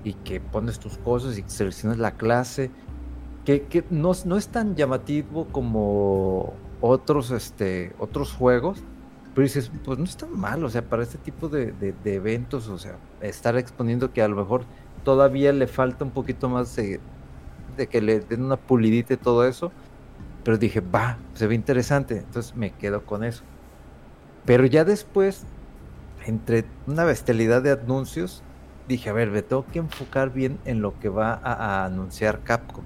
y 0.06 0.14
que 0.14 0.40
pones 0.40 0.80
tus 0.80 0.98
cosas 0.98 1.38
y 1.38 1.44
seleccionas 1.48 1.98
la 1.98 2.12
clase, 2.12 2.72
que, 3.44 3.64
que 3.64 3.84
no, 3.90 4.14
no, 4.26 4.38
es 4.38 4.48
tan 4.48 4.76
llamativo 4.76 5.48
como 5.52 6.54
otros, 6.80 7.32
este, 7.32 7.94
otros 8.00 8.32
juegos, 8.32 8.82
pero 9.36 9.44
dices, 9.44 9.70
pues 9.84 10.00
no 10.00 10.06
es 10.06 10.16
tan 10.16 10.38
mal, 10.40 10.64
o 10.64 10.70
sea, 10.70 10.82
para 10.82 11.04
este 11.04 11.18
tipo 11.18 11.50
de, 11.50 11.74
de 11.74 12.14
eventos, 12.14 12.70
o 12.70 12.78
sea, 12.78 12.98
estar 13.22 13.58
exponiendo 13.58 14.14
que 14.14 14.22
a 14.22 14.28
lo 14.30 14.38
mejor 14.38 14.64
todavía 15.04 15.52
le 15.54 15.68
falta 15.68 16.06
un 16.06 16.12
poquito 16.12 16.50
más 16.50 16.76
de, 16.76 17.00
de 17.78 17.88
que 17.88 18.02
le 18.02 18.20
den 18.20 18.44
una 18.44 18.58
pulidita 18.58 19.14
y 19.14 19.18
todo 19.18 19.46
eso. 19.46 19.72
Pero 20.44 20.58
dije, 20.58 20.82
va, 20.82 21.18
se 21.34 21.48
ve 21.48 21.56
interesante. 21.56 22.18
Entonces 22.18 22.56
me 22.56 22.72
quedo 22.72 23.06
con 23.06 23.24
eso. 23.24 23.44
Pero 24.46 24.66
ya 24.66 24.86
después, 24.86 25.44
entre 26.26 26.66
una 26.88 27.04
bestialidad 27.04 27.62
de 27.62 27.72
anuncios, 27.72 28.44
dije, 28.88 29.10
a 29.10 29.14
ver, 29.14 29.30
me 29.30 29.42
tengo 29.42 29.66
que 29.66 29.80
enfocar 29.80 30.32
bien 30.32 30.58
en 30.66 30.82
lo 30.82 30.98
que 31.00 31.10
va 31.10 31.40
a, 31.44 31.86
anunciar 31.86 32.42
Capcom. 32.44 32.84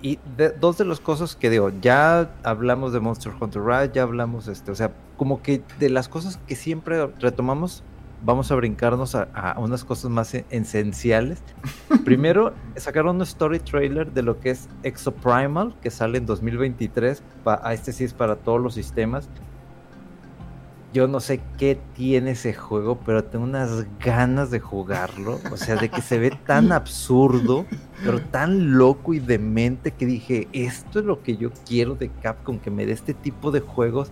Y 0.00 0.18
dos 0.60 0.78
de 0.78 0.84
las 0.84 1.00
cosas 1.00 1.34
que 1.34 1.50
digo, 1.50 1.70
ya 1.80 2.30
hablamos 2.44 2.92
de 2.92 3.00
Monster 3.00 3.32
Hunter 3.40 3.62
Rise, 3.62 3.92
ya 3.94 4.02
hablamos, 4.02 4.46
este, 4.46 4.70
o 4.70 4.74
sea, 4.74 4.92
como 5.16 5.42
que 5.42 5.62
de 5.80 5.90
las 5.90 6.08
cosas 6.08 6.38
que 6.46 6.54
siempre 6.54 7.04
retomamos, 7.18 7.82
vamos 8.24 8.50
a 8.50 8.54
brincarnos 8.54 9.14
a, 9.14 9.54
unas 9.58 9.84
cosas 9.84 10.10
más 10.10 10.34
e, 10.34 10.44
esenciales. 10.50 11.42
Primero, 12.04 12.52
sacaron 12.76 13.16
un 13.16 13.22
story 13.22 13.60
trailer 13.60 14.12
de 14.12 14.22
lo 14.22 14.40
que 14.40 14.50
es 14.50 14.68
Exoprimal, 14.82 15.74
que 15.80 15.90
sale 15.90 16.18
en 16.18 16.26
2023. 16.26 17.22
a 17.44 17.74
este 17.74 17.92
sí 17.92 18.04
es 18.04 18.14
para 18.14 18.36
todos 18.36 18.60
los 18.60 18.74
sistemas. 18.74 19.28
Yo 20.94 21.06
no 21.06 21.20
sé 21.20 21.40
qué 21.58 21.78
tiene 21.94 22.30
ese 22.30 22.54
juego, 22.54 22.98
pero 23.04 23.22
tengo 23.22 23.44
unas 23.44 23.84
ganas 24.00 24.50
de 24.50 24.58
jugarlo. 24.58 25.38
O 25.52 25.56
sea, 25.58 25.76
de 25.76 25.90
que 25.90 26.00
se 26.00 26.18
ve 26.18 26.30
tan 26.30 26.72
absurdo, 26.72 27.66
pero 28.02 28.20
tan 28.22 28.78
loco 28.78 29.12
y 29.12 29.20
demente 29.20 29.90
que 29.90 30.06
dije, 30.06 30.48
esto 30.52 31.00
es 31.00 31.04
lo 31.04 31.22
que 31.22 31.36
yo 31.36 31.50
quiero 31.66 31.94
de 31.94 32.08
Capcom, 32.08 32.58
que 32.58 32.70
me 32.70 32.86
dé 32.86 32.92
este 32.92 33.12
tipo 33.12 33.50
de 33.50 33.60
juegos 33.60 34.10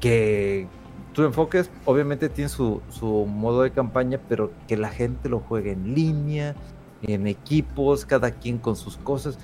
que, 0.00 0.68
tu 1.12 1.24
enfoque 1.24 1.64
obviamente 1.84 2.28
tiene 2.28 2.48
su, 2.48 2.80
modo 3.28 3.62
de 3.62 3.70
campaña, 3.70 4.18
pero 4.28 4.50
que 4.66 4.76
la 4.76 4.88
gente 4.88 5.28
lo 5.28 5.40
juegue 5.40 5.72
en 5.72 5.94
línea, 5.94 6.54
en 7.02 7.26
equipos, 7.26 8.06
cada 8.06 8.30
quien 8.30 8.58
con 8.58 8.76
sus 8.76 8.96
cosas. 8.96 9.38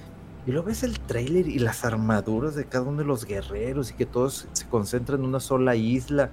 Y 0.46 0.52
luego 0.52 0.68
ves 0.68 0.82
el 0.82 0.98
trailer 0.98 1.46
y 1.46 1.58
las 1.58 1.84
armaduras 1.84 2.54
de 2.54 2.64
cada 2.64 2.84
uno 2.88 2.98
de 2.98 3.04
los 3.04 3.26
guerreros 3.26 3.90
y 3.90 3.94
que 3.94 4.06
todos 4.06 4.48
se 4.52 4.66
concentran 4.66 5.20
en 5.20 5.26
una 5.26 5.40
sola 5.40 5.76
isla. 5.76 6.30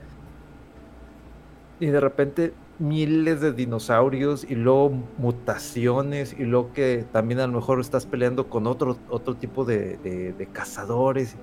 Y 1.82 1.88
de 1.88 2.00
repente 2.00 2.54
miles 2.80 3.42
de 3.42 3.52
dinosaurios 3.52 4.46
y 4.50 4.56
luego 4.56 4.92
mutaciones 5.18 6.34
y 6.38 6.44
luego 6.44 6.72
que 6.74 7.06
también 7.12 7.42
a 7.42 7.48
lo 7.48 7.54
mejor 7.54 7.82
estás 7.82 8.06
peleando 8.06 8.48
con 8.48 8.68
otro, 8.68 8.98
otro 9.10 9.36
tipo 9.36 9.66
de, 9.66 9.98
de 9.98 10.48
cazadores 10.48 11.36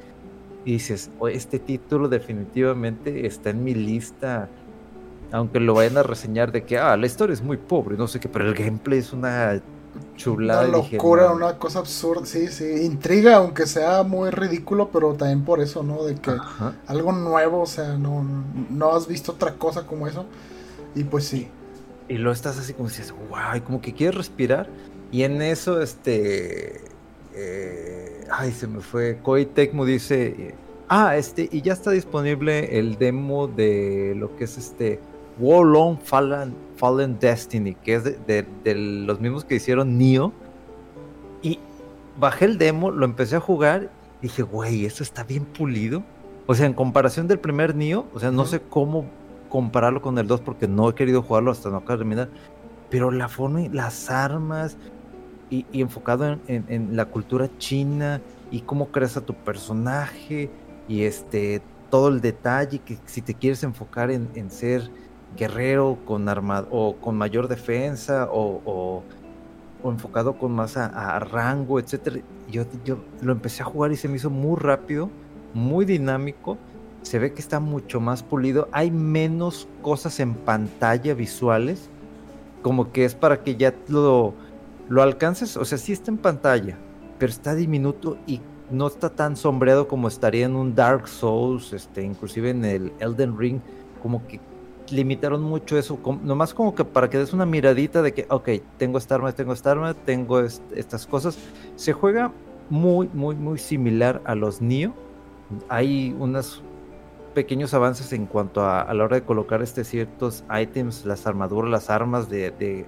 y 0.64 0.72
dices, 0.74 1.10
este 1.32 1.58
título 1.58 2.08
definitivamente 2.08 3.26
está 3.26 3.50
en 3.50 3.64
mi 3.64 3.74
lista, 3.74 4.48
aunque 5.32 5.60
lo 5.60 5.74
vayan 5.74 5.98
a 5.98 6.02
reseñar 6.02 6.52
de 6.52 6.64
que, 6.64 6.78
ah, 6.78 6.96
la 6.96 7.06
historia 7.06 7.34
es 7.34 7.42
muy 7.42 7.56
pobre, 7.56 7.96
no 7.96 8.06
sé 8.06 8.20
qué, 8.20 8.28
pero 8.28 8.46
el 8.46 8.54
gameplay 8.54 9.00
es 9.00 9.12
una 9.12 9.60
chulada. 10.16 10.68
Una 10.68 10.78
locura, 10.78 11.32
una 11.32 11.58
cosa 11.58 11.80
absurda, 11.80 12.26
sí, 12.26 12.48
sí, 12.48 12.84
intriga, 12.84 13.36
aunque 13.36 13.66
sea 13.66 14.02
muy 14.04 14.30
ridículo, 14.30 14.90
pero 14.92 15.14
también 15.14 15.44
por 15.44 15.60
eso, 15.60 15.82
¿no? 15.82 16.04
De 16.04 16.14
que 16.14 16.32
algo 16.86 17.12
nuevo, 17.12 17.62
o 17.62 17.66
sea, 17.66 17.96
no, 17.96 18.24
no 18.70 18.94
has 18.94 19.08
visto 19.08 19.32
otra 19.32 19.54
cosa 19.54 19.86
como 19.86 20.06
eso, 20.06 20.26
y 20.94 21.04
pues 21.04 21.24
sí. 21.24 21.48
Y 22.08 22.18
lo 22.18 22.30
estás 22.30 22.58
así 22.58 22.72
como 22.74 22.88
dices, 22.88 23.12
wow, 23.30 23.62
como 23.64 23.80
que 23.80 23.94
quieres 23.94 24.16
respirar, 24.16 24.68
y 25.10 25.24
en 25.24 25.42
eso, 25.42 25.82
este... 25.82 26.91
Eh, 27.34 28.24
ay, 28.30 28.52
se 28.52 28.66
me 28.66 28.80
fue. 28.80 29.18
Koei 29.22 29.46
Tecmo 29.46 29.84
dice, 29.84 30.54
ah, 30.88 31.16
este, 31.16 31.48
y 31.50 31.62
ya 31.62 31.72
está 31.72 31.90
disponible 31.90 32.78
el 32.78 32.98
demo 32.98 33.48
de 33.48 34.14
lo 34.16 34.36
que 34.36 34.44
es 34.44 34.58
este 34.58 35.00
Warlong 35.38 35.98
Fallen, 36.02 36.54
Fallen 36.76 37.18
Destiny, 37.18 37.74
que 37.74 37.94
es 37.94 38.04
de, 38.04 38.46
los 38.74 39.20
mismos 39.20 39.44
que 39.44 39.56
hicieron 39.56 39.98
Nioh. 39.98 40.32
Y 41.42 41.58
bajé 42.18 42.44
el 42.44 42.58
demo, 42.58 42.90
lo 42.90 43.04
empecé 43.04 43.36
a 43.36 43.40
jugar 43.40 43.90
y 44.20 44.24
dije, 44.24 44.42
güey, 44.42 44.84
esto 44.84 45.02
está 45.02 45.24
bien 45.24 45.44
pulido. 45.44 46.02
O 46.46 46.54
sea, 46.54 46.66
en 46.66 46.74
comparación 46.74 47.28
del 47.28 47.38
primer 47.38 47.74
Nioh, 47.74 48.06
o 48.12 48.20
sea, 48.20 48.30
no 48.30 48.44
sé 48.44 48.60
cómo 48.60 49.06
compararlo 49.48 50.02
con 50.02 50.18
el 50.18 50.26
2 50.26 50.40
porque 50.40 50.66
no 50.66 50.88
he 50.88 50.94
querido 50.94 51.22
jugarlo 51.22 51.50
hasta 51.50 51.70
no 51.70 51.80
terminar. 51.82 52.28
Pero 52.90 53.10
la 53.10 53.28
forma 53.28 53.62
y 53.62 53.68
las 53.68 54.10
armas, 54.10 54.76
y, 55.52 55.66
enfocado 55.80 56.38
en, 56.48 56.96
la 56.96 57.04
cultura 57.04 57.50
china 57.58 58.22
y 58.50 58.62
cómo 58.62 58.88
creas 58.88 59.16
a 59.18 59.20
tu 59.20 59.34
personaje 59.34 60.50
y 60.88 61.02
este 61.02 61.60
todo 61.90 62.08
el 62.08 62.22
detalle 62.22 62.78
que 62.78 62.96
si 63.04 63.20
te 63.20 63.34
quieres 63.34 63.62
enfocar 63.62 64.10
en, 64.10 64.50
ser 64.50 64.90
guerrero 65.36 65.98
con 66.06 66.26
o 66.70 66.96
con 66.96 67.16
mayor 67.16 67.48
defensa 67.48 68.28
o, 68.32 69.02
enfocado 69.84 70.38
con 70.38 70.52
más 70.52 70.76
a, 70.76 71.18
rango, 71.18 71.78
etcétera. 71.78 72.20
Yo, 72.50 72.64
yo 72.84 72.98
lo 73.20 73.32
empecé 73.32 73.62
a 73.62 73.66
jugar 73.66 73.92
y 73.92 73.96
se 73.96 74.08
me 74.08 74.16
hizo 74.16 74.30
muy 74.30 74.56
rápido, 74.58 75.10
muy 75.52 75.84
dinámico. 75.84 76.56
Se 77.02 77.18
ve 77.18 77.32
que 77.34 77.40
está 77.40 77.60
mucho 77.60 78.00
más 78.00 78.22
pulido. 78.22 78.68
Hay 78.72 78.90
menos 78.90 79.68
cosas 79.82 80.18
en 80.20 80.34
pantalla 80.34 81.14
visuales. 81.14 81.90
Como 82.62 82.92
que 82.92 83.04
es 83.04 83.14
para 83.16 83.42
que 83.42 83.56
ya 83.56 83.74
lo, 83.88 84.34
lo 84.92 85.02
alcances, 85.02 85.56
o 85.56 85.64
sea, 85.64 85.78
sí 85.78 85.94
está 85.94 86.10
en 86.10 86.18
pantalla, 86.18 86.76
pero 87.18 87.32
está 87.32 87.54
diminuto 87.54 88.18
y 88.26 88.42
no 88.70 88.88
está 88.88 89.08
tan 89.08 89.36
sombreado 89.36 89.88
como 89.88 90.06
estaría 90.06 90.44
en 90.44 90.54
un 90.54 90.74
Dark 90.74 91.08
Souls, 91.08 91.72
este, 91.72 92.02
inclusive 92.02 92.50
en 92.50 92.62
el 92.66 92.92
Elden 93.00 93.38
Ring, 93.38 93.60
como 94.02 94.26
que 94.26 94.38
limitaron 94.90 95.42
mucho 95.42 95.78
eso, 95.78 95.98
nomás 96.22 96.52
como 96.52 96.74
que 96.74 96.84
para 96.84 97.08
que 97.08 97.16
des 97.16 97.32
una 97.32 97.46
miradita 97.46 98.02
de 98.02 98.12
que, 98.12 98.26
ok, 98.28 98.50
tengo 98.76 98.98
esta 98.98 99.14
arma, 99.14 99.32
tengo 99.32 99.54
esta 99.54 99.70
arma, 99.70 99.94
tengo 99.94 100.40
estas 100.40 101.06
cosas. 101.06 101.38
Se 101.74 101.94
juega 101.94 102.30
muy, 102.68 103.08
muy, 103.14 103.34
muy 103.34 103.58
similar 103.58 104.20
a 104.26 104.34
los 104.34 104.60
Nio. 104.60 104.92
Hay 105.70 106.14
unos 106.18 106.62
pequeños 107.32 107.72
avances 107.72 108.12
en 108.12 108.26
cuanto 108.26 108.62
a, 108.66 108.92
la 108.92 109.04
hora 109.04 109.16
de 109.16 109.22
colocar 109.22 109.62
este 109.62 109.84
ciertos 109.84 110.44
items, 110.54 111.06
las 111.06 111.26
armaduras, 111.26 111.70
las 111.70 111.88
armas 111.88 112.28
de, 112.28 112.50
de, 112.50 112.84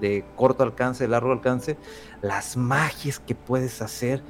de 0.00 0.24
corto 0.36 0.62
alcance, 0.62 1.04
de 1.04 1.08
largo 1.08 1.32
alcance, 1.32 1.76
las 2.22 2.56
magias 2.56 3.18
que 3.18 3.34
puedes 3.34 3.82
hacer. 3.82 4.22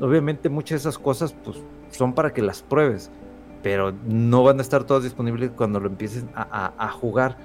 Obviamente 0.00 0.48
muchas 0.48 0.82
de 0.82 0.88
esas 0.88 0.98
cosas 0.98 1.34
pues 1.44 1.58
son 1.90 2.14
para 2.14 2.32
que 2.32 2.42
las 2.42 2.62
pruebes, 2.62 3.10
pero 3.62 3.92
no 4.06 4.44
van 4.44 4.58
a 4.58 4.62
estar 4.62 4.84
todas 4.84 5.02
disponibles 5.02 5.50
cuando 5.56 5.80
lo 5.80 5.88
empieces 5.88 6.24
a, 6.34 6.90
jugar. 6.90 7.36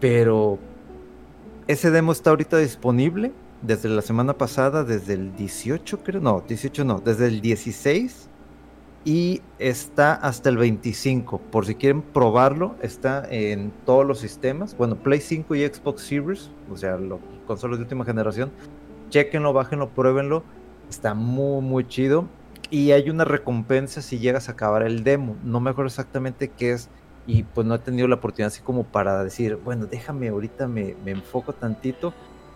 Pero 0.00 0.58
ese 1.66 1.90
demo 1.90 2.12
está 2.12 2.30
ahorita 2.30 2.58
disponible 2.58 3.32
desde 3.62 3.88
la 3.88 4.02
semana 4.02 4.36
pasada, 4.36 4.84
desde 4.84 5.14
el 5.14 5.34
18 5.36 6.02
creo, 6.02 6.20
no, 6.20 6.42
18 6.46 6.84
no, 6.84 7.00
desde 7.00 7.28
el 7.28 7.40
16 7.40 8.28
y 9.04 9.42
está 9.58 10.14
hasta 10.14 10.48
el 10.48 10.56
25. 10.56 11.38
Por 11.38 11.66
si 11.66 11.74
quieren 11.74 12.02
probarlo, 12.02 12.76
está 12.82 13.26
en 13.28 13.72
todos 13.84 14.06
los 14.06 14.18
sistemas. 14.18 14.76
Bueno, 14.76 14.96
Play 14.96 15.20
5 15.20 15.54
y 15.56 15.66
Xbox 15.66 16.02
Series, 16.02 16.50
o 16.70 16.76
sea, 16.76 16.96
los 16.96 17.18
consolas 17.46 17.78
de 17.78 17.84
última 17.84 18.04
generación. 18.04 18.52
Chequenlo, 19.10 19.52
bájenlo, 19.52 19.90
pruébenlo. 19.90 20.44
Está 20.88 21.14
muy, 21.14 21.62
muy 21.62 21.86
chido. 21.86 22.26
Y 22.70 22.92
hay 22.92 23.10
una 23.10 23.24
recompensa 23.24 24.00
si 24.00 24.18
llegas 24.18 24.48
a 24.48 24.52
acabar 24.52 24.82
el 24.82 25.04
demo. 25.04 25.36
No 25.42 25.60
me 25.60 25.70
acuerdo 25.70 25.88
exactamente 25.88 26.48
qué 26.48 26.72
es. 26.72 26.88
Y 27.26 27.42
pues 27.42 27.66
no 27.66 27.74
he 27.74 27.78
tenido 27.78 28.08
la 28.08 28.16
oportunidad 28.16 28.48
así 28.48 28.62
como 28.62 28.84
para 28.84 29.22
decir, 29.22 29.56
bueno, 29.56 29.86
déjame 29.86 30.28
ahorita 30.28 30.66
me, 30.66 30.96
me 31.04 31.12
enfoco 31.12 31.52
tantito 31.52 32.12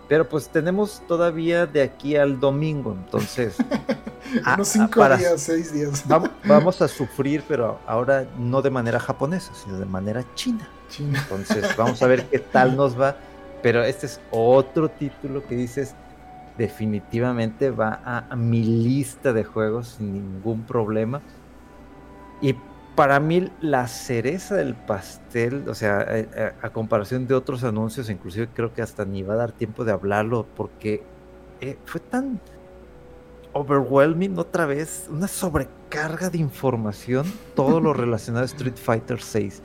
pero 0.08 0.28
pues 0.28 0.48
tenemos 0.48 1.02
todavía 1.08 1.66
de 1.66 1.82
aquí 1.82 2.16
al 2.16 2.38
domingo, 2.38 2.92
entonces. 2.92 3.56
Unos 4.54 4.68
cinco 4.68 5.08
días, 5.16 5.40
seis 5.40 5.72
días. 5.72 6.04
Vamos, 6.44 6.82
a 6.82 6.88
sufrir, 6.88 7.42
pero 7.48 7.78
ahora 7.86 8.26
no 8.38 8.62
de 8.62 8.70
manera 8.70 9.00
japonesa, 9.00 9.52
sino 9.54 9.78
de 9.78 9.86
manera 9.86 10.24
china. 10.34 10.68
China. 10.88 11.18
Entonces, 11.20 11.76
vamos 11.76 12.00
a 12.00 12.06
ver 12.06 12.26
qué 12.26 12.38
tal 12.38 12.76
nos 12.76 13.00
va. 13.00 13.16
Pero 13.60 13.82
este 13.82 14.06
es 14.06 14.20
otro 14.30 14.88
título 14.88 15.44
que 15.44 15.56
dices, 15.56 15.96
definitivamente 16.56 17.70
va 17.70 18.00
a, 18.04 18.36
mi 18.36 18.62
lista 18.62 19.32
de 19.32 19.42
juegos 19.42 19.96
sin 19.98 20.12
ningún 20.12 20.62
problema. 20.62 21.20
Y 22.40 22.54
para 22.96 23.20
mí 23.20 23.50
la 23.60 23.86
cereza 23.86 24.56
del 24.56 24.74
pastel, 24.74 25.68
o 25.68 25.74
sea, 25.74 26.06
a, 26.62 26.70
comparación 26.70 27.26
de 27.26 27.34
otros 27.34 27.62
anuncios, 27.62 28.08
inclusive 28.08 28.48
creo 28.52 28.72
que 28.72 28.82
hasta 28.82 29.04
ni 29.04 29.22
va 29.22 29.34
a 29.34 29.36
dar 29.36 29.52
tiempo 29.52 29.84
de 29.84 29.92
hablarlo 29.92 30.46
porque 30.56 31.02
eh, 31.60 31.76
fue 31.84 32.00
tan 32.00 32.40
overwhelming 33.52 34.38
otra 34.38 34.66
vez, 34.66 35.08
una 35.10 35.28
sobrecarga 35.28 36.30
de 36.30 36.38
información, 36.38 37.30
todo 37.54 37.80
lo 37.80 37.92
relacionado 37.94 38.42
a 38.42 38.46
Street 38.46 38.76
Fighter 38.76 39.20
6. 39.20 39.62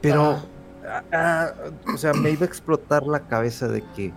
Pero, 0.00 0.22
ah. 0.22 0.44
Ah, 1.12 1.52
o 1.92 1.96
sea, 1.96 2.12
me 2.12 2.30
iba 2.30 2.42
a 2.42 2.48
explotar 2.48 3.04
la 3.04 3.20
cabeza 3.20 3.68
de 3.68 3.82
que, 3.96 4.12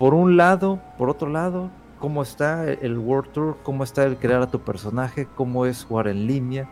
por 0.00 0.14
un 0.14 0.36
lado, 0.36 0.80
por 0.98 1.08
otro 1.08 1.28
lado, 1.28 1.70
cómo 2.00 2.22
está 2.22 2.68
el 2.68 2.98
World 2.98 3.30
Tour, 3.32 3.58
cómo 3.62 3.84
está 3.84 4.02
el 4.02 4.16
crear 4.16 4.42
a 4.42 4.48
tu 4.48 4.60
personaje, 4.60 5.28
cómo 5.36 5.64
es 5.64 5.84
jugar 5.84 6.08
en 6.08 6.26
línea, 6.26 6.68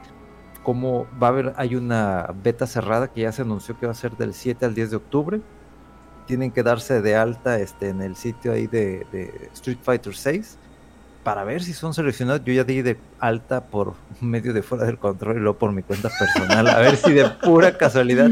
cómo 0.63 1.07
va 1.23 1.29
a 1.29 1.31
haber, 1.31 1.53
hay 1.57 1.77
una 1.77 2.33
beta 2.43 2.67
cerrada 2.67 3.09
que 3.09 3.23
ya 3.23 3.33
se 3.33 3.43
anunció 3.43 3.79
que 3.79 3.87
va 3.87 3.93
a 3.93 3.95
ser 3.95 4.17
del 4.17 4.35
7 4.35 4.65
al 4.65 4.75
10 4.75 4.91
de 4.91 4.97
octubre. 4.97 5.41
Tienen 6.27 6.51
que 6.51 6.63
darse 6.63 7.01
de 7.01 7.17
alta 7.17 7.59
este, 7.59 7.89
en 7.89 8.03
el 8.03 8.17
sitio 8.17 8.53
ahí 8.53 8.67
de, 8.67 9.51
Street 9.55 9.79
Fighter 9.83 10.15
6 10.15 10.59
para 11.25 11.45
ver 11.45 11.63
si 11.63 11.73
son 11.73 11.93
seleccionados. 11.93 12.45
Yo 12.45 12.53
ya 12.53 12.65
di 12.65 12.83
de 12.83 12.99
alta 13.19 13.65
por 13.65 13.95
medio 14.21 14.53
de 14.53 14.63
fuera 14.63 14.85
del 14.85 14.99
control 14.99 15.37
y 15.37 15.41
luego 15.41 15.59
por 15.59 15.73
mi 15.73 15.83
cuenta 15.83 16.09
personal. 16.19 16.69
A 16.69 16.79
ver 16.79 16.97
si 16.97 17.13
de 17.13 17.29
pura 17.43 17.77
casualidad 17.77 18.31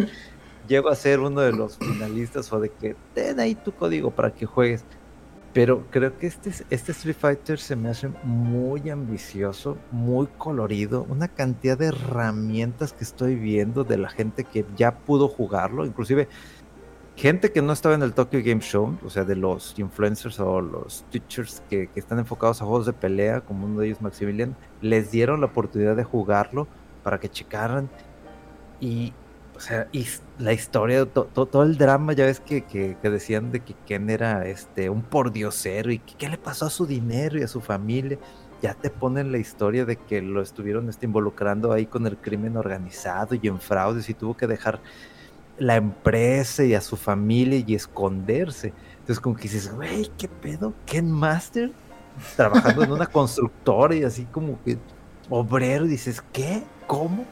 llego 0.69 0.91
a 0.91 0.95
ser 0.95 1.21
uno 1.21 1.41
de 1.41 1.53
los 1.53 1.79
finalistas 1.79 2.53
o 2.53 2.61
de 2.61 2.69
que 2.69 2.95
ten 3.15 3.41
ahí 3.41 3.55
tu 3.55 3.73
código 3.73 4.11
para 4.11 4.31
que 4.31 4.47
juegues. 4.47 4.85
Pero 5.59 5.83
creo 5.91 6.17
que 6.17 6.29
este, 6.29 6.53
este 6.71 6.93
Street 6.93 7.17
Fighter 7.19 7.59
se 7.59 7.75
me 7.75 7.89
hace 7.89 8.07
muy 8.23 8.91
ambicioso, 8.91 9.77
muy 9.91 10.29
colorido, 10.39 11.05
una 11.09 11.27
cantidad 11.27 11.77
de 11.77 11.87
herramientas 11.87 12.93
que 12.93 13.03
estoy 13.03 13.35
viendo 13.35 13.83
de 13.83 13.99
la 13.99 14.09
gente 14.09 14.45
que 14.45 14.65
ya 14.77 15.01
pudo 15.01 15.27
jugarlo, 15.27 15.85
inclusive 15.85 16.29
gente 17.17 17.51
que 17.51 17.61
no 17.61 17.73
estaba 17.73 17.97
en 17.97 18.05
el 18.05 18.15
Tokyo 18.15 18.39
Game 18.41 18.61
Show, 18.61 18.99
o 19.05 19.11
sea, 19.11 19.25
de 19.25 19.35
los 19.35 19.77
influencers 19.81 20.39
o 20.39 20.61
los 20.61 21.05
teachers 21.11 21.61
que, 21.69 21.91
están 21.97 22.21
enfocados 22.21 22.63
a 22.63 22.65
juegos 22.65 22.87
de 22.87 22.93
pelea, 22.93 23.41
como 23.41 23.67
uno 23.67 23.81
de 23.81 23.89
ellos 23.89 24.01
Maximilian, 24.01 24.55
les 24.81 25.11
dieron 25.11 25.41
la 25.41 25.47
oportunidad 25.47 25.97
de 25.97 26.05
jugarlo 26.05 26.69
para 27.03 27.19
que 27.19 27.29
checaran. 27.29 27.91
Y, 28.81 29.13
o 29.59 29.61
sea, 29.61 29.89
y 29.91 30.07
la 30.39 30.53
historia, 30.53 31.05
todo 31.05 31.65
el 31.65 31.77
drama, 31.77 32.13
ya 32.13 32.27
ves 32.27 32.39
que, 32.39 32.65
que, 32.65 32.97
decían 33.03 33.51
de 33.51 33.59
que 33.59 33.75
Ken 33.87 34.09
era 34.09 34.47
este, 34.47 34.89
un 34.89 35.03
pordiosero 35.03 35.91
y 35.91 35.99
que, 35.99 36.15
qué 36.15 36.29
le 36.29 36.39
pasó 36.39 36.67
a 36.67 36.71
su 36.71 36.87
dinero 36.87 37.41
y 37.41 37.43
a 37.43 37.49
su 37.49 37.61
familia. 37.61 38.19
Ya 38.63 38.75
te 38.75 38.89
ponen 38.89 39.33
la 39.33 39.39
historia 39.39 39.85
de 39.85 39.97
que 39.97 40.23
lo 40.23 40.43
estuvieron 40.43 40.89
este, 40.89 41.07
involucrando 41.07 41.73
ahí 41.73 41.87
con 41.87 42.07
el 42.07 42.17
crimen 42.19 42.57
organizado 42.57 43.35
y 43.35 43.49
en 43.49 43.59
fraudes 43.59 44.09
y 44.09 44.15
tuvo 44.15 44.37
que 44.37 44.47
dejar 44.47 44.81
la 45.59 45.75
empresa 45.75 46.63
y 46.63 46.75
a 46.75 46.81
su 46.81 46.97
familia 46.97 47.61
y 47.67 47.75
esconderse. 47.75 48.73
Entonces, 48.93 49.19
como 49.19 49.35
que 49.35 49.43
dices, 49.43 49.75
güey, 49.75 50.09
¿qué 50.17 50.29
pedo? 50.29 50.73
Ken 50.87 51.11
Master 51.11 51.73
trabajando 52.37 52.85
en 52.85 52.93
una 52.93 53.07
constructora 53.11 53.97
y 53.97 54.05
así 54.05 54.25
como 54.27 54.63
que 54.63 54.79
obrero. 55.29 55.85
Y 55.85 55.89
dices, 55.89 56.23
¿qué? 56.33 56.63
¿Cómo? 56.87 57.25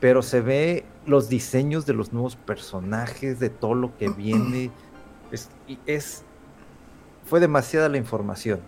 Pero 0.00 0.20
se 0.20 0.42
ve 0.42 0.84
los 1.10 1.28
diseños 1.28 1.86
de 1.86 1.92
los 1.92 2.12
nuevos 2.12 2.36
personajes, 2.36 3.38
de 3.38 3.50
todo 3.50 3.74
lo 3.74 3.96
que 3.96 4.08
viene. 4.16 4.70
Es, 5.30 5.48
es 5.86 6.24
fue 7.24 7.40
demasiada 7.40 7.88
la 7.88 7.96
información. 7.96 8.60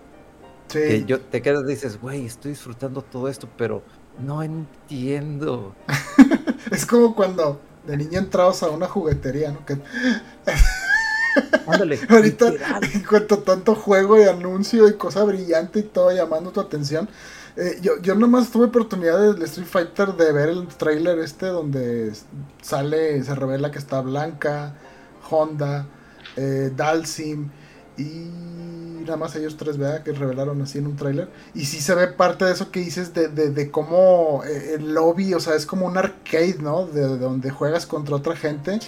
Sí. 0.68 0.78
Que 0.78 1.04
yo 1.04 1.20
te 1.20 1.42
quedas 1.42 1.64
y 1.64 1.68
dices, 1.68 2.00
güey, 2.00 2.26
estoy 2.26 2.52
disfrutando 2.52 3.02
todo 3.02 3.28
esto, 3.28 3.48
pero 3.56 3.82
no 4.18 4.42
entiendo. 4.42 5.74
es 6.70 6.86
como 6.86 7.14
cuando 7.14 7.60
de 7.86 7.96
niño 7.96 8.18
entrados 8.18 8.62
a 8.62 8.70
una 8.70 8.86
juguetería, 8.86 9.52
¿no? 9.52 9.64
Que... 9.66 9.78
Ándale, 11.66 11.98
Ahorita, 12.08 12.52
en 12.92 13.04
cuanto 13.04 13.38
tanto 13.38 13.74
juego 13.74 14.20
y 14.20 14.24
anuncio 14.24 14.88
y 14.88 14.94
cosa 14.94 15.24
brillante 15.24 15.78
y 15.80 15.82
todo 15.82 16.12
llamando 16.12 16.50
tu 16.50 16.60
atención, 16.60 17.08
eh, 17.56 17.78
yo, 17.82 18.00
yo 18.00 18.14
nomás 18.14 18.50
tuve 18.50 18.66
oportunidad 18.66 19.20
del 19.20 19.42
Street 19.42 19.66
Fighter 19.66 20.14
de 20.14 20.32
ver 20.32 20.48
el 20.48 20.66
trailer 20.68 21.18
este 21.18 21.46
donde 21.46 22.12
sale, 22.62 23.22
se 23.22 23.34
revela 23.34 23.70
que 23.70 23.78
está 23.78 24.00
Blanca, 24.00 24.74
Honda, 25.30 25.86
eh, 26.36 26.72
Dalsim 26.74 27.50
y 27.98 29.02
nada 29.02 29.16
más 29.16 29.36
ellos 29.36 29.56
tres, 29.56 29.76
¿verdad? 29.76 30.02
Que 30.02 30.12
revelaron 30.12 30.62
así 30.62 30.78
en 30.78 30.86
un 30.86 30.96
tráiler. 30.96 31.28
Y 31.54 31.66
sí 31.66 31.80
se 31.80 31.94
ve 31.94 32.06
parte 32.06 32.44
de 32.44 32.52
eso 32.52 32.70
que 32.70 32.80
dices 32.80 33.12
de, 33.12 33.28
de, 33.28 33.70
cómo 33.70 34.42
eh, 34.44 34.74
el 34.76 34.94
lobby, 34.94 35.34
o 35.34 35.40
sea, 35.40 35.54
es 35.54 35.66
como 35.66 35.86
un 35.86 35.98
arcade, 35.98 36.56
¿no? 36.60 36.86
De, 36.86 37.02
donde 37.18 37.50
juegas 37.50 37.84
contra 37.84 38.16
otra 38.16 38.36
gente. 38.36 38.78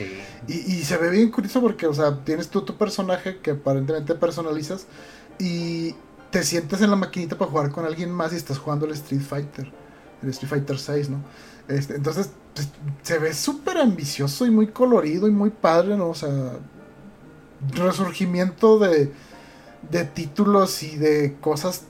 Y, 0.47 0.55
y, 0.55 0.85
se 0.85 0.97
ve 0.97 1.11
bien 1.11 1.31
curioso 1.31 1.61
porque, 1.61 1.87
o 1.87 1.95
sea, 1.95 2.25
tienes 2.25 2.49
tú 2.49 2.63
tu 2.63 2.77
personaje 2.77 3.39
que 3.39 3.53
aparentemente 3.53 4.15
personalizas 4.15 4.87
y 5.39 5.95
te 6.35 6.43
sientes 6.43 6.83
en 6.83 6.91
la 6.91 6.97
maquinita 6.97 7.39
para 7.39 7.49
jugar 7.49 7.71
con 7.71 7.85
alguien 7.85 8.11
más 8.11 8.33
y 8.33 8.37
estás 8.37 8.59
jugando 8.59 8.87
el 8.87 8.93
Street 8.93 9.23
Fighter. 9.23 9.73
El 10.21 10.31
Street 10.31 10.51
Fighter 10.51 10.79
6, 10.79 11.11
¿no? 11.11 11.19
Este, 11.69 11.95
entonces, 11.95 12.31
pues, 12.55 12.69
se 13.03 13.19
ve 13.19 13.33
súper 13.33 13.79
ambicioso 13.79 14.45
y 14.45 14.51
muy 14.51 14.67
colorido 14.67 15.29
y 15.29 15.31
muy 15.31 15.51
padre, 15.51 15.97
¿no? 15.97 16.09
O 16.09 16.15
sea, 16.15 16.59
resurgimiento 17.77 18.81
de 18.81 19.13
de 19.91 20.05
títulos 20.05 20.83
y 20.83 20.97
de 20.97 21.37
cosas 21.41 21.83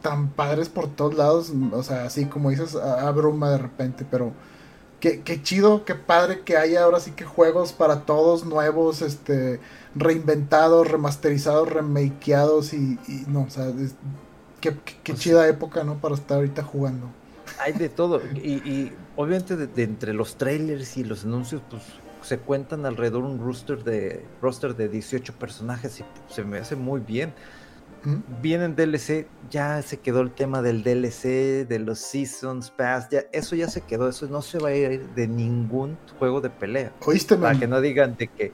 tan 0.00 0.30
padres 0.30 0.68
por 0.68 0.88
todos 0.88 1.14
lados. 1.14 1.52
O 1.72 1.82
sea, 1.82 2.04
así 2.04 2.26
como 2.26 2.50
dices, 2.50 2.74
abruma 2.76 3.50
de 3.50 3.58
repente, 3.58 4.06
pero 4.10 4.32
qué, 5.02 5.42
chido, 5.42 5.84
qué 5.84 5.96
padre 5.96 6.42
que 6.44 6.56
haya 6.56 6.84
ahora 6.84 7.00
sí 7.00 7.10
que 7.10 7.24
juegos 7.24 7.72
para 7.72 8.02
todos 8.02 8.44
nuevos, 8.44 9.02
este, 9.02 9.58
reinventados, 9.96 10.88
remasterizados, 10.88 11.68
remakeados 11.68 12.72
y, 12.72 12.98
no, 13.26 13.42
o 13.42 13.50
sea, 13.50 13.72
qué, 14.60 14.72
pues 14.72 15.18
chida 15.18 15.48
época, 15.48 15.82
¿no? 15.82 15.96
Para 15.96 16.14
estar 16.14 16.36
ahorita 16.36 16.62
jugando. 16.62 17.08
Hay 17.58 17.72
de 17.72 17.88
todo, 17.88 18.20
y, 18.22 18.92
obviamente 19.16 19.56
de, 19.56 19.82
entre 19.82 20.14
los 20.14 20.36
trailers 20.36 20.96
y 20.96 21.04
los 21.04 21.24
anuncios, 21.24 21.62
pues 21.68 21.82
se 22.22 22.38
cuentan 22.38 22.86
alrededor 22.86 23.24
un 23.24 23.40
roster 23.40 23.82
de 23.82 24.24
roster 24.40 24.76
de 24.76 24.88
18 24.88 25.32
personajes 25.32 25.98
y 25.98 26.04
se 26.32 26.44
me 26.44 26.58
hace 26.58 26.76
muy 26.76 27.00
bien. 27.00 27.34
Vienen 28.42 28.74
DLC, 28.74 29.26
ya 29.48 29.80
se 29.82 30.00
quedó 30.00 30.22
el 30.22 30.32
tema 30.32 30.60
del 30.60 30.82
DLC, 30.82 31.68
de 31.68 31.78
los 31.78 32.00
Seasons 32.00 32.70
Pass, 32.70 33.08
ya, 33.10 33.20
eso 33.32 33.54
ya 33.54 33.68
se 33.68 33.82
quedó, 33.82 34.08
eso 34.08 34.26
no 34.26 34.42
se 34.42 34.58
va 34.58 34.70
a 34.70 34.74
ir 34.74 35.08
de 35.14 35.28
ningún 35.28 35.96
juego 36.18 36.40
de 36.40 36.50
pelea. 36.50 36.92
¿Oíste, 37.06 37.36
Para 37.36 37.56
que 37.56 37.68
no 37.68 37.80
digan 37.80 38.16
de 38.16 38.26
que, 38.26 38.52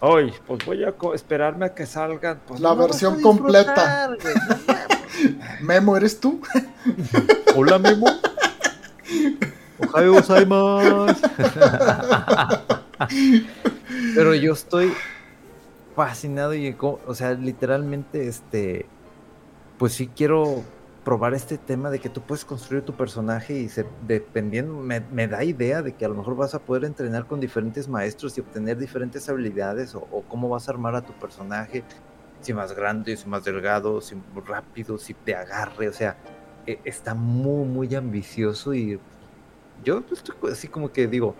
hoy, 0.00 0.34
pues 0.46 0.66
voy 0.66 0.84
a 0.84 0.94
esperarme 1.14 1.66
a 1.66 1.74
que 1.74 1.86
salgan. 1.86 2.42
Pues 2.46 2.60
la 2.60 2.74
versión 2.74 3.22
completa. 3.22 4.10
Memo, 5.62 5.96
¿eres 5.96 6.20
tú? 6.20 6.42
Hola, 7.56 7.78
Memo. 7.78 8.08
Ohio 9.78 10.12
gozaimasu. 10.12 11.06
Pero 14.14 14.34
yo 14.34 14.52
estoy 14.52 14.92
fascinado 15.94 16.54
y, 16.54 16.76
o 16.80 17.14
sea, 17.14 17.32
literalmente, 17.34 18.28
este, 18.28 18.86
pues 19.78 19.92
sí 19.92 20.08
quiero 20.08 20.62
probar 21.04 21.34
este 21.34 21.58
tema 21.58 21.90
de 21.90 21.98
que 21.98 22.08
tú 22.08 22.20
puedes 22.20 22.44
construir 22.44 22.84
tu 22.84 22.94
personaje 22.94 23.54
y 23.58 23.68
se, 23.68 23.84
dependiendo, 24.06 24.74
me, 24.74 25.28
da 25.28 25.42
idea 25.42 25.82
de 25.82 25.94
que 25.94 26.04
a 26.04 26.08
lo 26.08 26.14
mejor 26.14 26.36
vas 26.36 26.54
a 26.54 26.60
poder 26.60 26.84
entrenar 26.84 27.26
con 27.26 27.40
diferentes 27.40 27.88
maestros 27.88 28.38
y 28.38 28.40
obtener 28.40 28.78
diferentes 28.78 29.28
habilidades 29.28 29.94
o, 29.94 30.22
cómo 30.28 30.48
vas 30.48 30.68
a 30.68 30.72
armar 30.72 30.94
a 30.94 31.02
tu 31.02 31.12
personaje, 31.14 31.82
si 32.40 32.54
más 32.54 32.72
grande, 32.74 33.16
si 33.16 33.28
más 33.28 33.44
delgado, 33.44 34.00
si 34.00 34.16
rápido, 34.46 34.98
si 34.98 35.14
te 35.14 35.34
agarre, 35.34 35.88
o 35.88 35.92
sea, 35.92 36.16
e, 36.66 36.78
está 36.84 37.14
muy, 37.14 37.66
muy 37.66 37.94
ambicioso 37.94 38.74
y 38.74 39.00
yo 39.84 40.04
estoy 40.12 40.36
así 40.52 40.68
como 40.68 40.92
que 40.92 41.08
digo, 41.08 41.34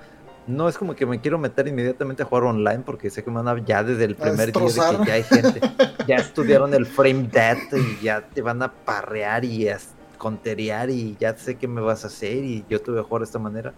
no 0.47 0.69
es 0.69 0.77
como 0.77 0.94
que 0.94 1.06
me 1.06 1.20
quiero 1.20 1.39
meter 1.39 1.69
inmediatamente 1.69 2.23
a 2.23 2.27
jugar 2.27 2.44
online 2.44 2.82
porque 2.85 3.10
sé 3.10 3.23
que 3.23 3.31
me 3.31 3.43
van 3.43 3.48
a 3.48 3.64
ya 3.64 3.85
desde 3.85 4.05
el 4.05 4.16
primer 4.16 4.52
día 4.52 4.62
de 4.62 4.98
que 4.98 5.06
ya 5.06 5.14
hay 5.14 5.23
gente, 5.23 5.60
ya 6.06 6.16
estudiaron 6.16 6.74
el 6.74 6.86
frame 6.86 7.28
death 7.31 7.73
y 7.73 8.05
ya 8.05 8.23
te 8.23 8.43
van 8.43 8.62
a 8.62 8.73
parrear 8.73 9.44
y 9.44 9.69
a 9.69 9.78
conterear 10.19 10.90
y 10.90 11.16
ya 11.19 11.36
sé 11.36 11.56
qué 11.56 11.69
me 11.69 11.81
vas 11.81 12.05
a 12.05 12.09
hacer 12.09 12.44
y 12.44 12.64
yo 12.69 12.81
te 12.81 12.90
voy 12.90 13.01
a 13.01 13.05
jugar 13.05 13.20
de 13.20 13.27
esta 13.27 13.39
manera. 13.39 13.73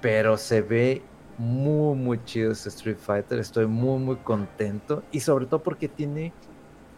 Pero 0.00 0.36
se 0.38 0.62
ve 0.62 1.02
muy 1.38 1.96
muy 1.96 2.24
chido 2.24 2.52
este 2.52 2.68
Street 2.68 2.98
Fighter, 2.98 3.38
estoy 3.38 3.66
muy 3.66 3.98
muy 3.98 4.16
contento. 4.16 5.02
Y 5.12 5.20
sobre 5.20 5.46
todo 5.46 5.62
porque 5.62 5.88
tiene 5.88 6.32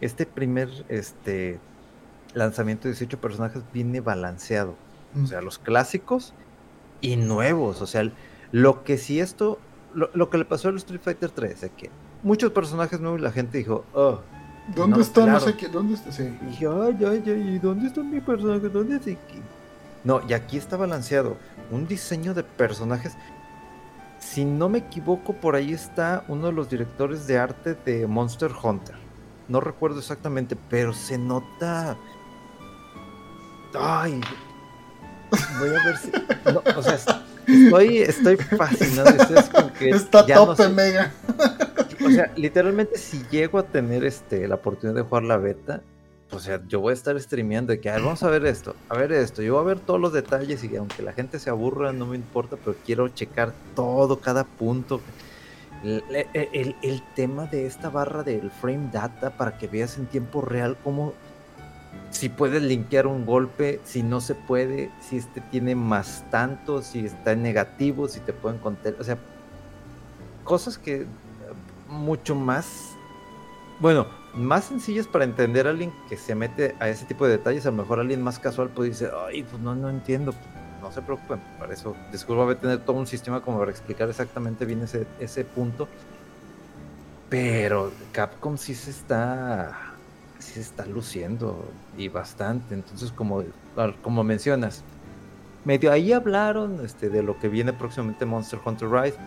este 0.01 0.25
primer 0.25 0.69
este 0.89 1.59
lanzamiento 2.33 2.87
de 2.87 2.93
18 2.93 3.19
personajes 3.19 3.63
viene 3.71 4.01
balanceado, 4.01 4.75
o 5.21 5.27
sea, 5.27 5.41
los 5.41 5.59
clásicos 5.59 6.33
y 6.99 7.15
nuevos, 7.15 7.81
o 7.81 7.87
sea, 7.87 8.11
lo 8.53 8.83
que 8.83 8.99
sí 8.99 9.19
esto, 9.19 9.57
lo, 9.95 10.29
que 10.29 10.37
le 10.37 10.45
pasó 10.45 10.69
al 10.69 10.77
Street 10.77 11.01
Fighter 11.03 11.31
3 11.31 11.63
es 11.63 11.71
que 11.71 11.89
muchos 12.21 12.51
personajes 12.51 12.99
nuevos 12.99 13.19
y 13.19 13.23
la 13.23 13.31
gente 13.31 13.57
dijo, 13.57 13.83
oh. 13.93 14.19
¿Dónde 14.75 15.01
está? 15.01 15.25
No 15.25 15.39
sé 15.39 15.57
qué, 15.57 15.67
¿dónde 15.67 15.95
está? 15.95 16.11
Sí. 16.11 16.37
Y 16.49 16.61
yo, 16.61 16.83
ay, 16.83 16.95
ay, 16.99 17.23
ay, 17.25 17.55
¿y 17.55 17.59
dónde 17.59 17.87
está 17.87 18.01
mi 18.01 18.21
personaje? 18.21 18.69
¿Dónde 18.69 18.97
está? 18.97 19.11
No, 20.03 20.21
y 20.29 20.33
aquí 20.33 20.55
está 20.55 20.77
balanceado. 20.77 21.35
Un 21.71 21.87
diseño 21.87 22.35
de 22.35 22.43
personajes. 22.43 23.13
Si 24.19 24.45
no 24.45 24.69
me 24.69 24.77
equivoco, 24.77 25.33
por 25.33 25.55
ahí 25.55 25.73
está 25.73 26.23
uno 26.27 26.45
de 26.45 26.53
los 26.53 26.69
directores 26.69 27.25
de 27.25 27.39
arte 27.39 27.73
de 27.73 28.05
Monster 28.05 28.51
Hunter. 28.63 28.95
No 29.47 29.61
recuerdo 29.61 29.97
exactamente, 29.97 30.55
pero 30.69 30.93
se 30.93 31.17
nota. 31.17 31.97
Ay. 33.73 34.21
Voy 35.59 35.69
a 35.69 35.85
ver 35.85 35.97
si. 35.97 36.11
o 36.77 36.83
sea, 36.83 37.23
estoy, 37.47 37.97
estoy 37.99 38.37
fascinado. 38.37 39.09
está 39.79 40.25
tope 40.25 40.69
mega. 40.69 41.11
O 42.05 42.09
sea, 42.09 42.31
literalmente, 42.35 42.97
si 42.97 43.23
llego 43.31 43.57
a 43.59 43.63
tener 43.63 44.03
este 44.03 44.47
la 44.47 44.55
oportunidad 44.55 44.95
de 44.95 45.01
jugar 45.03 45.23
la 45.23 45.37
beta, 45.37 45.81
o 46.33 46.39
sea, 46.39 46.61
yo 46.67 46.79
voy 46.79 46.91
a 46.91 46.93
estar 46.93 47.19
streameando 47.19 47.71
de 47.73 47.79
que, 47.79 47.89
a 47.89 47.93
ver, 47.93 48.01
vamos 48.01 48.23
a 48.23 48.29
ver 48.29 48.45
esto, 48.45 48.75
a 48.89 48.97
ver 48.97 49.11
esto, 49.11 49.41
yo 49.41 49.53
voy 49.53 49.61
a 49.61 49.65
ver 49.65 49.79
todos 49.79 49.99
los 49.99 50.13
detalles 50.13 50.63
y 50.63 50.75
aunque 50.75 51.03
la 51.03 51.13
gente 51.13 51.39
se 51.39 51.49
aburra, 51.49 51.93
no 51.93 52.07
me 52.07 52.15
importa, 52.15 52.57
pero 52.57 52.75
quiero 52.85 53.07
checar 53.09 53.53
todo, 53.75 54.19
cada 54.19 54.43
punto. 54.43 54.99
El, 55.83 57.03
tema 57.13 57.45
de 57.45 57.65
esta 57.65 57.89
barra 57.89 58.23
del 58.23 58.49
frame 58.51 58.89
data 58.91 59.37
para 59.37 59.57
que 59.57 59.67
veas 59.67 59.97
en 59.97 60.05
tiempo 60.05 60.41
real 60.41 60.77
cómo 60.83 61.13
si 62.11 62.29
puedes 62.29 62.61
linkear 62.61 63.07
un 63.07 63.25
golpe, 63.25 63.79
si 63.83 64.03
no 64.03 64.21
se 64.21 64.35
puede, 64.35 64.91
si 65.01 65.17
este 65.17 65.41
tiene 65.41 65.75
más 65.75 66.23
tanto, 66.29 66.81
si 66.81 67.05
está 67.05 67.31
en 67.31 67.41
negativo, 67.41 68.07
si 68.07 68.19
te 68.19 68.33
pueden 68.33 68.59
contar, 68.59 68.95
o 68.99 69.03
sea, 69.03 69.17
cosas 70.43 70.77
que 70.77 71.05
mucho 71.87 72.35
más, 72.35 72.95
bueno, 73.79 74.05
más 74.33 74.65
sencillas 74.65 75.07
para 75.07 75.25
entender 75.25 75.67
a 75.67 75.69
alguien 75.71 75.93
que 76.09 76.17
se 76.17 76.35
mete 76.35 76.75
a 76.79 76.89
ese 76.89 77.05
tipo 77.05 77.25
de 77.25 77.37
detalles. 77.37 77.65
A 77.65 77.71
lo 77.71 77.77
mejor 77.77 77.99
alguien 77.99 78.21
más 78.21 78.39
casual 78.39 78.69
puede 78.69 78.89
decir, 78.89 79.09
ay, 79.27 79.43
pues 79.43 79.61
no, 79.61 79.75
no 79.75 79.89
entiendo. 79.89 80.33
No 80.81 80.91
se 80.91 81.01
preocupen, 81.01 81.39
para 81.59 81.73
eso 81.73 81.95
Disculpa, 82.11 82.43
voy 82.43 82.55
a 82.55 82.59
tener 82.59 82.79
todo 82.79 82.97
un 82.97 83.07
sistema 83.07 83.39
como 83.39 83.57
para 83.59 83.71
explicar 83.71 84.09
exactamente 84.09 84.65
bien 84.65 84.81
ese, 84.81 85.07
ese 85.19 85.45
punto. 85.45 85.87
Pero 87.29 87.91
Capcom 88.11 88.57
sí 88.57 88.75
se 88.75 88.91
está, 88.91 89.92
sí 90.43 90.53
se 90.53 90.61
está 90.61 90.85
luciendo 90.85 91.65
y 91.97 92.09
bastante. 92.09 92.73
Entonces, 92.73 93.11
como, 93.11 93.43
como 94.01 94.23
mencionas, 94.23 94.83
medio 95.65 95.91
ahí 95.91 96.13
hablaron 96.13 96.83
este, 96.83 97.09
de 97.09 97.23
lo 97.23 97.39
que 97.39 97.47
viene 97.47 97.73
próximamente 97.73 98.25
Monster 98.25 98.59
Hunter 98.63 98.89
Rise, 98.89 99.17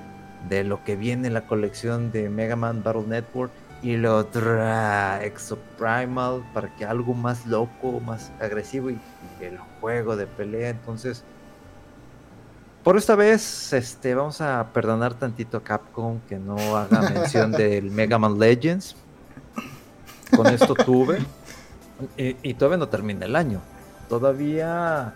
de 0.48 0.64
lo 0.64 0.84
que 0.84 0.96
viene 0.96 1.30
la 1.30 1.46
colección 1.46 2.12
de 2.12 2.28
Mega 2.28 2.56
Man 2.56 2.82
Battle 2.82 3.06
Network 3.06 3.50
y 3.82 3.96
lo 3.96 4.16
otra 4.16 5.24
Exoprimal 5.24 6.42
para 6.52 6.74
que 6.76 6.84
algo 6.84 7.14
más 7.14 7.46
loco, 7.46 8.00
más 8.00 8.32
agresivo 8.40 8.90
y, 8.90 8.98
el 9.40 9.58
juego 9.80 10.16
de 10.16 10.26
pelea. 10.26 10.70
Entonces, 10.70 11.22
por 12.82 12.96
esta 12.96 13.14
vez, 13.14 13.72
este, 13.72 14.14
vamos 14.14 14.40
a 14.40 14.72
perdonar 14.72 15.14
tantito 15.14 15.58
a 15.58 15.62
Capcom 15.62 16.20
que 16.28 16.38
no 16.38 16.56
haga 16.76 17.02
mención 17.10 17.52
del 17.52 17.90
Mega 17.90 18.18
Man 18.18 18.38
Legends. 18.38 18.96
Con 20.34 20.46
esto 20.46 20.74
tuve. 20.74 21.18
Y, 22.16 22.54
todavía 22.54 22.78
no 22.78 22.88
termina 22.88 23.26
el 23.26 23.36
año. 23.36 23.60
Todavía 24.08 25.14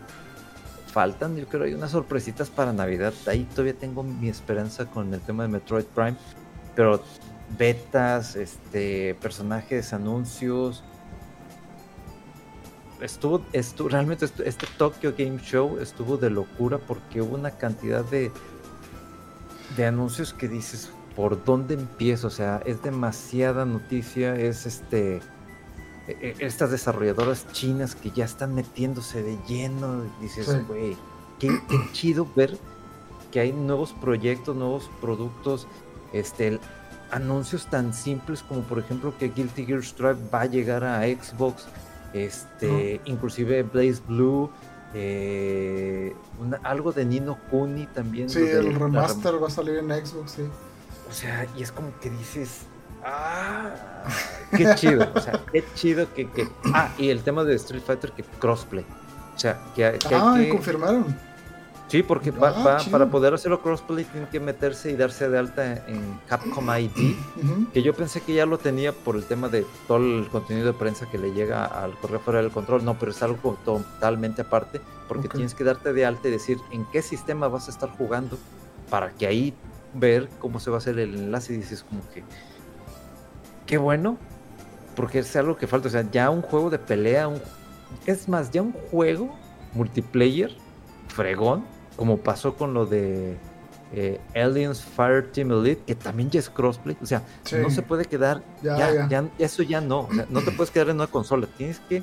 faltan, 0.92 1.36
yo 1.36 1.46
creo, 1.46 1.64
hay 1.64 1.74
unas 1.74 1.90
sorpresitas 1.90 2.50
para 2.50 2.72
Navidad. 2.72 3.12
Ahí 3.26 3.44
todavía 3.44 3.74
tengo 3.74 4.02
mi 4.02 4.28
esperanza 4.28 4.86
con 4.86 5.12
el 5.12 5.20
tema 5.20 5.44
de 5.44 5.50
Metroid 5.50 5.84
Prime. 5.84 6.16
Pero 6.74 7.02
betas, 7.58 8.36
este, 8.36 9.14
personajes, 9.20 9.92
anuncios. 9.92 10.82
Estuvo, 13.00 13.44
estuvo 13.52 13.88
realmente 13.88 14.26
este 14.44 14.66
Tokyo 14.76 15.14
Game 15.16 15.38
Show 15.38 15.78
estuvo 15.78 16.18
de 16.18 16.28
locura 16.28 16.78
porque 16.78 17.22
hubo 17.22 17.34
una 17.34 17.50
cantidad 17.52 18.04
de, 18.04 18.30
de 19.74 19.86
anuncios 19.86 20.34
que 20.34 20.48
dices, 20.48 20.90
¿por 21.20 21.44
dónde 21.44 21.74
empiezo? 21.74 22.28
O 22.28 22.30
sea, 22.30 22.62
es 22.64 22.82
demasiada 22.82 23.66
noticia, 23.66 24.34
es 24.36 24.64
este 24.64 25.16
e, 26.08 26.12
e, 26.22 26.34
estas 26.38 26.70
desarrolladoras 26.70 27.46
chinas 27.52 27.94
que 27.94 28.10
ya 28.10 28.24
están 28.24 28.54
metiéndose 28.54 29.22
de 29.22 29.36
lleno, 29.46 30.04
dices, 30.22 30.66
güey, 30.66 30.96
qué, 31.38 31.48
qué, 31.68 31.76
chido 31.92 32.26
ver 32.34 32.56
que 33.30 33.40
hay 33.40 33.52
nuevos 33.52 33.92
proyectos, 33.92 34.56
nuevos 34.56 34.90
productos, 35.02 35.66
este, 36.14 36.58
anuncios 37.10 37.66
tan 37.66 37.92
simples 37.92 38.42
como 38.42 38.62
por 38.62 38.78
ejemplo 38.78 39.12
que 39.18 39.28
Guilty 39.28 39.66
Gear 39.66 39.84
Strive 39.84 40.16
va 40.32 40.40
a 40.40 40.46
llegar 40.46 40.84
a 40.84 41.02
Xbox, 41.02 41.66
este, 42.14 43.02
inclusive 43.04 43.62
Blaze 43.64 44.00
Blue, 44.08 44.48
eh, 44.94 46.16
algo 46.62 46.92
de 46.92 47.04
Nino 47.04 47.36
Kuni 47.50 47.86
también. 47.88 48.30
Sí, 48.30 48.40
el 48.40 48.74
remaster 48.74 49.34
va 49.40 49.48
a 49.48 49.50
salir 49.50 49.76
en 49.76 49.90
Xbox, 49.90 50.30
sí. 50.30 50.44
O 51.10 51.12
sea, 51.12 51.46
y 51.56 51.62
es 51.62 51.72
como 51.72 51.92
que 52.00 52.08
dices, 52.08 52.66
ah, 53.04 53.74
qué 54.56 54.74
chido, 54.76 55.10
o 55.12 55.20
sea, 55.20 55.44
qué 55.52 55.64
chido 55.74 56.12
que, 56.14 56.30
que, 56.30 56.48
ah, 56.72 56.92
y 56.98 57.08
el 57.08 57.22
tema 57.22 57.42
de 57.42 57.56
Street 57.56 57.82
Fighter 57.84 58.12
que 58.12 58.22
crossplay. 58.22 58.86
O 59.34 59.38
sea, 59.38 59.58
que, 59.74 59.98
que 59.98 60.14
ah, 60.14 60.34
hay 60.34 60.44
que... 60.44 60.50
confirmaron. 60.50 61.16
Sí, 61.88 62.04
porque 62.04 62.32
ah, 62.40 62.78
para 62.88 63.10
poder 63.10 63.34
hacerlo 63.34 63.60
crossplay 63.62 64.04
tienen 64.04 64.28
que 64.30 64.38
meterse 64.38 64.92
y 64.92 64.94
darse 64.94 65.28
de 65.28 65.36
alta 65.36 65.84
en 65.88 66.20
Capcom 66.28 66.64
ID, 66.70 67.16
que 67.72 67.82
yo 67.82 67.92
pensé 67.94 68.20
que 68.20 68.32
ya 68.32 68.46
lo 68.46 68.58
tenía 68.58 68.92
por 68.92 69.16
el 69.16 69.24
tema 69.24 69.48
de 69.48 69.66
todo 69.88 69.98
el 69.98 70.28
contenido 70.28 70.68
de 70.68 70.72
prensa 70.74 71.10
que 71.10 71.18
le 71.18 71.32
llega 71.32 71.64
al 71.64 71.98
correo 71.98 72.20
fuera 72.20 72.40
del 72.40 72.52
control. 72.52 72.84
No, 72.84 72.96
pero 72.96 73.10
es 73.10 73.20
algo 73.24 73.58
totalmente 73.64 74.42
aparte, 74.42 74.80
porque 75.08 75.26
tienes 75.26 75.56
que 75.56 75.64
darte 75.64 75.92
de 75.92 76.06
alta 76.06 76.28
y 76.28 76.30
decir 76.30 76.58
en 76.70 76.84
qué 76.92 77.02
sistema 77.02 77.48
vas 77.48 77.66
a 77.66 77.72
estar 77.72 77.90
jugando 77.90 78.38
para 78.88 79.10
que 79.10 79.26
ahí 79.26 79.52
ver 79.94 80.28
cómo 80.38 80.60
se 80.60 80.70
va 80.70 80.76
a 80.76 80.78
hacer 80.78 80.98
el 80.98 81.14
enlace 81.14 81.54
y 81.54 81.56
dices 81.56 81.82
como 81.82 82.08
que 82.10 82.22
qué 83.66 83.78
bueno, 83.78 84.18
porque 84.96 85.20
es 85.20 85.36
algo 85.36 85.56
que 85.56 85.66
falta, 85.66 85.88
o 85.88 85.90
sea, 85.90 86.04
ya 86.10 86.30
un 86.30 86.42
juego 86.42 86.70
de 86.70 86.78
pelea, 86.78 87.30
es 88.06 88.28
más, 88.28 88.50
ya 88.50 88.62
un 88.62 88.72
juego 88.72 89.34
multiplayer 89.74 90.50
fregón 91.08 91.64
como 91.96 92.16
pasó 92.16 92.56
con 92.56 92.72
lo 92.72 92.86
de 92.86 93.36
eh, 93.92 94.20
Aliens 94.34 94.82
Fire 94.82 95.30
Team 95.32 95.50
Elite, 95.50 95.82
que 95.86 95.94
también 95.94 96.30
ya 96.30 96.40
es 96.40 96.48
crossplay. 96.48 96.96
O 97.02 97.06
sea, 97.06 97.22
no 97.60 97.68
se 97.68 97.82
puede 97.82 98.06
quedar. 98.06 98.42
Ya, 98.62 99.06
ya, 99.08 99.28
eso 99.38 99.62
ya 99.62 99.80
no. 99.80 100.08
no 100.30 100.40
te 100.40 100.50
puedes 100.52 100.70
quedar 100.70 100.88
en 100.88 100.96
una 100.96 101.08
consola. 101.08 101.46
Tienes 101.58 101.78
que 101.80 102.02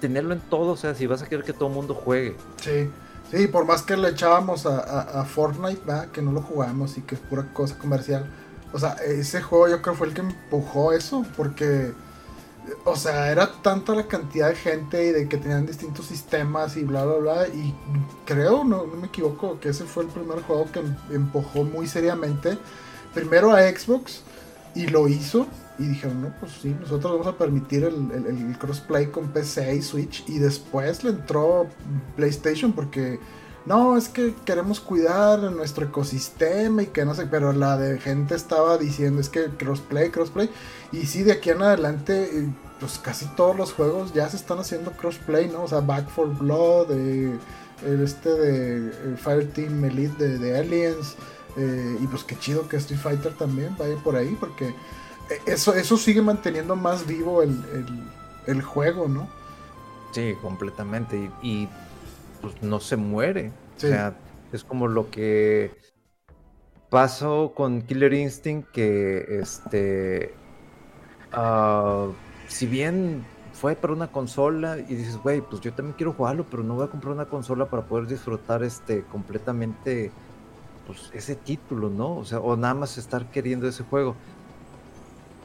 tenerlo 0.00 0.32
en 0.32 0.40
todo. 0.40 0.72
O 0.72 0.76
sea, 0.76 0.94
si 0.94 1.06
vas 1.06 1.22
a 1.22 1.26
querer 1.26 1.44
que 1.44 1.52
todo 1.52 1.68
el 1.68 1.74
mundo 1.74 1.94
juegue. 1.94 2.36
Sí. 2.62 2.88
Sí, 3.30 3.48
por 3.48 3.64
más 3.66 3.82
que 3.82 3.96
le 3.96 4.10
echábamos 4.10 4.66
a, 4.66 5.24
Fortnite, 5.24 5.82
que 6.12 6.22
no 6.22 6.32
lo 6.32 6.42
jugamos 6.42 6.96
y 6.96 7.02
que 7.02 7.16
es 7.16 7.20
pura 7.20 7.46
cosa 7.52 7.76
comercial. 7.76 8.26
O 8.72 8.78
sea, 8.78 8.92
ese 9.04 9.42
juego 9.42 9.68
yo 9.68 9.82
creo 9.82 9.94
fue 9.94 10.08
el 10.08 10.14
que 10.14 10.20
empujó 10.20 10.92
eso, 10.92 11.24
porque 11.36 11.92
o 12.84 12.96
sea, 12.96 13.30
era 13.30 13.50
tanta 13.62 13.94
la 13.94 14.06
cantidad 14.06 14.48
de 14.48 14.56
gente 14.56 15.06
y 15.06 15.12
de 15.12 15.28
que 15.28 15.36
tenían 15.36 15.66
distintos 15.66 16.06
sistemas 16.06 16.76
y 16.76 16.84
bla, 16.84 17.04
bla, 17.04 17.16
bla. 17.16 17.48
Y 17.48 17.74
creo, 18.24 18.64
no, 18.64 18.84
me 18.86 19.06
equivoco, 19.06 19.60
que 19.60 19.70
ese 19.70 19.84
fue 19.84 20.04
el 20.04 20.08
primer 20.08 20.42
juego 20.42 20.70
que 20.72 20.80
em, 20.80 20.96
empujó 21.10 21.64
muy 21.64 21.86
seriamente. 21.86 22.58
Primero 23.14 23.52
a 23.52 23.62
Xbox 23.62 24.22
y 24.74 24.86
lo 24.88 25.08
hizo. 25.08 25.46
Y 25.78 25.84
dijeron, 25.84 26.22
no, 26.22 26.32
pues 26.40 26.52
sí, 26.52 26.74
nosotros 26.80 27.12
vamos 27.12 27.26
a 27.26 27.36
permitir 27.36 27.84
el, 27.84 28.56
crossplay 28.58 29.10
con 29.10 29.28
PC 29.28 29.76
y 29.76 29.82
Switch. 29.82 30.24
Y 30.28 30.38
después 30.38 31.04
le 31.04 31.10
entró 31.10 31.66
PlayStation 32.16 32.72
porque 32.72 33.20
no, 33.66 33.96
es 33.96 34.08
que 34.08 34.34
queremos 34.44 34.78
cuidar 34.80 35.40
nuestro 35.50 35.86
ecosistema 35.86 36.84
y 36.84 36.86
que 36.86 37.04
no 37.04 37.14
sé, 37.14 37.26
pero 37.26 37.52
la 37.52 37.76
de 37.76 37.98
gente 37.98 38.36
estaba 38.36 38.78
diciendo 38.78 39.20
es 39.20 39.28
que 39.28 39.46
crossplay, 39.46 40.10
crossplay. 40.10 40.48
Y 40.92 41.06
sí, 41.06 41.24
de 41.24 41.32
aquí 41.32 41.50
en 41.50 41.62
adelante, 41.62 42.30
eh, 42.32 42.48
pues 42.78 42.98
casi 42.98 43.26
todos 43.34 43.56
los 43.56 43.72
juegos 43.72 44.14
ya 44.14 44.28
se 44.28 44.36
están 44.36 44.58
haciendo 44.60 44.92
crossplay, 44.92 45.48
¿no? 45.48 45.64
O 45.64 45.68
sea, 45.68 45.80
Back 45.80 46.08
for 46.08 46.28
Blood, 46.28 46.92
eh, 46.92 47.38
el 47.84 48.02
este 48.02 48.30
de 48.30 49.16
Fire 49.16 49.42
Fireteam 49.48 49.84
Elite 49.84 50.38
de, 50.38 50.58
Aliens. 50.58 51.16
Eh, 51.56 51.98
y 52.00 52.06
pues 52.06 52.22
qué 52.22 52.38
chido 52.38 52.68
que 52.68 52.76
Street 52.76 53.00
Fighter 53.00 53.34
también 53.34 53.74
vaya 53.78 53.96
por 53.96 54.14
ahí, 54.14 54.36
porque 54.38 54.74
eso, 55.46 55.74
eso 55.74 55.96
sigue 55.96 56.22
manteniendo 56.22 56.76
más 56.76 57.06
vivo 57.06 57.42
el, 57.42 58.62
juego, 58.62 59.08
¿no? 59.08 59.28
Sí, 60.12 60.34
completamente. 60.40 61.30
y 61.42 61.68
pues, 62.40 62.62
no 62.62 62.80
se 62.80 62.96
muere. 62.96 63.52
O 63.76 63.80
sea, 63.80 64.16
es 64.52 64.64
como 64.64 64.88
lo 64.88 65.10
que 65.10 65.70
pasó 66.90 67.52
con 67.54 67.82
Killer 67.82 68.14
Instinct, 68.14 68.70
que 68.70 69.40
este, 69.40 70.32
uh, 71.36 72.12
si 72.48 72.66
bien 72.66 73.24
fue 73.52 73.74
para 73.74 73.92
una 73.92 74.08
consola 74.08 74.78
y 74.78 74.94
dices, 74.94 75.16
güey, 75.16 75.40
pues 75.40 75.60
yo 75.60 75.72
también 75.72 75.96
quiero 75.96 76.12
jugarlo, 76.12 76.46
pero 76.50 76.62
no 76.62 76.74
voy 76.74 76.86
a 76.86 76.90
comprar 76.90 77.12
una 77.14 77.26
consola 77.26 77.66
para 77.66 77.82
poder 77.82 78.06
disfrutar 78.06 78.62
este 78.62 79.02
completamente 79.04 80.12
pues 80.86 81.10
ese 81.12 81.34
título, 81.34 81.90
¿no? 81.90 82.16
O 82.16 82.24
sea, 82.24 82.38
o 82.38 82.56
nada 82.56 82.74
más 82.74 82.96
estar 82.96 83.30
queriendo 83.30 83.66
ese 83.66 83.82
juego. 83.82 84.14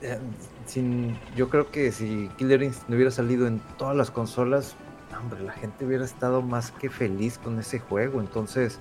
Eh, 0.01 0.19
sin, 0.65 1.17
yo 1.35 1.49
creo 1.49 1.69
que 1.69 1.91
si 1.91 2.29
Killer 2.37 2.63
Instinct 2.63 2.89
no 2.89 2.95
hubiera 2.95 3.11
salido 3.11 3.45
en 3.47 3.59
todas 3.77 3.95
las 3.95 4.09
consolas, 4.09 4.75
hombre, 5.19 5.41
la 5.43 5.53
gente 5.53 5.85
hubiera 5.85 6.05
estado 6.05 6.41
más 6.41 6.71
que 6.71 6.89
feliz 6.89 7.37
con 7.37 7.59
ese 7.59 7.79
juego. 7.79 8.19
Entonces, 8.19 8.79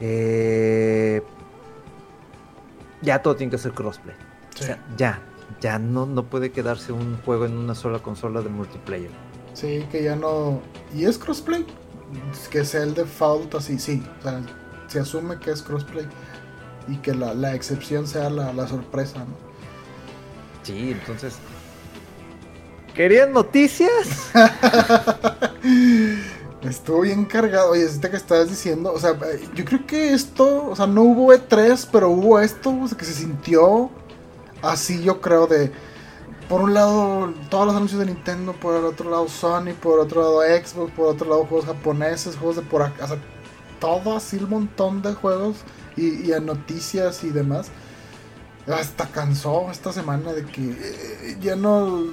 eh, 0.00 1.22
ya 3.02 3.20
todo 3.22 3.36
tiene 3.36 3.50
que 3.50 3.58
ser 3.58 3.72
crossplay. 3.72 4.16
O 4.54 4.62
sea, 4.62 4.82
ya, 4.96 5.20
ya 5.60 5.78
no, 5.78 6.06
no 6.06 6.24
puede 6.24 6.52
quedarse 6.52 6.92
un 6.92 7.18
juego 7.18 7.44
en 7.44 7.56
una 7.56 7.74
sola 7.74 7.98
consola 7.98 8.40
de 8.40 8.48
multiplayer. 8.48 9.10
Sí, 9.52 9.86
que 9.90 10.04
ya 10.04 10.16
no. 10.16 10.60
¿Y 10.94 11.04
es 11.04 11.18
crossplay? 11.18 11.66
Que 12.50 12.64
sea 12.64 12.82
el 12.82 12.94
default 12.94 13.54
así, 13.56 13.78
sí. 13.78 14.02
O 14.20 14.22
sea, 14.22 14.40
se 14.86 15.00
asume 15.00 15.38
que 15.38 15.50
es 15.50 15.62
crossplay 15.62 16.06
y 16.88 16.96
que 16.98 17.14
la, 17.14 17.34
la 17.34 17.54
excepción 17.54 18.06
sea 18.06 18.30
la, 18.30 18.52
la 18.52 18.66
sorpresa, 18.66 19.20
¿no? 19.20 19.43
Sí, 20.64 20.92
entonces. 20.92 21.36
¿Querían 22.94 23.32
noticias? 23.32 24.30
Estuvo 26.62 27.02
bien 27.02 27.26
cargado. 27.26 27.72
Oye, 27.72 27.84
este 27.84 28.08
que 28.08 28.16
estabas 28.16 28.48
diciendo, 28.48 28.92
o 28.92 28.98
sea, 28.98 29.16
yo 29.54 29.64
creo 29.64 29.86
que 29.86 30.14
esto, 30.14 30.70
o 30.70 30.76
sea, 30.76 30.86
no 30.86 31.02
hubo 31.02 31.32
E3, 31.32 31.88
pero 31.92 32.08
hubo 32.08 32.40
esto, 32.40 32.70
o 32.70 32.88
sea, 32.88 32.96
que 32.96 33.04
se 33.04 33.12
sintió 33.12 33.90
así, 34.62 35.02
yo 35.02 35.20
creo, 35.20 35.46
de. 35.46 35.70
Por 36.48 36.60
un 36.60 36.74
lado, 36.74 37.32
todos 37.50 37.66
los 37.66 37.74
anuncios 37.74 38.00
de 38.00 38.06
Nintendo, 38.06 38.52
por 38.52 38.76
el 38.76 38.84
otro 38.84 39.10
lado, 39.10 39.28
Sony, 39.28 39.72
por 39.80 39.98
otro 39.98 40.20
lado, 40.20 40.42
Xbox, 40.42 40.92
por 40.92 41.08
otro 41.08 41.28
lado, 41.28 41.46
juegos 41.46 41.66
japoneses, 41.66 42.36
juegos 42.36 42.56
de 42.56 42.62
por 42.62 42.82
acá, 42.82 43.04
o 43.04 43.08
sea, 43.08 43.18
todo 43.80 44.16
así, 44.16 44.36
un 44.36 44.50
montón 44.50 45.02
de 45.02 45.14
juegos 45.14 45.56
y, 45.96 46.28
y 46.28 46.32
a 46.32 46.40
noticias 46.40 47.24
y 47.24 47.30
demás. 47.30 47.70
Hasta 48.66 49.06
cansó 49.08 49.70
esta 49.70 49.92
semana 49.92 50.32
de 50.32 50.44
que 50.46 50.62
eh, 50.70 51.36
ya 51.40 51.54
no 51.54 52.00
eh, 52.00 52.08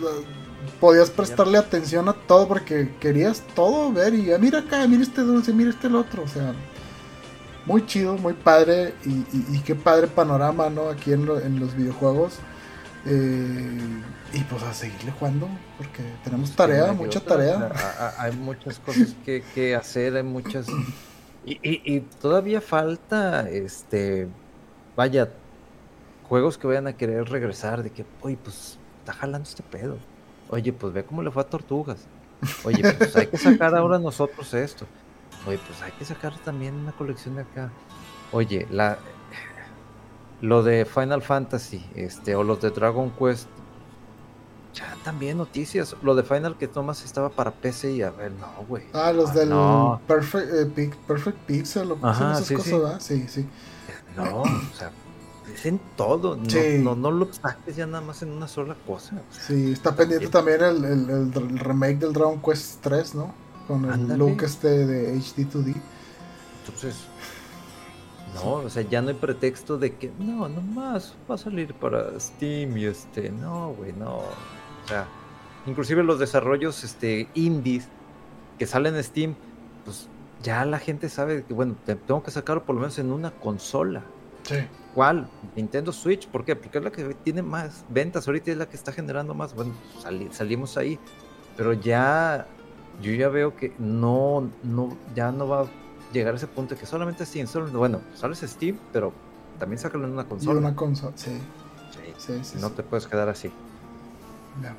podías 0.79 1.09
prestarle 1.09 1.57
atención 1.57 2.09
a 2.09 2.13
todo 2.13 2.47
porque 2.47 2.93
querías 2.99 3.41
todo 3.55 3.91
ver 3.91 4.13
y 4.13 4.31
ah, 4.33 4.37
mira 4.37 4.59
acá, 4.59 4.85
mira 4.87 5.01
este 5.03 5.21
dulce, 5.21 5.53
mira 5.53 5.69
este 5.69 5.87
el 5.87 5.95
otro, 5.95 6.23
o 6.23 6.27
sea, 6.27 6.53
muy 7.65 7.85
chido, 7.85 8.17
muy 8.17 8.33
padre 8.33 8.93
y, 9.05 9.09
y- 9.09 9.45
y 9.51 9.59
qué 9.59 9.75
padre 9.75 10.07
panorama, 10.07 10.69
¿no? 10.69 10.89
Aquí 10.89 11.13
en, 11.13 11.25
lo- 11.25 11.39
en 11.39 11.59
los 11.59 11.75
videojuegos. 11.75 12.33
Eh, 13.05 13.79
y 14.33 14.39
pues 14.43 14.61
a 14.63 14.73
seguirle 14.73 15.11
jugando 15.11 15.47
porque 15.77 16.03
tenemos 16.23 16.51
tarea, 16.55 16.91
mucha 16.93 17.19
otra, 17.19 17.37
tarea. 17.37 17.71
a- 17.73 18.05
a- 18.07 18.23
hay 18.23 18.31
muchas 18.35 18.77
cosas 18.79 19.15
que, 19.25 19.43
que 19.55 19.75
hacer, 19.75 20.15
hay 20.17 20.23
muchas. 20.23 20.67
Y, 21.45 21.53
y- 21.67 21.81
y 21.85 21.99
todavía 22.21 22.61
falta, 22.61 23.49
este. 23.49 24.27
Vaya, 24.95 25.29
juegos 26.31 26.57
que 26.57 26.65
vayan 26.65 26.87
a 26.87 26.93
querer 26.93 27.27
regresar. 27.27 27.83
De 27.83 27.89
que, 27.89 28.05
oye, 28.21 28.37
pues 28.41 28.77
está 28.99 29.11
jalando 29.11 29.49
este 29.49 29.63
pedo. 29.63 29.97
Oye, 30.49 30.71
pues 30.71 30.93
ve 30.93 31.03
cómo 31.03 31.21
le 31.23 31.29
fue 31.29 31.41
a 31.41 31.45
Tortugas. 31.45 32.05
Oye, 32.63 32.81
pues 32.93 33.13
hay 33.17 33.27
que 33.27 33.37
sacar 33.37 33.75
ahora 33.75 33.99
nosotros 33.99 34.53
esto. 34.53 34.85
Oye, 35.45 35.59
pues 35.67 35.81
hay 35.81 35.91
que 35.91 36.05
sacar 36.05 36.33
también 36.37 36.75
una 36.75 36.93
colección 36.93 37.35
de 37.35 37.41
acá. 37.41 37.69
Oye, 38.31 38.65
la. 38.71 38.97
Lo 40.39 40.63
de 40.63 40.85
Final 40.85 41.21
Fantasy, 41.21 41.85
este, 41.95 42.33
o 42.35 42.43
los 42.43 42.61
de 42.61 42.71
Dragon 42.71 43.11
Quest, 43.11 43.47
ya 44.73 44.95
también 45.03 45.37
noticias. 45.37 45.97
Lo 46.01 46.15
de 46.15 46.23
Final 46.23 46.57
que 46.57 46.69
Thomas 46.69 47.03
estaba 47.03 47.29
para 47.29 47.51
PC 47.51 47.91
y 47.91 48.01
a 48.03 48.09
ver, 48.09 48.31
no, 48.31 48.47
güey. 48.69 48.85
Ah, 48.93 49.11
los 49.11 49.33
del 49.33 49.49
No, 49.49 49.99
Perfect, 50.07 50.77
eh, 50.77 50.91
Perfect 51.05 51.37
Pixel 51.39 51.91
o 51.91 51.97
Ajá, 52.01 52.31
esas 52.31 52.47
sí, 52.47 52.55
cosas, 52.55 52.69
sí. 52.69 52.77
¿verdad? 52.77 52.99
Sí, 53.01 53.25
sí. 53.27 53.49
no, 54.15 54.41
o 54.43 54.75
sea, 54.75 54.91
es 55.53 55.65
en 55.65 55.79
todo. 55.95 56.35
No, 56.35 56.49
Sí. 56.49 56.79
no, 56.79 56.95
no 56.95 57.11
lo 57.11 57.31
saques 57.33 57.75
ya 57.75 57.85
nada 57.87 58.01
más 58.03 58.21
en 58.23 58.31
una 58.31 58.47
sola 58.47 58.75
cosa. 58.87 59.21
Sí, 59.31 59.71
está 59.71 59.95
pendiente 59.95 60.27
también 60.27 60.61
el, 60.61 60.83
el- 60.85 61.59
remake 61.59 61.99
del 61.99 62.13
Dragon 62.13 62.41
Quest 62.41 62.81
3, 62.81 63.15
¿no? 63.15 63.33
Con 63.67 63.85
el 63.85 63.91
Ándale. 63.91 64.17
look 64.17 64.43
este 64.43 64.85
de 64.85 65.13
HD2D. 65.15 65.75
Entonces, 66.65 66.95
no, 68.35 68.53
o 68.53 68.69
sea, 68.69 68.83
ya 68.83 69.01
no 69.01 69.09
hay 69.09 69.15
pretexto 69.15 69.77
de 69.77 69.95
que 69.95 70.11
no, 70.19 70.47
nomás 70.47 71.15
va 71.29 71.35
a 71.35 71.37
salir 71.37 71.73
para 71.73 72.17
Steam 72.19 72.77
y 72.77 72.85
este, 72.85 73.29
no, 73.29 73.73
güey, 73.73 73.93
no. 73.93 74.17
O 74.19 74.87
sea, 74.87 75.05
inclusive 75.67 76.03
los 76.03 76.17
desarrollos 76.19 76.83
este 76.83 77.27
indies 77.33 77.87
que 78.57 78.65
salen 78.65 78.95
en 78.95 79.03
Steam, 79.03 79.35
pues 79.85 80.07
ya 80.43 80.63
la 80.65 80.79
gente 80.79 81.09
sabe 81.09 81.43
que 81.43 81.53
bueno, 81.53 81.75
te- 81.85 81.95
tengo 81.95 82.23
que 82.23 82.31
sacarlo 82.31 82.63
por 82.63 82.75
lo 82.75 82.81
menos 82.81 82.97
en 82.99 83.11
una 83.11 83.31
consola. 83.31 84.03
Sí. 84.51 84.67
¿Cuál? 84.93 85.27
Nintendo 85.55 85.91
Switch, 85.93 86.27
¿por 86.27 86.43
qué? 86.43 86.55
Porque 86.55 86.77
es 86.77 86.83
la 86.83 86.91
que 86.91 87.13
tiene 87.15 87.41
más 87.41 87.85
ventas, 87.89 88.27
ahorita 88.27 88.51
es 88.51 88.57
la 88.57 88.67
que 88.67 88.75
está 88.75 88.91
generando 88.91 89.33
más. 89.33 89.53
Bueno, 89.53 89.73
sali- 90.01 90.29
salimos 90.33 90.75
ahí, 90.77 90.99
pero 91.55 91.73
ya 91.73 92.45
yo 93.01 93.11
ya 93.13 93.29
veo 93.29 93.55
que 93.55 93.73
no, 93.79 94.49
no, 94.63 94.97
ya 95.15 95.31
no 95.31 95.47
va 95.47 95.61
a 95.61 95.65
llegar 96.11 96.33
a 96.33 96.37
ese 96.37 96.47
punto 96.47 96.75
de 96.75 96.79
que 96.81 96.85
solamente 96.85 97.25
Steam, 97.25 97.47
solo, 97.47 97.67
bueno, 97.71 98.01
sales 98.15 98.39
Steam, 98.39 98.77
pero 98.91 99.13
también 99.59 99.79
sácalo 99.79 100.05
en 100.05 100.11
una 100.13 100.25
consola. 100.25 100.59
una 100.59 100.75
consola, 100.75 101.13
sí. 101.15 101.31
Sí, 101.91 102.13
Sí, 102.17 102.43
sí, 102.43 102.57
no 102.59 102.67
sí. 102.69 102.75
te 102.75 102.83
puedes 102.83 103.07
quedar 103.07 103.29
así. 103.29 103.49
Ya. 104.61 104.75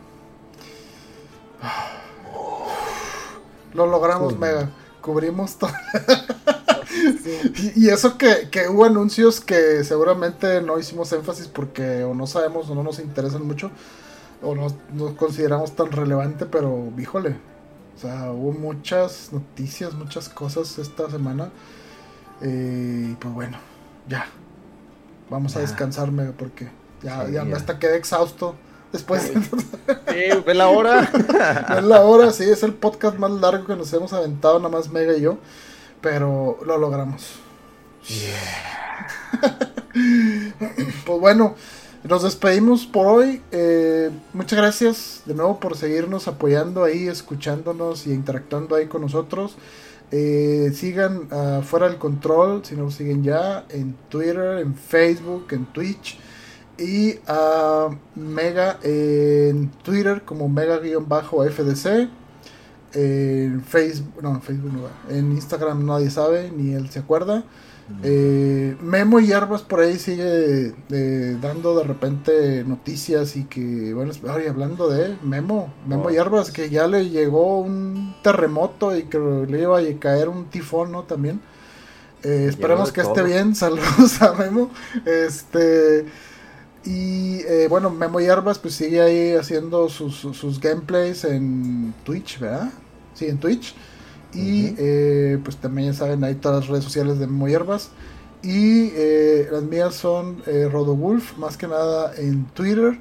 Lo 3.75 3.87
logramos, 3.87 4.33
Sí. 4.35 4.39
Mega. 4.39 4.71
Cubrimos 5.01 5.57
todo. 5.57 5.71
y, 7.77 7.87
y 7.87 7.89
eso 7.91 8.17
que, 8.19 8.49
que 8.51 8.69
hubo 8.69 8.85
anuncios 8.85 9.41
que 9.41 9.85
seguramente 9.85 10.61
no 10.63 10.79
hicimos 10.79 11.13
énfasis 11.13 11.49
porque 11.49 12.05
o 12.05 12.15
no 12.15 12.27
sabemos 12.27 12.69
o 12.71 12.75
no 12.75 12.83
nos 12.83 12.99
interesan 12.99 13.47
mucho 13.47 13.71
o 14.43 14.55
no 14.55 14.67
nos 14.93 15.13
consideramos 15.13 15.75
tan 15.77 15.91
relevante, 15.93 16.47
pero 16.47 16.93
híjole. 16.99 17.37
O 17.97 18.01
sea, 18.01 18.33
hubo 18.33 18.53
muchas 18.53 19.31
noticias, 19.33 19.95
muchas 19.95 20.29
cosas 20.29 20.79
esta 20.79 21.09
semana. 21.11 21.51
Eh, 22.41 23.11
y 23.13 23.15
pues 23.17 23.33
bueno, 23.35 23.59
ya. 24.09 24.27
Vamos 25.31 25.57
a 25.57 25.61
Ya. 25.61 25.63
descansar, 25.63 26.11
Mega, 26.11 26.33
porque 26.37 26.71
ya, 27.03 27.27
Sí, 27.27 27.33
ya 27.33 27.45
ya. 27.45 27.57
hasta 27.57 27.79
quedé 27.79 27.97
exhausto. 27.97 28.57
Después 28.93 29.23
Sí, 29.23 29.33
ve 30.47 30.55
la 30.55 30.69
hora. 30.69 31.03
es 31.79 31.85
la 31.85 32.03
hora, 32.03 32.31
sí, 32.33 32.45
es 32.45 32.63
el 32.63 32.75
podcast 32.75 33.19
más 33.19 33.31
largo 33.31 33.67
que 33.67 33.77
nos 33.77 33.93
hemos 33.93 34.13
aventado, 34.13 34.59
nada 34.59 34.71
más 34.71 34.91
Mega 34.91 35.17
y 35.17 35.21
yo. 35.23 35.39
Pero 36.03 36.59
lo 36.67 36.77
logramos. 36.77 37.37
pues 41.07 41.21
bueno, 41.21 41.55
nos 42.05 42.25
despedimos 42.25 42.87
por 42.87 43.07
hoy. 43.07 43.41
Eh, 43.53 44.11
muchas 44.33 44.59
gracias 44.59 45.23
de 45.25 45.35
nuevo 45.35 45.61
por 45.61 45.77
seguirnos 45.77 46.27
apoyando 46.27 46.85
ahí, 46.85 47.07
escuchándonos 47.07 48.07
y 48.07 48.13
interactuando 48.13 48.75
ahí 48.75 48.87
con 48.87 49.03
nosotros. 49.03 49.57
Eh, 50.11 50.73
sigan 50.75 51.29
fuera 51.63 51.89
del 51.89 51.97
control, 51.97 52.65
si 52.65 52.75
no 52.75 52.85
lo 52.85 52.91
siguen 52.91 53.23
ya, 53.23 53.65
en 53.71 53.95
Twitter, 54.11 54.59
en 54.59 54.75
Facebook, 54.75 55.47
en 55.53 55.67
Twitch. 55.67 56.19
Y 56.79 57.15
a 57.29 57.91
Mega 58.17 58.79
en 58.83 59.71
Twitter 59.83 60.23
como 60.23 60.49
Mega-FDC. 60.49 62.09
En 62.95 63.63
Facebook, 63.63 64.23
no, 64.23 64.31
en 64.35 64.43
Facebook 64.43 64.73
no 64.73 64.83
va. 64.83 64.91
En 65.09 65.33
Instagram 65.33 65.87
nadie 65.87 66.11
sabe, 66.11 66.51
ni 66.55 66.75
él 66.75 66.91
se 66.91 66.99
acuerda. 66.99 67.45
Eh, 68.03 68.77
Memo 68.81 69.21
Hierbas 69.21 69.63
por 69.63 69.81
ahí 69.81 69.99
sigue 69.99 70.73
eh, 70.91 71.37
dando 71.43 71.77
de 71.77 71.85
repente 71.85 72.65
noticias 72.65 73.37
y 73.37 73.45
que, 73.45 73.93
bueno, 73.93 74.13
oye, 74.35 74.49
hablando 74.49 74.89
de 74.89 75.17
Memo, 75.23 75.73
Memo 75.87 76.05
Oh. 76.07 76.11
Hierbas, 76.11 76.51
que 76.51 76.71
ya 76.71 76.87
le 76.87 77.11
llegó 77.11 77.61
un 77.61 78.15
terremoto 78.23 78.97
y 78.97 79.03
que 79.05 79.19
le 79.19 79.61
iba 79.63 79.79
a 79.79 79.83
caer 79.99 80.29
un 80.29 80.47
tifón, 80.47 80.93
¿no? 80.93 81.03
También. 81.03 81.41
Eh, 82.23 82.47
esperemos 82.49 82.93
que 82.93 83.01
esté 83.03 83.23
bien, 83.25 83.55
saludos 83.57 84.23
a 84.23 84.33
Memo. 84.35 84.71
Este. 85.05 86.07
Y 86.85 87.41
eh, 87.43 87.67
bueno, 87.69 87.91
Memo 87.91 88.21
Hierbas 88.21 88.59
pues 88.59 88.75
sigue 88.75 89.01
ahí 89.03 89.33
haciendo 89.35 89.89
sus, 89.89 90.17
sus- 90.17 90.37
sus 90.37 90.59
gameplays 90.61 91.25
en 91.25 91.95
Twitch, 92.05 92.39
¿verdad? 92.41 92.71
Sí, 93.23 93.29
en 93.31 93.39
Twitch. 93.39 93.75
Y 94.35 94.75
eh, 94.79 95.39
pues 95.45 95.57
también 95.59 95.93
ya 95.93 95.99
saben 95.99 96.25
ahí 96.25 96.35
todas 96.35 96.61
las 96.61 96.69
redes 96.69 96.85
sociales 96.85 97.19
de 97.19 97.27
Memo 97.27 97.49
Hierbas. 97.49 97.91
Y 98.43 98.91
eh, 98.95 99.49
las 99.53 99.63
mías 99.63 99.95
son 99.95 100.43
eh, 100.47 100.69
Rodowulf, 100.73 101.37
más 101.39 101.57
que 101.57 101.69
nada 101.69 102.13
en 102.17 102.47
Twitter. 102.47 102.99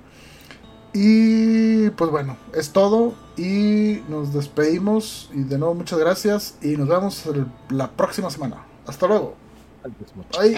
Y 0.93 1.89
pues 1.91 2.11
bueno, 2.11 2.37
es 2.53 2.71
todo. 2.71 3.13
Y 3.37 4.01
nos 4.09 4.33
despedimos. 4.33 5.29
Y 5.33 5.43
de 5.43 5.57
nuevo 5.57 5.73
muchas 5.73 5.97
gracias. 5.99 6.55
Y 6.61 6.75
nos 6.77 6.87
vemos 6.89 7.25
el- 7.27 7.47
la 7.69 7.89
próxima 7.91 8.29
semana. 8.29 8.65
Hasta 8.85 9.07
luego. 9.07 9.35
Bye. 10.37 10.57